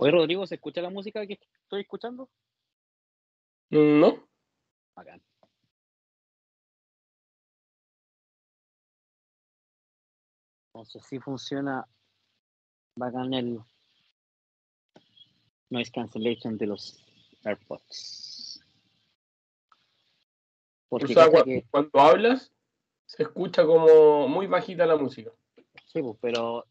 Oye, 0.05 0.12
Rodrigo, 0.12 0.46
¿se 0.46 0.57
escucha 0.57 0.82
la 0.82 0.90
música 0.90 1.26
que 1.26 1.40
estoy 1.62 1.80
escuchando? 1.80 2.28
¿No? 3.70 4.28
Bacán. 4.94 5.22
Entonces 10.66 11.07
sí 11.07 11.18
funciona 11.20 11.88
bacán 12.96 13.32
el 13.32 13.61
noise 15.70 15.90
cancellation 15.90 16.59
de 16.59 16.66
los 16.66 17.02
AirPods. 17.42 18.62
Porque 20.90 21.12
O 21.12 21.16
sea, 21.16 21.44
que- 21.44 21.64
cuando 21.70 21.98
hablas, 21.98 22.52
se 23.07 23.22
escucha 23.22 23.64
como 23.64 24.28
muy 24.28 24.48
bajita 24.48 24.84
la 24.84 24.98
música. 24.98 25.32
sí, 25.86 26.02
pues, 26.02 26.18
pero 26.20 26.66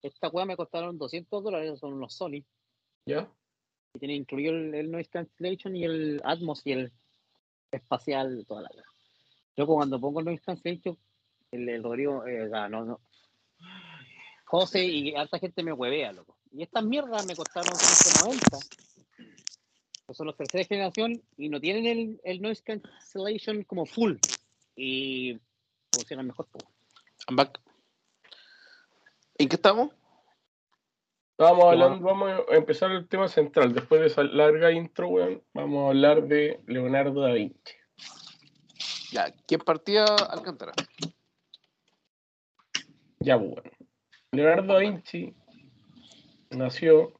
esta 0.00 0.30
weá 0.30 0.46
me 0.46 0.56
costaron 0.56 0.96
200 0.96 1.44
dólares, 1.44 1.78
son 1.78 1.92
unos 1.92 2.14
Sony. 2.14 2.42
¿Ya? 3.06 3.28
Y 3.94 3.98
tiene 3.98 4.14
incluido 4.14 4.52
el, 4.52 4.74
el 4.74 4.90
noise 4.90 5.10
cancellation 5.10 5.74
y 5.76 5.84
el 5.84 6.20
Atmos 6.24 6.62
y 6.64 6.72
el 6.72 6.92
espacial, 7.70 8.44
toda 8.46 8.62
la 8.62 8.70
weá. 8.74 8.84
Yo 9.56 9.66
cuando 9.66 10.00
pongo 10.00 10.20
el 10.20 10.26
noise 10.26 10.42
cancellation, 10.44 10.96
el, 11.50 11.68
el 11.68 11.82
Rodrigo, 11.82 12.26
eh, 12.26 12.46
o 12.46 12.50
sea, 12.50 12.68
no, 12.68 12.84
no. 12.84 13.00
José 14.44 14.84
y 14.84 15.14
harta 15.14 15.38
gente 15.38 15.62
me 15.62 15.72
huevea, 15.72 16.12
loco. 16.12 16.36
Y 16.52 16.62
estas 16.62 16.84
mierdas 16.84 17.24
me 17.26 17.36
costaron 17.36 17.74
190. 17.76 18.58
Que 20.06 20.14
son 20.14 20.26
los 20.26 20.36
tercera 20.36 20.64
generación 20.64 21.22
y 21.36 21.48
no 21.48 21.60
tienen 21.60 21.86
el, 21.86 22.20
el 22.24 22.42
noise 22.42 22.62
cancellation 22.62 23.62
como 23.62 23.86
full. 23.86 24.16
Y 24.74 25.38
funcionan 25.92 26.26
mejor. 26.26 26.48
I'm 27.28 27.36
back. 27.36 27.60
¿En 29.38 29.48
qué 29.48 29.56
estamos? 29.56 29.92
Ya. 31.40 31.48
hablando, 31.48 32.00
vamos 32.04 32.30
a 32.50 32.54
empezar 32.54 32.90
el 32.90 33.08
tema 33.08 33.26
central. 33.26 33.72
Después 33.72 34.02
de 34.02 34.08
esa 34.08 34.22
larga 34.22 34.70
intro, 34.72 35.08
weón, 35.08 35.42
vamos 35.54 35.86
a 35.86 35.88
hablar 35.88 36.24
de 36.24 36.60
Leonardo 36.66 37.22
da 37.22 37.32
Vinci. 37.32 37.74
Ya, 39.10 39.32
¿quién 39.46 39.60
partía 39.60 40.04
Alcántara? 40.04 40.72
Ya, 43.20 43.38
pues, 43.38 43.52
bueno. 43.52 43.70
Leonardo 44.32 44.74
da 44.74 44.80
Vinci 44.80 45.34
nació 46.50 47.18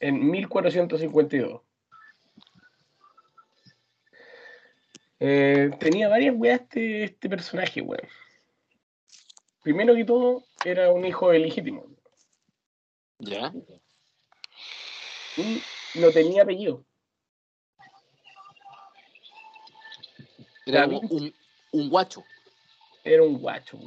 en 0.00 0.30
1452. 0.30 1.60
Eh, 5.20 5.70
tenía 5.78 6.08
varias 6.08 6.34
weas 6.34 6.62
este, 6.62 7.04
este 7.04 7.28
personaje, 7.28 7.82
weón. 7.82 8.08
Primero 9.62 9.94
que 9.94 10.06
todo, 10.06 10.42
era 10.64 10.90
un 10.90 11.04
hijo 11.04 11.32
ilegítimo. 11.34 11.92
Ya. 13.22 13.52
Y 15.36 15.62
no 15.94 16.10
tenía 16.10 16.42
apellido. 16.42 16.84
Era 20.66 20.86
un, 20.86 21.32
un 21.72 21.88
guacho. 21.88 22.24
Era 23.04 23.22
un 23.22 23.38
guacho. 23.38 23.78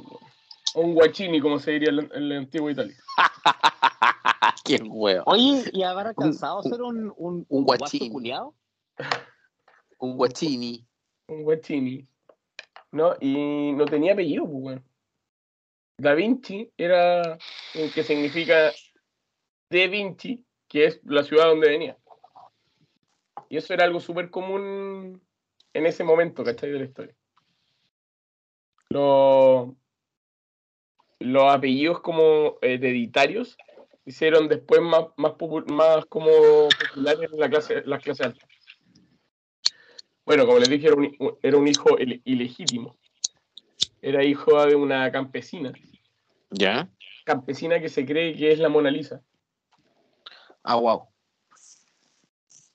O 0.74 0.80
un 0.80 0.94
guachini, 0.94 1.40
como 1.40 1.58
se 1.58 1.72
diría 1.72 1.90
en 1.90 1.96
la, 1.96 2.02
en 2.14 2.28
la 2.28 2.36
antigua 2.38 2.72
Italia. 2.72 2.96
¡Qué 4.64 4.76
huevo! 4.82 5.24
Oye, 5.26 5.64
¿y 5.72 5.82
habrá 5.82 6.10
alcanzado 6.10 6.60
a 6.60 6.62
ser 6.62 6.82
un, 6.82 7.12
un, 7.16 7.46
un 7.48 7.64
guacho 7.64 7.80
guachín. 7.80 8.12
culiao? 8.12 8.54
Un 9.98 10.16
guachini. 10.16 10.86
un 11.28 11.42
guachini, 11.44 12.08
¿no? 12.92 13.14
Y 13.20 13.72
no 13.72 13.84
tenía 13.84 14.14
apellido, 14.14 14.44
pues, 14.44 14.64
weón. 14.64 14.84
Da 15.98 16.14
Vinci 16.14 16.70
era 16.76 17.38
el 17.74 17.92
que 17.94 18.02
significa 18.02 18.70
de 19.70 19.88
Vinci, 19.88 20.44
que 20.68 20.86
es 20.86 21.00
la 21.04 21.22
ciudad 21.22 21.46
donde 21.46 21.68
venía. 21.68 21.96
Y 23.48 23.56
eso 23.56 23.74
era 23.74 23.84
algo 23.84 24.00
súper 24.00 24.30
común 24.30 25.22
en 25.72 25.86
ese 25.86 26.04
momento, 26.04 26.42
¿cachai? 26.44 26.70
De 26.70 26.78
la 26.78 26.84
historia. 26.84 27.14
Los, 28.88 29.70
los 31.20 31.52
apellidos 31.52 32.00
como 32.00 32.58
hereditarios 32.62 33.56
hicieron 34.04 34.48
después 34.48 34.80
más, 34.80 35.06
más, 35.16 35.34
más 35.66 36.06
como 36.06 36.68
populares 36.68 37.32
en 37.32 37.40
la 37.40 37.50
clase, 37.50 37.82
las 37.84 38.02
clases 38.02 38.26
altas. 38.26 38.48
Bueno, 40.24 40.46
como 40.46 40.58
les 40.58 40.68
dije, 40.68 40.88
era 40.88 40.96
un, 40.96 41.38
era 41.42 41.56
un 41.56 41.68
hijo 41.68 41.98
ile- 41.98 42.20
ilegítimo. 42.24 42.96
Era 44.02 44.24
hijo 44.24 44.64
de 44.66 44.74
una 44.74 45.10
campesina. 45.12 45.72
¿Ya? 46.50 46.88
Campesina 47.24 47.80
que 47.80 47.88
se 47.88 48.04
cree 48.04 48.36
que 48.36 48.50
es 48.50 48.58
la 48.58 48.68
Mona 48.68 48.90
Lisa. 48.90 49.22
Ah, 50.66 50.76
wow. 50.76 51.08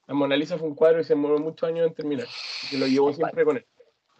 La 0.08 0.14
Mona 0.14 0.36
Lisa 0.36 0.58
fue 0.58 0.68
un 0.68 0.76
cuadro 0.76 1.00
y 1.00 1.04
se 1.04 1.14
demoró 1.14 1.40
muchos 1.40 1.68
años 1.70 1.88
en 1.88 1.94
terminar. 1.94 2.28
Que 2.70 2.78
lo 2.78 2.88
llevó 2.88 3.14
siempre 3.14 3.46
con 3.46 3.58
él. 3.58 3.66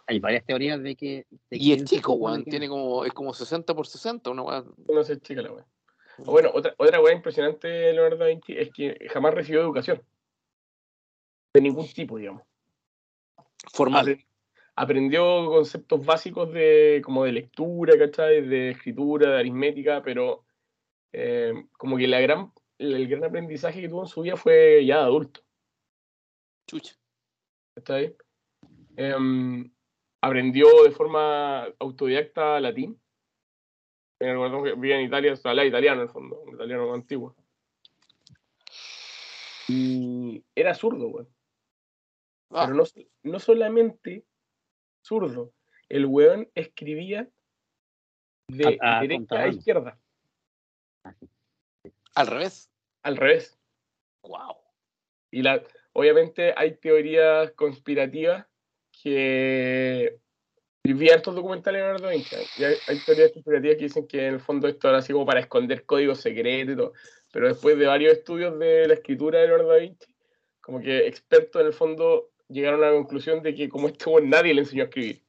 Hay 0.06 0.18
varias 0.18 0.44
teorías 0.44 0.82
de 0.82 0.94
que. 0.96 1.26
de 1.30 1.56
Y 1.56 1.72
es 1.72 1.84
chico, 1.84 2.12
weón. 2.14 2.44
Tiene 2.44 2.68
como, 2.68 3.04
es 3.04 3.12
como 3.12 3.32
60 3.32 3.74
por 3.74 3.86
60, 3.86 4.30
una 4.30 4.42
weá. 4.42 4.64
No 4.88 5.02
sé, 5.04 5.18
chica 5.20 5.42
la 5.42 5.52
wea. 5.52 5.66
O 6.18 6.24
Bueno, 6.32 6.50
otra, 6.52 6.74
otra 6.76 7.00
wea 7.00 7.14
impresionante 7.14 7.66
de 7.68 7.92
Leonardo 7.94 8.18
da 8.18 8.26
Vinci 8.26 8.52
es 8.56 8.70
que 8.72 8.96
jamás 9.10 9.34
recibió 9.34 9.60
educación. 9.62 10.02
De 11.54 11.60
ningún 11.60 11.86
tipo, 11.88 12.18
digamos. 12.18 12.42
Formal. 13.72 14.06
Apre- 14.06 14.26
Aprendió 14.74 15.46
conceptos 15.50 16.04
básicos 16.04 16.50
de 16.52 17.02
como 17.04 17.24
de 17.24 17.32
lectura, 17.32 17.96
¿cachai? 17.98 18.40
De 18.40 18.70
escritura, 18.70 19.30
de 19.32 19.38
aritmética, 19.40 20.02
pero 20.02 20.44
eh, 21.12 21.52
como 21.76 21.98
que 21.98 22.08
la 22.08 22.20
gran, 22.20 22.50
el 22.82 23.08
gran 23.08 23.24
aprendizaje 23.24 23.80
que 23.80 23.88
tuvo 23.88 24.02
en 24.02 24.08
su 24.08 24.22
vida 24.22 24.36
fue 24.36 24.84
ya 24.84 24.98
de 24.98 25.02
adulto. 25.04 25.40
Chucha. 26.66 26.94
¿cachai? 27.74 28.16
Em, 28.96 29.70
aprendió 30.20 30.66
de 30.84 30.90
forma 30.90 31.64
autodidacta 31.78 32.60
latín. 32.60 33.00
Me 34.20 34.32
recuerdo 34.32 34.62
que 34.62 34.74
vivía 34.74 34.98
en 34.98 35.06
Italia, 35.06 35.32
o 35.32 35.36
sea, 35.36 35.50
hablaba 35.50 35.66
italiano 35.68 36.02
en 36.02 36.06
el 36.08 36.12
fondo, 36.12 36.40
un 36.42 36.54
italiano 36.54 36.92
antiguo. 36.94 37.34
Y 39.68 40.44
era 40.54 40.74
zurdo, 40.74 41.08
güey. 41.08 41.26
Ah, 42.50 42.66
Pero 42.66 42.74
no, 42.76 42.84
no 43.22 43.38
solamente 43.40 44.24
zurdo, 45.02 45.52
el 45.88 46.06
weón 46.06 46.50
escribía 46.54 47.28
de 48.48 48.78
A- 48.80 48.98
a 48.98 49.00
derecha 49.00 49.36
a 49.40 49.48
izquierda, 49.48 49.98
al 52.14 52.26
revés. 52.26 52.70
Al 53.02 53.16
revés. 53.16 53.58
Wow. 54.22 54.56
Y 55.30 55.42
la, 55.42 55.62
obviamente 55.92 56.54
hay 56.56 56.76
teorías 56.76 57.50
conspirativas 57.52 58.46
que 59.02 60.18
y 60.84 60.92
vi 60.94 61.10
hartos 61.10 61.34
documentales 61.36 61.80
de 61.80 61.84
Leonardo 61.84 62.06
da 62.06 62.12
Vinci. 62.12 62.36
Y 62.58 62.64
hay, 62.64 62.74
hay 62.88 62.98
teorías 63.04 63.30
conspirativas 63.32 63.76
que 63.76 63.84
dicen 63.84 64.06
que 64.08 64.26
en 64.26 64.34
el 64.34 64.40
fondo 64.40 64.66
esto 64.66 64.88
era 64.88 64.98
así 64.98 65.12
como 65.12 65.24
para 65.24 65.40
esconder 65.40 65.84
códigos 65.84 66.20
secretos 66.20 66.74
y 66.74 66.76
todo. 66.76 66.92
Pero 67.30 67.48
después 67.48 67.78
de 67.78 67.86
varios 67.86 68.18
estudios 68.18 68.58
de 68.58 68.88
la 68.88 68.94
escritura 68.94 69.38
de 69.38 69.46
Leonardo 69.46 69.70
da 69.70 69.78
Vinci, 69.78 70.12
como 70.60 70.80
que 70.80 71.06
expertos 71.06 71.60
en 71.60 71.68
el 71.68 71.72
fondo 71.72 72.30
llegaron 72.48 72.82
a 72.82 72.88
la 72.88 72.92
conclusión 72.92 73.42
de 73.42 73.54
que 73.54 73.68
como 73.68 73.88
este 73.88 74.04
nadie 74.22 74.54
le 74.54 74.62
enseñó 74.62 74.82
a 74.82 74.86
escribir. 74.86 75.22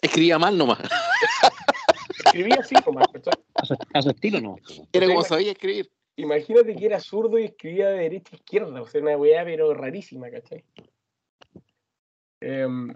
Escribía 0.00 0.38
mal 0.38 0.56
nomás. 0.56 0.78
Escribía 2.24 2.58
así 2.60 2.74
nomás. 2.86 3.06
A 3.54 3.64
su, 3.64 3.76
a 3.92 4.02
su 4.02 4.10
estilo 4.10 4.40
no. 4.40 4.56
Era 4.92 5.06
como 5.06 5.22
sabía 5.22 5.52
escribir. 5.52 5.90
Imagínate 6.16 6.74
que 6.74 6.86
era 6.86 6.98
zurdo 7.00 7.38
y 7.38 7.44
escribía 7.44 7.88
de 7.90 7.98
derecha 7.98 8.30
a 8.32 8.36
izquierda, 8.36 8.80
o 8.82 8.86
sea, 8.86 9.00
una 9.02 9.16
weá 9.16 9.44
pero 9.44 9.74
rarísima, 9.74 10.30
¿cachai? 10.30 10.64
Em, 12.40 12.88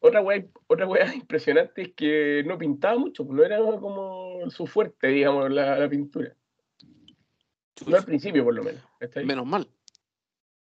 otra 0.00 0.20
weá, 0.22 0.44
otra 0.66 0.86
weá 0.86 1.04
impresionante 1.14 1.82
es 1.82 1.92
que 1.94 2.42
no 2.46 2.56
pintaba 2.58 2.98
mucho, 2.98 3.24
no 3.24 3.44
era 3.44 3.58
como 3.58 4.48
su 4.50 4.66
fuerte, 4.66 5.08
digamos, 5.08 5.50
la, 5.50 5.78
la 5.78 5.88
pintura. 5.88 6.34
No 7.86 7.96
al 7.96 8.04
principio, 8.04 8.44
por 8.44 8.54
lo 8.54 8.62
menos. 8.62 8.82
¿cachai? 8.98 9.24
Menos 9.24 9.46
mal. 9.46 9.68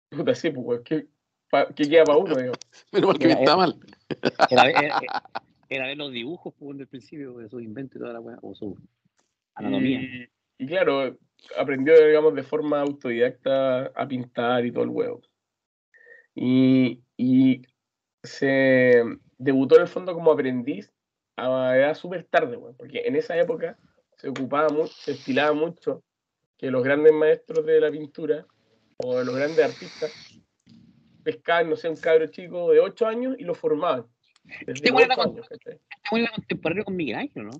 Puta, 0.09 0.33
sí, 0.35 0.49
pues, 0.51 0.81
¿qué, 0.85 1.07
pa- 1.49 1.67
qué 1.73 1.89
queda 1.89 2.05
para 2.05 2.17
uno, 2.17 2.35
digamos? 2.35 2.59
Menos 2.91 3.07
mal 3.09 3.19
que 3.19 3.25
Era- 3.25 3.35
pintaba 3.35 3.57
mal. 3.57 3.79
Era, 4.49 4.63
ver- 4.65 4.75
era, 4.83 5.01
era 5.69 5.87
ver 5.87 5.97
los 5.97 6.11
dibujos 6.11 6.53
pues, 6.57 6.77
del 6.77 6.87
principio 6.87 7.33
de 7.37 7.49
su 7.49 7.59
invento 7.59 7.97
y 7.97 8.01
toda 8.01 8.13
la 8.13 8.19
weá, 8.19 8.37
o 8.41 8.55
su 8.55 8.77
anatomía. 9.55 10.01
Y, 10.01 10.29
y 10.59 10.67
claro, 10.67 11.17
aprendió, 11.57 11.93
digamos, 12.05 12.33
de 12.35 12.43
forma 12.43 12.81
autodidacta 12.81 13.87
a 13.87 14.07
pintar 14.07 14.65
y 14.65 14.71
todo 14.71 14.83
el 14.83 14.89
huevo. 14.89 15.21
Y, 16.35 17.01
y 17.17 17.61
se 18.23 19.03
debutó 19.37 19.75
en 19.75 19.81
el 19.83 19.87
fondo 19.87 20.13
como 20.13 20.31
aprendiz 20.31 20.91
a 21.35 21.75
edad 21.77 21.93
súper 21.95 22.23
tarde, 22.25 22.57
weón, 22.57 22.75
porque 22.75 23.01
en 23.05 23.15
esa 23.15 23.37
época 23.37 23.77
se 24.17 24.29
ocupaba 24.29 24.69
mucho, 24.69 24.93
se 24.93 25.11
estilaba 25.11 25.53
mucho 25.53 26.03
que 26.57 26.71
los 26.71 26.83
grandes 26.83 27.11
maestros 27.13 27.65
de 27.65 27.79
la 27.79 27.91
pintura 27.91 28.45
o 28.97 29.17
de 29.17 29.25
los 29.25 29.35
grandes 29.35 29.59
artistas 29.65 30.13
pescaban, 31.23 31.69
no 31.69 31.75
sé, 31.75 31.89
un 31.89 31.95
cabro 31.97 32.27
chico 32.27 32.71
de 32.71 32.79
8 32.79 33.05
años 33.07 33.35
y 33.37 33.43
lo 33.43 33.53
formaban. 33.55 34.05
Este 34.67 34.89
era 34.89 34.97
8 34.97 35.15
con- 35.15 35.29
años, 35.31 35.49
¿cachai? 35.49 35.73
Este 35.73 36.09
weón 36.11 36.23
era 36.25 36.35
contemporáneo 36.35 36.85
con 36.85 36.95
Miguel 36.95 37.15
Ángel, 37.17 37.45
¿no? 37.45 37.51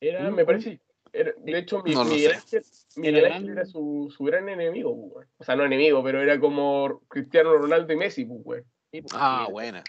Era, 0.00 0.30
me 0.30 0.44
parece, 0.44 0.80
era- 1.14 1.32
de 1.38 1.58
hecho, 1.58 1.82
mi, 1.82 1.92
No 1.94 2.04
Miguel. 2.04 2.32
Ángel, 2.32 2.62
Miguel 2.96 3.16
Era 3.16 3.36
Ángel 3.36 3.50
era 3.50 3.64
su, 3.66 4.12
su 4.14 4.24
gran 4.24 4.48
enemigo, 4.48 4.94
pues, 4.94 5.12
weón. 5.14 5.28
O 5.38 5.44
sea, 5.44 5.56
no 5.56 5.64
enemigo, 5.64 6.02
pero 6.02 6.20
era 6.20 6.38
como 6.40 7.00
Cristiano 7.08 7.52
Ronaldo 7.56 7.92
y 7.92 7.96
Messi, 7.96 8.24
pues, 8.24 8.40
weón. 8.44 8.64
Sí, 8.92 9.00
pues, 9.02 9.14
Ah, 9.16 9.44
sí, 9.46 9.52
buena. 9.52 9.82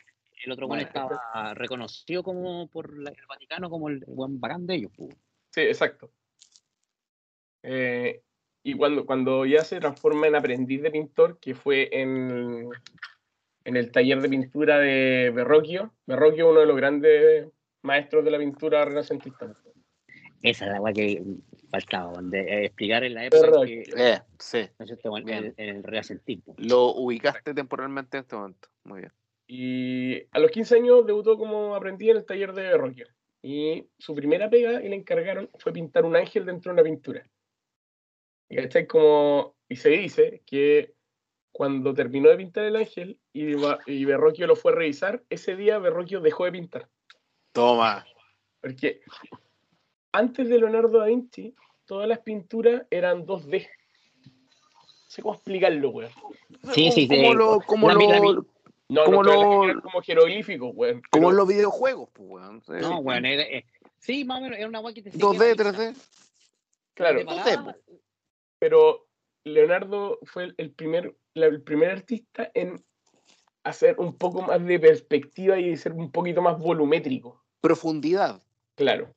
El 0.44 0.52
otro 0.52 0.68
Bueno. 0.68 0.84
estaba 0.84 1.54
reconocido 1.56 2.22
como 2.24 2.68
por 2.68 2.98
la- 2.98 3.10
el 3.10 3.26
Vaticano 3.28 3.70
como 3.70 3.90
el 3.90 4.04
buen 4.08 4.40
bacán 4.40 4.68
de 4.68 4.76
ellos. 4.76 4.92
pues. 4.96 5.16
Sí, 5.52 5.62
exacto. 5.62 6.12
Eh, 7.64 8.22
y 8.64 8.74
cuando, 8.76 9.06
cuando 9.06 9.46
ya 9.46 9.64
se 9.64 9.80
transforma 9.80 10.28
en 10.28 10.36
aprendiz 10.36 10.82
de 10.82 10.92
pintor, 10.92 11.40
que 11.40 11.56
fue 11.56 11.90
en, 11.92 12.70
en 13.64 13.76
el 13.78 13.92
taller 13.92 14.22
de 14.22 14.30
pintura 14.30 14.80
de 14.80 15.32
Verrocchio, 15.34 15.94
Verrocchio 16.06 16.50
uno 16.50 16.60
de 16.60 16.66
los 16.66 16.76
grandes 16.76 17.48
maestros 17.82 18.24
de 18.26 18.32
la 18.32 18.38
pintura 18.40 18.84
renacentista. 18.86 19.54
Esa 20.50 20.66
es 20.66 20.72
la 20.72 20.82
weá 20.82 20.94
que 20.94 21.24
faltaba, 21.72 22.14
de 22.22 22.40
eh, 22.42 22.66
explicar 22.66 23.04
en 23.04 23.14
la 23.16 23.26
época 23.26 23.66
que 23.66 23.84
Eh, 23.96 24.20
sí. 24.40 24.70
no 24.80 24.86
sé, 24.86 24.94
este 24.94 25.10
weón, 25.10 25.26
Bien. 25.26 25.54
en, 25.58 25.70
en 25.70 25.76
el 25.78 25.84
reacentismo. 25.84 26.56
Lo 26.58 26.94
ubicaste 26.96 27.54
temporalmente 27.54 28.18
en 28.18 28.22
este 28.24 28.36
momento. 28.36 28.70
Muy 28.84 29.00
bien. 29.02 29.14
Y 29.48 30.24
a 30.32 30.40
los 30.40 30.52
15 30.52 30.76
años 30.76 31.06
debutó 31.06 31.38
como 31.38 31.76
aprendiz 31.76 32.10
en 32.12 32.18
el 32.18 32.26
taller 32.26 32.54
de 32.54 32.64
Verrocchio. 32.64 33.08
Y 33.42 33.88
su 34.00 34.16
primera 34.16 34.50
pega 34.50 34.84
y 34.84 34.90
le 34.90 34.96
encargaron 34.96 35.50
fue 35.60 35.72
pintar 35.72 36.04
un 36.06 36.16
ángel 36.16 36.46
dentro 36.46 36.72
de 36.72 36.74
una 36.82 36.84
pintura. 36.84 37.28
Y, 38.50 38.56
¿cachai? 38.56 38.88
Como, 38.88 39.56
y 39.70 39.76
se 39.76 39.90
dice 39.90 40.42
que 40.46 40.94
cuando 41.52 41.94
terminó 41.94 42.30
de 42.30 42.38
pintar 42.38 42.66
el 42.66 42.76
ángel 42.76 43.20
y, 43.34 43.54
y 43.86 44.06
Verrocchio 44.06 44.48
lo 44.48 44.56
fue 44.56 44.72
a 44.72 44.76
revisar, 44.76 45.24
ese 45.30 45.56
día 45.56 45.78
Verrocchio 45.80 46.22
dejó 46.22 46.46
de 46.46 46.52
pintar. 46.52 46.90
Toma. 47.52 48.06
Porque 48.62 49.02
antes 50.18 50.48
de 50.50 50.58
Leonardo 50.60 51.00
da 51.00 51.06
Vinci, 51.08 51.54
todas 51.86 52.08
las 52.08 52.20
pinturas 52.20 52.84
eran 52.90 53.26
2D. 53.26 53.68
No 54.26 55.10
sé 55.10 55.22
cómo 55.22 55.36
explicarlo, 55.36 55.90
weón. 55.90 56.12
Sí, 56.74 56.92
sí, 56.92 57.08
como 57.08 57.22
sí. 57.32 57.34
lo, 57.38 57.60
como 57.62 57.88
La 57.90 57.96
mi- 57.96 58.08
la 58.08 58.20
mi- 58.20 58.34
lo, 58.34 58.46
No, 58.88 59.04
Como 59.06 59.24
no, 59.24 59.66
lo- 59.66 59.82
como 59.82 60.00
jeroglíficos, 60.04 60.72
weón. 60.76 61.02
como 61.10 61.32
en 61.32 61.38
los 61.38 61.48
videojuegos, 61.48 62.08
pues, 62.14 62.30
weón. 62.30 62.62
Sí. 62.62 62.74
No, 62.82 63.00
weón, 63.00 63.26
era, 63.26 63.42
eh, 63.44 63.66
sí, 63.98 64.24
más 64.26 64.38
o 64.40 64.42
menos, 64.44 64.60
era 64.60 64.68
una 64.68 64.80
weá 64.80 64.94
que 64.94 65.02
te 65.02 65.10
2D, 65.12 65.38
seguía 65.40 65.56
3D. 65.56 65.96
Claro, 66.94 67.26
paraba, 67.26 67.76
pero 68.60 69.08
Leonardo 69.44 70.20
fue 70.24 70.46
el- 70.46 70.56
el 70.58 70.72
primer, 70.72 71.16
la- 71.34 71.48
el 71.48 71.62
primer 71.64 71.90
artista 71.90 72.52
en 72.54 72.84
hacer 73.64 73.96
un 74.00 74.16
poco 74.18 74.44
más 74.44 74.64
de 74.64 74.80
perspectiva 74.80 75.58
y 75.60 75.76
ser 75.78 75.94
un 75.94 76.12
poquito 76.12 76.44
más 76.44 76.60
volumétrico. 76.60 77.44
Profundidad. 77.62 78.40
Claro. 78.76 79.12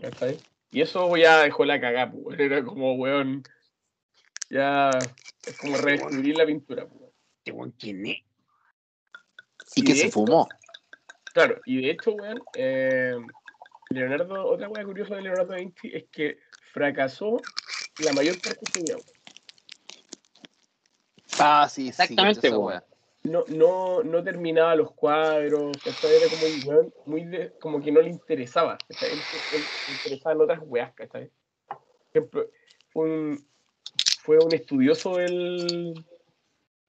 ¿Cachai? 0.00 0.38
Y 0.70 0.80
eso 0.82 1.16
ya 1.16 1.42
dejó 1.42 1.64
la 1.64 1.80
cagada, 1.80 2.10
pues. 2.12 2.38
Era 2.38 2.62
como, 2.64 2.94
weón. 2.94 3.42
Ya 4.50 5.00
es 5.46 5.56
como 5.58 5.76
reescribir 5.78 6.36
la 6.36 6.46
pintura, 6.46 6.86
pues. 6.86 7.10
este 7.38 7.52
weón, 7.52 7.72
¿quién 7.72 8.06
es? 8.06 8.16
Y 9.74 9.80
Y 9.80 9.84
que 9.84 9.94
se 9.94 10.02
hecho- 10.06 10.12
fumó. 10.12 10.48
Claro, 11.32 11.60
y 11.66 11.82
de 11.82 11.90
hecho, 11.90 12.12
weón, 12.12 12.40
eh, 12.54 13.14
Leonardo, 13.90 14.46
otra 14.46 14.68
weá 14.68 14.84
curiosa 14.84 15.16
de 15.16 15.22
Leonardo 15.22 15.52
da 15.52 15.58
Vinci 15.58 15.90
es 15.94 16.04
que 16.10 16.38
fracasó 16.72 17.36
la 17.98 18.12
mayor 18.12 18.40
parte 18.40 18.60
de 18.64 18.72
su 18.72 18.80
vida. 18.82 18.96
weón. 18.96 19.06
Ah, 21.38 21.68
sí, 21.68 21.82
sí. 21.84 21.88
Exactamente, 21.90 22.46
esa 22.48 22.58
weón. 22.58 22.82
No, 23.26 23.44
no, 23.48 24.02
no 24.02 24.22
terminaba 24.22 24.74
los 24.76 24.92
cuadros, 24.92 25.76
¿cachai? 25.82 26.16
Era 26.16 26.28
como 26.28 26.46
un 26.46 26.92
muy 27.06 27.24
de- 27.24 27.52
como 27.60 27.80
que 27.80 27.92
no 27.92 28.00
le 28.00 28.10
interesaba, 28.10 28.78
¿cachai? 28.88 29.12
Él, 29.12 29.26
él 29.50 29.70
le 29.86 29.92
interesaban 29.92 30.40
otras 30.40 30.60
weas, 30.62 30.92
¿cachai? 30.94 31.30
Por 31.68 31.78
ejemplo, 32.10 32.50
fue 32.90 33.04
un, 33.04 33.46
fue 34.20 34.38
un 34.38 34.54
estudioso 34.54 35.16
del, 35.16 36.04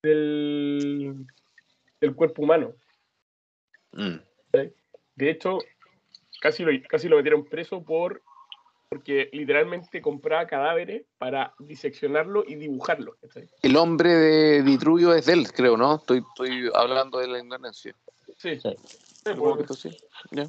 del, 0.02 1.26
del 2.00 2.16
cuerpo 2.16 2.44
humano. 2.44 2.74
Mm. 3.92 4.18
De 5.16 5.30
hecho, 5.30 5.60
casi 6.42 6.64
lo, 6.64 6.72
casi 6.88 7.10
lo 7.10 7.18
metieron 7.18 7.46
preso 7.46 7.84
por 7.84 8.22
porque 8.90 9.30
literalmente 9.34 10.02
compraba 10.02 10.48
cadáveres 10.48 11.04
para 11.18 11.54
diseccionarlo 11.60 12.44
y 12.48 12.56
dibujarlo. 12.56 13.18
El 13.62 13.76
hombre 13.76 14.10
de 14.14 14.62
Vitruvio 14.62 15.14
es 15.14 15.26
de 15.26 15.34
él, 15.34 15.52
creo, 15.52 15.76
¿no? 15.76 15.96
Estoy, 15.96 16.20
estoy 16.20 16.70
hablando 16.74 17.20
de 17.20 17.28
la 17.28 17.40
ignorancia. 17.40 17.94
Sí, 18.38 18.60
Sí. 18.60 18.70
pues, 19.24 19.60
esto 19.60 19.74
sí. 19.74 19.90
Ya. 20.32 20.48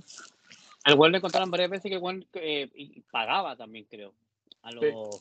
Al 0.84 0.94
weón 0.98 1.12
le 1.12 1.20
contaron 1.20 1.50
varias 1.50 1.70
veces 1.70 1.88
que 1.90 1.96
el 1.96 2.02
weón 2.02 2.24
eh, 2.34 3.02
pagaba 3.10 3.56
también, 3.56 3.86
creo. 3.90 4.14
A 4.62 4.70
los. 4.70 4.84
Eso 4.84 5.20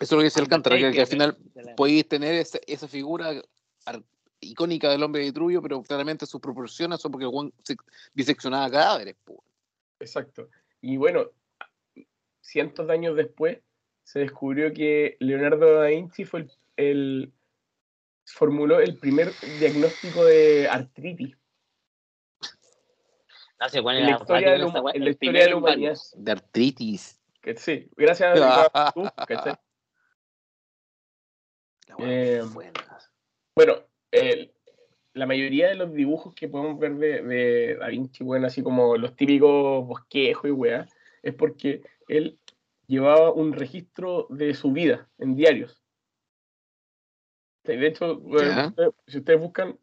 es 0.00 0.12
lo 0.12 0.18
que 0.18 0.24
dice 0.24 0.40
Alcántara, 0.40 0.78
que, 0.78 0.90
que 0.92 1.00
al 1.02 1.06
final 1.06 1.36
la- 1.54 1.74
podéis 1.76 2.08
tener 2.08 2.34
esa, 2.34 2.58
esa 2.66 2.88
figura 2.88 3.32
ar- 3.84 4.02
icónica 4.40 4.88
del 4.88 5.02
hombre 5.02 5.20
de 5.20 5.26
Vitruvio, 5.26 5.60
pero 5.60 5.82
claramente 5.82 6.24
sus 6.24 6.40
proporciones 6.40 7.00
son 7.00 7.12
porque 7.12 7.26
se- 7.62 7.76
diseccionaba 8.14 8.70
cadáveres. 8.70 9.16
po. 9.22 9.44
Exacto. 9.98 10.48
Y 10.80 10.96
bueno, 10.96 11.26
cientos 12.50 12.86
de 12.86 12.92
años 12.92 13.16
después 13.16 13.58
se 14.02 14.18
descubrió 14.18 14.72
que 14.72 15.16
Leonardo 15.20 15.74
da 15.74 15.86
Vinci 15.86 16.24
fue 16.24 16.40
el, 16.40 16.50
el- 16.76 17.32
formuló 18.26 18.80
el 18.80 18.98
primer 18.98 19.28
diagnóstico 19.60 20.24
de 20.24 20.68
artritis 20.68 21.36
Ah, 23.62 23.66
ese 23.66 23.80
weón 23.80 23.98
en 23.98 24.06
la 24.06 24.16
historia 24.16 24.52
de 24.52 24.58
la, 24.58 24.64
la 24.94 25.10
historia 25.10 25.42
de 25.44 25.50
la 25.50 25.56
humanidad. 25.56 25.96
De 26.16 26.32
artritis. 26.32 27.20
Que 27.42 27.54
sí, 27.56 27.90
gracias 27.94 28.40
a 28.40 28.90
tú, 28.94 29.02
¿cachai? 29.28 29.54
La 31.88 31.96
weá 31.96 32.08
Eh. 32.10 32.42
Bueno, 33.54 33.74
el- 34.10 34.52
la 35.12 35.26
mayoría 35.26 35.68
de 35.68 35.74
los 35.74 35.92
dibujos 35.92 36.34
que 36.34 36.48
podemos 36.48 36.78
ver 36.78 36.94
de, 36.94 37.22
de 37.22 37.76
Da 37.76 37.88
Vinci, 37.88 38.24
bueno, 38.24 38.46
así 38.46 38.62
como 38.62 38.96
los 38.96 39.14
típicos 39.14 39.86
bosquejos 39.86 40.46
y 40.48 40.52
weá, 40.52 40.88
es 41.22 41.34
porque 41.34 41.82
él 42.08 42.38
llevaba 42.90 43.32
un 43.32 43.52
registro 43.52 44.26
de 44.30 44.52
su 44.54 44.72
vida 44.72 45.08
en 45.18 45.36
diarios. 45.36 45.80
De 47.62 47.86
hecho, 47.86 48.18
bueno, 48.18 48.74
si 49.06 49.18
ustedes- 49.18 49.40
buscan, 49.40 49.78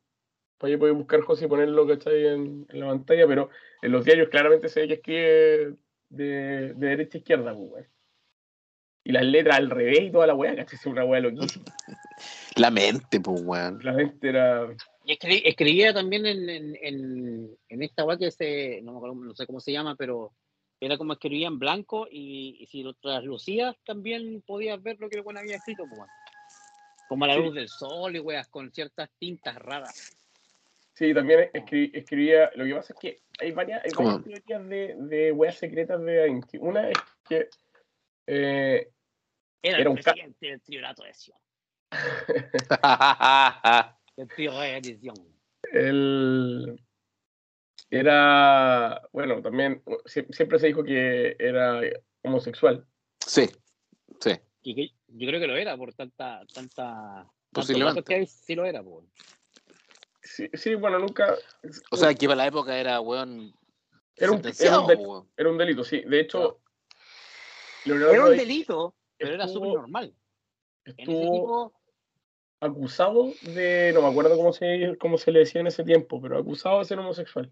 pues 0.58 0.72
ahí 0.72 0.78
pueden 0.78 0.98
buscar 0.98 1.22
José 1.22 1.46
y 1.46 1.48
ponerlo, 1.48 1.88
¿cachai? 1.88 2.26
En, 2.28 2.66
en 2.70 2.80
la 2.80 2.88
pantalla, 2.88 3.26
pero 3.28 3.50
en 3.82 3.92
los 3.94 4.04
diarios 4.04 4.28
claramente 4.30 4.68
se 4.68 4.82
ve 4.82 4.88
que 4.88 4.94
escribe 4.96 5.78
de, 6.10 6.74
de 6.74 6.88
derecha 6.88 7.18
a 7.18 7.20
izquierda, 7.20 7.56
pues. 7.56 7.88
Y 9.06 9.14
las 9.14 9.24
letras 9.24 9.56
al 9.58 9.70
revés 9.70 10.02
y 10.02 10.12
toda 10.12 10.28
la 10.28 10.36
weá, 10.36 10.54
¿cachai? 10.56 10.78
Es 10.78 10.86
una 10.86 11.06
weá 11.06 11.22
loquísima. 11.22 11.66
La 12.58 12.72
mente, 12.72 13.22
pues, 13.22 13.42
weón. 13.46 13.80
La 13.84 13.94
mente 13.94 14.28
era. 14.30 14.68
Y 15.06 15.14
escri- 15.18 15.44
escribía 15.46 15.94
también 15.94 16.26
en, 16.26 16.50
en, 16.50 16.76
en, 16.82 17.58
en 17.70 17.84
esta 17.84 18.04
weá 18.04 18.18
que 18.18 18.32
se, 18.32 18.82
no, 18.82 18.92
me 18.94 18.98
acuerdo, 18.98 19.16
no 19.16 19.36
sé 19.36 19.46
cómo 19.46 19.60
se 19.62 19.72
llama, 19.72 19.96
pero 19.96 20.34
era 20.80 20.98
como 20.98 21.14
escribía 21.14 21.48
en 21.48 21.60
blanco 21.60 22.08
y, 22.10 22.58
y 22.60 22.66
si 22.68 22.84
lo 22.84 22.94
traslucías 22.94 23.76
también 23.86 24.42
podías 24.46 24.82
ver 24.82 24.98
lo 25.00 25.10
que 25.10 25.18
el 25.18 25.24
weón 25.24 25.38
había 25.38 25.58
escrito, 25.58 25.86
pues. 25.90 26.10
Como 27.08 27.26
a 27.26 27.30
la 27.30 27.36
Sí. 27.36 27.42
luz 27.42 27.56
del 27.56 27.70
sol 27.70 28.16
y 28.16 28.20
weas 28.20 28.48
con 28.50 28.72
ciertas 28.72 29.10
tintas 29.18 29.56
raras. 29.56 30.14
Sí, 30.94 31.14
también 31.14 31.50
escri- 31.54 31.92
escribía. 31.94 32.52
Lo 32.56 32.66
que 32.66 32.76
pasa 32.76 32.94
es 32.94 33.00
que 33.00 33.22
hay 33.40 33.52
varias, 33.52 33.84
hay 33.86 33.92
¿Cómo? 33.92 34.20
varias 34.20 34.44
teorías 34.46 34.70
de, 34.70 34.96
de 34.98 35.32
weas 35.32 35.56
secretas 35.58 36.02
de 36.04 36.16
Da 36.16 36.26
Vinci. 36.26 36.58
Una 36.58 36.90
es 36.90 36.98
que. 37.28 37.50
eh, 38.28 38.90
Era, 39.62 39.78
Era 39.78 39.82
el 39.84 39.88
un 39.88 39.96
presidente 39.96 40.48
del 40.48 40.62
tribunal 40.62 40.96
de 40.96 41.14
Sion, 41.14 41.38
del 44.18 44.28
tribunal 44.30 44.82
de 44.82 44.98
Sion. 45.00 45.16
él 45.72 46.82
era. 47.90 49.02
Bueno, 49.14 49.42
también. 49.42 49.82
sie- 50.06 50.28
Siempre 50.34 50.60
se 50.60 50.68
dijo 50.68 50.84
que 50.84 51.36
era 51.40 51.82
homosexual. 52.24 52.86
sí, 53.20 53.50
sí. 54.20 54.32
Y 54.64 54.76
que 54.76 54.88
yo 55.08 55.28
creo 55.28 55.40
que 55.40 55.48
lo 55.48 55.56
era 55.56 55.78
por 55.78 55.94
tanta, 55.94 56.42
tanta, 56.54 57.26
Posiblemente. 57.54 58.04
que 58.04 58.16
hay, 58.16 58.26
sí 58.26 58.54
lo 58.54 58.66
era. 58.66 58.84
Sí, 60.22 60.50
sí, 60.54 60.76
bueno, 60.76 61.00
nunca. 61.00 61.36
O 61.92 61.96
sea, 61.96 62.14
que 62.14 62.28
para 62.28 62.36
la 62.38 62.48
época 62.48 62.78
era, 62.78 63.00
weón. 63.00 63.30
Era 63.40 63.42
un- 63.42 63.54
era 64.18 64.32
un 64.32 64.38
sentenciado, 64.44 64.88
del- 64.88 64.98
weón. 65.00 65.30
Era 65.38 65.50
un 65.50 65.58
delito, 65.58 65.84
sí. 65.86 66.02
De 66.02 66.20
hecho. 66.20 66.60
Leonardo 67.86 68.14
Era 68.14 68.26
un 68.26 68.38
delito, 68.38 68.96
pero 69.18 69.34
era 69.36 69.48
súper 69.48 69.70
normal. 69.70 70.14
Estuvo 70.84 71.22
tipo, 71.32 71.74
acusado 72.60 73.32
de. 73.44 73.92
No 73.94 74.02
me 74.02 74.08
acuerdo 74.10 74.36
cómo 74.36 74.52
se, 74.52 74.98
cómo 75.00 75.18
se 75.18 75.32
le 75.32 75.40
decía 75.40 75.62
en 75.62 75.68
ese 75.68 75.84
tiempo, 75.86 76.22
pero 76.22 76.38
acusado 76.38 76.80
de 76.80 76.86
ser 76.86 77.00
homosexual. 77.00 77.52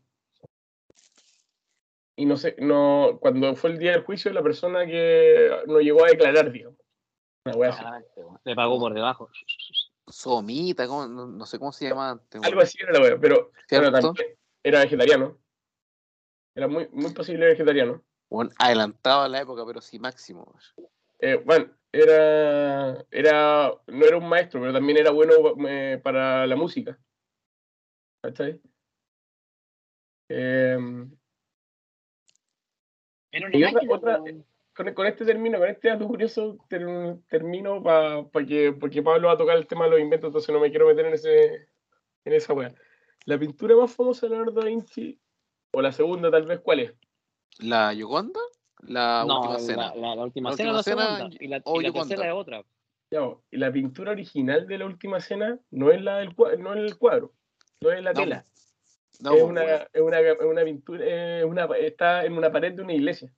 Y 2.18 2.26
no 2.26 2.38
sé, 2.38 2.56
no, 2.60 3.18
cuando 3.20 3.56
fue 3.56 3.72
el 3.72 3.80
día 3.80 3.92
del 3.92 4.04
juicio, 4.04 4.32
la 4.32 4.42
persona 4.42 4.86
que 4.86 5.50
no 5.68 5.80
llegó 5.80 6.06
a 6.06 6.10
declarar, 6.10 6.52
digamos. 6.52 6.80
Una 7.46 7.56
wea 7.58 7.70
así. 7.70 7.84
Ah, 7.86 8.02
le 8.44 8.56
pagó 8.56 8.80
por 8.80 8.94
debajo. 8.94 9.30
Somita, 10.08 10.88
¿cómo? 10.88 11.08
No, 11.08 11.28
no 11.28 11.46
sé 11.46 11.60
cómo 11.60 11.74
se 11.74 11.90
llama 11.90 12.12
antes. 12.12 12.42
Algo 12.44 12.62
así 12.62 12.78
era 12.82 12.94
la 12.94 13.02
wea, 13.02 13.20
pero, 13.20 13.52
también 13.70 14.38
era 14.64 14.80
vegetariano. 14.80 15.38
Era 16.56 16.68
muy, 16.68 16.88
muy 16.92 17.12
posible 17.14 17.48
vegetariano. 17.48 18.02
Bueno, 18.30 18.52
adelantado 18.58 19.24
a 19.24 19.30
la 19.30 19.42
época, 19.42 19.66
pero 19.66 19.82
sí 19.82 20.00
máximo. 20.00 20.58
Eh, 21.20 21.36
bueno, 21.46 21.70
era, 21.92 23.06
era, 23.12 23.74
no 23.88 24.06
era 24.06 24.18
un 24.18 24.28
maestro, 24.28 24.62
pero 24.62 24.74
también 24.74 24.98
era 24.98 25.12
bueno 25.12 25.34
eh, 25.68 26.00
para 26.02 26.48
la 26.48 26.56
música. 26.56 26.98
¿Cachai? 28.22 28.62
Eh, 30.30 30.78
Era 33.36 33.48
una 33.48 33.58
Y 33.58 33.64
otra- 33.64 33.74
máquina, 33.74 33.94
otra- 33.96 34.22
weón. 34.22 34.46
con, 34.74 34.94
con 34.94 35.08
este 35.08 35.26
término, 35.26 35.60
con 35.60 35.68
este 35.68 35.90
dato 35.90 36.08
curioso, 36.08 36.58
ter- 36.70 37.18
termino 37.28 37.84
pa, 37.84 38.26
pa 38.30 38.46
que, 38.46 38.72
porque 38.72 39.04
Pablo 39.04 39.28
va 39.28 39.34
a 39.34 39.38
tocar 39.38 39.58
el 39.58 39.68
tema 39.68 39.86
de 39.86 39.92
los 39.92 40.00
inventos, 40.00 40.30
entonces 40.30 40.54
no 40.54 40.62
me 40.62 40.70
quiero 40.70 40.88
meter 40.88 41.06
en 41.06 41.14
ese 41.14 41.68
en 42.24 42.34
esa 42.34 42.54
wea. 42.54 42.74
La 43.26 43.38
pintura 43.38 43.76
más 43.76 43.94
famosa 43.94 44.26
de 44.26 44.32
Leonardo 44.36 44.62
da 44.62 44.68
Vinci, 44.68 45.20
o 45.72 45.82
la 45.82 45.92
segunda 45.92 46.32
tal 46.32 46.46
vez, 46.46 46.60
¿cuál 46.62 46.80
es? 46.80 46.94
¿La 47.60 47.92
Yoconda? 47.94 48.40
La 48.84 49.26
No, 49.28 49.36
última 49.38 49.54
la, 49.56 49.60
cena. 49.60 49.96
la- 49.96 50.16
la 50.16 50.24
última 50.24 50.50
La 50.52 50.56
cena 50.58 50.70
última 50.70 50.70
es 50.70 50.74
la 50.76 50.84
cena 50.84 51.18
segunda. 51.18 51.38
Y 51.44 51.48
la, 51.48 51.58
y 51.58 51.82
la 51.84 51.92
tercera 51.94 52.28
es 52.28 52.34
otra. 52.34 52.64
Ya, 53.12 53.20
y 53.52 53.58
la 53.58 53.72
pintura 53.72 54.12
original 54.14 54.66
de 54.66 54.78
la 54.78 54.86
última 54.86 55.20
cena 55.20 55.60
no 55.72 55.92
es 55.92 56.02
la 56.02 56.18
del 56.18 56.34
no 56.60 56.74
es 56.74 56.80
el 56.80 56.98
cuadro, 56.98 57.34
no 57.82 57.92
es 57.92 58.02
la 58.02 58.14
No, 58.14 58.22
tela. 58.22 58.46
No, 59.22 59.32
es, 59.34 59.42
pues, 59.42 59.44
una, 59.44 59.64
es, 59.76 60.02
una, 60.02 60.20
es 60.20 60.42
una 60.42 60.64
pintura, 60.64 61.06
es 61.40 61.46
una, 61.46 61.66
está 61.78 62.26
en 62.26 62.34
una 62.38 62.52
pared 62.52 62.74
de 62.74 62.82
una 62.82 62.94
iglesia. 62.94 63.32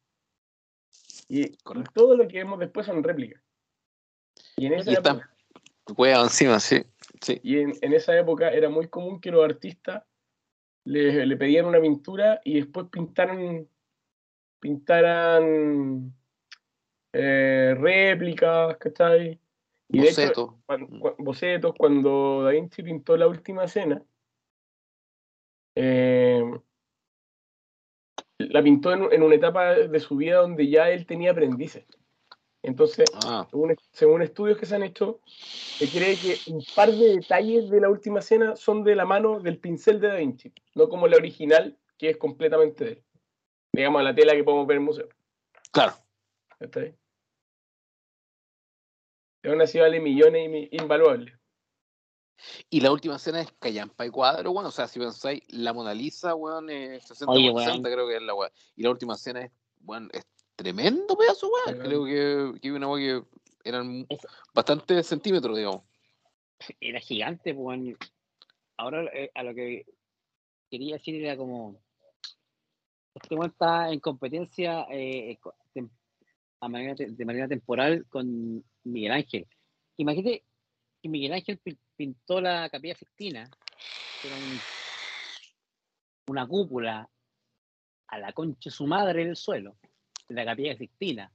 Y, 1.29 1.55
Correcto. 1.57 1.91
todo 1.93 2.15
lo 2.15 2.27
que 2.27 2.37
vemos 2.37 2.59
después 2.59 2.85
son 2.85 3.03
réplicas. 3.03 3.41
Y 4.55 4.67
en 4.67 4.73
esa 4.73 4.91
Y 4.91 4.93
época- 4.95 5.29
encima, 6.23 6.59
sí. 6.59 6.83
sí. 7.21 7.39
Y 7.43 7.59
en, 7.59 7.73
en 7.81 7.93
esa 7.93 8.17
época 8.17 8.49
era 8.49 8.69
muy 8.69 8.87
común 8.87 9.19
que 9.21 9.31
los 9.31 9.43
artistas 9.43 10.03
le, 10.85 11.25
le 11.25 11.37
pedían 11.37 11.65
una 11.65 11.79
pintura 11.81 12.39
y 12.43 12.55
después 12.55 12.87
pintaran, 12.89 13.67
pintaran 14.59 16.13
eh, 17.13 17.75
réplicas, 17.77 18.77
¿cachai? 18.77 19.39
Y 19.89 19.99
cua- 19.99 21.15
bocetos, 21.17 21.73
cuando 21.77 22.43
Da 22.43 22.51
Vinci 22.51 22.83
pintó 22.83 23.15
la 23.15 23.27
última 23.27 23.67
cena, 23.67 24.01
eh, 25.79 26.43
la 28.39 28.63
pintó 28.63 28.91
en, 28.93 29.13
en 29.13 29.21
una 29.21 29.35
etapa 29.35 29.73
de 29.75 29.99
su 29.99 30.15
vida 30.15 30.37
donde 30.37 30.67
ya 30.67 30.89
él 30.89 31.05
tenía 31.05 31.31
aprendices. 31.31 31.85
Entonces, 32.63 33.05
Ah, 33.13 33.47
según, 33.49 33.75
según 33.91 34.21
estudios 34.23 34.57
que 34.57 34.65
se 34.65 34.75
han 34.75 34.83
hecho, 34.83 35.19
se 35.25 35.87
cree 35.89 36.17
que 36.17 36.51
un 36.51 36.63
par 36.75 36.91
de 36.91 37.17
detalles 37.17 37.69
de 37.69 37.79
la 37.79 37.89
última 37.89 38.21
cena 38.21 38.55
son 38.55 38.83
de 38.83 38.95
la 38.95 39.05
mano 39.05 39.39
del 39.39 39.59
pincel 39.59 39.99
de 39.99 40.07
Da 40.07 40.15
Vinci, 40.15 40.51
no 40.75 40.89
como 40.89 41.07
la 41.07 41.17
original, 41.17 41.77
que 41.97 42.09
es 42.09 42.17
completamente 42.17 42.83
de 42.83 42.91
él. 42.91 43.03
Digamos, 43.71 44.03
la 44.03 44.15
tela 44.15 44.33
que 44.33 44.43
podemos 44.43 44.65
ver 44.65 44.77
en 44.77 44.81
el 44.81 44.85
museo. 44.85 45.09
claro. 45.71 45.93
¿Está 46.59 46.79
bien? 46.79 46.97
Aún 49.43 49.61
así 49.61 49.79
vale 49.79 49.99
millones 49.99 50.67
invaluables. 50.71 51.33
Y 52.69 52.81
la 52.81 52.91
última 52.91 53.17
cena 53.19 53.41
es 53.41 53.51
Callampa 53.59 54.05
y 54.05 54.09
Cuadro, 54.09 54.51
weón. 54.51 54.65
O 54.65 54.71
sea, 54.71 54.87
si 54.87 54.99
pensáis, 54.99 55.41
la 55.49 55.73
Mona 55.73 55.93
Lisa, 55.93 56.35
weón, 56.35 56.69
es 56.69 57.05
60 57.05 57.31
Oye, 57.31 57.51
por 57.51 57.57
weón. 57.57 57.69
60, 57.69 57.91
creo 57.91 58.07
que 58.07 58.15
es 58.17 58.21
la 58.21 58.33
weón. 58.33 58.51
Y 58.75 58.83
la 58.83 58.89
última 58.89 59.15
cena 59.15 59.41
es, 59.41 59.51
weón, 59.81 60.09
es 60.13 60.25
tremendo 60.55 61.17
pedazo, 61.17 61.49
weón. 61.49 61.79
Creo 61.79 62.05
que, 62.05 62.59
que 62.61 62.71
una 62.71 62.87
weón 62.87 63.23
que 63.23 63.69
eran 63.69 64.07
bastantes 64.53 65.07
centímetros, 65.07 65.55
digamos. 65.57 65.83
Era 66.79 66.99
gigante, 66.99 67.53
weón. 67.53 67.97
Ahora 68.77 69.03
eh, 69.13 69.31
a 69.33 69.43
lo 69.43 69.53
que 69.53 69.85
quería 70.69 70.95
decir 70.95 71.23
era 71.23 71.37
como. 71.37 71.79
Este 73.15 73.35
weón 73.35 73.49
está 73.49 73.91
en 73.91 73.99
competencia 73.99 74.85
eh, 74.91 75.39
a 76.59 76.69
manera 76.69 76.95
de 76.97 77.25
manera 77.25 77.47
temporal 77.47 78.05
con 78.09 78.63
Miguel 78.83 79.11
Ángel. 79.11 79.47
Imagínate 79.97 80.43
que 81.01 81.09
Miguel 81.09 81.33
Ángel 81.33 81.59
pintó 81.97 82.39
la 82.39 82.69
Capilla 82.69 82.95
Sixtina, 82.95 83.49
que 84.21 84.27
era 84.27 84.37
un- 84.37 84.63
una 86.27 86.47
cúpula 86.47 87.09
a 88.07 88.19
la 88.19 88.31
concha 88.33 88.69
de 88.69 88.71
su 88.75 88.85
madre 88.87 89.23
en 89.23 89.29
el 89.29 89.35
suelo, 89.35 89.75
de 90.29 90.35
la 90.35 90.45
Capilla 90.45 90.77
Sixtina. 90.77 91.31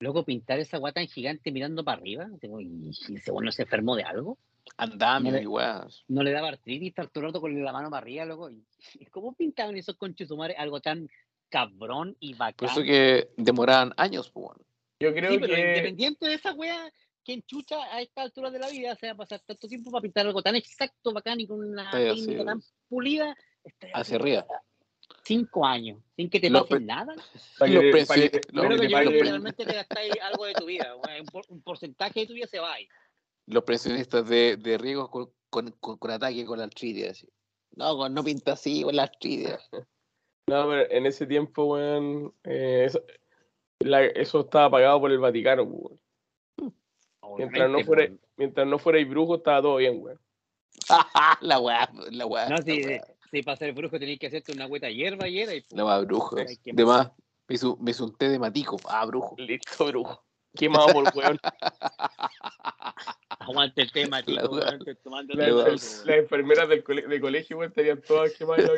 Luego 0.00 0.24
pintar 0.24 0.58
esa 0.58 0.78
guata 0.78 1.00
tan 1.00 1.06
gigante 1.08 1.52
mirando 1.52 1.84
para 1.84 1.98
arriba. 1.98 2.28
¿Y 2.42 2.88
y 3.08 3.16
ese 3.16 3.30
weón 3.30 3.44
no 3.44 3.52
se 3.52 3.62
enfermó 3.62 3.94
de 3.96 4.02
algo? 4.02 4.38
Andamio 4.76 5.30
No 5.32 5.36
le- 5.38 5.42
y 5.42 5.46
weón. 5.46 5.88
no 6.08 6.22
le 6.22 6.32
daba 6.32 6.48
artritis 6.48 6.88
estar 6.88 7.08
todo 7.08 7.20
el 7.24 7.28
rato 7.28 7.40
con 7.40 7.64
la 7.64 7.72
mano 7.72 7.90
para 7.90 8.02
arriba, 8.02 8.24
loco. 8.24 8.50
¿Y 8.50 8.64
y 8.94 9.06
cómo 9.06 9.34
pintaban 9.34 9.76
esos 9.76 9.96
conches 9.96 10.28
su 10.28 10.36
madre 10.36 10.54
algo 10.56 10.80
tan 10.80 11.08
cabrón 11.48 12.16
y 12.20 12.30
Por 12.32 12.38
bacán? 12.38 12.68
eso 12.70 12.82
que 12.82 13.28
demoraban 13.36 13.92
años, 13.96 14.30
pues, 14.30 14.46
weón. 14.46 14.58
Yo 15.00 15.12
creo 15.12 15.32
sí, 15.32 15.38
pero 15.38 15.54
que 15.54 15.60
independiente 15.68 16.26
de 16.26 16.34
esa 16.34 16.52
wea, 16.54 16.90
que 17.24 17.42
chucha 17.42 17.82
a 17.92 18.00
esta 18.02 18.22
altura 18.22 18.50
de 18.50 18.58
la 18.58 18.68
vida 18.68 18.94
se 18.96 19.06
va 19.06 19.12
a 19.12 19.16
pasar 19.16 19.40
tanto 19.40 19.66
tiempo 19.66 19.90
para 19.90 20.02
pintar 20.02 20.26
algo 20.26 20.42
tan 20.42 20.54
exacto, 20.56 21.12
bacán 21.12 21.40
y 21.40 21.46
con 21.46 21.60
una 21.60 21.90
técnica 21.90 22.44
tan 22.44 22.62
pulida. 22.88 23.34
Estoy 23.64 23.90
Hacia 23.94 24.16
arriba. 24.16 24.46
Cinco 25.24 25.64
años, 25.64 26.02
sin 26.16 26.28
que 26.28 26.38
te 26.38 26.50
pase 26.50 26.66
pre- 26.68 26.80
nada. 26.80 27.14
para 27.58 27.70
que 27.80 27.90
los 27.92 28.06
para 28.06 28.20
que 28.30 28.40
yo 28.52 29.10
que 29.10 29.22
realmente 29.22 29.64
te 29.64 29.72
gastáis 29.74 30.12
algo 30.22 30.44
de 30.44 30.52
tu 30.54 30.66
vida. 30.66 30.94
Un, 30.96 31.26
por- 31.26 31.44
un 31.48 31.62
porcentaje 31.62 32.20
de 32.20 32.26
tu 32.26 32.34
vida 32.34 32.46
se 32.46 32.58
va 32.58 32.74
ahí. 32.74 32.86
Los 33.46 33.64
presionistas 33.64 34.28
de, 34.28 34.56
de 34.56 34.78
riesgos 34.78 35.08
con, 35.08 35.30
con, 35.50 35.70
con, 35.80 35.96
con 35.98 36.10
ataque 36.10 36.44
con 36.44 36.58
la 36.58 36.64
artritis. 36.64 37.08
así. 37.08 37.28
No, 37.76 38.08
no 38.08 38.22
pinta 38.22 38.52
así 38.52 38.82
con 38.82 38.94
la 38.96 39.04
artritis. 39.04 39.48
No, 40.46 40.68
pero 40.68 40.90
en 40.90 41.06
ese 41.06 41.26
tiempo, 41.26 41.64
weón, 41.64 42.34
eh, 42.44 42.84
eso, 42.84 43.02
la- 43.78 44.04
eso 44.04 44.40
estaba 44.40 44.72
pagado 44.72 45.00
por 45.00 45.10
el 45.10 45.18
Vaticano, 45.18 45.62
weón. 45.62 45.98
Mientras 47.36 47.70
no 47.70 47.80
fuera, 47.84 48.08
mientras 48.36 48.66
no 48.66 48.78
fuerais 48.78 49.08
brujo, 49.08 49.36
estaba 49.36 49.62
todo 49.62 49.76
bien, 49.76 49.98
weón. 50.02 50.20
la 51.40 51.58
weá, 51.60 51.88
la 52.10 52.26
weá. 52.26 52.48
No, 52.48 52.56
la 52.56 52.62
si, 52.62 52.82
weá. 52.84 53.04
si 53.30 53.42
para 53.42 53.56
ser 53.56 53.72
brujo 53.72 53.98
tenéis 53.98 54.18
que 54.18 54.26
hacerte 54.26 54.52
una 54.52 54.66
hueta 54.66 54.88
hierba 54.90 55.28
y 55.28 55.40
era. 55.40 55.54
Y, 55.54 55.64
La 55.70 55.84
weá, 55.84 55.98
brujo. 56.00 56.36
Ay, 56.38 56.58
De 56.64 56.84
más, 56.84 57.10
me 57.48 57.54
hizo, 57.54 57.76
me 57.80 57.90
hizo 57.92 58.04
un 58.04 58.16
té 58.16 58.28
de 58.28 58.38
matico. 58.38 58.76
Ah, 58.88 59.04
brujo. 59.06 59.34
Listo, 59.38 59.86
brujo. 59.86 60.24
Quemado 60.56 60.86
por 60.92 61.04
weón. 61.16 61.38
Aguante 63.40 63.82
el 63.82 63.92
tema, 63.92 64.20
La 64.20 64.24
tío. 64.42 64.50
wea. 64.50 64.64
weón, 64.70 64.98
tomando 65.02 65.34
La- 65.34 65.46
el 65.46 65.54
weón. 65.54 65.70
las 65.72 66.06
enfermeras 66.08 66.68
del 66.68 66.84
cole- 66.84 67.06
de 67.06 67.20
colegio, 67.20 67.58
weón, 67.58 67.70
estarían 67.70 68.00
todas 68.02 68.32
quemadas. 68.38 68.70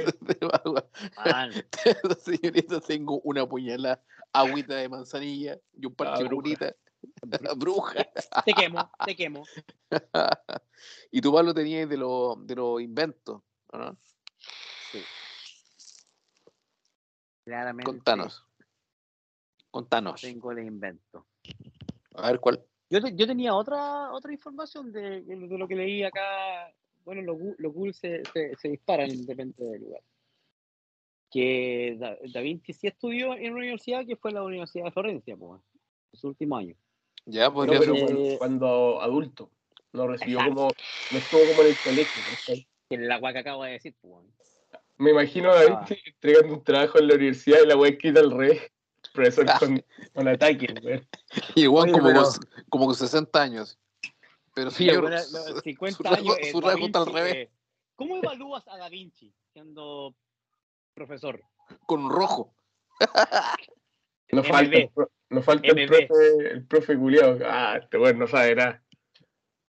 la 1.25 2.15
Señorita, 2.19 2.81
tengo 2.81 3.21
una 3.21 3.47
puñalada, 3.47 4.03
agüita 4.33 4.75
de 4.77 4.89
manzanilla 4.89 5.59
y 5.79 5.87
un 5.87 5.95
parche 5.95 6.15
Ah, 6.15 6.19
de 6.23 6.25
bruja. 6.29 6.75
Curita. 7.21 7.55
bruja. 7.55 8.07
te 8.45 8.55
quemo, 8.55 8.91
te 9.05 9.17
quemo. 9.17 9.45
y 11.11 11.21
tú, 11.21 11.33
Pablo, 11.33 11.55
tenías 11.55 11.89
de 11.89 11.97
los 11.97 12.47
de 12.47 12.55
los 12.55 12.81
inventos, 12.81 13.43
¿o 13.73 13.79
¿no? 13.79 13.97
Claramente. 17.45 17.85
Contanos. 17.85 18.45
Contanos. 19.71 20.21
Tengo 20.21 20.51
el 20.53 20.67
invento. 20.67 21.27
A 22.15 22.31
ver 22.31 22.41
cuál. 22.41 22.65
Yo, 22.91 23.01
te- 23.01 23.15
yo 23.15 23.27
tenía 23.27 23.55
otra 23.55 24.11
otra 24.13 24.33
información 24.33 24.91
de, 24.93 25.23
de 25.23 25.37
lo 25.59 25.69
que 25.69 25.77
leí 25.77 26.03
acá. 26.03 26.73
Bueno, 27.05 27.23
los 27.23 27.39
los 27.59 27.73
Google 27.73 27.93
se, 27.93 28.23
se, 28.33 28.57
se 28.57 28.69
disparan 28.69 29.25
depende 29.27 29.65
del 29.65 29.83
lugar. 29.83 30.03
Que 31.31 31.97
Da, 31.99 32.17
Da 32.33 32.41
Vinci 32.41 32.73
sí 32.73 32.87
estudió 32.87 33.35
en 33.35 33.53
una 33.53 33.61
universidad 33.61 34.05
que 34.05 34.17
fue 34.17 34.33
la 34.33 34.43
Universidad 34.43 34.87
de 34.87 34.93
Florencia, 34.93 35.37
pues, 35.37 35.61
en 36.13 36.19
su 36.19 36.29
último 36.29 36.57
año. 36.57 36.75
Ya, 37.27 37.45
No, 37.49 37.55
podría 37.55 37.79
pero 37.81 37.95
ser. 37.95 38.05
cuando, 38.07 38.39
cuando 38.39 39.03
adulto. 39.03 39.51
No 39.93 40.07
recibió 40.07 40.39
Exacto. 40.39 40.55
como. 40.55 40.71
No 41.11 41.19
estuvo 41.19 41.47
como 41.47 41.63
en 41.63 41.69
el 41.69 41.79
colegio. 41.79 42.25
es 42.47 42.67
la 43.01 43.17
agua 43.17 43.33
que 43.33 43.39
acabo 43.41 43.65
de 43.65 43.73
decir, 43.73 43.95
pues. 44.01 44.25
Me 44.99 45.11
imagino 45.11 45.51
a 45.51 45.57
David 45.63 45.99
entregando 46.07 46.55
un 46.55 46.65
trabajo 46.65 46.99
en 46.99 47.09
la 47.09 47.15
universidad 47.15 47.59
y 47.63 47.67
la 47.67 47.77
weá 47.77 47.91
escrita 47.91 48.21
al 48.21 48.31
revés. 48.31 48.73
Profesor 49.13 49.47
con, 49.59 49.85
con 50.15 50.29
ataque, 50.29 50.75
weón. 50.83 51.07
Y 51.55 51.63
igual 51.65 51.93
como, 51.93 52.07
pero- 52.07 52.23
con, 52.23 52.33
como 52.69 52.87
con 52.87 52.95
60 52.95 53.43
años. 53.43 53.79
Pero 54.55 54.71
Sí, 54.71 54.87
señor, 54.87 55.03
Bueno, 55.03 55.19
su- 55.21 55.33
los 55.55 55.63
50 55.63 55.97
su 55.97 56.15
años. 56.15 56.37
eh, 56.41 56.51
su 56.51 56.61
rasgo 56.61 56.87
está 56.87 56.99
al 57.01 57.07
revés. 57.13 57.35
eh, 57.35 57.51
¿Cómo 57.95 58.17
evalúas 58.17 58.67
a 58.69 58.77
Da 58.79 58.89
Vinci 58.89 59.33
siendo 59.53 60.15
profesor? 60.95 61.43
con 61.87 62.09
rojo. 62.11 62.55
No 64.33 64.43
falta, 64.45 64.77
el, 64.77 64.91
pro- 65.29 65.37
no 65.37 65.43
falta 65.43 65.69
el 65.69 65.75
MB. 65.89 66.07
profe, 66.07 66.51
el 66.53 66.67
profe 66.67 66.97
culiao. 66.97 67.39
Ah, 67.45 67.79
este 67.83 67.99
weón 67.99 68.19
no 68.19 68.27
sabe 68.27 68.55
nada. 68.55 68.83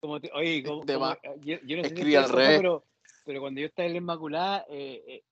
Como 0.00 0.20
te- 0.20 0.30
oye, 0.34 0.62
como, 0.62 0.84
De 0.84 0.94
como- 0.94 1.06
más. 1.06 1.18
yo, 1.40 1.56
yo 1.64 1.76
no 1.78 1.84
sé 1.84 1.96
si 1.96 2.14
al 2.16 2.28
revés. 2.28 2.56
pero, 2.58 2.84
pero 3.24 3.40
cuando 3.40 3.60
yo 3.60 3.66
estaba 3.66 3.86
en 3.86 3.92
la 3.92 3.98
Inmaculada, 3.98 4.66
eh, 4.68 5.02
eh, 5.06 5.22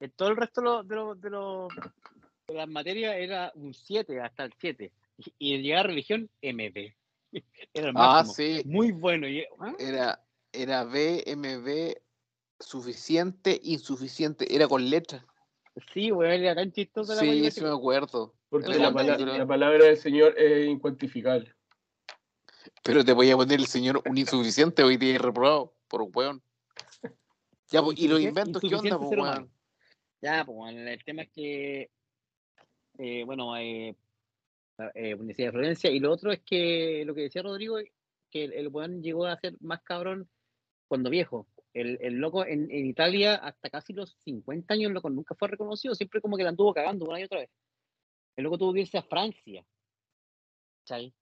en 0.00 0.10
todo 0.12 0.28
el 0.28 0.36
resto 0.36 0.60
de, 0.60 0.66
los- 0.66 0.88
de, 1.20 1.30
los- 1.30 1.68
de, 1.74 2.54
las 2.54 2.68
materias 2.68 3.16
era 3.16 3.50
un 3.56 3.74
7, 3.74 4.20
hasta 4.20 4.44
el 4.44 4.52
7. 4.60 4.92
Y, 5.18 5.34
y 5.38 5.54
en 5.54 5.62
llegar 5.62 5.84
a 5.86 5.88
religión, 5.88 6.30
MB. 6.42 6.94
Era 7.74 7.88
el 7.90 7.94
Ah, 7.96 8.22
máximo. 8.24 8.34
sí. 8.34 8.62
Muy 8.64 8.92
bueno. 8.92 9.28
y- 9.28 9.44
¿ah? 9.58 9.74
Era, 9.78 10.24
era 10.52 10.84
BMB 10.84 11.94
suficiente, 12.60 13.60
insuficiente. 13.64 14.54
Era 14.54 14.66
con 14.68 14.88
letras. 14.88 15.24
Sí, 15.92 16.10
weón, 16.12 16.32
era 16.32 16.54
tan 16.54 16.72
chistosa 16.72 17.14
la 17.14 17.20
Sí, 17.20 17.50
sí 17.50 17.60
me 17.62 17.68
acuerdo. 17.70 18.34
Porque 18.48 18.68
la, 18.70 18.78
la 18.78 18.92
pala- 18.92 19.12
película. 19.16 19.38
la 19.38 19.46
palabra 19.46 19.84
del 19.84 19.96
Señor 19.96 20.34
es 20.38 20.66
incuantificable. 20.68 21.54
Pero 22.82 23.04
te 23.04 23.12
voy 23.12 23.30
a 23.30 23.36
poner 23.36 23.58
el 23.60 23.66
señor 23.66 24.02
un 24.08 24.16
insuficiente 24.16 24.82
hoy 24.82 24.96
día 24.96 25.18
reprobado 25.18 25.74
por 25.88 26.02
un 26.02 26.10
weón. 26.14 26.42
Ya, 27.70 27.82
pues, 27.82 27.98
¿y 27.98 28.08
los 28.08 28.20
inventos 28.20 28.62
qué 28.62 28.74
onda, 28.74 28.96
pues, 28.96 29.10
ser 29.10 29.20
weón? 29.20 29.50
Ya, 30.22 30.44
pues 30.44 30.56
bueno, 30.56 30.80
el 30.80 31.04
tema 31.04 31.22
es 31.22 31.30
que, 31.30 31.90
eh, 32.98 33.24
bueno, 33.24 33.56
eh, 33.56 33.94
eh, 34.94 35.14
Universidad 35.14 35.48
de 35.48 35.52
Florencia, 35.52 35.90
y 35.90 36.00
lo 36.00 36.10
otro 36.12 36.32
es 36.32 36.40
que 36.40 37.02
lo 37.06 37.14
que 37.14 37.22
decía 37.22 37.42
Rodrigo, 37.42 37.76
que 38.30 38.44
el, 38.44 38.52
el 38.54 38.68
weón 38.68 39.02
llegó 39.02 39.26
a 39.26 39.38
ser 39.38 39.54
más 39.60 39.82
cabrón 39.82 40.28
cuando 40.88 41.10
viejo. 41.10 41.46
El, 41.74 41.98
el 42.00 42.14
loco 42.14 42.44
en, 42.44 42.70
en 42.70 42.86
Italia, 42.86 43.36
hasta 43.36 43.70
casi 43.70 43.92
los 43.92 44.16
50 44.24 44.74
años, 44.74 44.92
loco 44.92 45.10
nunca 45.10 45.34
fue 45.34 45.48
reconocido, 45.48 45.94
siempre 45.94 46.20
como 46.20 46.36
que 46.36 46.42
la 46.42 46.50
anduvo 46.50 46.74
cagando 46.74 47.04
una 47.06 47.20
y 47.20 47.24
otra 47.24 47.40
vez. 47.40 47.50
El 48.36 48.44
loco 48.44 48.58
tuvo 48.58 48.72
que 48.72 48.80
irse 48.80 48.98
a 48.98 49.02
Francia. 49.02 49.64
¿cachai? 50.88 51.12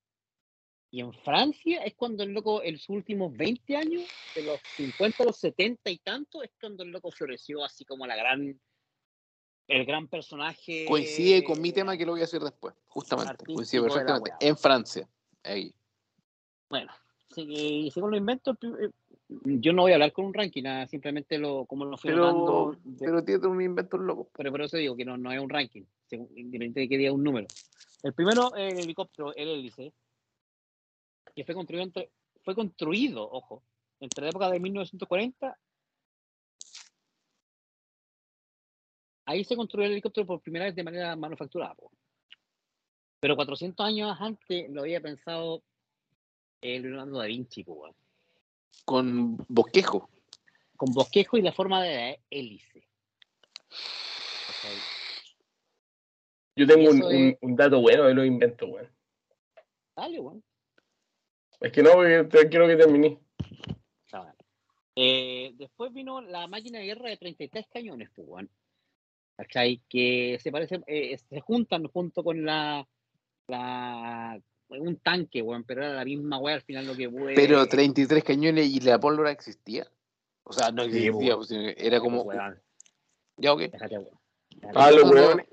Y 0.90 1.01
en 1.01 1.12
Francia 1.12 1.82
es 1.82 1.94
cuando 1.94 2.23
el 2.23 2.32
loco, 2.32 2.62
en 2.62 2.78
sus 2.78 2.90
últimos 2.90 3.36
20 3.36 3.77
años, 3.77 4.05
de 4.35 4.43
los 4.44 4.60
50 4.77 5.23
a 5.23 5.27
los 5.27 5.36
70 5.36 5.90
y 5.90 5.98
tanto, 5.98 6.43
es 6.43 6.51
cuando 6.60 6.85
el 6.85 6.90
loco 6.90 7.10
floreció 7.10 7.64
así 7.64 7.85
como 7.85 8.06
la 8.06 8.16
gran, 8.16 8.59
el 9.68 9.85
gran 9.85 10.06
personaje. 10.09 10.86
Coincide 10.86 11.43
con 11.43 11.60
mi 11.60 11.73
tema 11.73 11.97
que 11.97 12.06
lo 12.06 12.12
voy 12.12 12.20
a 12.20 12.24
hacer 12.24 12.40
después, 12.40 12.74
justamente. 12.86 13.44
Coincide 13.44 13.82
perfectamente. 13.82 14.31
En 14.40 14.56
Francia. 14.56 15.09
Ahí. 15.43 15.74
Bueno, 16.70 16.93
y 17.42 17.90
según 17.90 18.10
lo 18.12 18.16
invento, 18.16 18.52
eh, 18.62 18.90
yo 19.28 19.72
no 19.72 19.82
voy 19.82 19.92
a 19.92 19.94
hablar 19.96 20.12
con 20.12 20.24
un 20.26 20.34
ranking, 20.34 20.62
nada, 20.62 20.86
simplemente 20.86 21.38
lo, 21.38 21.64
como 21.66 21.84
lo 21.84 21.96
fui 21.96 22.10
Pero, 22.10 22.26
hablando, 22.26 22.76
pero 22.98 23.24
tiene 23.24 23.46
un 23.46 23.60
invento 23.62 23.98
loco. 23.98 24.28
pero 24.36 24.50
por 24.50 24.62
eso 24.62 24.76
digo 24.76 24.96
que 24.96 25.04
no, 25.04 25.16
no 25.16 25.32
es 25.32 25.40
un 25.40 25.48
ranking, 25.50 25.82
según- 26.06 26.28
independiente 26.36 26.80
de 26.80 26.88
que 26.88 26.98
diga 26.98 27.12
un 27.12 27.24
número. 27.24 27.48
El 28.02 28.12
primero, 28.12 28.54
el 28.54 28.78
helicóptero, 28.78 29.34
el 29.34 29.48
hélice, 29.48 29.92
que 31.34 31.44
fue 31.44 31.54
construido, 31.54 31.84
entre, 31.84 32.10
fue 32.42 32.54
construido, 32.54 33.28
ojo, 33.30 33.62
entre 34.00 34.24
la 34.24 34.30
época 34.30 34.50
de 34.50 34.60
1940. 34.60 35.58
Ahí 39.24 39.42
se 39.44 39.56
construyó 39.56 39.86
el 39.86 39.92
helicóptero 39.92 40.26
por 40.26 40.40
primera 40.40 40.66
vez 40.66 40.74
de 40.74 40.84
manera 40.84 41.16
manufacturada. 41.16 41.74
Pero 43.18 43.34
400 43.34 43.84
años 43.84 44.16
antes 44.20 44.70
lo 44.70 44.82
había 44.82 45.00
pensado 45.00 45.62
el 46.60 46.82
Leonardo 46.82 47.18
da 47.18 47.26
Vinci. 47.26 47.64
Con 48.84 49.36
bosquejo. 49.48 50.08
con 50.76 50.92
bosquejo 50.92 51.38
y 51.38 51.42
la 51.42 51.52
forma 51.52 51.82
de 51.82 51.94
la 51.96 52.16
hélice. 52.28 52.86
Yo 56.54 56.66
tengo 56.66 56.90
un, 56.90 56.98
Eso 56.98 57.06
un- 57.08 57.14
es- 57.14 57.38
un 57.40 57.56
dato 57.56 57.80
bueno 57.80 58.04
de 58.04 58.14
los 58.14 58.26
inventos, 58.26 58.68
weón. 58.68 58.90
Dale, 59.94 60.20
weón. 60.20 60.42
Es 61.60 61.72
que 61.72 61.82
no, 61.82 61.92
porque 61.92 62.48
quiero 62.50 62.66
que 62.66 62.76
bueno. 64.18 64.34
Eh, 64.94 65.52
después 65.56 65.92
vino 65.92 66.20
la 66.22 66.46
máquina 66.46 66.78
de 66.78 66.86
guerra 66.86 67.10
de 67.10 67.16
33 67.18 67.66
cañones, 67.68 68.10
pues, 68.14 68.26
weón. 68.28 68.50
¿Cachai? 69.36 69.82
Que 69.88 70.38
se 70.42 70.50
parece, 70.50 70.80
eh, 70.86 71.18
se 71.18 71.40
juntan 71.40 71.86
junto 71.88 72.24
con 72.24 72.44
la, 72.44 72.86
la 73.48 74.40
un 74.68 74.97
tanque, 74.98 75.43
weón, 75.43 75.64
pero 75.64 75.82
era 75.84 75.94
la 75.94 76.05
misma 76.05 76.38
weá 76.38 76.55
al 76.56 76.62
final 76.62 76.86
lo 76.86 76.94
que 76.97 77.09
pude. 77.09 77.34
Pero 77.34 77.66
33 77.66 78.24
cañones 78.24 78.66
y 78.66 78.80
la 78.80 78.98
pólvora 78.98 79.30
existía. 79.30 79.86
O 80.44 80.52
sea, 80.52 80.70
no 80.70 80.82
existía, 80.82 81.36
pues, 81.36 81.51
era 81.51 82.01
como. 82.01 82.22
Weón, 82.22 82.60
Ya, 83.36 83.52
ok. 83.52 83.60
déjate, 83.62 83.98
weón. 83.98 84.18
Déjate, 84.51 84.78
Ah, 84.78 84.90
los 84.90 85.10
weones 85.10 85.47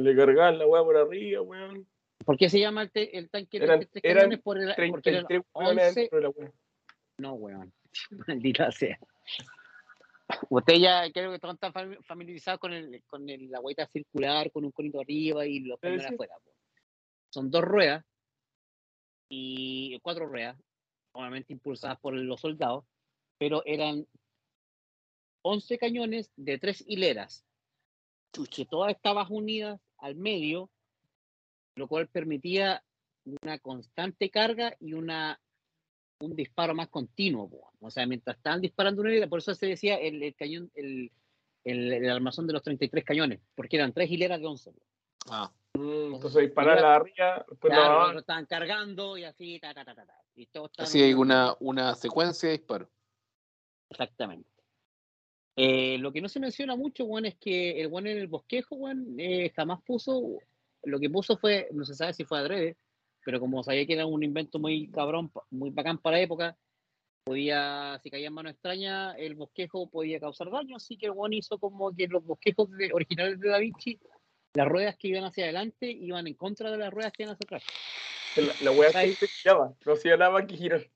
le 0.00 0.16
cargaban 0.16 0.58
la 0.58 0.66
weá 0.66 0.82
por 0.82 0.96
arriba, 0.96 1.42
weón. 1.42 1.86
¿Por 2.24 2.36
qué 2.36 2.48
se 2.50 2.58
llama 2.60 2.82
el, 2.82 2.90
te- 2.90 3.16
el 3.16 3.30
tanque 3.30 3.58
de 3.58 3.64
Eran- 3.64 3.78
33 3.80 4.04
eran 4.10 4.22
cañones? 4.24 4.42
Por 4.42 4.58
el, 4.58 4.90
porque 4.90 5.10
eran 5.10 5.26
33 5.26 5.42
weones 5.54 5.88
11 5.88 6.00
dentro 6.00 6.16
de 6.18 6.22
la 6.24 6.30
weá. 6.30 6.52
No, 7.18 7.32
weón. 7.34 7.72
Maldita 8.26 8.70
sea. 8.72 8.98
Usted 10.50 10.74
ya 10.74 11.10
creo 11.10 11.30
que 11.30 11.36
están 11.36 11.56
tan 11.56 11.72
fami- 11.72 12.02
familiarizados 12.04 12.60
con, 12.60 12.72
el, 12.72 13.02
con 13.06 13.28
el- 13.28 13.50
la 13.50 13.60
vuelta 13.60 13.86
circular, 13.86 14.50
con 14.52 14.64
un 14.64 14.72
conito 14.72 15.00
arriba 15.00 15.46
y 15.46 15.60
los 15.60 15.78
cañones 15.80 16.06
sí. 16.06 16.14
afuera. 16.14 16.34
Son 17.30 17.50
dos 17.50 17.62
ruedas 17.62 18.04
y 19.28 19.98
cuatro 20.00 20.26
ruedas, 20.26 20.56
obviamente 21.12 21.52
impulsadas 21.52 21.98
por 22.00 22.14
los 22.14 22.40
soldados, 22.40 22.84
pero 23.38 23.62
eran 23.66 24.06
11 25.42 25.78
cañones 25.78 26.30
de 26.36 26.58
tres 26.58 26.84
hileras, 26.86 27.44
que 28.54 28.64
todas 28.64 28.92
estaban 28.92 29.26
unidas 29.30 29.80
al 29.98 30.14
medio, 30.16 30.70
lo 31.76 31.88
cual 31.88 32.08
permitía 32.08 32.82
una 33.42 33.58
constante 33.58 34.30
carga 34.30 34.76
y 34.80 34.92
una 34.94 35.40
un 36.20 36.34
disparo 36.34 36.74
más 36.74 36.88
continuo. 36.88 37.70
O 37.80 37.90
sea, 37.90 38.06
mientras 38.06 38.36
estaban 38.36 38.60
disparando 38.60 39.02
una 39.02 39.10
hilera, 39.10 39.28
por 39.28 39.38
eso 39.38 39.54
se 39.54 39.66
decía 39.66 39.96
el, 39.96 40.22
el 40.22 40.34
cañón, 40.34 40.70
el, 40.74 41.12
el, 41.64 41.92
el 41.92 42.10
armazón 42.10 42.46
de 42.46 42.52
los 42.52 42.62
33 42.62 43.04
cañones, 43.04 43.40
porque 43.54 43.76
eran 43.76 43.92
tres 43.92 44.10
hileras 44.10 44.40
de 44.40 44.46
11. 44.46 44.72
po. 44.72 44.80
Ah, 45.30 45.52
Mm, 45.74 46.14
Entonces 46.14 46.42
dispararla 46.42 46.96
arriba, 46.96 47.44
después 47.48 47.70
la 47.72 47.76
Claro, 47.76 47.88
bajaban. 47.94 48.08
otros 48.08 48.22
estaban 48.22 48.46
cargando 48.46 49.16
y 49.18 49.24
así, 49.24 49.60
ta, 49.60 49.72
ta, 49.74 49.84
ta, 49.84 49.94
ta, 49.94 50.06
ta. 50.06 50.14
Y 50.34 50.48
así 50.78 51.02
hay 51.02 51.14
una, 51.14 51.54
una 51.60 51.94
secuencia 51.94 52.48
de 52.48 52.56
disparos. 52.58 52.88
Exactamente. 53.90 54.48
Eh, 55.56 55.98
lo 55.98 56.12
que 56.12 56.20
no 56.20 56.28
se 56.28 56.40
menciona 56.40 56.74
mucho, 56.76 57.04
Juan, 57.06 57.26
es 57.26 57.36
que 57.36 57.80
el 57.80 57.88
Juan 57.90 58.06
en 58.06 58.18
el 58.18 58.28
bosquejo, 58.28 58.76
Juan, 58.76 59.14
eh, 59.18 59.52
jamás 59.54 59.80
puso, 59.82 60.38
lo 60.84 61.00
que 61.00 61.10
puso 61.10 61.36
fue, 61.36 61.68
no 61.72 61.84
se 61.84 61.94
sabe 61.94 62.12
si 62.12 62.24
fue 62.24 62.38
adrede, 62.38 62.76
pero 63.24 63.38
como 63.40 63.62
sabía 63.62 63.86
que 63.86 63.94
era 63.94 64.06
un 64.06 64.22
invento 64.22 64.58
muy 64.58 64.88
cabrón, 64.90 65.30
muy 65.50 65.70
bacán 65.70 65.98
para 65.98 66.16
la 66.16 66.22
época, 66.22 66.56
podía, 67.24 67.98
si 68.02 68.10
caía 68.10 68.28
en 68.28 68.34
mano 68.34 68.48
extraña, 68.50 69.12
el 69.14 69.34
bosquejo 69.34 69.88
podía 69.90 70.18
causar 70.20 70.50
daño, 70.50 70.76
así 70.76 70.96
que 70.96 71.06
el 71.06 71.12
Juan 71.12 71.32
hizo 71.32 71.58
como 71.58 71.94
que 71.94 72.06
los 72.08 72.24
bosquejos 72.24 72.70
de- 72.70 72.90
originales 72.92 73.38
de 73.40 73.48
Da 73.48 73.58
Vinci, 73.58 73.98
las 74.58 74.66
ruedas 74.66 74.96
que 74.96 75.06
iban 75.06 75.22
hacia 75.22 75.44
adelante 75.44 75.88
iban 75.88 76.26
en 76.26 76.34
contra 76.34 76.68
de 76.72 76.78
las 76.78 76.92
ruedas 76.92 77.12
que 77.12 77.22
iban 77.22 77.36
hacia 77.36 77.44
atrás. 77.44 77.62
La, 78.34 78.56
la 78.58 78.70
weá 78.72 78.90
Ahí. 78.92 79.06
siempre 79.06 79.28
giraba, 79.28 79.72
no 79.86 79.94
nada 80.16 80.30
más 80.30 80.46
que 80.46 80.56
girar. 80.56 80.90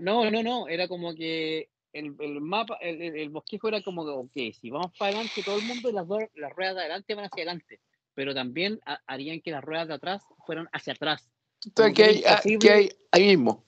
No, 0.00 0.28
no, 0.28 0.42
no, 0.42 0.66
era 0.68 0.88
como 0.88 1.14
que 1.14 1.68
el, 1.92 2.16
el 2.18 2.40
mapa, 2.40 2.76
el, 2.80 3.00
el- 3.00 3.16
el 3.16 3.28
bosquejo 3.30 3.68
era 3.68 3.80
como 3.80 4.04
que, 4.04 4.10
ok, 4.10 4.54
si 4.60 4.70
vamos 4.70 4.90
para 4.98 5.10
adelante 5.10 5.40
todo 5.44 5.56
el 5.56 5.62
mundo, 5.66 5.92
las, 5.92 6.08
dos- 6.08 6.24
las 6.34 6.52
ruedas 6.52 6.74
de 6.74 6.80
adelante 6.80 7.14
van 7.14 7.26
hacia 7.26 7.42
adelante, 7.42 7.80
pero 8.14 8.34
también 8.34 8.80
ha- 8.86 9.00
harían 9.06 9.40
que 9.40 9.52
las 9.52 9.62
ruedas 9.62 9.86
de 9.86 9.94
atrás 9.94 10.22
fueran 10.44 10.68
hacia 10.72 10.94
atrás. 10.94 11.30
Entonces, 11.64 11.94
¿qué 11.94 12.02
que 12.02 12.08
hay, 12.08 12.22
ah, 12.26 12.40
imposible- 12.44 12.58
¿qué 12.58 12.70
hay 12.72 12.88
ahí 13.12 13.24
mismo? 13.28 13.64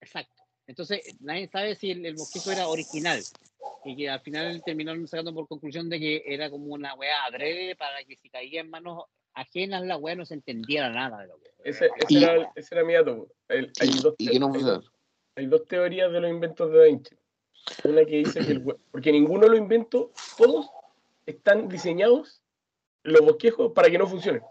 Exacto. 0.00 0.42
Entonces, 0.68 1.00
nadie 1.18 1.48
sabe 1.48 1.74
si 1.74 1.90
el, 1.90 2.06
el 2.06 2.14
bosquejo 2.14 2.52
era 2.52 2.68
original 2.68 3.20
y 3.84 3.96
que 3.96 4.10
al 4.10 4.20
final 4.20 4.62
terminaron 4.64 5.06
sacando 5.08 5.32
por 5.34 5.48
conclusión 5.48 5.88
de 5.88 5.98
que 5.98 6.22
era 6.26 6.50
como 6.50 6.66
una 6.74 6.94
wea 6.94 7.24
adrede 7.24 7.76
para 7.76 8.02
que 8.04 8.16
si 8.16 8.28
caía 8.28 8.60
en 8.60 8.70
manos 8.70 9.04
ajenas 9.34 9.82
la 9.86 9.96
wea 9.96 10.14
no 10.16 10.24
se 10.26 10.34
entendiera 10.34 10.90
nada 10.90 11.22
de 11.22 11.28
lo 11.28 11.38
que 11.40 11.50
Ese, 11.64 11.86
ese 11.96 12.06
Y- 12.14 12.22
era, 12.24 12.52
ese 12.54 12.74
era 12.74 12.84
mi 12.84 12.92
dato. 12.94 13.28
El- 13.48 13.72
hay, 13.80 13.88
Y, 13.88 14.00
dos, 14.00 14.14
y 14.18 14.38
no 14.38 14.46
hay, 14.48 14.52
funciona. 14.52 14.82
hay 15.36 15.46
dos 15.46 15.66
teorías 15.66 16.12
de 16.12 16.20
los 16.20 16.30
inventos 16.30 16.70
de 16.72 16.78
Da 16.78 16.84
Vinci. 16.84 17.16
Una 17.84 18.04
que 18.04 18.16
dice 18.16 18.40
que 18.40 18.52
el 18.52 18.58
we- 18.64 18.76
porque 18.90 19.12
ninguno 19.12 19.42
de 19.42 19.50
los 19.50 19.58
inventos, 19.58 20.08
todos 20.36 20.68
están 21.26 21.68
diseñados, 21.68 22.42
los 23.02 23.20
bosquejos, 23.20 23.72
para 23.72 23.88
que 23.90 23.98
no 23.98 24.06
funcionen. 24.06 24.42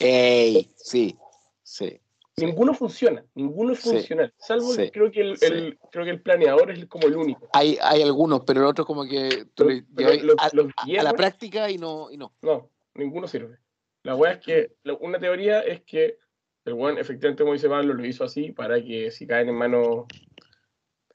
Ey, 0.00 0.70
sí, 0.76 1.16
sí. 1.62 2.00
Sí. 2.36 2.46
Ninguno 2.46 2.74
funciona, 2.74 3.24
ninguno 3.34 3.72
es 3.74 3.80
Sí. 3.80 3.90
funcional. 3.90 4.34
Salvo 4.38 4.72
Sí. 4.72 4.90
creo 4.90 5.10
que 5.10 5.20
el, 5.20 5.36
Sí. 5.38 5.46
el- 5.46 5.78
creo 5.92 6.04
que 6.04 6.10
el 6.10 6.20
planeador 6.20 6.70
es 6.72 6.84
como 6.86 7.06
el 7.06 7.16
único. 7.16 7.48
Hay, 7.52 7.78
hay 7.80 8.02
algunos, 8.02 8.42
pero 8.44 8.60
el 8.60 8.66
otro 8.66 8.84
como 8.84 9.04
que 9.04 9.46
tú 9.54 9.64
Pero- 9.66 9.70
le 9.70 9.84
pero 9.94 10.22
los- 10.24 10.36
a, 10.38 10.50
los 10.52 10.66
a- 10.76 11.02
la 11.02 11.12
práctica 11.12 11.70
y 11.70 11.78
no, 11.78 12.10
y 12.10 12.16
no. 12.16 12.32
No, 12.42 12.70
ninguno 12.94 13.28
sirve. 13.28 13.58
La 14.02 14.16
weá 14.16 14.32
es 14.32 14.40
que, 14.44 14.72
la- 14.82 14.94
una 14.94 15.18
teoría 15.20 15.60
es 15.60 15.82
que 15.82 16.18
el 16.64 16.72
weón, 16.72 16.98
efectivamente, 16.98 17.42
como 17.44 17.52
dice 17.52 17.68
Pablo, 17.68 17.94
lo 17.94 18.04
hizo 18.04 18.24
así 18.24 18.50
para 18.50 18.82
que 18.82 19.10
si 19.12 19.26
caen 19.28 19.48
en 19.50 19.54
manos 19.54 20.06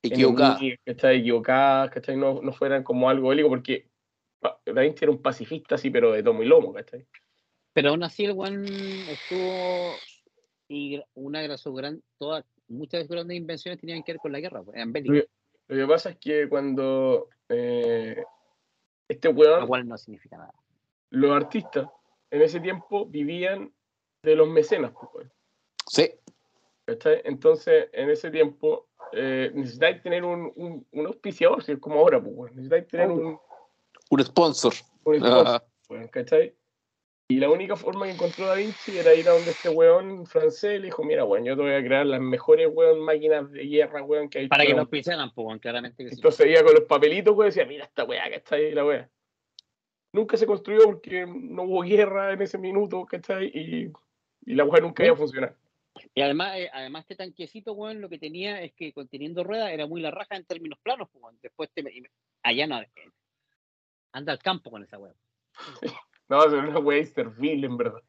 Equivocada. 0.02 0.52
enemigas, 0.54 0.80
¿cachai? 0.86 1.20
equivocadas, 1.20 1.90
¿cachai? 1.92 2.16
No, 2.16 2.42
no 2.42 2.54
fueran 2.54 2.84
como 2.84 3.10
algo 3.10 3.30
bélico, 3.30 3.50
porque 3.50 3.90
Da 4.42 4.82
Vinci 4.84 5.04
era 5.04 5.12
un 5.12 5.22
pacifista 5.22 5.76
así, 5.76 5.90
pero 5.90 6.14
de 6.14 6.24
tomo 6.24 6.42
y 6.44 6.46
lomo, 6.46 6.72
¿cachai? 6.72 7.06
Pero 7.74 7.90
aún 7.90 8.04
así 8.04 8.24
el 8.24 8.32
One 8.38 8.70
estuvo 9.12 9.92
y 10.70 11.02
una 11.16 11.42
de 11.42 11.58
sus 11.58 11.76
grandes, 11.76 12.04
todas, 12.18 12.46
muchas 12.68 13.00
de 13.02 13.08
sus 13.08 13.16
grandes 13.16 13.36
invenciones 13.36 13.82
tenían 13.82 14.04
que 14.04 14.14
ver 14.14 14.20
con 14.22 14.32
la 14.32 14.40
guerra, 14.40 14.64
pues, 14.64 14.78
eran 14.78 14.94
bélicas, 14.94 15.28
Lo 15.68 15.76
que 15.76 15.88
pasa 15.88 16.12
es 16.12 16.18
que 16.18 16.48
cuando 16.48 17.28
eh, 17.50 18.24
este 19.10 19.30
lo 19.34 19.36
weón, 19.36 19.68
cual 19.68 19.88
no 19.88 19.98
significa 19.98 20.38
nada. 20.38 20.54
los 21.10 21.32
artistas 21.36 21.88
en 22.32 22.42
ese 22.44 22.60
tiempo 22.60 23.08
vivían 23.08 23.74
de 24.24 24.36
los 24.36 24.48
mecenas, 24.48 24.94
pues, 25.12 25.28
Sí, 25.88 26.12
¿cachai? 26.86 27.22
Entonces, 27.26 27.90
en 27.94 28.12
ese 28.12 28.30
tiempo 28.30 28.90
eh, 29.12 29.52
necesitáis 29.56 30.04
tener 30.04 30.24
un, 30.24 30.54
un, 30.56 30.86
un 30.92 31.06
auspiciador, 31.08 31.64
si 31.64 31.72
es 31.72 31.80
como 31.80 32.00
ahora, 32.00 32.24
pues, 32.24 32.52
necesitáis 32.54 32.88
tener 32.88 33.10
un, 33.10 33.40
un 34.12 34.24
sponsor. 34.24 34.74
un 35.04 35.18
sponsor. 35.20 35.64
Y 37.32 37.38
la 37.38 37.48
única 37.48 37.76
forma 37.76 38.08
que 38.08 38.14
encontró 38.14 38.48
Da 38.48 38.56
Vinci 38.56 38.98
era 38.98 39.14
ir 39.14 39.30
a 39.30 39.34
donde 39.34 39.52
este 39.52 39.70
weón 39.70 40.26
francés 40.26 40.80
le 40.80 40.88
dijo, 40.88 41.04
mira, 41.04 41.26
weón, 41.26 41.46
yo 41.46 41.56
te 41.56 41.62
voy 41.62 41.74
a 41.74 41.84
crear 41.84 42.04
las 42.04 42.20
mejores, 42.20 42.68
weón, 42.74 43.02
máquinas 43.02 43.52
de 43.52 43.68
guerra, 43.68 44.02
weón, 44.02 44.30
que 44.30 44.40
hay. 44.40 44.48
Para 44.48 44.66
que 44.66 44.74
lo 44.74 44.82
auspiciaran, 44.82 45.32
pues, 45.32 45.46
weón, 45.46 45.60
claramente 45.60 46.04
que 46.04 46.10
sí. 46.10 46.16
Entonces 46.16 46.48
iba 46.48 46.64
con 46.64 46.74
los 46.74 46.86
papelitos, 46.86 47.36
weón, 47.36 47.46
y 47.46 47.50
decía, 47.52 47.66
mira 47.66 47.86
esta 47.86 48.04
weá 48.04 48.28
que 48.30 48.38
está 48.38 48.56
ahí, 48.56 48.72
la 48.74 48.84
weá. 48.84 49.08
Nunca 50.12 50.38
se 50.38 50.48
construyó 50.48 50.86
porque 50.86 51.28
no 51.28 51.64
hubo 51.64 51.84
guerra 51.84 52.34
en 52.34 52.42
ese 52.42 52.58
minuto, 52.58 53.06
¿cachai? 53.06 53.46
Y, 53.54 53.94
y 54.48 54.56
la 54.56 54.66
weá 54.66 54.82
nunca 54.82 55.06
iba 55.06 55.14
a 55.14 55.18
funcionar. 55.18 55.56
Y 56.16 56.22
además, 56.22 56.58
eh, 56.58 56.72
además 56.74 57.04
este 57.04 57.16
tanquecito, 57.16 57.74
weón, 57.74 58.02
lo 58.02 58.10
que 58.10 58.18
tenía 58.18 58.60
es 58.64 58.74
que 58.74 58.92
conteniendo 58.92 59.44
ruedas 59.44 59.70
era 59.70 59.86
muy 59.86 60.02
la 60.02 60.10
raja 60.10 60.36
en 60.36 60.46
términos 60.46 60.80
planos, 60.82 61.08
pues, 61.12 61.24
weón. 61.24 61.38
Después 61.44 61.70
te, 61.76 61.84
allá 62.42 62.66
no, 62.66 62.82
anda 64.14 64.32
al 64.34 64.40
campo 64.40 64.72
con 64.72 64.82
esa 64.82 64.98
weón. 64.98 65.16
No, 66.30 66.44
era 66.44 66.60
una 66.70 66.80
weá 66.80 67.00
inservible, 67.00 67.66
en 67.68 67.78
verdad. 67.78 68.02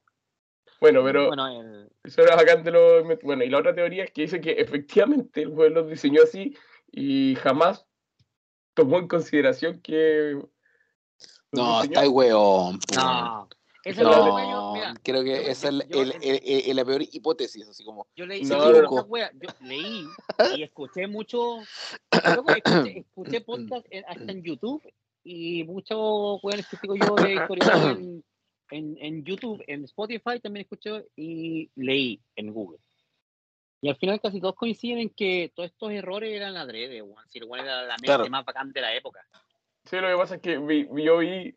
Bueno, 0.80 1.02
pero 1.04 1.26
Bueno, 1.28 1.48
el- 1.48 1.90
eso 2.04 2.22
era 2.22 2.36
bacán 2.36 2.62
de 2.62 2.70
los... 2.70 3.04
Bueno, 3.22 3.44
y 3.44 3.48
la 3.50 3.58
otra 3.58 3.74
teoría 3.74 4.04
es 4.04 4.12
que 4.12 4.22
dice 4.22 4.40
que 4.40 4.52
efectivamente 4.52 5.42
el 5.42 5.48
weón 5.48 5.74
los 5.74 5.88
diseñó 5.88 6.22
así 6.22 6.56
y 6.92 7.34
jamás 7.36 7.86
tomó 8.74 8.98
en 8.98 9.08
consideración 9.08 9.80
que... 9.80 10.38
No, 11.52 11.82
está 11.82 12.00
ahí, 12.00 12.08
weón. 12.08 12.78
no. 12.94 13.48
Esa 13.82 14.02
No, 14.02 14.10
es 14.10 14.34
la 14.34 14.50
yo, 14.50 14.72
mira, 14.74 14.94
creo 15.02 15.24
que 15.24 15.30
yo- 15.30 15.50
esa 15.50 15.68
es 15.68 15.74
el- 15.74 15.86
el- 15.90 16.12
el- 16.20 16.62
el- 16.68 16.76
la 16.76 16.84
peor 16.84 17.00
hipótesis, 17.00 17.66
así 17.66 17.82
como. 17.82 18.06
yo 18.14 18.26
leí, 18.26 18.42
No, 18.44 18.58
no, 18.58 19.06
yo 19.06 19.48
leí 19.62 20.06
y 20.54 20.62
escuché 20.62 21.06
mucho, 21.06 21.60
luego 22.12 22.50
escuché, 22.50 22.98
escuché 22.98 23.40
podcast 23.46 23.86
en- 23.90 24.04
hasta 24.06 24.32
en 24.32 24.42
YouTube 24.42 24.82
y 25.24 25.64
muchos 25.64 26.42
weones 26.42 26.66
que 26.68 26.76
sigo 26.76 26.94
yo 26.96 27.14
de 27.16 27.34
historiadores 27.34 27.98
en, 27.98 28.24
en, 28.70 28.96
en 29.00 29.24
YouTube, 29.24 29.62
en 29.66 29.84
Spotify 29.84 30.40
también 30.40 30.62
escuché 30.64 31.06
y 31.16 31.70
leí 31.76 32.20
en 32.36 32.52
Google. 32.52 32.78
Y 33.82 33.88
al 33.88 33.96
final 33.96 34.20
casi 34.20 34.40
todos 34.40 34.54
coinciden 34.56 34.98
en 34.98 35.10
que 35.10 35.50
todos 35.54 35.70
estos 35.70 35.90
errores 35.90 36.30
eran 36.34 36.56
adrede, 36.56 37.00
weón. 37.02 37.24
Si 37.30 37.38
el 37.38 37.44
weón 37.44 37.64
era 37.64 37.82
la 37.82 37.94
mente 37.94 38.06
Claro. 38.06 38.28
más 38.28 38.44
bacán 38.44 38.72
de 38.72 38.80
la 38.82 38.94
época. 38.94 39.26
Sí, 39.84 39.96
lo 39.96 40.08
que 40.08 40.16
pasa 40.16 40.34
es 40.36 40.42
que 40.42 40.58
vi- 40.58 40.86
yo 41.02 41.18
vi 41.18 41.54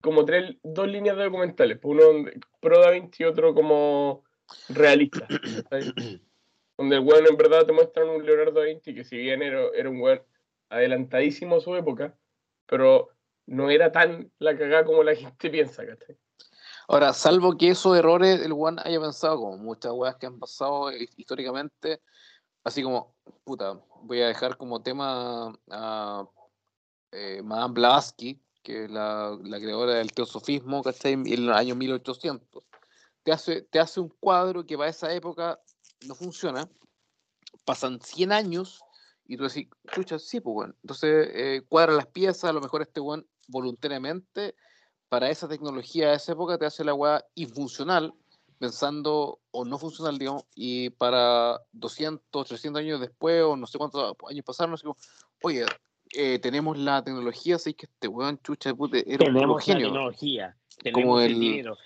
como 0.00 0.24
tres, 0.24 0.56
dos 0.62 0.88
líneas 0.88 1.16
de 1.16 1.24
documentales, 1.24 1.78
pues 1.78 1.98
uno 2.04 2.28
pro 2.60 2.80
Da 2.80 2.90
Vinci 2.90 3.22
y 3.22 3.26
otro 3.26 3.54
como 3.54 4.24
realista, 4.68 5.26
donde 6.76 6.96
el 6.96 7.02
weón 7.02 7.26
en 7.28 7.36
verdad 7.36 7.64
te 7.66 7.72
muestran 7.72 8.08
un 8.08 8.24
Leonardo 8.24 8.60
da 8.60 8.66
Vinci 8.66 8.94
que 8.94 9.04
si 9.04 9.16
bien 9.16 9.42
era, 9.42 9.62
era 9.74 9.88
un 9.88 10.00
weón 10.00 10.22
adelantadísimo 10.68 11.56
a 11.56 11.60
su 11.60 11.74
época, 11.76 12.16
pero 12.66 13.08
no 13.46 13.70
era 13.70 13.92
tan 13.92 14.30
la 14.38 14.56
cagada 14.56 14.84
como 14.84 15.02
la 15.02 15.14
gente 15.14 15.50
piensa, 15.50 15.86
¿cachai? 15.86 16.16
Ahora, 16.88 17.12
salvo 17.12 17.56
que 17.56 17.70
esos 17.70 17.96
errores 17.96 18.40
el 18.40 18.52
One 18.52 18.80
haya 18.84 19.00
pensado, 19.00 19.38
como 19.38 19.56
muchas 19.56 19.92
weas 19.92 20.16
que 20.16 20.26
han 20.26 20.38
pasado 20.38 20.92
hi- 20.92 21.08
históricamente, 21.16 22.00
así 22.64 22.82
como, 22.82 23.16
puta, 23.44 23.80
voy 24.02 24.22
a 24.22 24.28
dejar 24.28 24.56
como 24.56 24.82
tema 24.82 25.52
a 25.70 26.24
eh, 27.12 27.42
Madame 27.42 27.74
Blavatsky, 27.74 28.40
que 28.62 28.84
es 28.84 28.90
la, 28.90 29.36
creadora 29.42 29.94
del 29.94 30.12
teosofismo, 30.12 30.82
¿cachai? 30.82 31.14
En 31.14 31.26
el 31.26 31.52
año 31.52 31.74
1800. 31.74 32.62
Te 33.22 33.62
te 33.62 33.80
hace 33.80 34.00
un 34.00 34.08
cuadro 34.20 34.64
que 34.64 34.76
para 34.76 34.90
esa 34.90 35.12
época 35.12 35.60
no 36.06 36.14
funciona, 36.14 36.68
pasan 37.64 38.00
100 38.00 38.30
años 38.30 38.80
y 39.28 39.36
tú 39.36 39.44
decís, 39.44 39.68
chucha, 39.92 40.18
sí, 40.18 40.40
pues 40.40 40.54
bueno. 40.54 40.74
Entonces, 40.82 41.30
eh, 41.34 41.62
cuadra 41.68 41.92
las 41.92 42.06
piezas, 42.06 42.44
a 42.44 42.52
lo 42.52 42.60
mejor 42.60 42.82
este 42.82 43.00
one 43.00 43.24
voluntariamente 43.48 44.54
para 45.08 45.30
esa 45.30 45.48
tecnología 45.48 46.10
de 46.10 46.16
esa 46.16 46.32
época 46.32 46.58
te 46.58 46.66
hace 46.66 46.84
la 46.84 46.94
weá 46.94 47.24
infuncional, 47.34 48.12
pensando, 48.58 49.40
o 49.50 49.64
no 49.64 49.78
funcional, 49.78 50.18
digamos, 50.18 50.44
y 50.54 50.90
para 50.90 51.60
200, 51.72 52.46
300 52.48 52.80
años 52.80 53.00
después, 53.00 53.42
o 53.42 53.56
no 53.56 53.66
sé 53.66 53.78
cuántos 53.78 54.14
años 54.28 54.44
pasaron, 54.44 54.74
así 54.74 54.82
como, 54.84 54.96
oye, 55.42 55.64
eh, 56.14 56.38
tenemos 56.38 56.78
la 56.78 57.02
tecnología, 57.04 57.56
así 57.56 57.74
que 57.74 57.86
este 57.86 58.08
weón 58.08 58.38
chucha 58.42 58.70
de 58.70 58.74
puta 58.74 58.96
era 58.98 59.24
un 59.26 59.32
puro 59.34 59.56
Tenemos 59.56 59.56
la 59.58 59.62
genio. 59.64 59.86
tecnología, 59.88 60.56
Como 60.76 60.82
tenemos 60.82 61.22
el, 61.22 61.32
el- 61.32 61.40
dinero. 61.40 61.76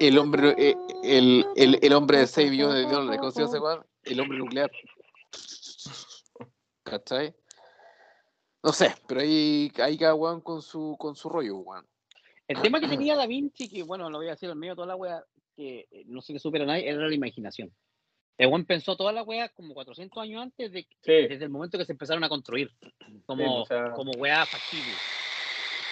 El 0.00 0.18
hombre, 0.18 0.54
eh, 0.58 0.76
el, 1.04 1.46
el, 1.54 1.78
el 1.80 1.92
hombre 1.92 2.18
de 2.18 2.26
6 2.26 2.50
billones 2.50 2.74
de 2.74 2.90
dólares, 2.92 3.20
¿cómo 3.20 3.30
se 3.30 3.40
llama 3.40 3.50
ese 3.50 3.60
weón? 3.60 3.86
El 4.02 4.20
hombre 4.20 4.38
nuclear. 4.38 4.70
¿Cachai? 6.90 7.32
No 8.62 8.72
sé, 8.72 8.94
pero 9.06 9.20
ahí, 9.20 9.70
ahí 9.78 9.96
cada 9.96 10.14
weón 10.14 10.40
con 10.40 10.60
su, 10.60 10.96
con 10.98 11.14
su 11.14 11.28
rollo, 11.28 11.58
weón. 11.58 11.86
El 12.48 12.60
tema 12.60 12.80
que 12.80 12.88
tenía 12.88 13.14
Da 13.14 13.26
Vinci, 13.26 13.68
que 13.68 13.84
bueno, 13.84 14.10
lo 14.10 14.18
voy 14.18 14.26
a 14.26 14.30
decir 14.32 14.50
en 14.50 14.58
medio 14.58 14.72
de 14.72 14.76
toda 14.76 14.88
la 14.88 14.96
wea, 14.96 15.24
que 15.56 15.86
eh, 15.90 16.02
no 16.06 16.20
sé 16.20 16.32
qué 16.32 16.40
supera 16.40 16.66
nadie, 16.66 16.88
era 16.88 17.06
la 17.06 17.14
imaginación. 17.14 17.72
El 18.36 18.48
buen 18.48 18.64
pensó 18.64 18.96
toda 18.96 19.12
la 19.12 19.22
wea 19.22 19.48
como 19.50 19.72
400 19.72 20.20
años 20.22 20.42
antes 20.42 20.72
de 20.72 20.82
Sí, 20.82 21.12
desde 21.28 21.44
el 21.44 21.50
momento 21.50 21.78
que 21.78 21.84
se 21.84 21.92
empezaron 21.92 22.24
a 22.24 22.28
construir 22.28 22.70
como, 23.24 23.42
Sí, 23.44 23.48
o 23.50 23.66
sea- 23.66 23.92
como 23.92 24.10
weá 24.12 24.44
factible. 24.46 24.92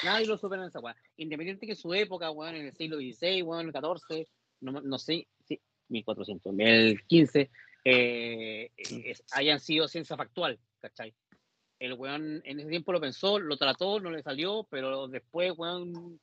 Nadie 0.04 0.26
lo 0.26 0.36
supera 0.36 0.62
en 0.62 0.68
esa 0.68 0.80
weá. 0.80 0.96
Independiente 1.16 1.66
que 1.66 1.74
su 1.76 1.94
época, 1.94 2.30
weón, 2.30 2.56
en 2.56 2.66
el 2.66 2.74
siglo 2.76 2.96
XVI, 2.98 3.42
weón, 3.42 3.60
en 3.60 3.66
el 3.68 3.72
XIV, 3.72 4.26
no, 4.60 4.80
no 4.80 4.98
sé, 4.98 5.28
sí, 5.44 5.60
1400, 5.88 6.54
el 6.58 7.06
15, 7.06 7.50
eh, 7.84 8.70
es- 8.76 9.22
hayan 9.32 9.60
sido 9.60 9.88
ciencia 9.88 10.16
factual, 10.16 10.58
¿cachai? 10.80 11.14
El 11.78 11.94
weón 11.94 12.42
en 12.44 12.58
ese 12.60 12.68
tiempo 12.68 12.92
lo 12.92 13.00
pensó, 13.00 13.38
lo 13.38 13.56
trató, 13.56 14.00
no 14.00 14.10
le 14.10 14.22
salió, 14.22 14.66
pero 14.68 15.06
después, 15.08 15.52
weón, 15.56 16.20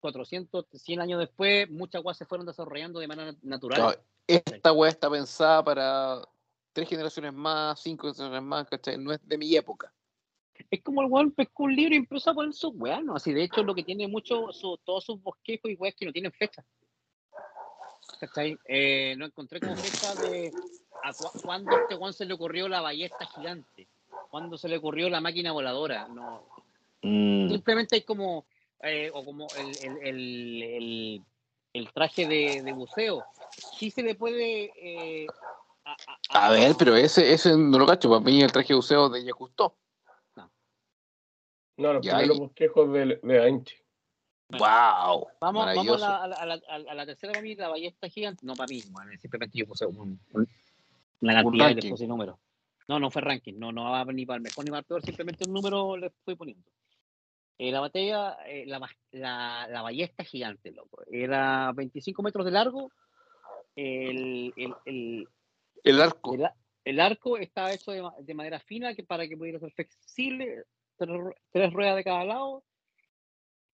400, 0.00 0.66
100 0.72 1.00
años 1.00 1.18
después, 1.20 1.68
muchas 1.70 2.04
weas 2.04 2.16
se 2.18 2.26
fueron 2.26 2.46
desarrollando 2.46 3.00
de 3.00 3.08
manera 3.08 3.34
natural. 3.42 3.98
Esta 4.26 4.72
weá 4.72 4.90
está 4.90 5.10
pensada 5.10 5.64
para 5.64 6.20
tres 6.72 6.88
generaciones 6.88 7.32
más, 7.32 7.80
cinco 7.80 8.12
generaciones 8.12 8.42
más, 8.42 8.68
¿cachai? 8.68 8.98
No 8.98 9.12
es 9.12 9.20
de 9.26 9.38
mi 9.38 9.56
época. 9.56 9.92
Es 10.70 10.82
como 10.82 11.02
el 11.02 11.08
weón 11.10 11.30
pescó 11.30 11.64
un 11.64 11.74
libro 11.74 11.94
y 11.94 11.98
empezó 11.98 12.30
a 12.30 12.34
poner 12.34 12.52
sus 12.52 12.72
weas, 12.74 13.02
¿no? 13.02 13.14
Así, 13.14 13.32
de 13.32 13.44
hecho, 13.44 13.62
lo 13.62 13.74
que 13.74 13.84
tiene 13.84 14.06
mucho, 14.08 14.52
su- 14.52 14.78
todos 14.84 15.04
sus 15.04 15.22
bosquejos 15.22 15.70
y 15.70 15.74
weas 15.76 15.94
que 15.94 16.04
no 16.06 16.12
tienen 16.12 16.32
fecha. 16.32 16.64
¿Cachai? 18.20 18.58
Eh, 18.66 19.14
no 19.16 19.26
encontré 19.26 19.60
como 19.60 19.76
fecha 19.76 20.14
de 20.14 20.52
a 21.02 21.12
cu- 21.12 21.30
cuándo 21.44 21.74
a 21.74 21.78
este 21.78 21.94
weón 21.94 22.12
se 22.12 22.24
le 22.24 22.34
ocurrió 22.34 22.68
la 22.68 22.80
ballesta 22.80 23.26
gigante, 23.26 23.86
cuándo 24.30 24.58
se 24.58 24.68
le 24.68 24.78
ocurrió 24.78 25.08
la 25.08 25.20
máquina 25.20 25.52
voladora. 25.52 26.08
No, 26.08 26.42
Mm. 27.02 27.48
simplemente 27.48 27.94
hay 27.94 28.02
como, 28.02 28.44
eh, 28.82 29.10
o 29.14 29.24
como 29.24 29.48
el, 29.56 29.78
el, 29.78 29.96
el, 29.98 30.62
el- 30.62 31.22
el 31.74 31.92
traje 31.92 32.26
de, 32.26 32.62
de 32.62 32.72
buceo. 32.72 33.24
Sí 33.52 33.90
se 33.90 34.02
le 34.02 34.14
puede. 34.16 34.72
eh, 34.76 35.26
a, 35.84 35.96
A 36.30 36.50
ver, 36.50 36.74
pero 36.78 36.96
ese, 36.96 37.32
ese 37.32 37.56
no 37.56 37.78
lo 37.78 37.86
cacho, 37.86 38.08
para 38.08 38.20
mí 38.20 38.42
el 38.42 38.50
traje 38.50 38.68
de 38.68 38.74
buceo 38.74 39.08
de 39.08 39.20
Jacques 39.20 39.34
Cousteau. 39.36 39.74
no, 41.76 41.92
los 41.92 42.04
primeros 42.06 42.38
bosquejos 42.40 42.92
de, 42.92 43.20
de. 43.22 43.64
¡Wow! 44.50 45.28
Vamos, 45.40 45.66
vamos 45.74 46.02
a, 46.02 46.08
la, 46.08 46.16
a, 46.24 46.28
la, 46.28 46.36
a, 46.36 46.78
la, 46.78 46.90
a 46.90 46.94
la- 46.94 47.06
tercera 47.06 47.32
para 47.32 47.42
mí, 47.42 47.54
la 47.54 47.68
ballesta 47.68 48.08
gigante. 48.08 48.46
No, 48.46 48.54
para 48.54 48.68
mí, 48.68 48.82
bueno, 48.90 49.10
simplemente 49.20 49.58
yo 49.58 49.66
puse 49.66 49.84
un, 49.86 50.18
un- 50.32 50.48
una 51.20 51.34
cantidad 51.42 51.70
y 51.70 51.74
le 51.74 51.90
puse 51.90 52.06
número. 52.06 52.38
No, 52.88 52.98
no 52.98 53.10
fue 53.10 53.20
ranking, 53.20 53.54
no, 53.58 53.70
no 53.72 53.90
va 53.90 54.04
ni 54.06 54.24
para 54.24 54.36
el 54.38 54.42
mejor 54.42 54.64
ni 54.64 54.70
para 54.70 54.80
el 54.80 54.86
peor, 54.86 55.02
simplemente 55.02 55.44
un 55.46 55.52
número 55.52 55.96
le 55.98 56.06
estoy 56.06 56.36
poniendo. 56.36 56.64
Eh, 57.58 57.70
la 57.72 57.80
batalla, 57.80 58.38
eh, 58.46 58.64
la, 58.66 58.78
ba- 58.78 58.88
la, 59.10 59.66
la 59.68 59.82
ballesta 59.82 60.24
gigante, 60.24 60.70
loco. 60.72 61.02
Era 61.10 61.72
25 61.74 62.22
metros 62.22 62.44
de 62.46 62.52
largo. 62.52 62.90
El, 63.76 64.52
el, 64.56 64.74
el, 64.86 65.28
El 65.84 66.00
arco. 66.00 66.36
el, 66.84 67.00
arco 67.00 67.36
estaba 67.36 67.72
hecho 67.72 67.90
de, 67.92 68.02
de 68.20 68.34
madera 68.34 68.58
fina 68.60 68.94
que 68.94 69.02
para 69.04 69.28
que 69.28 69.36
pudiera 69.36 69.58
ser 69.58 69.70
flexible, 69.72 70.64
tres, 70.96 71.20
tres 71.50 71.72
ruedas 71.72 71.96
de 71.96 72.04
cada 72.04 72.24
lado. 72.24 72.64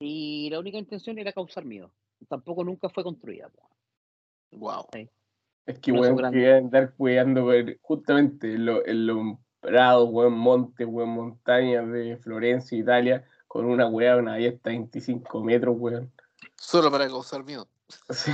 Y 0.05 0.51
la 0.51 0.59
única 0.61 0.79
intención 0.79 1.19
era 1.19 1.33
causar 1.33 1.65
miedo. 1.65 1.91
Tampoco 2.29 2.63
nunca 2.65 2.89
fue 2.89 3.03
construida. 3.03 3.51
Wow. 4.53 4.87
Es 5.67 5.79
que, 5.79 5.93
weón, 5.93 6.31
que 6.33 6.53
andar 6.53 6.93
cuidando 6.95 7.51
justamente 7.81 8.55
en, 8.55 8.67
lo- 8.67 8.87
en 8.87 9.07
los 9.07 9.39
prados, 9.61 10.09
weón, 10.11 10.35
montes, 10.35 10.87
weón, 10.87 11.09
montañas 11.11 11.91
de 11.91 12.17
Florencia, 12.19 12.77
Italia, 12.79 13.25
con 13.49 13.65
una 13.65 13.87
weá, 13.89 14.17
una 14.17 14.33
ballesta 14.33 14.71
de 14.71 14.77
25 14.77 15.43
metros, 15.43 15.75
weón. 15.79 16.13
Solo 16.57 16.91
para 16.91 17.07
causar 17.09 17.45
miedo. 17.45 17.67
Sí. 18.11 18.33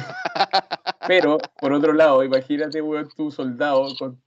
Pero, 1.06 1.38
por 1.60 1.72
otro 1.72 1.92
lado, 1.92 2.22
imagínate, 2.24 2.80
weón, 2.82 3.08
tu 3.16 3.30
soldado 3.30 3.86
con 3.98 4.20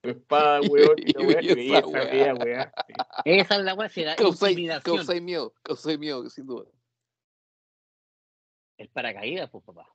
tu 0.00 0.10
espada, 0.10 0.60
weón, 0.70 0.94
y 0.98 1.12
la 1.12 1.26
weá, 1.26 1.42
Y 1.42 1.48
esa 1.76 1.86
weá. 1.86 2.04
weá, 2.04 2.34
weá. 2.34 2.72
Sí. 2.86 2.92
Esa 3.24 3.56
es 3.56 3.62
la 3.62 3.74
weá, 3.74 3.88
será 3.88 4.16
Causáis 4.16 4.52
intimidación. 4.52 4.96
causáis 4.96 5.22
miedo, 5.22 5.52
causáis 5.62 5.98
miedo, 5.98 6.28
sin 6.30 6.46
duda. 6.46 6.64
El 8.80 8.88
paracaídas, 8.88 9.50
pues 9.50 9.62
papá. 9.62 9.86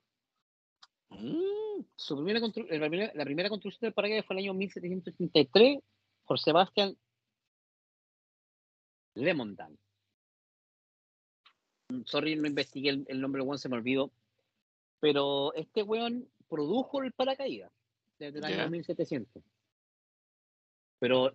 Mm, 1.10 1.82
Su 1.96 2.16
primera 2.16 2.40
la, 2.40 2.88
primera, 2.88 3.12
la 3.16 3.26
primera 3.26 3.50
construcción 3.50 3.88
del 3.88 3.94
paracaídas 3.94 4.26
fue 4.28 4.36
en 4.36 4.40
el 4.40 4.46
año 4.46 4.54
1783 4.54 5.80
por 6.26 6.40
Sebastián 6.40 6.96
Lemondan. 9.16 9.78
sorry, 12.06 12.36
no 12.36 12.48
investigué 12.48 12.90
el, 12.90 13.06
el 13.08 13.22
nombre 13.22 13.42
weón, 13.42 13.58
se 13.58 13.70
me 13.70 13.78
olvidó. 13.78 14.12
Pero 15.00 15.54
este 15.56 15.82
weón 15.84 16.30
produjo 16.48 17.02
el 17.02 17.12
paracaídas 17.12 17.72
desde 18.20 18.38
el 18.40 18.44
Ya. 18.48 18.62
año 18.64 18.70
1700. 18.72 19.44
Pero 21.00 21.34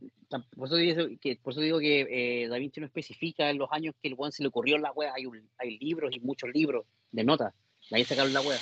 por 0.56 0.66
eso 0.68 0.76
digo 0.76 1.04
que, 1.20 1.36
por 1.36 1.52
eso 1.52 1.60
digo 1.60 1.78
que 1.80 2.42
eh, 2.44 2.48
Da 2.48 2.58
Vinci 2.58 2.80
no 2.80 2.86
especifica 2.86 3.50
en 3.50 3.58
los 3.58 3.70
años 3.72 3.94
que 4.00 4.08
el 4.08 4.14
weón 4.14 4.30
se 4.32 4.42
le 4.42 4.48
ocurrió 4.48 4.78
la 4.78 4.92
wea. 4.92 5.12
Hay, 5.14 5.26
un- 5.26 5.50
hay 5.58 5.78
libros 5.78 6.14
y 6.14 6.20
muchos 6.20 6.50
libros 6.54 6.86
de 7.12 7.24
notas. 7.24 7.54
De 7.90 7.96
ahí 7.96 8.04
sacaron 8.04 8.32
la 8.32 8.40
wea. 8.40 8.58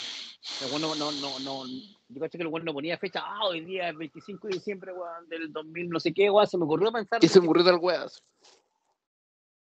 El 0.62 0.68
weón 0.68 0.82
no, 0.82 0.94
no, 0.94 1.12
no, 1.12 1.38
no, 1.40 1.66
yo 2.08 2.20
caché 2.20 2.38
que 2.38 2.44
el 2.44 2.48
weón 2.48 2.64
no 2.64 2.72
ponía 2.72 2.98
fecha. 2.98 3.22
Ah, 3.24 3.46
hoy 3.46 3.64
día 3.64 3.90
es 3.90 3.96
25 3.96 4.48
de 4.48 4.54
diciembre, 4.54 4.92
weón, 4.92 5.28
del 5.28 5.52
2000, 5.52 5.88
no 5.88 6.00
sé 6.00 6.12
qué, 6.12 6.30
weón. 6.30 6.46
Se 6.46 6.56
me 6.56 6.64
ocurrió 6.64 6.92
pensar. 6.92 7.22
Y 7.22 7.28
se 7.28 7.40
me 7.40 7.46
ocurrió 7.46 7.64
tal 7.64 7.78
weas. 7.80 8.22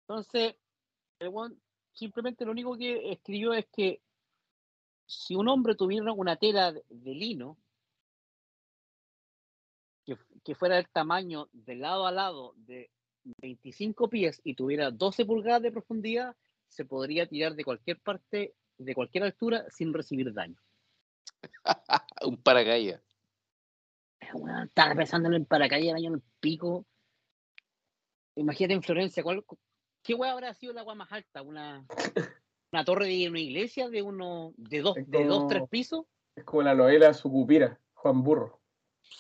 Entonces, 0.09 0.57
el 1.19 1.29
weón 1.29 1.61
simplemente 1.93 2.45
lo 2.45 2.53
único 2.53 2.77
que 2.77 3.13
escribió 3.13 3.53
es 3.53 3.67
que 3.67 4.01
si 5.07 5.35
un 5.35 5.49
hombre 5.49 5.75
tuviera 5.75 6.13
una 6.13 6.37
tela 6.37 6.73
de, 6.73 6.83
de 6.89 7.15
lino 7.15 7.59
que, 10.05 10.17
que 10.43 10.55
fuera 10.55 10.77
del 10.77 10.89
tamaño 10.89 11.49
de 11.53 11.77
lado 11.77 12.07
a 12.07 12.13
lado 12.13 12.55
de 12.57 12.91
25 13.25 14.09
pies 14.09 14.41
y 14.43 14.55
tuviera 14.55 14.91
12 14.91 15.25
pulgadas 15.25 15.63
de 15.63 15.73
profundidad, 15.73 16.35
se 16.69 16.85
podría 16.85 17.27
tirar 17.27 17.55
de 17.55 17.65
cualquier 17.65 18.01
parte, 18.01 18.55
de 18.85 18.95
cualquier 18.95 19.25
altura, 19.25 19.65
sin 19.71 19.93
recibir 19.93 20.33
daño. 20.33 20.57
Un 22.27 22.37
paracaídas. 22.37 23.03
Weón, 24.35 24.69
estaba 24.69 24.95
pensando 24.95 25.29
en 25.29 25.35
el 25.35 25.47
paracaídas, 25.47 25.91
el 25.93 25.97
año 25.97 26.09
en 26.09 26.15
el 26.15 26.23
pico. 26.41 26.87
Imagínate 28.37 28.75
en 28.75 28.83
Florencia, 28.83 29.23
¿cuál, 29.23 29.45
¿qué 30.03 30.15
weá 30.15 30.33
habrá 30.33 30.55
sido 30.55 30.73
la 30.73 30.83
weá 30.85 30.95
más 30.95 31.13
alta? 31.13 31.43
¿Una, 31.43 31.85
una 32.73 32.85
torre 32.85 33.07
de 33.09 33.29
una 33.29 33.41
iglesia 33.41 33.89
de 33.91 34.03
uno, 34.03 34.55
de 34.57 34.81
dos, 34.81 34.97
Es 34.97 35.11
de 35.11 35.25
dos, 35.25 35.39
como- 35.39 35.49
tres 35.49 35.69
pisos? 35.69 36.07
Es 36.35 36.45
como 36.45 36.63
la 36.63 36.75
novela 36.75 37.13
Sucupira, 37.13 37.79
Juan 37.93 38.23
Burro. 38.23 38.61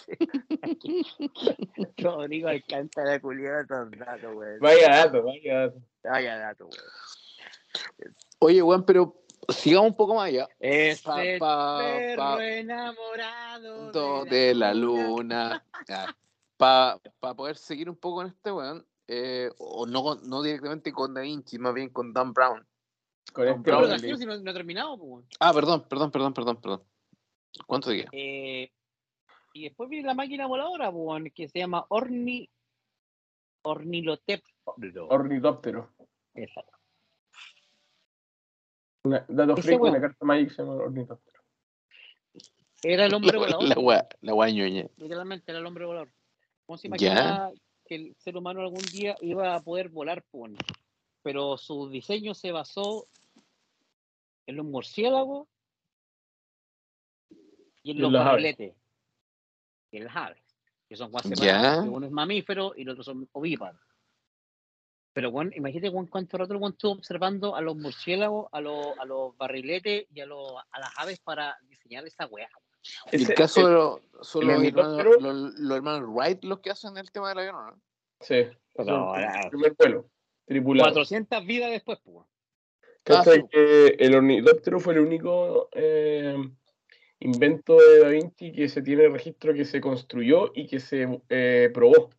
Rodrigo 1.98 2.48
Alcántara, 2.48 3.20
culiado, 3.20 3.66
todo 3.66 3.82
el 3.82 3.93
rato, 3.93 4.30
weón. 4.30 4.59
Vaya 4.60 4.89
dato, 4.89 5.22
vaya 5.24 5.59
dato. 5.59 5.82
Vaya 6.05 6.39
dato, 6.39 6.64
weón. 6.66 8.14
Oye, 8.39 8.62
weón, 8.62 8.84
pero 8.86 9.22
sigamos 9.48 9.90
un 9.90 9.97
poco 9.97 10.14
más 10.14 10.27
allá. 10.28 10.48
Este 10.59 11.39
Pa, 11.39 11.77
pa, 11.77 11.78
perro 11.78 12.16
pa- 12.23 12.47
enamorado 12.47 13.93
Do- 13.93 14.24
de 14.24 14.55
la 14.55 14.73
luna. 14.74 15.64
Para 16.56 17.01
poder 17.36 17.56
seguir 17.56 17.90
un 17.90 17.97
poco 17.97 18.23
en 18.23 18.28
este 18.28 18.52
weón, 18.52 18.86
eh, 19.09 19.51
o 19.59 19.85
no, 19.86 20.14
no 20.16 20.43
directamente 20.43 20.93
con 20.93 21.12
Da 21.12 21.23
Vinci, 21.23 21.59
más 21.59 21.74
bien 21.74 21.89
con 21.89 22.12
Dan 22.12 22.32
Brown. 22.32 22.64
Con 23.32 23.48
este 23.48 23.60
Pero 23.62 23.78
Brown 23.81 23.98
si 23.98 24.27
no, 24.27 24.36
no 24.39 24.51
ha 24.51 24.55
terminado, 24.55 24.97
pues, 24.97 25.10
weón. 25.10 25.27
Ah, 25.40 25.52
perdón, 25.52 25.86
perdón, 25.89 26.10
perdón, 26.12 26.35
perdón, 26.35 26.56
perdón. 26.60 26.85
¿Cuánto 27.66 27.90
sigue? 27.90 28.06
Eh, 28.12 28.70
y 29.55 29.64
después 29.64 29.89
viene 29.90 30.06
la 30.06 30.14
máquina 30.14 30.47
voladora, 30.47 30.90
pues, 30.93 31.05
weón, 31.05 31.31
que 31.35 31.48
se 31.48 31.59
llama 31.59 31.85
Orni... 31.89 32.48
Ornilotep. 33.64 34.43
Ornitóptero. 34.64 35.90
Exacto. 36.35 36.78
Una, 39.05 39.24
dato 39.29 39.53
Ese 39.55 39.62
freak, 39.62 39.81
weón. 39.83 39.95
una 39.95 40.01
carta 40.03 40.24
Magic 40.24 40.51
se 40.51 40.62
llama 40.62 40.74
ornitóptero. 40.74 41.41
Era 42.85 43.07
el 43.07 43.15
hombre 43.15 43.33
La, 43.33 43.39
volador. 43.39 43.65
la, 43.69 43.74
wea- 43.77 44.09
la 44.20 44.35
wea 44.35 44.51
ñoña. 44.51 44.87
literalmente 44.97 45.51
era 45.51 45.59
el 45.61 45.66
hombre 45.66 45.85
volador. 45.87 46.12
¿Cómo 46.66 46.79
se 46.79 46.89
Ya. 46.89 47.11
imaginaba 47.12 47.53
que 47.85 47.95
el 47.97 48.16
ser 48.16 48.37
humano 48.37 48.61
algún 48.61 48.85
día 48.93 49.16
iba 49.20 49.55
a 49.55 49.61
poder 49.61 49.89
volar? 49.89 50.24
Pues, 50.31 50.53
pero 51.23 51.57
su 51.57 51.89
diseño 51.91 52.35
se 52.35 52.51
basó 52.53 53.07
en 54.47 54.57
los 54.57 54.66
murciélagos 54.66 55.49
y 57.83 57.91
en 57.93 57.97
Y 57.97 58.01
los 58.01 58.11
y 59.93 59.97
en 59.99 60.05
las 60.05 60.16
aves, 60.16 60.43
que 60.89 60.97
son 60.97 61.12
Ya. 61.37 61.83
que 61.83 61.89
uno 61.89 62.07
es 62.07 62.12
mamífero 62.12 62.73
y 62.77 62.85
los 62.85 62.93
otros 62.95 63.07
son 63.07 63.29
ovíparos. 63.33 63.81
Pero 65.14 65.30
bueno, 65.30 65.51
imagínate 65.55 65.90
Juan, 65.90 66.06
cuánto 66.06 66.39
rato 66.39 66.56
weón 66.56 66.72
estuvo 66.72 66.93
observando 66.93 67.55
a 67.55 67.60
los 67.60 67.76
murciélagos, 67.76 68.48
a 68.52 68.60
los, 68.60 68.98
a 68.98 69.05
los 69.05 69.36
barriletes 69.36 70.06
y 70.12 70.20
a, 70.20 70.26
los, 70.26 70.52
a 70.70 70.80
las 70.80 70.90
aves 70.98 71.20
para 71.20 71.56
diseñar 71.68 72.06
esa 72.06 72.26
weá. 72.26 72.48
En 73.12 73.20
el 73.20 73.34
caso 73.34 73.60
el- 73.60 73.66
de 73.66 73.72
los, 73.72 74.01
son 74.22 74.43
el 74.43 74.48
los, 74.48 74.64
hermanos, 74.64 75.06
los, 75.20 75.55
los 75.59 75.76
hermanos 75.76 76.09
Wright 76.09 76.43
los 76.44 76.60
que 76.60 76.70
hacen 76.70 76.97
el 76.97 77.10
tema 77.10 77.28
del 77.28 77.39
avión, 77.40 77.55
¿o 77.56 77.62
¿no? 77.72 77.80
Sí, 78.20 78.47
Pero 78.74 78.82
ese 78.82 78.82
es 78.82 78.89
ahora- 78.89 79.40
el 79.44 79.51
primer 79.51 79.74
vuelo, 79.78 80.10
tripulado. 80.47 80.90
400 80.90 81.47
vidas 81.47 81.70
después, 81.70 81.98
pues. 82.02 82.26
Ah, 83.10 83.24
sí. 83.24 83.43
que 83.51 83.86
el 83.98 84.14
ornitóptero 84.14 84.78
fue 84.78 84.94
el 84.94 85.01
único 85.01 85.68
eh, 85.72 86.36
invento 87.18 87.76
de 87.76 87.98
Da 87.98 88.09
Vinci 88.09 88.52
que 88.52 88.68
se 88.68 88.80
tiene 88.80 89.09
registro 89.09 89.52
que 89.55 89.64
se 89.64 89.80
construyó 89.80 90.52
y 90.55 90.68
que 90.68 90.78
se 90.80 91.20
eh, 91.28 91.70
probó. 91.74 92.10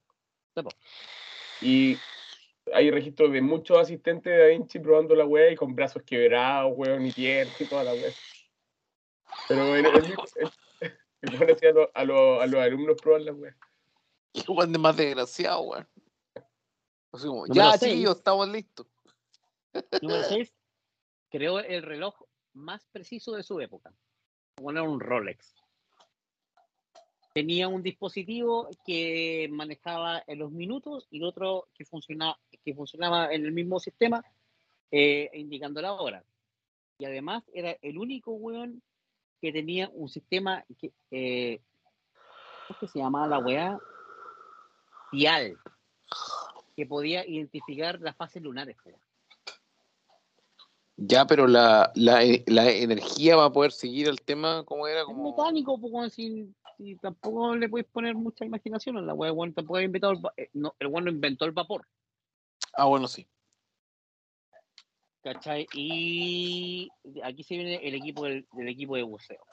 Sí. 0.56 0.62
Y 1.62 1.98
hay 2.72 2.92
registros 2.92 3.32
de 3.32 3.42
muchos 3.42 3.78
asistentes 3.78 4.32
de 4.32 4.38
Da 4.40 4.46
Vinci 4.48 4.80
probando 4.80 5.16
la 5.16 5.26
wea 5.26 5.52
y 5.52 5.56
con 5.56 5.76
brazos 5.76 6.04
quebrados, 6.04 6.74
weón, 6.76 7.06
y 7.06 7.12
piernas 7.12 7.60
y 7.60 7.66
toda 7.66 7.84
la 7.84 7.94
wea. 7.94 8.12
Pero 9.48 9.76
el, 9.76 9.86
el, 9.86 9.96
el, 10.82 10.94
el 11.22 11.40
weón 11.40 11.52
hacía 11.52 11.70
a, 11.70 11.74
los- 11.74 11.90
a, 11.94 12.04
los- 12.06 12.42
a 12.42 12.46
los 12.48 12.62
alumnos 12.62 12.98
probar 13.02 13.22
la 13.22 13.34
wea. 13.34 13.58
Qué 14.34 14.44
weón 14.52 14.72
de 14.72 14.80
más 14.80 14.96
desgraciado, 14.96 15.62
weón. 15.62 15.88
Así 17.12 17.28
como, 17.28 17.46
Número 17.46 17.54
ya, 17.72 17.78
seis. 17.78 17.92
chiquillos, 17.92 18.18
estamos 18.18 18.48
listos. 18.50 18.88
Número 20.02 20.24
6. 20.24 20.54
Creó 21.30 21.60
el 21.60 21.82
reloj 21.84 22.16
más 22.54 22.86
preciso 22.92 23.34
de 23.34 23.44
su 23.44 23.60
época. 23.60 23.92
Bueno, 24.62 24.82
era 24.82 24.90
un 24.90 25.00
Rolex. 25.00 25.56
Tenía 27.34 27.68
un 27.68 27.82
dispositivo 27.82 28.70
que 28.86 29.50
manejaba 29.52 30.24
en 30.28 30.38
los 30.38 30.52
minutos 30.52 31.08
y 31.10 31.24
otro 31.24 31.68
que 31.74 31.84
funcionaba, 31.84 32.38
que 32.64 32.76
funcionaba 32.76 33.34
en 33.34 33.44
el 33.46 33.52
mismo 33.52 33.80
sistema, 33.80 34.24
eh, 34.92 35.32
indicando 35.34 35.82
la 35.82 35.94
hora. 35.94 36.24
Y 37.00 37.06
además 37.06 37.44
era 37.52 37.76
el 37.82 37.98
único 37.98 38.34
weón 38.34 38.84
que 39.42 39.52
tenía 39.52 39.90
un 39.94 40.10
sistema 40.10 40.64
que, 40.80 40.94
eh, 41.10 41.60
¿cómo 42.68 42.70
es 42.70 42.78
que 42.78 42.88
se 42.88 43.00
llamaba 43.00 43.28
la 43.28 43.40
weá? 43.40 43.80
Dial, 45.12 45.58
que 46.76 46.86
podía 46.86 47.28
identificar 47.28 48.00
las 48.00 48.16
fases 48.16 48.44
lunares. 48.44 48.78
Ya, 50.96 51.26
pero 51.26 51.48
la, 51.48 51.92
la, 51.96 52.22
la 52.46 52.70
energía 52.70 53.36
va 53.36 53.46
a 53.46 53.52
poder 53.52 53.72
seguir 53.72 54.08
el 54.08 54.22
tema 54.22 54.64
como 54.64 54.88
era, 54.88 55.02
Es 55.02 55.06
como... 55.06 55.36
mecánico, 55.36 55.80
pues, 55.82 56.14
sin, 56.14 56.56
si 56.84 56.96
tampoco 56.98 57.56
le 57.56 57.70
puedes 57.70 57.88
poner 57.88 58.14
mucha 58.16 58.46
imaginación 58.46 58.98
a 58.98 59.02
la 59.02 59.14
weá, 59.14 59.32
weón, 59.32 59.54
tampoco 59.54 59.78
ha 59.78 59.84
inventado 59.84 60.14
el, 60.14 60.20
eh, 60.38 60.50
no, 60.54 60.76
el 60.80 60.88
weón 60.88 61.06
no 61.06 61.12
inventó 61.12 61.46
el 61.46 61.52
vapor, 61.52 61.88
Ah, 62.76 62.86
bueno, 62.86 63.08
sí. 63.08 63.28
¿cachai? 65.22 65.68
Y 65.74 66.90
aquí 67.24 67.44
se 67.44 67.56
viene 67.56 67.76
el 67.88 67.96
equipo 67.96 68.26
del, 68.26 68.46
del 68.52 68.68
equipo 68.68 68.96
de 68.96 69.04
buceo. 69.04 69.46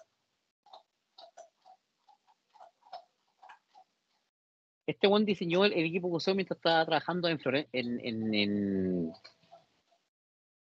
Este 4.87 5.07
weón 5.07 5.25
diseñó 5.25 5.65
el, 5.65 5.73
el 5.75 5.85
equipo 5.85 6.09
de 6.09 6.13
buceo 6.13 6.35
mientras 6.35 6.57
estaba 6.57 6.85
trabajando 6.85 7.29
en, 7.29 7.39
Floren- 7.39 7.69
en, 7.73 8.01
en, 8.05 8.35
en, 8.35 9.13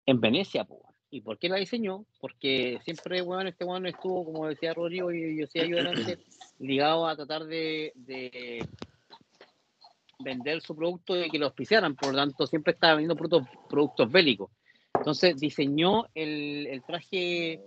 en 0.07 0.21
Venecia, 0.21 0.65
pues. 0.65 0.83
¿Y 1.11 1.23
por 1.23 1.39
qué 1.39 1.49
la 1.49 1.57
diseñó? 1.57 2.05
Porque 2.21 2.79
siempre, 2.85 3.23
weón, 3.23 3.47
este 3.49 3.65
weón 3.65 3.87
estuvo, 3.87 4.25
como 4.25 4.47
decía 4.47 4.75
Rodrigo 4.75 5.11
y 5.11 5.37
yo 5.37 5.47
decía 5.47 5.65
yo 5.67 5.77
ligado 6.59 7.07
a 7.07 7.17
tratar 7.17 7.45
de, 7.45 7.93
de 7.95 8.69
vender 10.19 10.61
su 10.61 10.77
producto 10.77 11.17
y 11.17 11.31
que 11.31 11.39
lo 11.39 11.47
auspiciaran, 11.47 11.95
por 11.97 12.13
lo 12.13 12.19
tanto 12.19 12.47
siempre 12.47 12.73
estaba 12.75 12.95
vendiendo 12.95 13.17
productos, 13.17 13.49
productos 13.69 14.11
bélicos. 14.11 14.51
Entonces 14.95 15.39
diseñó 15.39 16.07
el, 16.15 16.67
el 16.67 16.83
traje 16.83 17.61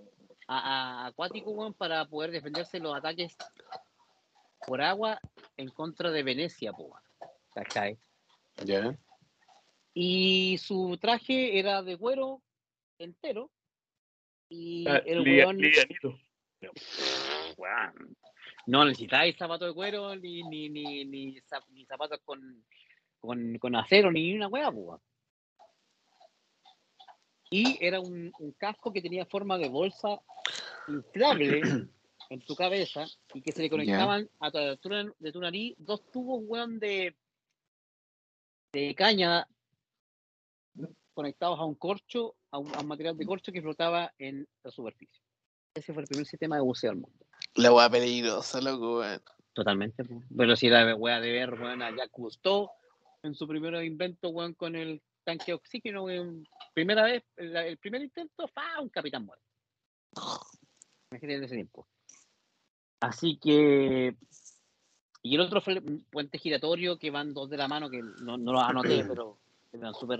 a- 0.47 1.03
a- 1.03 1.07
acuático 1.07 1.51
weón, 1.51 1.73
para 1.73 2.05
poder 2.05 2.31
defenderse 2.31 2.77
de 2.77 2.83
los 2.83 2.95
ataques 2.95 3.35
por 4.67 4.81
agua 4.81 5.19
en 5.57 5.69
contra 5.69 6.11
de 6.11 6.23
Venecia. 6.23 6.73
¿cachai? 7.55 7.97
Ya. 8.65 8.95
Y 9.93 10.57
su 10.59 10.97
traje 11.01 11.57
era 11.57 11.81
de 11.81 11.97
cuero 11.97 12.41
entero 13.03 13.51
y 14.49 14.87
Ah, 14.87 15.01
el 15.05 15.23
liga- 15.23 15.45
weón 17.57 18.15
no 18.67 18.85
necesitáis 18.85 19.35
zapatos 19.37 19.69
de 19.69 19.73
cuero 19.73 20.15
ni, 20.15 20.43
ni, 20.43 20.69
ni, 20.69 21.05
ni, 21.05 21.35
zap- 21.41 21.67
ni 21.69 21.85
zapatos 21.85 22.19
con, 22.23 22.63
con, 23.19 23.57
con 23.57 23.75
acero 23.75 24.11
ni 24.11 24.33
una 24.35 24.47
hueá. 24.47 24.71
Y 27.49 27.77
era 27.85 27.99
un, 27.99 28.31
un 28.39 28.51
casco 28.53 28.93
que 28.93 29.01
tenía 29.01 29.25
forma 29.25 29.57
de 29.57 29.67
bolsa 29.69 30.21
inflable 30.87 31.61
en 32.29 32.39
tu 32.45 32.55
cabeza 32.55 33.05
y 33.33 33.41
que 33.41 33.51
se 33.51 33.63
le 33.63 33.69
conectaban 33.69 34.29
a 34.39 34.51
tu 34.51 34.57
a 34.57 34.61
la 34.61 34.69
altura 34.71 35.05
de 35.19 35.31
tu 35.31 35.39
nariz 35.41 35.75
dos 35.77 36.09
tubos, 36.11 36.41
weón, 36.45 36.79
de, 36.79 37.15
de 38.73 38.95
caña 38.95 39.47
conectados 41.13 41.59
a 41.59 41.65
un 41.65 41.75
corcho 41.75 42.35
a 42.51 42.57
un, 42.57 42.73
a 42.75 42.79
un 42.79 42.87
material 42.87 43.17
de 43.17 43.25
corcho 43.25 43.51
que 43.51 43.61
flotaba 43.61 44.13
en 44.17 44.47
la 44.63 44.71
superficie. 44.71 45.23
Ese 45.73 45.93
fue 45.93 46.03
el 46.03 46.07
primer 46.07 46.25
sistema 46.25 46.55
de 46.55 46.61
buceo 46.61 46.91
del 46.91 46.99
mundo. 46.99 47.25
La 47.55 47.73
weá 47.73 47.89
peligrosa, 47.89 48.61
loco, 48.61 48.99
weón. 48.99 49.21
Totalmente. 49.53 50.03
Pero 50.35 50.55
si 50.55 50.69
la 50.69 50.95
wea 50.95 51.19
de 51.19 51.31
ver, 51.31 51.53
weón, 51.53 51.81
a 51.81 51.89
Jacques 51.89 52.11
Cousteau 52.11 52.69
en 53.23 53.35
su 53.35 53.47
primer 53.47 53.83
invento, 53.83 54.29
weón, 54.29 54.53
con 54.53 54.75
el 54.75 55.01
tanque 55.23 55.45
de 55.47 55.53
oxígeno, 55.53 56.03
weón, 56.03 56.47
primera 56.73 57.03
vez, 57.03 57.23
el, 57.35 57.55
el 57.55 57.77
primer 57.77 58.01
intento, 58.01 58.47
fa, 58.47 58.79
un 58.81 58.89
capitán 58.89 59.25
muerto. 59.25 59.45
Imagínate 61.11 61.37
en 61.37 61.43
ese 61.43 61.55
tiempo. 61.55 61.87
Así 63.01 63.37
que. 63.37 64.15
Y 65.23 65.35
el 65.35 65.41
otro 65.41 65.61
fue 65.61 65.73
el 65.73 66.03
puente 66.09 66.39
giratorio 66.39 66.97
que 66.97 67.11
van 67.11 67.33
dos 67.33 67.49
de 67.49 67.57
la 67.57 67.67
mano, 67.67 67.89
que 67.89 68.01
no, 68.01 68.37
no 68.37 68.53
los 68.53 68.63
anoté, 68.63 69.03
pero 69.07 69.37
eran 69.73 69.93
súper. 69.93 70.19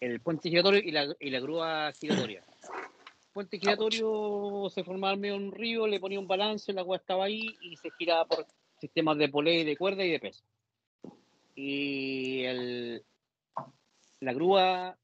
El 0.00 0.20
puente 0.20 0.48
giratorio 0.50 0.80
y 0.80 0.90
la, 0.90 1.14
y 1.18 1.30
la 1.30 1.40
grúa 1.40 1.92
giratoria. 1.92 2.44
puente 3.32 3.58
giratorio 3.58 4.68
se 4.70 4.82
formaba 4.84 5.14
en 5.14 5.20
medio 5.20 5.38
de 5.38 5.44
un 5.46 5.52
río, 5.52 5.86
le 5.86 6.00
ponía 6.00 6.18
un 6.20 6.26
balance, 6.28 6.72
la 6.72 6.80
agua 6.82 6.96
estaba 6.96 7.24
ahí 7.24 7.56
y 7.60 7.76
se 7.76 7.90
giraba 7.98 8.24
por 8.26 8.46
sistemas 8.80 9.18
de 9.18 9.28
polea 9.28 9.60
y 9.60 9.64
de 9.64 9.76
cuerda 9.76 10.04
y 10.04 10.10
de 10.10 10.20
peso. 10.20 10.44
Y 11.54 12.42
el, 12.44 13.04
la 14.20 14.32
grúa 14.34 14.96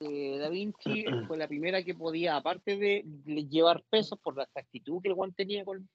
de 0.00 0.38
Da 0.38 0.48
Vinci 0.48 1.04
fue 1.26 1.36
la 1.38 1.48
primera 1.48 1.82
que 1.82 1.94
podía, 1.94 2.36
aparte 2.36 2.76
de 2.76 3.04
llevar 3.48 3.82
pesos 3.88 4.18
por 4.18 4.36
la 4.36 4.44
exactitud 4.44 5.00
que 5.02 5.08
el 5.08 5.14
guante 5.14 5.36
tenía 5.44 5.64
con 5.64 5.88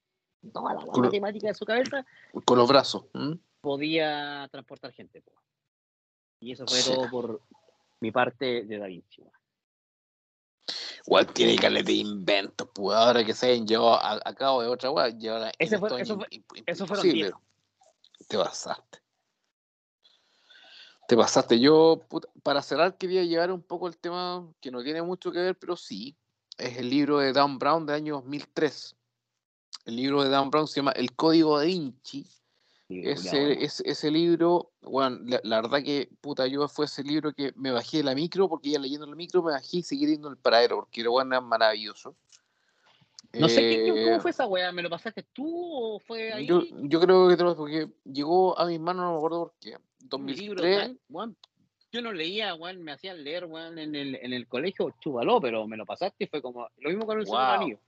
toda 0.53 0.73
la 0.73 0.81
Con- 0.81 1.01
matemática 1.05 1.47
de 1.49 1.53
su 1.53 1.65
cabeza, 1.65 2.05
Con 2.45 2.57
los 2.57 2.67
brazos. 2.67 3.05
podía 3.61 4.47
transportar 4.51 4.91
gente. 4.93 5.23
Y 6.39 6.53
eso 6.53 6.65
fue 6.65 6.81
todo 6.95 7.09
por 7.09 7.41
mi 7.99 8.11
parte 8.11 8.63
de 8.63 8.77
Da 8.77 8.87
Vinci. 8.87 9.23
Igual 11.05 11.27
tiene 11.33 11.55
caleta 11.55 11.87
de 11.87 11.93
inventos, 11.93 12.69
pues 12.73 12.95
ahora 12.95 13.23
que 13.25 13.33
se 13.33 13.59
llevado 13.65 13.95
a, 13.95 14.19
a 14.23 14.33
cabo 14.35 14.61
de 14.61 14.67
otra 14.67 14.91
weá, 14.91 15.09
llevar 15.09 15.51
Ese 15.57 15.77
fue- 15.79 16.01
eso 16.01 16.15
fue- 16.17 16.27
eso 16.65 16.85
fueron 16.85 17.09
diez. 17.09 17.31
Te 18.27 18.37
pasaste. 18.37 18.99
Te 21.07 21.17
pasaste. 21.17 21.59
Yo, 21.59 21.99
puta, 22.07 22.27
para 22.43 22.61
cerrar, 22.61 22.95
quería 22.97 23.23
llevar 23.23 23.51
un 23.51 23.63
poco 23.63 23.87
el 23.87 23.97
tema 23.97 24.47
que 24.61 24.69
no 24.69 24.83
tiene 24.83 25.01
mucho 25.01 25.31
que 25.31 25.39
ver, 25.39 25.57
pero 25.57 25.75
sí. 25.75 26.15
Es 26.57 26.77
el 26.77 26.89
libro 26.89 27.19
de 27.19 27.33
Dan 27.33 27.57
Brown 27.57 27.85
del 27.85 27.95
año 27.95 28.15
2003. 28.15 28.95
El 29.85 29.95
libro 29.95 30.23
de 30.23 30.29
Dan 30.29 30.51
Brown 30.51 30.67
se 30.67 30.75
llama 30.81 30.91
El 30.91 31.15
Código 31.15 31.57
da 31.57 31.63
Vinci. 31.63 32.27
Ese, 32.89 33.63
ese, 33.63 33.83
ese 33.87 34.09
libro, 34.09 34.71
bueno, 34.81 35.19
la, 35.23 35.39
la 35.43 35.61
verdad 35.61 35.83
que, 35.83 36.09
puta, 36.21 36.47
yo 36.47 36.67
fue 36.67 36.85
ese 36.85 37.03
libro 37.03 37.31
que 37.33 37.53
me 37.55 37.69
bajé 37.71 37.97
de 37.97 38.03
la 38.03 38.15
micro, 38.15 38.49
porque 38.49 38.71
ya 38.71 38.79
leyendo 38.79 39.05
la 39.05 39.15
micro 39.15 39.43
me 39.43 39.51
bajé 39.51 39.77
y 39.77 39.83
seguí 39.83 40.05
leyendo 40.05 40.27
el 40.29 40.37
paradero, 40.37 40.77
porque 40.77 41.03
lo 41.03 41.11
bueno 41.11 41.37
es 41.37 41.43
maravilloso. 41.43 42.15
No 43.33 43.47
sé 43.47 43.61
qué, 43.61 43.83
qué- 43.85 44.01
Eh, 44.01 44.05
cómo 44.05 44.19
fue 44.19 44.31
esa 44.31 44.47
weá, 44.47 44.71
¿me 44.71 44.81
lo 44.81 44.89
pasaste 44.89 45.23
tú 45.33 45.47
o 45.47 45.99
fue 45.99 46.33
ahí? 46.33 46.47
yo, 46.47 46.63
yo 46.81 46.99
creo 46.99 47.29
que 47.29 47.37
te 47.37 47.43
lo- 47.43 47.55
porque 47.55 47.89
llegó 48.05 48.57
a 48.57 48.65
mis 48.65 48.79
manos, 48.79 49.03
no 49.05 49.11
me 49.11 49.17
acuerdo 49.17 49.39
por 49.43 49.53
qué. 49.59 49.75
un 50.15 50.25
libro 50.25 50.63
2003, 50.63 50.77
tan- 50.87 50.99
weón, 51.09 51.37
yo 51.91 52.01
no 52.01 52.11
leía, 52.11 52.55
weón, 52.55 52.81
me 52.81 52.91
hacían 52.91 53.23
leer, 53.23 53.45
weón, 53.45 53.77
en 53.77 53.93
el, 53.93 54.15
en 54.15 54.33
el 54.33 54.47
colegio, 54.47 54.95
chúbalo, 54.99 55.39
pero 55.39 55.67
me 55.67 55.77
lo 55.77 55.85
pasaste 55.85 56.23
y 56.23 56.27
fue 56.27 56.41
como, 56.41 56.67
lo 56.77 56.89
mismo 56.89 57.05
con 57.05 57.19
el 57.19 57.25
Señor 57.27 57.45
Wow. 57.45 57.51
Anillo. 57.53 57.79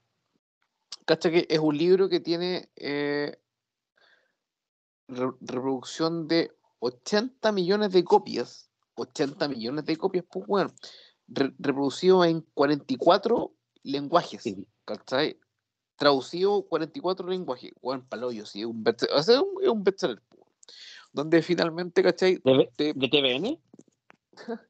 cacha 1.04 1.28
que 1.28 1.46
es 1.50 1.58
un 1.58 1.76
libro 1.76 2.08
que 2.08 2.20
tiene 2.20 2.68
eh, 2.76 3.36
re- 5.14 5.32
reproducción 5.40 6.26
de 6.28 6.50
80 6.80 7.52
millones 7.52 7.92
de 7.92 8.04
copias. 8.04 8.70
80 8.94 9.48
millones 9.48 9.84
de 9.86 9.96
copias, 9.96 10.24
pues 10.30 10.46
bueno, 10.46 10.72
re- 11.28 11.54
reproducido 11.58 12.24
en 12.24 12.42
44 12.54 13.52
lenguajes. 13.84 14.42
Sí. 14.42 14.66
¿cachai? 14.84 15.38
Traducido 15.96 16.62
44 16.66 17.28
lenguajes, 17.28 17.72
Juan 17.80 18.06
Paloyo, 18.08 18.44
sí, 18.44 18.60
es 18.60 18.66
un 18.66 18.82
bestseller, 18.82 19.14
o 19.16 19.22
sea, 19.22 19.40
un, 19.40 19.68
un 19.68 19.84
bestseller, 19.84 20.20
donde 21.12 21.42
finalmente, 21.42 22.02
¿cachai? 22.02 22.40
¿De, 22.44 22.70
Te, 22.76 22.92
de 22.94 23.08
TVN? 23.08 23.58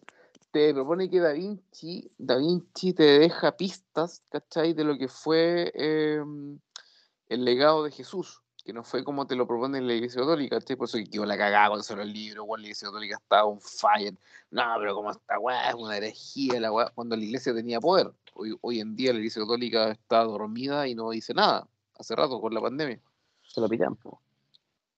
te 0.50 0.74
propone 0.74 1.08
que 1.08 1.20
Da 1.20 1.32
Vinci, 1.32 2.10
Da 2.18 2.36
Vinci 2.36 2.92
te 2.92 3.18
deja 3.18 3.56
pistas, 3.56 4.22
¿cachai? 4.30 4.74
De 4.74 4.84
lo 4.84 4.98
que 4.98 5.08
fue 5.08 5.72
eh, 5.74 6.22
el 7.28 7.44
legado 7.44 7.84
de 7.84 7.90
Jesús, 7.90 8.41
que 8.64 8.72
no 8.72 8.84
fue 8.84 9.02
como 9.02 9.26
te 9.26 9.34
lo 9.34 9.46
propone 9.46 9.80
la 9.80 9.92
Iglesia 9.94 10.20
Católica, 10.20 10.58
¿cachai? 10.58 10.76
Por 10.76 10.86
eso 10.86 10.98
que 10.98 11.04
quedó 11.04 11.26
la 11.26 11.36
cagada 11.36 11.68
cuando 11.68 11.82
salió 11.82 12.02
el 12.02 12.12
libro, 12.12 12.44
weón, 12.44 12.60
la 12.60 12.68
Iglesia 12.68 12.88
Católica 12.88 13.16
estaba 13.16 13.44
un 13.44 13.60
fire. 13.60 14.16
No, 14.50 14.62
pero 14.78 14.94
como 14.94 15.10
esta 15.10 15.38
weá 15.38 15.70
es 15.70 15.74
una 15.74 15.96
herejía, 15.96 16.60
la 16.60 16.72
weá, 16.72 16.90
cuando 16.94 17.16
la 17.16 17.24
Iglesia 17.24 17.54
tenía 17.54 17.80
poder. 17.80 18.12
Hoy, 18.34 18.56
hoy 18.60 18.80
en 18.80 18.94
día 18.94 19.12
la 19.12 19.18
Iglesia 19.18 19.42
Católica 19.42 19.90
está 19.90 20.22
dormida 20.22 20.86
y 20.86 20.94
no 20.94 21.10
dice 21.10 21.34
nada, 21.34 21.66
hace 21.98 22.14
rato 22.14 22.40
con 22.40 22.54
la 22.54 22.60
pandemia. 22.60 23.00
Se 23.42 23.60
lo 23.60 23.68
po. 23.96 24.20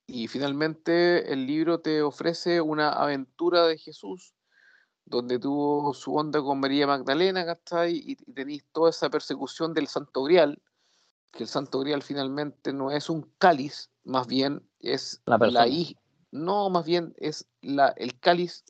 Y 0.06 0.28
finalmente 0.28 1.32
el 1.32 1.46
libro 1.46 1.80
te 1.80 2.02
ofrece 2.02 2.60
una 2.60 2.90
aventura 2.90 3.66
de 3.66 3.78
Jesús, 3.78 4.34
donde 5.06 5.38
tuvo 5.38 5.94
su 5.94 6.14
onda 6.14 6.42
con 6.42 6.60
María 6.60 6.86
Magdalena, 6.86 7.46
¿cachai? 7.46 7.96
Y, 7.96 8.12
y 8.12 8.32
tenéis 8.32 8.64
toda 8.72 8.90
esa 8.90 9.08
persecución 9.08 9.72
del 9.72 9.88
Santo 9.88 10.22
Grial, 10.24 10.60
que 11.34 11.42
el 11.42 11.48
Santo 11.48 11.80
Grial 11.80 12.02
finalmente 12.02 12.72
no 12.72 12.90
es 12.90 13.10
un 13.10 13.30
cáliz, 13.38 13.90
más 14.04 14.26
bien 14.26 14.62
es 14.80 15.20
La 15.26 15.38
persona. 15.38 15.66
hij- 15.66 15.96
no, 16.30 16.70
más 16.70 16.84
bien 16.84 17.14
es 17.18 17.46
la, 17.62 17.88
el 17.96 18.18
cáliz, 18.18 18.64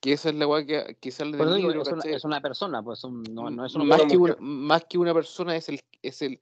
que 0.00 0.12
esa 0.12 0.30
es 0.30 0.34
la 0.34 0.46
weá 0.46 0.64
que, 0.66 0.96
que 1.00 1.10
sale 1.10 1.36
del 1.36 1.54
digo, 1.54 1.68
libro, 1.70 1.82
es, 1.82 1.88
una, 1.88 2.04
una 2.24 2.40
persona, 2.40 2.82
pues 2.82 3.04
un- 3.04 3.22
no, 3.22 3.50
no 3.50 3.64
es 3.66 3.74
un 3.74 3.86
más, 3.86 4.00
una 4.00 4.08
que 4.10 4.16
una, 4.16 4.36
más 4.40 4.84
que 4.84 4.98
una 4.98 5.14
persona 5.14 5.56
es 5.56 5.68
el, 5.68 5.80
es 6.02 6.22
el, 6.22 6.40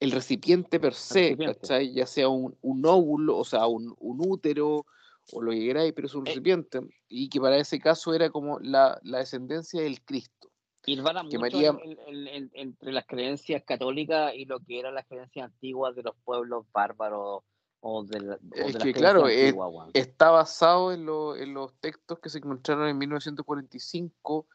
el 0.00 0.10
recipiente 0.10 0.80
per 0.80 0.94
se, 0.94 1.14
recipiente. 1.30 1.60
¿cachai? 1.60 1.92
Ya 1.92 2.06
sea 2.06 2.28
un, 2.28 2.56
un 2.62 2.84
óvulo, 2.86 3.38
o 3.38 3.44
sea, 3.44 3.66
un, 3.66 3.94
un 3.98 4.20
útero, 4.26 4.86
o 5.32 5.40
lo 5.42 5.52
que 5.52 5.60
queráis, 5.60 5.92
pero 5.92 6.06
es 6.06 6.14
un 6.14 6.26
Eh. 6.26 6.30
recipiente. 6.30 6.80
Y 7.08 7.28
que 7.28 7.40
para 7.40 7.56
ese 7.58 7.78
caso 7.78 8.12
era 8.14 8.30
como 8.30 8.58
la, 8.60 8.98
la 9.02 9.18
descendencia 9.18 9.80
del 9.82 10.02
Cristo. 10.02 10.50
Irvana 10.86 11.22
mucho 11.22 11.38
María- 11.38 11.68
en- 11.68 11.98
en- 12.06 12.26
en- 12.28 12.50
entre 12.54 12.92
las 12.92 13.06
creencias 13.06 13.62
católicas 13.64 14.32
y 14.34 14.44
lo 14.46 14.58
que 14.60 14.80
eran 14.80 14.94
las 14.94 15.06
creencias 15.06 15.46
antiguas 15.46 15.94
de 15.94 16.02
los 16.02 16.14
pueblos 16.24 16.66
bárbaros 16.72 17.42
o 17.80 18.04
de, 18.04 18.20
la- 18.20 18.34
o 18.34 18.38
de 18.56 18.70
Es 18.70 18.76
que, 18.78 18.92
claro, 18.92 19.28
es- 19.28 19.52
weón. 19.54 19.90
Está 19.94 20.30
basado 20.30 20.92
en, 20.92 21.04
lo- 21.06 21.36
en 21.36 21.54
los 21.54 21.72
textos 21.80 22.18
que 22.18 22.28
se 22.30 22.38
encontraron 22.38 22.88
en 22.88 22.98
1945, 22.98 24.46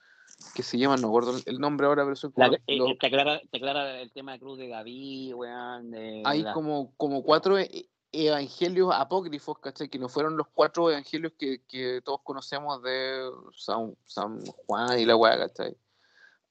que 0.54 0.64
se 0.64 0.78
llaman, 0.78 1.02
no 1.02 1.08
recuerdo 1.08 1.34
el 1.46 1.60
nombre 1.60 1.88
ahora, 1.88 2.04
pero 2.04 2.16
son 2.16 2.34
La- 2.36 2.48
como, 2.48 2.58
eh, 2.68 2.78
los- 2.78 2.98
te, 3.00 3.08
aclara, 3.08 3.42
te 3.50 3.58
aclara 3.58 4.02
el 4.02 4.12
tema 4.12 4.34
de 4.34 4.40
Cruz 4.40 4.58
de 4.58 4.68
Gaví, 4.68 5.34
weón. 5.34 5.92
de 5.92 6.22
hay 6.26 6.44
la- 6.44 6.54
como, 6.54 6.94
como 6.98 7.24
cuatro 7.24 7.58
e- 7.58 7.90
evangelios 8.12 8.94
apócrifos, 8.94 9.60
¿cachai? 9.60 9.90
Que 9.90 10.00
no 10.00 10.08
fueron 10.10 10.38
los 10.38 10.48
cuatro 10.48 10.90
evangelios 10.90 11.34
que, 11.38 11.62
que 11.68 12.02
todos 12.04 12.22
conocemos 12.24 12.82
de 12.82 13.30
San, 13.56 13.96
San 14.06 14.46
Juan 14.46 14.98
y 15.00 15.06
la 15.06 15.16
weá, 15.16 15.38
¿cachai? 15.38 15.76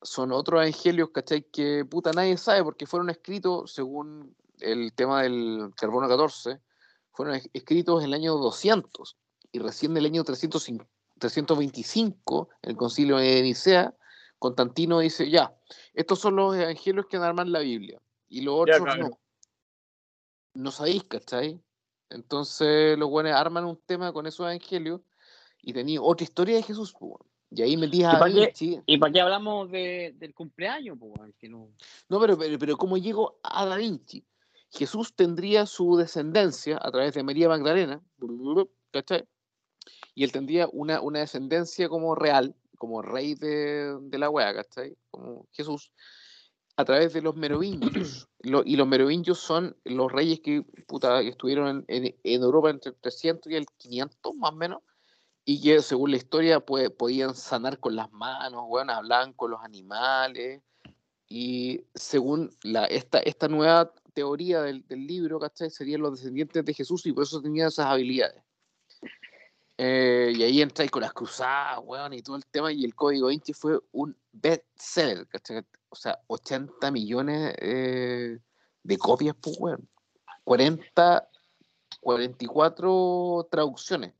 Son 0.06 0.32
otros 0.32 0.60
evangelios, 0.62 1.10
¿cachai? 1.10 1.42
Que 1.42 1.84
puta 1.84 2.12
nadie 2.12 2.36
sabe 2.36 2.62
porque 2.64 2.86
fueron 2.86 3.10
escritos, 3.10 3.72
según 3.72 4.34
el 4.60 4.92
tema 4.94 5.22
del 5.22 5.70
carbono 5.76 6.08
14, 6.08 6.60
fueron 7.12 7.34
es- 7.34 7.50
escritos 7.52 8.00
en 8.02 8.08
el 8.08 8.14
año 8.14 8.34
200 8.36 9.16
y 9.52 9.58
recién 9.58 9.92
en 9.92 9.98
el 9.98 10.06
año 10.06 10.24
305 10.24 10.86
325, 11.18 12.48
en 12.62 12.70
el 12.70 12.76
concilio 12.76 13.16
de 13.16 13.42
Nicea, 13.42 13.94
Constantino 14.38 14.98
dice, 14.98 15.30
ya, 15.30 15.56
estos 15.94 16.18
son 16.18 16.36
los 16.36 16.54
evangelios 16.54 17.06
que 17.06 17.16
arman 17.16 17.50
la 17.52 17.60
Biblia 17.60 18.00
y 18.28 18.42
los 18.42 18.54
otros 18.60 18.80
no 18.98 19.18
no 20.54 20.70
sabéis, 20.70 21.04
¿cachai? 21.04 21.60
Entonces 22.10 22.98
los 22.98 23.10
buenos 23.10 23.32
arman 23.32 23.64
un 23.64 23.76
tema 23.84 24.12
con 24.12 24.26
esos 24.26 24.40
evangelios 24.40 25.00
y 25.62 25.72
tenía 25.72 26.00
otra 26.00 26.24
historia 26.24 26.56
de 26.56 26.62
Jesús, 26.62 26.94
weón. 27.00 27.20
Y 27.50 27.62
ahí 27.62 27.76
metías 27.76 28.12
¿Y 28.12 28.16
a 28.16 28.18
para 28.18 28.32
qué? 28.34 28.82
¿Y 28.86 28.98
para 28.98 29.12
qué 29.12 29.20
hablamos 29.20 29.70
de, 29.70 30.14
del 30.18 30.34
cumpleaños, 30.34 30.96
weón? 31.00 31.32
Que 31.38 31.48
no... 31.48 31.70
No, 32.08 32.20
pero, 32.20 32.36
pero, 32.36 32.58
pero 32.58 32.76
¿cómo 32.76 32.96
llegó 32.96 33.38
a 33.42 33.64
Da 33.66 33.76
Vinci? 33.76 34.24
Jesús 34.70 35.14
tendría 35.14 35.64
su 35.66 35.96
descendencia 35.96 36.78
a 36.82 36.90
través 36.90 37.14
de 37.14 37.22
María 37.22 37.48
Magdalena, 37.48 38.02
¿cachai? 38.90 39.24
Y 40.14 40.24
él 40.24 40.32
tendría 40.32 40.68
una, 40.72 41.00
una 41.00 41.20
descendencia 41.20 41.88
como 41.88 42.14
real, 42.14 42.54
como 42.78 43.00
rey 43.00 43.34
de, 43.34 43.96
de 44.00 44.18
la 44.18 44.28
wea, 44.28 44.52
¿cachai? 44.54 44.96
Como 45.10 45.46
Jesús, 45.52 45.92
a 46.76 46.84
través 46.84 47.12
de 47.12 47.22
los 47.22 47.36
merovingios. 47.36 48.28
Lo- 48.42 48.62
y 48.64 48.76
los 48.76 48.86
merovingios 48.86 49.38
son 49.38 49.76
los 49.84 50.12
reyes 50.12 50.40
que, 50.40 50.62
puta, 50.86 51.20
que 51.22 51.28
estuvieron 51.28 51.84
en, 51.88 52.04
en- 52.06 52.16
en 52.22 52.42
Europa 52.42 52.70
entre 52.70 52.90
el 52.90 52.96
300 53.00 53.50
y 53.52 53.56
el 53.56 53.66
500, 53.78 54.34
más 54.36 54.52
o 54.52 54.56
menos, 54.56 54.82
y 55.46 55.62
que 55.62 55.80
según 55.80 56.10
la 56.10 56.18
historia 56.18 56.60
pues, 56.60 56.90
podían 56.90 57.34
sanar 57.34 57.80
con 57.80 57.96
las 57.96 58.12
manos, 58.12 58.64
weón, 58.66 58.90
hablaban 58.90 59.32
con 59.32 59.52
los 59.52 59.62
animales, 59.62 60.60
y 61.28 61.84
según 61.94 62.50
la, 62.62 62.84
esta, 62.86 63.18
esta 63.20 63.48
nueva 63.48 63.92
teoría 64.12 64.62
del, 64.62 64.86
del 64.86 65.06
libro, 65.06 65.38
¿cachai? 65.38 65.70
Serían 65.70 66.02
los 66.02 66.18
descendientes 66.18 66.64
de 66.64 66.74
Jesús 66.74 67.04
y 67.06 67.12
por 67.12 67.24
eso 67.24 67.40
tenían 67.40 67.68
esas 67.68 67.86
habilidades. 67.86 68.42
Eh, 69.78 70.32
y 70.34 70.42
ahí 70.42 70.62
entráis 70.62 70.90
con 70.90 71.02
las 71.02 71.12
cruzadas, 71.12 71.80
weón, 71.84 72.12
y 72.12 72.22
todo 72.22 72.36
el 72.36 72.46
tema. 72.46 72.72
Y 72.72 72.84
el 72.84 72.94
código 72.94 73.28
Vinci 73.28 73.52
fue 73.52 73.78
un 73.92 74.16
bestseller, 74.32 75.26
¿cachai? 75.28 75.64
O 75.90 75.96
sea, 75.96 76.18
80 76.28 76.90
millones 76.90 77.54
eh, 77.60 78.38
de 78.82 78.98
copias, 78.98 79.36
pues, 79.40 79.56
weón. 79.58 79.88
40, 80.44 81.28
44 82.00 83.48
traducciones. 83.50 84.12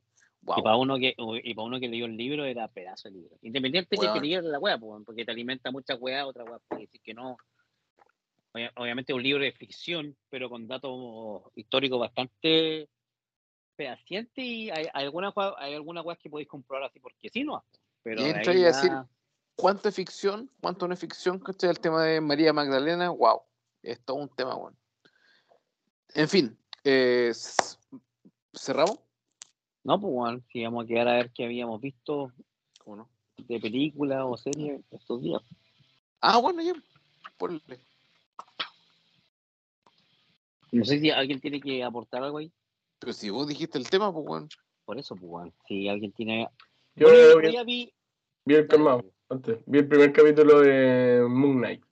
Wow. 0.47 0.59
Y 0.59 0.61
para 0.63 0.77
uno 0.77 0.97
que 0.97 1.13
y 1.43 1.53
para 1.53 1.65
uno 1.65 1.77
que 1.77 1.89
leyó 1.89 2.05
el 2.05 2.15
libro 2.15 2.45
era 2.45 2.69
pedazo 2.69 3.09
de 3.09 3.15
libro. 3.15 3.37
Independiente 3.41 3.97
de 3.99 4.13
que 4.13 4.21
leías 4.21 4.45
la 4.45 4.57
weá, 4.59 4.77
porque 4.77 5.25
te 5.25 5.31
alimenta 5.31 5.71
muchas 5.71 5.99
weas, 5.99 6.25
otra 6.25 6.45
weá 6.45 6.57
puede 6.69 6.83
decir 6.83 7.01
que 7.01 7.13
no. 7.13 7.35
Obvia- 8.53 8.71
Obviamente 8.77 9.11
es 9.11 9.15
un 9.17 9.23
libro 9.23 9.43
de 9.43 9.51
ficción, 9.51 10.15
pero 10.29 10.49
con 10.49 10.65
datos 10.65 11.43
históricos 11.53 11.99
bastante 11.99 12.87
fehacientes 13.75 14.43
y 14.43 14.69
hay, 14.71 14.85
hay 14.93 15.03
algunas 15.05 15.33
hay 15.57 15.73
algunas 15.73 16.05
weas 16.05 16.17
que 16.17 16.29
podéis 16.29 16.47
comprobar 16.47 16.89
así 16.89 17.01
porque 17.01 17.29
sí, 17.29 17.43
no. 17.43 17.65
Pero 18.01 18.21
Y 18.21 18.29
entra 18.29 18.53
a 18.53 18.55
decir, 18.55 18.91
¿Cuánto 19.57 19.89
es 19.89 19.95
ficción? 19.95 20.49
¿Cuánto 20.61 20.87
no 20.87 20.93
es 20.93 20.99
ficción? 20.99 21.39
¿Cachai? 21.39 21.71
El 21.71 21.79
tema 21.81 22.03
de 22.03 22.21
María 22.21 22.53
Magdalena, 22.53 23.09
wow. 23.09 23.41
Es 23.83 23.99
todo 24.05 24.15
un 24.17 24.29
tema, 24.29 24.55
weón. 24.55 24.77
En 26.13 26.29
fin, 26.29 26.57
eh, 26.85 27.33
¿cerramos? 28.53 28.99
No, 29.87 30.01
pues 30.01 30.13
bueno, 30.13 30.41
si 30.51 30.61
vamos 30.65 30.83
a 30.83 30.87
quedar 30.87 31.07
a 31.07 31.13
ver 31.13 31.31
qué 31.31 31.45
habíamos 31.45 31.79
visto 31.79 32.33
¿Cómo 32.79 32.97
no? 32.97 33.09
de 33.37 33.57
película 33.57 34.25
o 34.25 34.35
serie 34.35 34.81
estos 34.91 35.21
días. 35.21 35.41
Ah, 36.19 36.39
bueno, 36.39 36.61
ya. 36.61 36.73
Ponle. 37.37 37.61
No 40.73 40.83
sé 40.83 40.99
si 40.99 41.09
alguien 41.09 41.39
tiene 41.39 41.61
que 41.61 41.85
aportar 41.85 42.21
algo 42.21 42.39
ahí. 42.39 42.51
Pero 42.99 43.13
si 43.13 43.29
vos 43.29 43.47
dijiste 43.47 43.77
el 43.77 43.89
tema, 43.89 44.13
pues. 44.13 44.49
Por 44.83 44.99
eso, 44.99 45.15
pues 45.15 45.29
bueno, 45.29 45.53
si 45.65 45.87
alguien 45.87 46.11
tiene. 46.11 46.49
Yo 46.97 47.07
Bueno, 47.07 47.63
vi, 47.63 47.63
vi. 47.65 47.93
vi 48.43 48.55
el 48.55 48.67
calmado, 48.67 49.09
antes. 49.29 49.59
Vi 49.65 49.79
el 49.79 49.87
primer 49.87 50.11
capítulo 50.11 50.59
de 50.59 51.25
Moon 51.29 51.59
Knight. 51.59 51.85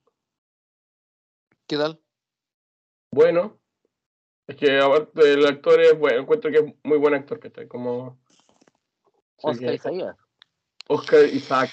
¿Qué 1.66 1.78
tal? 1.78 2.02
Bueno, 3.12 3.58
es 4.48 4.56
que 4.56 4.80
aparte 4.80 5.34
el 5.34 5.46
actor 5.46 5.80
es 5.82 5.98
bueno, 5.98 6.22
encuentro 6.22 6.52
que 6.52 6.58
es 6.60 6.66
muy 6.84 6.98
buen 6.98 7.14
actor, 7.14 7.40
que 7.40 7.48
está 7.48 7.68
como 7.68 8.20
Oscar 9.42 9.70
que- 9.70 9.76
Isaías. 9.76 10.16
Oscar 10.88 11.26
Isaac 11.26 11.72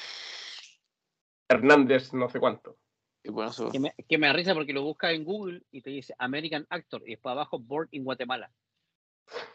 Hernández, 1.49 2.12
no 2.15 2.28
sé 2.31 2.40
cuánto. 2.40 2.78
Y 3.23 3.31
bueno, 3.31 3.51
eso. 3.51 3.70
Que 3.70 3.78
me, 3.78 3.94
que 4.09 4.19
me 4.19 4.27
da 4.27 4.32
risa 4.32 4.55
porque 4.55 4.73
lo 4.73 4.82
buscas 4.82 5.12
en 5.12 5.24
Google 5.24 5.62
y 5.70 5.82
te 5.82 5.90
dice 5.90 6.15
American 6.19 6.66
Actor 6.70 7.03
y 7.07 7.11
después 7.12 7.32
abajo 7.32 7.59
Born 7.59 7.89
in 7.93 8.05
Guatemala. 8.05 8.51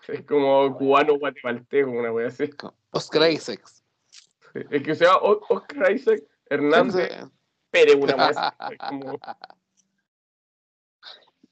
Es 0.07 0.22
como 0.26 0.76
cubano 0.77 1.18
guatemalteco, 1.19 1.89
una 1.89 2.11
wea 2.11 2.27
así. 2.27 2.49
Oscar 2.91 3.30
Isaacs. 3.31 3.84
Sí, 4.53 4.60
Es 4.72 4.84
que 4.84 4.95
se 4.95 5.06
llama 5.06 5.19
Oscar 5.49 5.91
Isaac 5.91 6.22
Hernández 6.49 7.10
Pérez, 7.69 7.95
una 7.95 8.15
wea 8.15 8.27
así. 8.30 8.73
Es 8.73 8.80
como- 8.89 9.19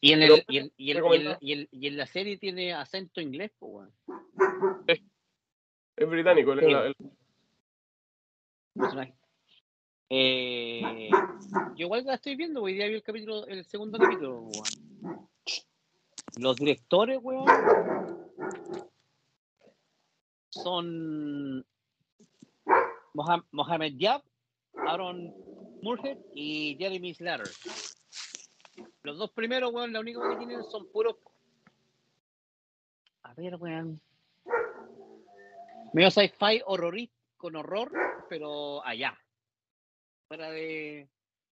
Y 0.05 0.11
en, 0.13 0.21
el, 0.21 0.31
y, 0.47 0.59
y, 0.59 0.71
y 0.77 0.93
la- 0.93 1.37
y 1.41 1.51
en- 1.53 1.67
y 1.71 1.87
en 1.87 1.97
la 1.97 2.05
serie 2.05 2.37
tiene 2.37 2.73
acento 2.73 3.21
inglés, 3.21 3.51
pues, 3.57 3.89
es 5.95 6.07
británico. 6.07 6.53
el- 6.53 6.59
Sí. 6.59 6.65
el- 6.71 6.95
personaje. 8.75 9.15
Eh, 10.09 11.09
yo 11.75 11.85
igual 11.87 12.05
la 12.05 12.13
estoy 12.13 12.35
viendo, 12.35 12.61
hoy 12.61 12.73
día 12.73 12.87
vi 12.87 12.93
el 12.93 13.01
capítulo, 13.01 13.47
el 13.47 13.65
segundo 13.65 13.97
capítulo, 13.97 14.41
weón. 14.41 15.27
Los 16.37 16.55
directores, 16.57 17.17
weón, 17.23 17.47
son 20.51 21.65
Moha- 23.15 23.45
Mohamed 23.51 23.93
Yab, 23.97 24.21
Aaron 24.87 25.33
Murhead 25.81 26.19
y 26.35 26.75
Jeremy 26.77 27.13
Slater. 27.15 27.47
Los 29.05 29.17
dos 29.19 29.31
primeros, 29.31 29.71
weón, 29.71 29.93
la 29.93 29.99
única 29.99 30.19
que 30.29 30.35
tienen 30.37 30.63
son 30.63 30.87
puros. 30.91 31.15
A 33.23 33.33
ver, 33.35 33.55
weón. 33.55 34.01
Medio 35.93 36.09
sci-fi 36.11 36.61
horrorista 36.65 37.15
con 37.37 37.55
horror, 37.55 37.91
pero 38.29 38.83
allá. 38.85 39.17
Fuera 40.27 40.49
de, 40.49 41.07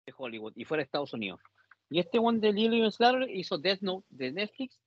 de 0.06 0.14
Hollywood 0.16 0.54
y 0.56 0.64
fuera 0.64 0.80
de 0.80 0.84
Estados 0.86 1.12
Unidos. 1.12 1.40
Y 1.90 1.98
este 2.00 2.18
one 2.18 2.38
de 2.40 2.52
Lily 2.52 2.90
Slater 2.90 3.28
hizo 3.30 3.58
Death 3.58 3.82
Note 3.82 4.06
de 4.08 4.32
Netflix 4.32 4.80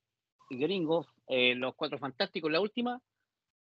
y 0.49 0.57
Gringo, 0.57 1.05
eh, 1.27 1.53
Los 1.53 1.75
Cuatro 1.75 1.99
Fantásticos, 1.99 2.51
la 2.51 2.59
última, 2.59 2.99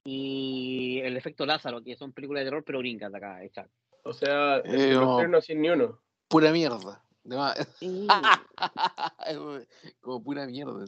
y 0.04 1.00
El 1.00 1.16
Efecto 1.18 1.44
Lázaro, 1.44 1.82
que 1.84 1.96
son 1.96 2.12
películas 2.12 2.40
de 2.40 2.46
terror, 2.46 2.64
pero 2.64 2.78
gringas 2.78 3.12
de 3.12 3.18
acá, 3.18 3.44
hechas. 3.44 3.68
O 4.04 4.12
sea, 4.14 4.58
Eh, 4.58 4.92
los 4.94 5.02
no. 5.04 5.16
tres 5.18 5.28
no 5.28 5.38
hacen 5.38 5.60
ni 5.60 5.68
uno. 5.68 6.00
Pura 6.28 6.50
mierda. 6.50 7.02
Sí. 7.78 8.06
Como 10.00 10.22
pura 10.22 10.46
mierda. 10.46 10.84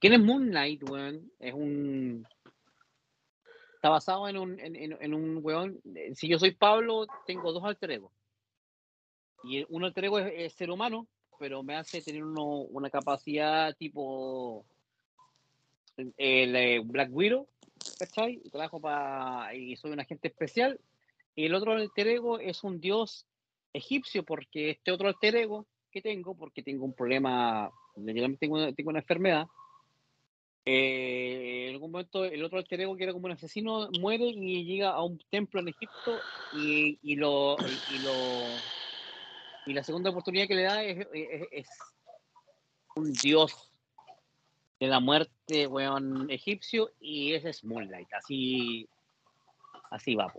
¿Quién 0.00 0.14
es 0.14 0.20
Moon 0.20 0.48
Knight, 0.48 0.82
weón? 0.88 1.30
Es 1.38 1.54
un. 1.54 2.26
Está 3.76 3.88
basado 3.88 4.28
en 4.28 4.36
un, 4.38 4.60
en, 4.60 4.76
en- 4.76 4.98
en 5.00 5.14
un 5.14 5.38
weón. 5.42 5.80
eh, 5.94 6.14
Si 6.14 6.28
yo 6.28 6.38
soy 6.38 6.52
Pablo, 6.52 7.06
tengo 7.26 7.52
dos 7.52 7.64
alter 7.64 7.90
egos. 7.92 8.12
Y 9.44 9.64
un 9.68 9.84
alter 9.84 10.04
ego 10.04 10.18
es, 10.18 10.32
es 10.36 10.52
ser 10.54 10.70
humano, 10.70 11.06
pero 11.38 11.62
me 11.62 11.76
hace 11.76 12.00
tener 12.02 12.22
uno- 12.24 12.62
una 12.70 12.90
capacidad 12.90 13.74
tipo. 13.76 14.64
El 16.16 16.56
eh, 16.56 16.80
Black 16.84 17.10
Widow, 17.12 17.46
¿cachai? 17.98 18.38
Trabajo 18.50 18.80
para. 18.80 19.54
Y 19.54 19.76
soy 19.76 19.92
un 19.92 20.00
agente 20.00 20.28
especial. 20.28 20.80
Y 21.34 21.46
el 21.46 21.54
otro 21.54 21.72
alter 21.72 22.08
ego 22.08 22.38
es 22.38 22.62
un 22.64 22.80
dios 22.80 23.26
egipcio, 23.72 24.24
porque 24.24 24.70
este 24.70 24.92
otro 24.92 25.08
alter 25.08 25.36
ego 25.36 25.66
que 25.90 26.00
tengo, 26.02 26.34
porque 26.36 26.62
tengo 26.62 26.84
un 26.84 26.94
problema, 26.94 27.70
tengo 28.38 28.54
una, 28.56 28.72
tengo 28.72 28.90
una 28.90 29.00
enfermedad. 29.00 29.46
eh, 30.64 31.66
en 31.68 31.74
algún 31.74 31.90
momento 31.90 32.24
el 32.24 32.42
otro 32.44 32.58
alter 32.58 32.80
ego 32.82 32.96
que 32.96 33.04
era 33.04 33.12
como 33.12 33.26
un 33.26 33.32
asesino 33.32 33.88
muere 34.00 34.26
y 34.26 34.64
llega 34.64 34.90
a 34.90 35.02
un 35.02 35.18
templo 35.30 35.60
en 35.60 35.68
Egipto 35.68 36.22
y, 36.52 36.98
y 37.02 37.16
lo 37.16 37.58
y, 37.66 37.98
lo 37.98 38.62
y 39.66 39.72
la 39.74 39.82
segunda 39.82 40.10
oportunidad 40.10 40.46
que 40.46 40.54
le 40.54 40.62
da 40.62 40.82
es, 40.84 41.06
es- 41.52 41.68
un 42.94 43.10
dios 43.12 43.72
de 44.78 44.86
la 44.86 45.00
muerte 45.00 45.66
weón, 45.66 46.30
egipcio 46.30 46.90
y 47.00 47.32
ese 47.32 47.50
es 47.50 47.64
Moonlight 47.64 48.12
así 48.12 48.86
así 49.90 50.14
va. 50.14 50.32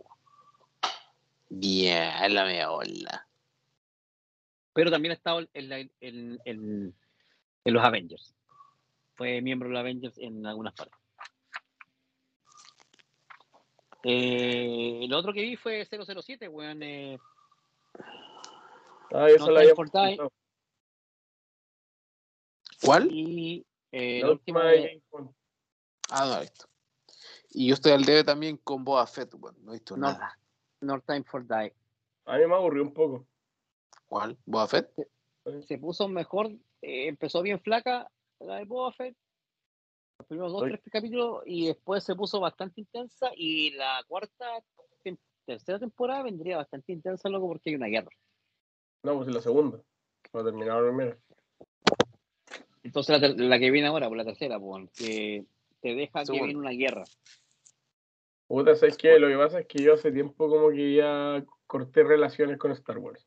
Bien, 1.55 2.33
la 2.33 2.45
media 2.45 2.69
bola. 2.69 3.27
pero 4.73 4.89
también 4.89 5.11
ha 5.11 5.15
estado 5.15 5.39
en, 5.53 5.69
la- 5.69 5.77
en- 5.77 6.39
en- 6.45 6.95
en 7.63 7.73
los 7.73 7.83
Avengers. 7.83 8.33
Fue 9.13 9.39
miembro 9.39 9.67
de 9.69 9.73
los 9.73 9.79
Avengers 9.81 10.17
en 10.17 10.43
algunas 10.47 10.73
partes. 10.73 10.97
Eh, 14.03 15.05
lo 15.07 15.19
otro 15.19 15.31
que 15.31 15.41
vi 15.41 15.55
fue 15.55 15.85
007, 15.85 16.47
weón. 16.47 16.81
eh, 16.81 17.19
Ah, 19.11 19.29
eso 19.29 19.45
No 19.45 19.51
la 19.51 19.75
comentado. 19.75 20.31
¿Cuál? 22.83 23.09
y 23.11 23.63
eh, 23.91 24.21
La 24.21 24.27
la 24.27 24.33
última 24.33 24.59
última 24.61 24.71
de. 24.71 25.03
Ah, 26.09 26.25
no 26.25 26.37
he 26.37 26.41
visto. 26.41 26.65
Y 27.51 27.67
yo 27.67 27.75
estoy 27.75 27.91
al 27.91 28.03
debe 28.05 28.23
también 28.23 28.57
con 28.57 28.83
Boa 28.83 29.05
Fett, 29.05 29.31
weón. 29.35 29.55
No 29.63 29.71
he 29.71 29.75
visto 29.75 29.95
No. 29.95 30.07
nada. 30.07 30.35
No 30.83 30.99
Time 31.01 31.23
for 31.23 31.45
Die. 31.47 31.73
A 32.25 32.37
mí 32.37 32.47
me 32.47 32.55
aburrió 32.55 32.83
un 32.83 32.93
poco. 32.93 33.25
¿Cuál? 34.07 34.37
¿Boa 34.45 34.67
Fett? 34.67 34.89
Se 35.67 35.77
puso 35.77 36.07
mejor, 36.07 36.51
eh, 36.81 37.07
empezó 37.07 37.41
bien 37.41 37.59
flaca 37.59 38.09
la 38.39 38.57
de 38.57 38.65
Boba 38.65 38.91
Fett. 38.93 39.15
Los 40.19 40.27
primeros 40.27 40.53
dos, 40.53 40.63
tres 40.63 40.79
capítulos 40.91 41.41
y 41.45 41.67
después 41.67 42.03
se 42.03 42.15
puso 42.15 42.39
bastante 42.39 42.79
intensa 42.81 43.31
y 43.35 43.71
la 43.71 44.03
cuarta, 44.07 44.45
tem- 45.03 45.17
tercera 45.45 45.79
temporada 45.79 46.23
vendría 46.23 46.57
bastante 46.57 46.93
intensa, 46.93 47.27
loco, 47.29 47.47
porque 47.47 47.71
hay 47.71 47.75
una 47.75 47.87
guerra. 47.87 48.11
No, 49.03 49.17
pues 49.17 49.27
la 49.27 49.41
segunda. 49.41 49.81
Para 50.31 50.45
terminar 50.45 50.81
la 50.81 50.89
primera. 50.89 51.17
Entonces 52.83 53.35
la, 53.37 53.59
que 53.59 53.71
viene 53.71 53.87
ahora, 53.87 54.07
por 54.07 54.17
la 54.17 54.25
tercera, 54.25 54.59
pues, 54.59 54.89
que 54.91 55.45
te 55.81 55.95
deja 55.95 56.23
que 56.23 56.31
viene 56.31 56.55
una 56.55 56.71
guerra. 56.71 57.03
Puta, 58.47 58.75
¿sabes 58.75 58.97
qué? 58.97 59.19
Lo 59.19 59.27
que 59.27 59.37
pasa 59.37 59.59
es 59.59 59.67
que 59.67 59.83
yo 59.83 59.93
hace 59.93 60.11
tiempo 60.11 60.49
como 60.49 60.69
que 60.69 60.95
ya 60.95 61.43
corté 61.65 62.03
relaciones 62.03 62.57
con 62.57 62.71
Star 62.71 62.97
Wars. 62.97 63.25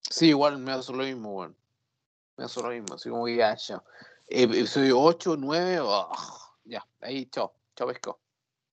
Sí, 0.00 0.28
igual 0.28 0.58
me 0.58 0.72
hace 0.72 0.92
lo 0.92 1.04
mismo, 1.04 1.32
weón. 1.34 1.56
Me 2.36 2.44
hace 2.44 2.62
lo 2.62 2.68
mismo. 2.68 2.94
Así 2.94 3.08
como 3.08 3.26
que 3.26 3.36
ya, 3.36 3.54
ya. 3.56 3.82
Episodio 4.28 5.00
8, 5.00 5.36
9, 5.38 5.78
oh, 5.80 6.10
ya. 6.64 6.86
Ahí, 7.00 7.26
chao. 7.26 7.54
Chao, 7.74 7.88
pesco. 7.88 8.20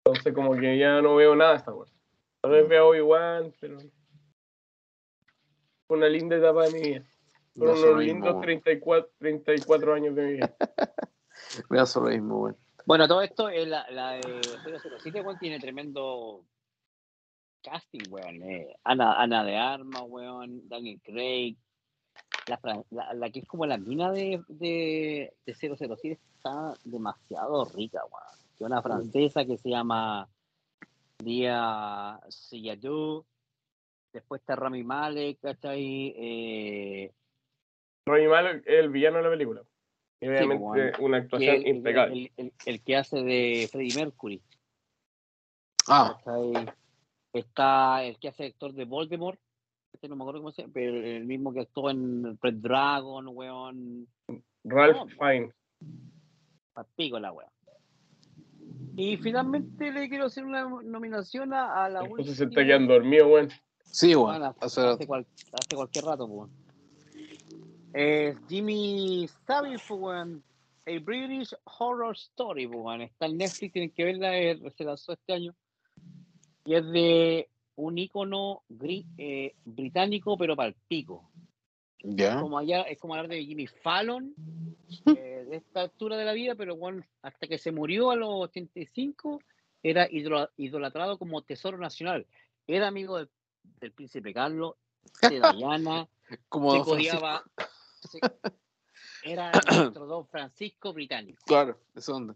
Entonces 0.05 0.33
como 0.33 0.55
que 0.55 0.77
ya 0.77 1.01
no 1.01 1.15
veo 1.15 1.35
nada 1.35 1.51
de 1.51 1.57
Star 1.57 1.73
Wars. 1.75 1.93
Tal 2.41 2.51
vez 2.51 2.67
veo 2.67 2.89
Obi-Wan, 2.89 3.53
pero... 3.59 3.77
Fue 5.87 5.97
una 5.97 6.07
linda 6.07 6.35
etapa 6.35 6.63
de 6.63 6.71
mi 6.71 6.81
vida. 6.81 7.05
Fueron 7.55 7.77
unos 7.77 8.03
lindos 8.03 8.31
weón. 8.31 8.41
34, 8.41 9.11
34 9.19 9.93
años 9.93 10.15
de 10.15 10.21
mi 10.23 10.33
vida. 10.33 10.55
Me 11.69 11.79
hace 11.79 11.99
lo 11.99 12.07
mismo, 12.07 12.41
weón. 12.41 12.53
Bueno, 12.53 12.62
todo 12.85 13.21
esto, 13.21 13.49
eh, 13.49 13.65
la, 13.65 13.89
la 13.91 14.11
de 14.13 14.41
007, 14.99 15.21
weón, 15.21 15.39
tiene 15.39 15.59
tremendo 15.59 16.43
casting, 17.63 18.09
weón. 18.09 18.41
eh. 18.43 18.75
Ana, 18.83 19.13
Ana 19.21 19.43
de 19.43 19.57
Armas, 19.57 20.03
weón, 20.07 20.67
Daniel 20.67 20.99
Craig. 21.03 21.55
La, 22.47 22.59
la, 22.91 23.13
la 23.13 23.29
que 23.29 23.39
es 23.39 23.47
como 23.47 23.65
la 23.65 23.77
mina 23.77 24.11
de, 24.11 24.41
de, 24.49 25.33
de 25.45 25.53
007 25.55 26.19
está 26.35 26.73
demasiado 26.83 27.63
rica, 27.65 28.01
weón. 28.05 28.39
Que 28.57 28.65
una 28.65 28.81
francesa 28.81 29.45
que 29.45 29.57
se 29.57 29.69
llama 29.69 30.27
Dia 31.19 32.19
Seyadou. 32.29 33.25
Después 34.11 34.41
está 34.41 34.55
Rami 34.55 34.83
Malek, 34.83 35.39
¿cachai? 35.39 36.13
Eh, 36.15 37.11
Rami 38.05 38.27
Malek 38.27 38.67
es 38.67 38.79
el 38.83 38.89
villano 38.89 39.17
de 39.17 39.23
la 39.23 39.29
película. 39.29 39.63
Y 40.23 40.27
pues, 40.27 40.37
obviamente 40.41 40.63
bueno. 40.63 40.97
una 40.99 41.17
actuación 41.17 41.55
el, 41.55 41.67
impecable. 41.67 42.13
el- 42.13 42.31
el- 42.45 42.53
el 42.65 42.81
que 42.81 42.95
hace 42.95 43.21
de 43.23 43.67
Freddie 43.71 43.95
Mercury. 43.95 44.41
Ah, 45.87 46.17
¿cachai? 46.23 46.71
Está 47.33 48.03
el 48.03 48.17
que 48.19 48.27
hace 48.29 48.45
actor 48.45 48.73
de 48.73 48.85
Voldemort, 48.85 49.39
este 49.91 50.07
no 50.07 50.15
me 50.15 50.23
acuerdo 50.23 50.39
cómo 50.41 50.51
se 50.51 50.61
llama, 50.61 50.73
pero 50.73 50.95
el 50.97 51.25
mismo 51.25 51.51
que 51.53 51.61
actuó 51.61 51.89
en 51.89 52.37
Red 52.41 52.55
Dragon, 52.55 53.27
weón, 53.29 54.07
Ralph 54.63 55.11
papico 56.73 57.19
la 57.19 57.31
weón. 57.31 57.49
Y 58.95 59.17
finalmente 59.17 59.91
le 59.91 60.07
quiero 60.07 60.25
hacer 60.25 60.45
una 60.45 60.63
nominación 60.83 61.53
a, 61.53 61.85
a 61.85 61.89
la 61.89 62.01
Entonces 62.05 62.37
se 62.37 62.43
está 62.45 62.63
quedando 62.63 62.93
dormido, 62.93 63.27
weón. 63.27 63.49
sí, 63.83 64.15
weón. 64.15 64.43
hace, 64.43 64.57
Hace 64.65 64.81
rato. 64.81 64.93
hace 64.93 65.07
cual- 65.07 65.25
hace 65.51 65.75
cualquier 65.75 66.05
rato, 66.05 66.27
pues. 66.27 66.37
weón. 66.49 66.62
Es 67.93 68.35
Jimmy 68.49 69.29
Savile, 69.45 69.81
weón. 69.89 70.43
A 70.85 70.99
British 70.99 71.55
Horror 71.79 72.13
Story, 72.15 72.65
weón. 72.65 73.01
Está 73.01 73.27
en 73.27 73.37
Netflix, 73.37 73.71
tienen 73.73 73.91
que 73.91 74.03
verla, 74.03 74.37
eh, 74.37 74.59
se 74.75 74.83
lanzó 74.83 75.13
este 75.13 75.33
año. 75.33 75.55
Y 76.65 76.75
es 76.75 76.85
de 76.91 77.49
un 77.75 77.97
ícono 77.97 78.63
gri- 78.69 79.05
eh, 79.17 79.55
británico, 79.63 80.37
pero 80.37 80.55
para 80.55 80.69
el 80.69 80.75
pico. 80.87 81.29
Ya. 82.03 82.41
Como 82.41 82.57
allá, 82.57 82.81
es 82.81 82.97
como 82.99 83.13
hablar 83.13 83.29
de 83.29 83.45
Jimmy 83.45 83.67
Fallon, 83.67 84.33
eh, 85.17 85.45
de 85.49 85.55
esta 85.55 85.81
altura 85.81 86.17
de 86.17 86.25
la 86.25 86.33
vida, 86.33 86.55
pero 86.55 86.75
bueno, 86.75 87.03
hasta 87.21 87.47
que 87.47 87.57
se 87.57 87.71
murió 87.71 88.11
a 88.11 88.15
los 88.15 88.29
85, 88.49 89.41
era 89.81 90.07
idolatrado 90.57 91.17
como 91.17 91.41
tesoro 91.43 91.77
nacional. 91.77 92.25
Era 92.67 92.87
amigo 92.87 93.17
del, 93.17 93.29
del 93.79 93.91
príncipe 93.91 94.33
Carlos, 94.33 94.75
de 95.21 95.39
Diana, 95.55 96.07
Como 96.49 96.71
se 96.73 96.81
codiaba. 96.83 97.43
Se- 98.07 98.19
era 99.23 99.51
nuestro 99.93 100.05
don 100.05 100.27
Francisco 100.27 100.93
británico. 100.93 101.41
Claro, 101.45 101.79
eso 101.95 102.15
onda. 102.15 102.35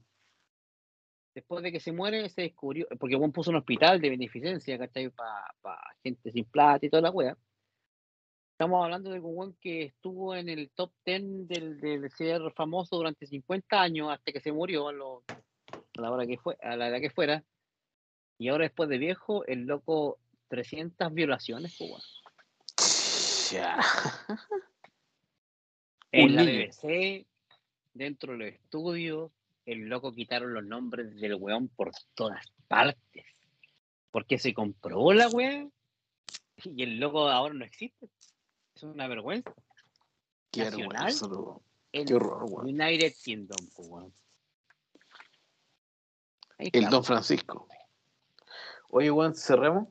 Después 1.35 1.61
de 1.63 1.71
que 1.71 1.79
se 1.79 1.91
muere, 1.91 2.27
se 2.29 2.41
descubrió, 2.41 2.87
porque 2.99 3.15
Juan 3.15 3.31
puso 3.31 3.51
un 3.51 3.57
hospital 3.57 4.01
de 4.01 4.09
beneficencia, 4.09 4.77
¿cachai? 4.77 5.09
Para 5.09 5.79
gente 6.03 6.31
sin 6.31 6.45
plata 6.45 6.85
y 6.85 6.89
toda 6.89 7.01
la 7.03 7.11
wea. 7.11 7.37
Estamos 8.53 8.83
hablando 8.83 9.11
de 9.11 9.19
un 9.19 9.37
weón 9.37 9.53
que 9.61 9.83
estuvo 9.83 10.33
en 10.33 10.49
el 10.49 10.71
top 10.71 10.91
10 11.05 11.47
del, 11.47 11.79
del 11.79 12.09
ser 12.09 12.41
famoso 12.55 12.95
durante 12.97 13.27
50 13.27 13.79
años 13.79 14.09
hasta 14.11 14.31
que 14.31 14.39
se 14.39 14.51
murió 14.51 14.87
a, 14.87 14.93
lo- 14.93 15.23
a 15.97 16.01
la 16.01 16.09
hora 16.11 16.25
que 16.25 16.39
fue, 16.39 16.57
a 16.63 16.75
la 16.75 16.87
edad 16.87 16.99
que 16.99 17.11
fuera. 17.11 17.43
Y 18.39 18.49
ahora 18.49 18.63
después 18.63 18.89
de 18.89 18.97
viejo, 18.97 19.45
el 19.45 19.65
loco 19.67 20.17
300 20.47 21.13
violaciones, 21.13 21.75
pues. 21.77 22.21
Ya. 23.51 23.77
En 26.11 26.35
la. 26.35 26.43
BBC, 26.43 27.25
dentro 27.93 28.33
de 28.33 28.37
los 28.37 28.47
estudios, 28.47 29.31
el 29.65 29.89
loco 29.89 30.13
quitaron 30.13 30.53
los 30.53 30.63
nombres 30.63 31.15
del 31.19 31.35
weón 31.35 31.67
por 31.67 31.91
todas 32.13 32.45
partes. 32.67 33.25
Porque 34.11 34.37
se 34.37 34.53
comprobó 34.53 35.13
la 35.13 35.27
weá 35.27 35.67
y 36.63 36.83
el 36.83 36.99
loco 36.99 37.27
ahora 37.27 37.53
no 37.53 37.65
existe. 37.65 38.09
Es 38.75 38.83
una 38.83 39.07
vergüenza. 39.07 39.53
Qué 40.51 40.63
Nacional. 40.63 41.05
vergüenza, 41.05 41.27
Qué 41.91 42.13
horror, 42.13 42.45
weón. 42.49 42.67
United 42.67 43.13
Kingdom, 43.23 43.67
weón. 43.77 44.13
El 46.57 46.89
Don 46.89 47.03
Francisco. 47.03 47.67
Oye, 48.89 49.11
weón, 49.11 49.35
cerremos. 49.35 49.89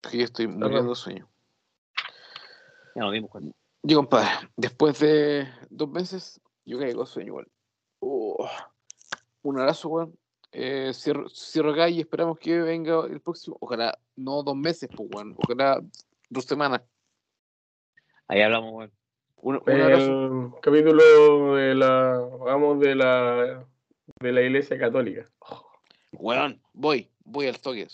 Que 0.00 0.18
yo 0.18 0.24
estoy 0.24 0.48
muriendo 0.48 0.90
de 0.90 0.94
sueño. 0.96 1.30
Ya 2.96 3.02
nos 3.02 3.12
dimos 3.12 3.30
cuenta. 3.30 3.56
Yo, 3.84 3.96
compadre, 3.96 4.28
después 4.56 5.00
de 5.00 5.48
dos 5.68 5.88
meses, 5.88 6.40
yo 6.64 6.78
caigo 6.78 6.98
con 6.98 7.06
sueño, 7.06 7.28
igual. 7.28 7.48
un 9.42 9.58
abrazo, 9.58 9.88
weón. 9.88 10.18
Eh, 10.52 10.92
cierro, 10.92 11.28
cierro 11.28 11.72
acá 11.72 11.88
y 11.88 11.98
esperamos 12.00 12.38
que 12.38 12.60
venga 12.60 13.06
el 13.06 13.20
próximo. 13.20 13.56
Ojalá, 13.60 13.98
no 14.16 14.42
dos 14.42 14.54
meses, 14.54 14.88
pues, 14.94 15.08
weón. 15.12 15.34
Ojalá 15.36 15.82
dos 16.28 16.44
semanas. 16.44 16.82
Ahí 18.28 18.42
hablamos, 18.42 18.72
weón. 18.72 18.92
Un, 19.36 19.56
un 19.56 19.80
abrazo. 19.80 20.52
El 20.54 20.60
capítulo 20.60 21.54
de 21.56 21.74
la, 21.74 22.18
vamos, 22.38 22.78
de 22.78 22.94
la, 22.94 23.66
de 24.20 24.32
la 24.32 24.42
iglesia 24.42 24.78
católica. 24.78 25.28
Weón, 26.12 26.62
voy, 26.72 27.10
voy 27.24 27.48
al 27.48 27.58
toque. 27.60 27.88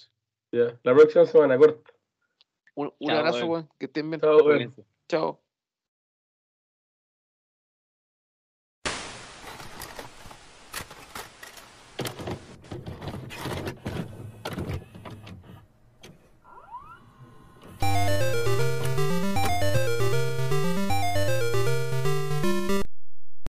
Ya. 0.53 0.79
La 0.83 0.95
próxima 0.95 1.25
semana, 1.25 1.57
corta. 1.57 1.91
Un, 2.75 2.93
un 2.99 3.09
Chao, 3.09 3.19
abrazo, 3.19 3.39
weón. 3.39 3.51
weón. 3.51 3.69
Que 3.79 3.87
estén 3.87 4.11
bien. 4.11 4.21
Chao, 4.21 4.45
weón. 4.45 4.75
Chao. 5.09 5.41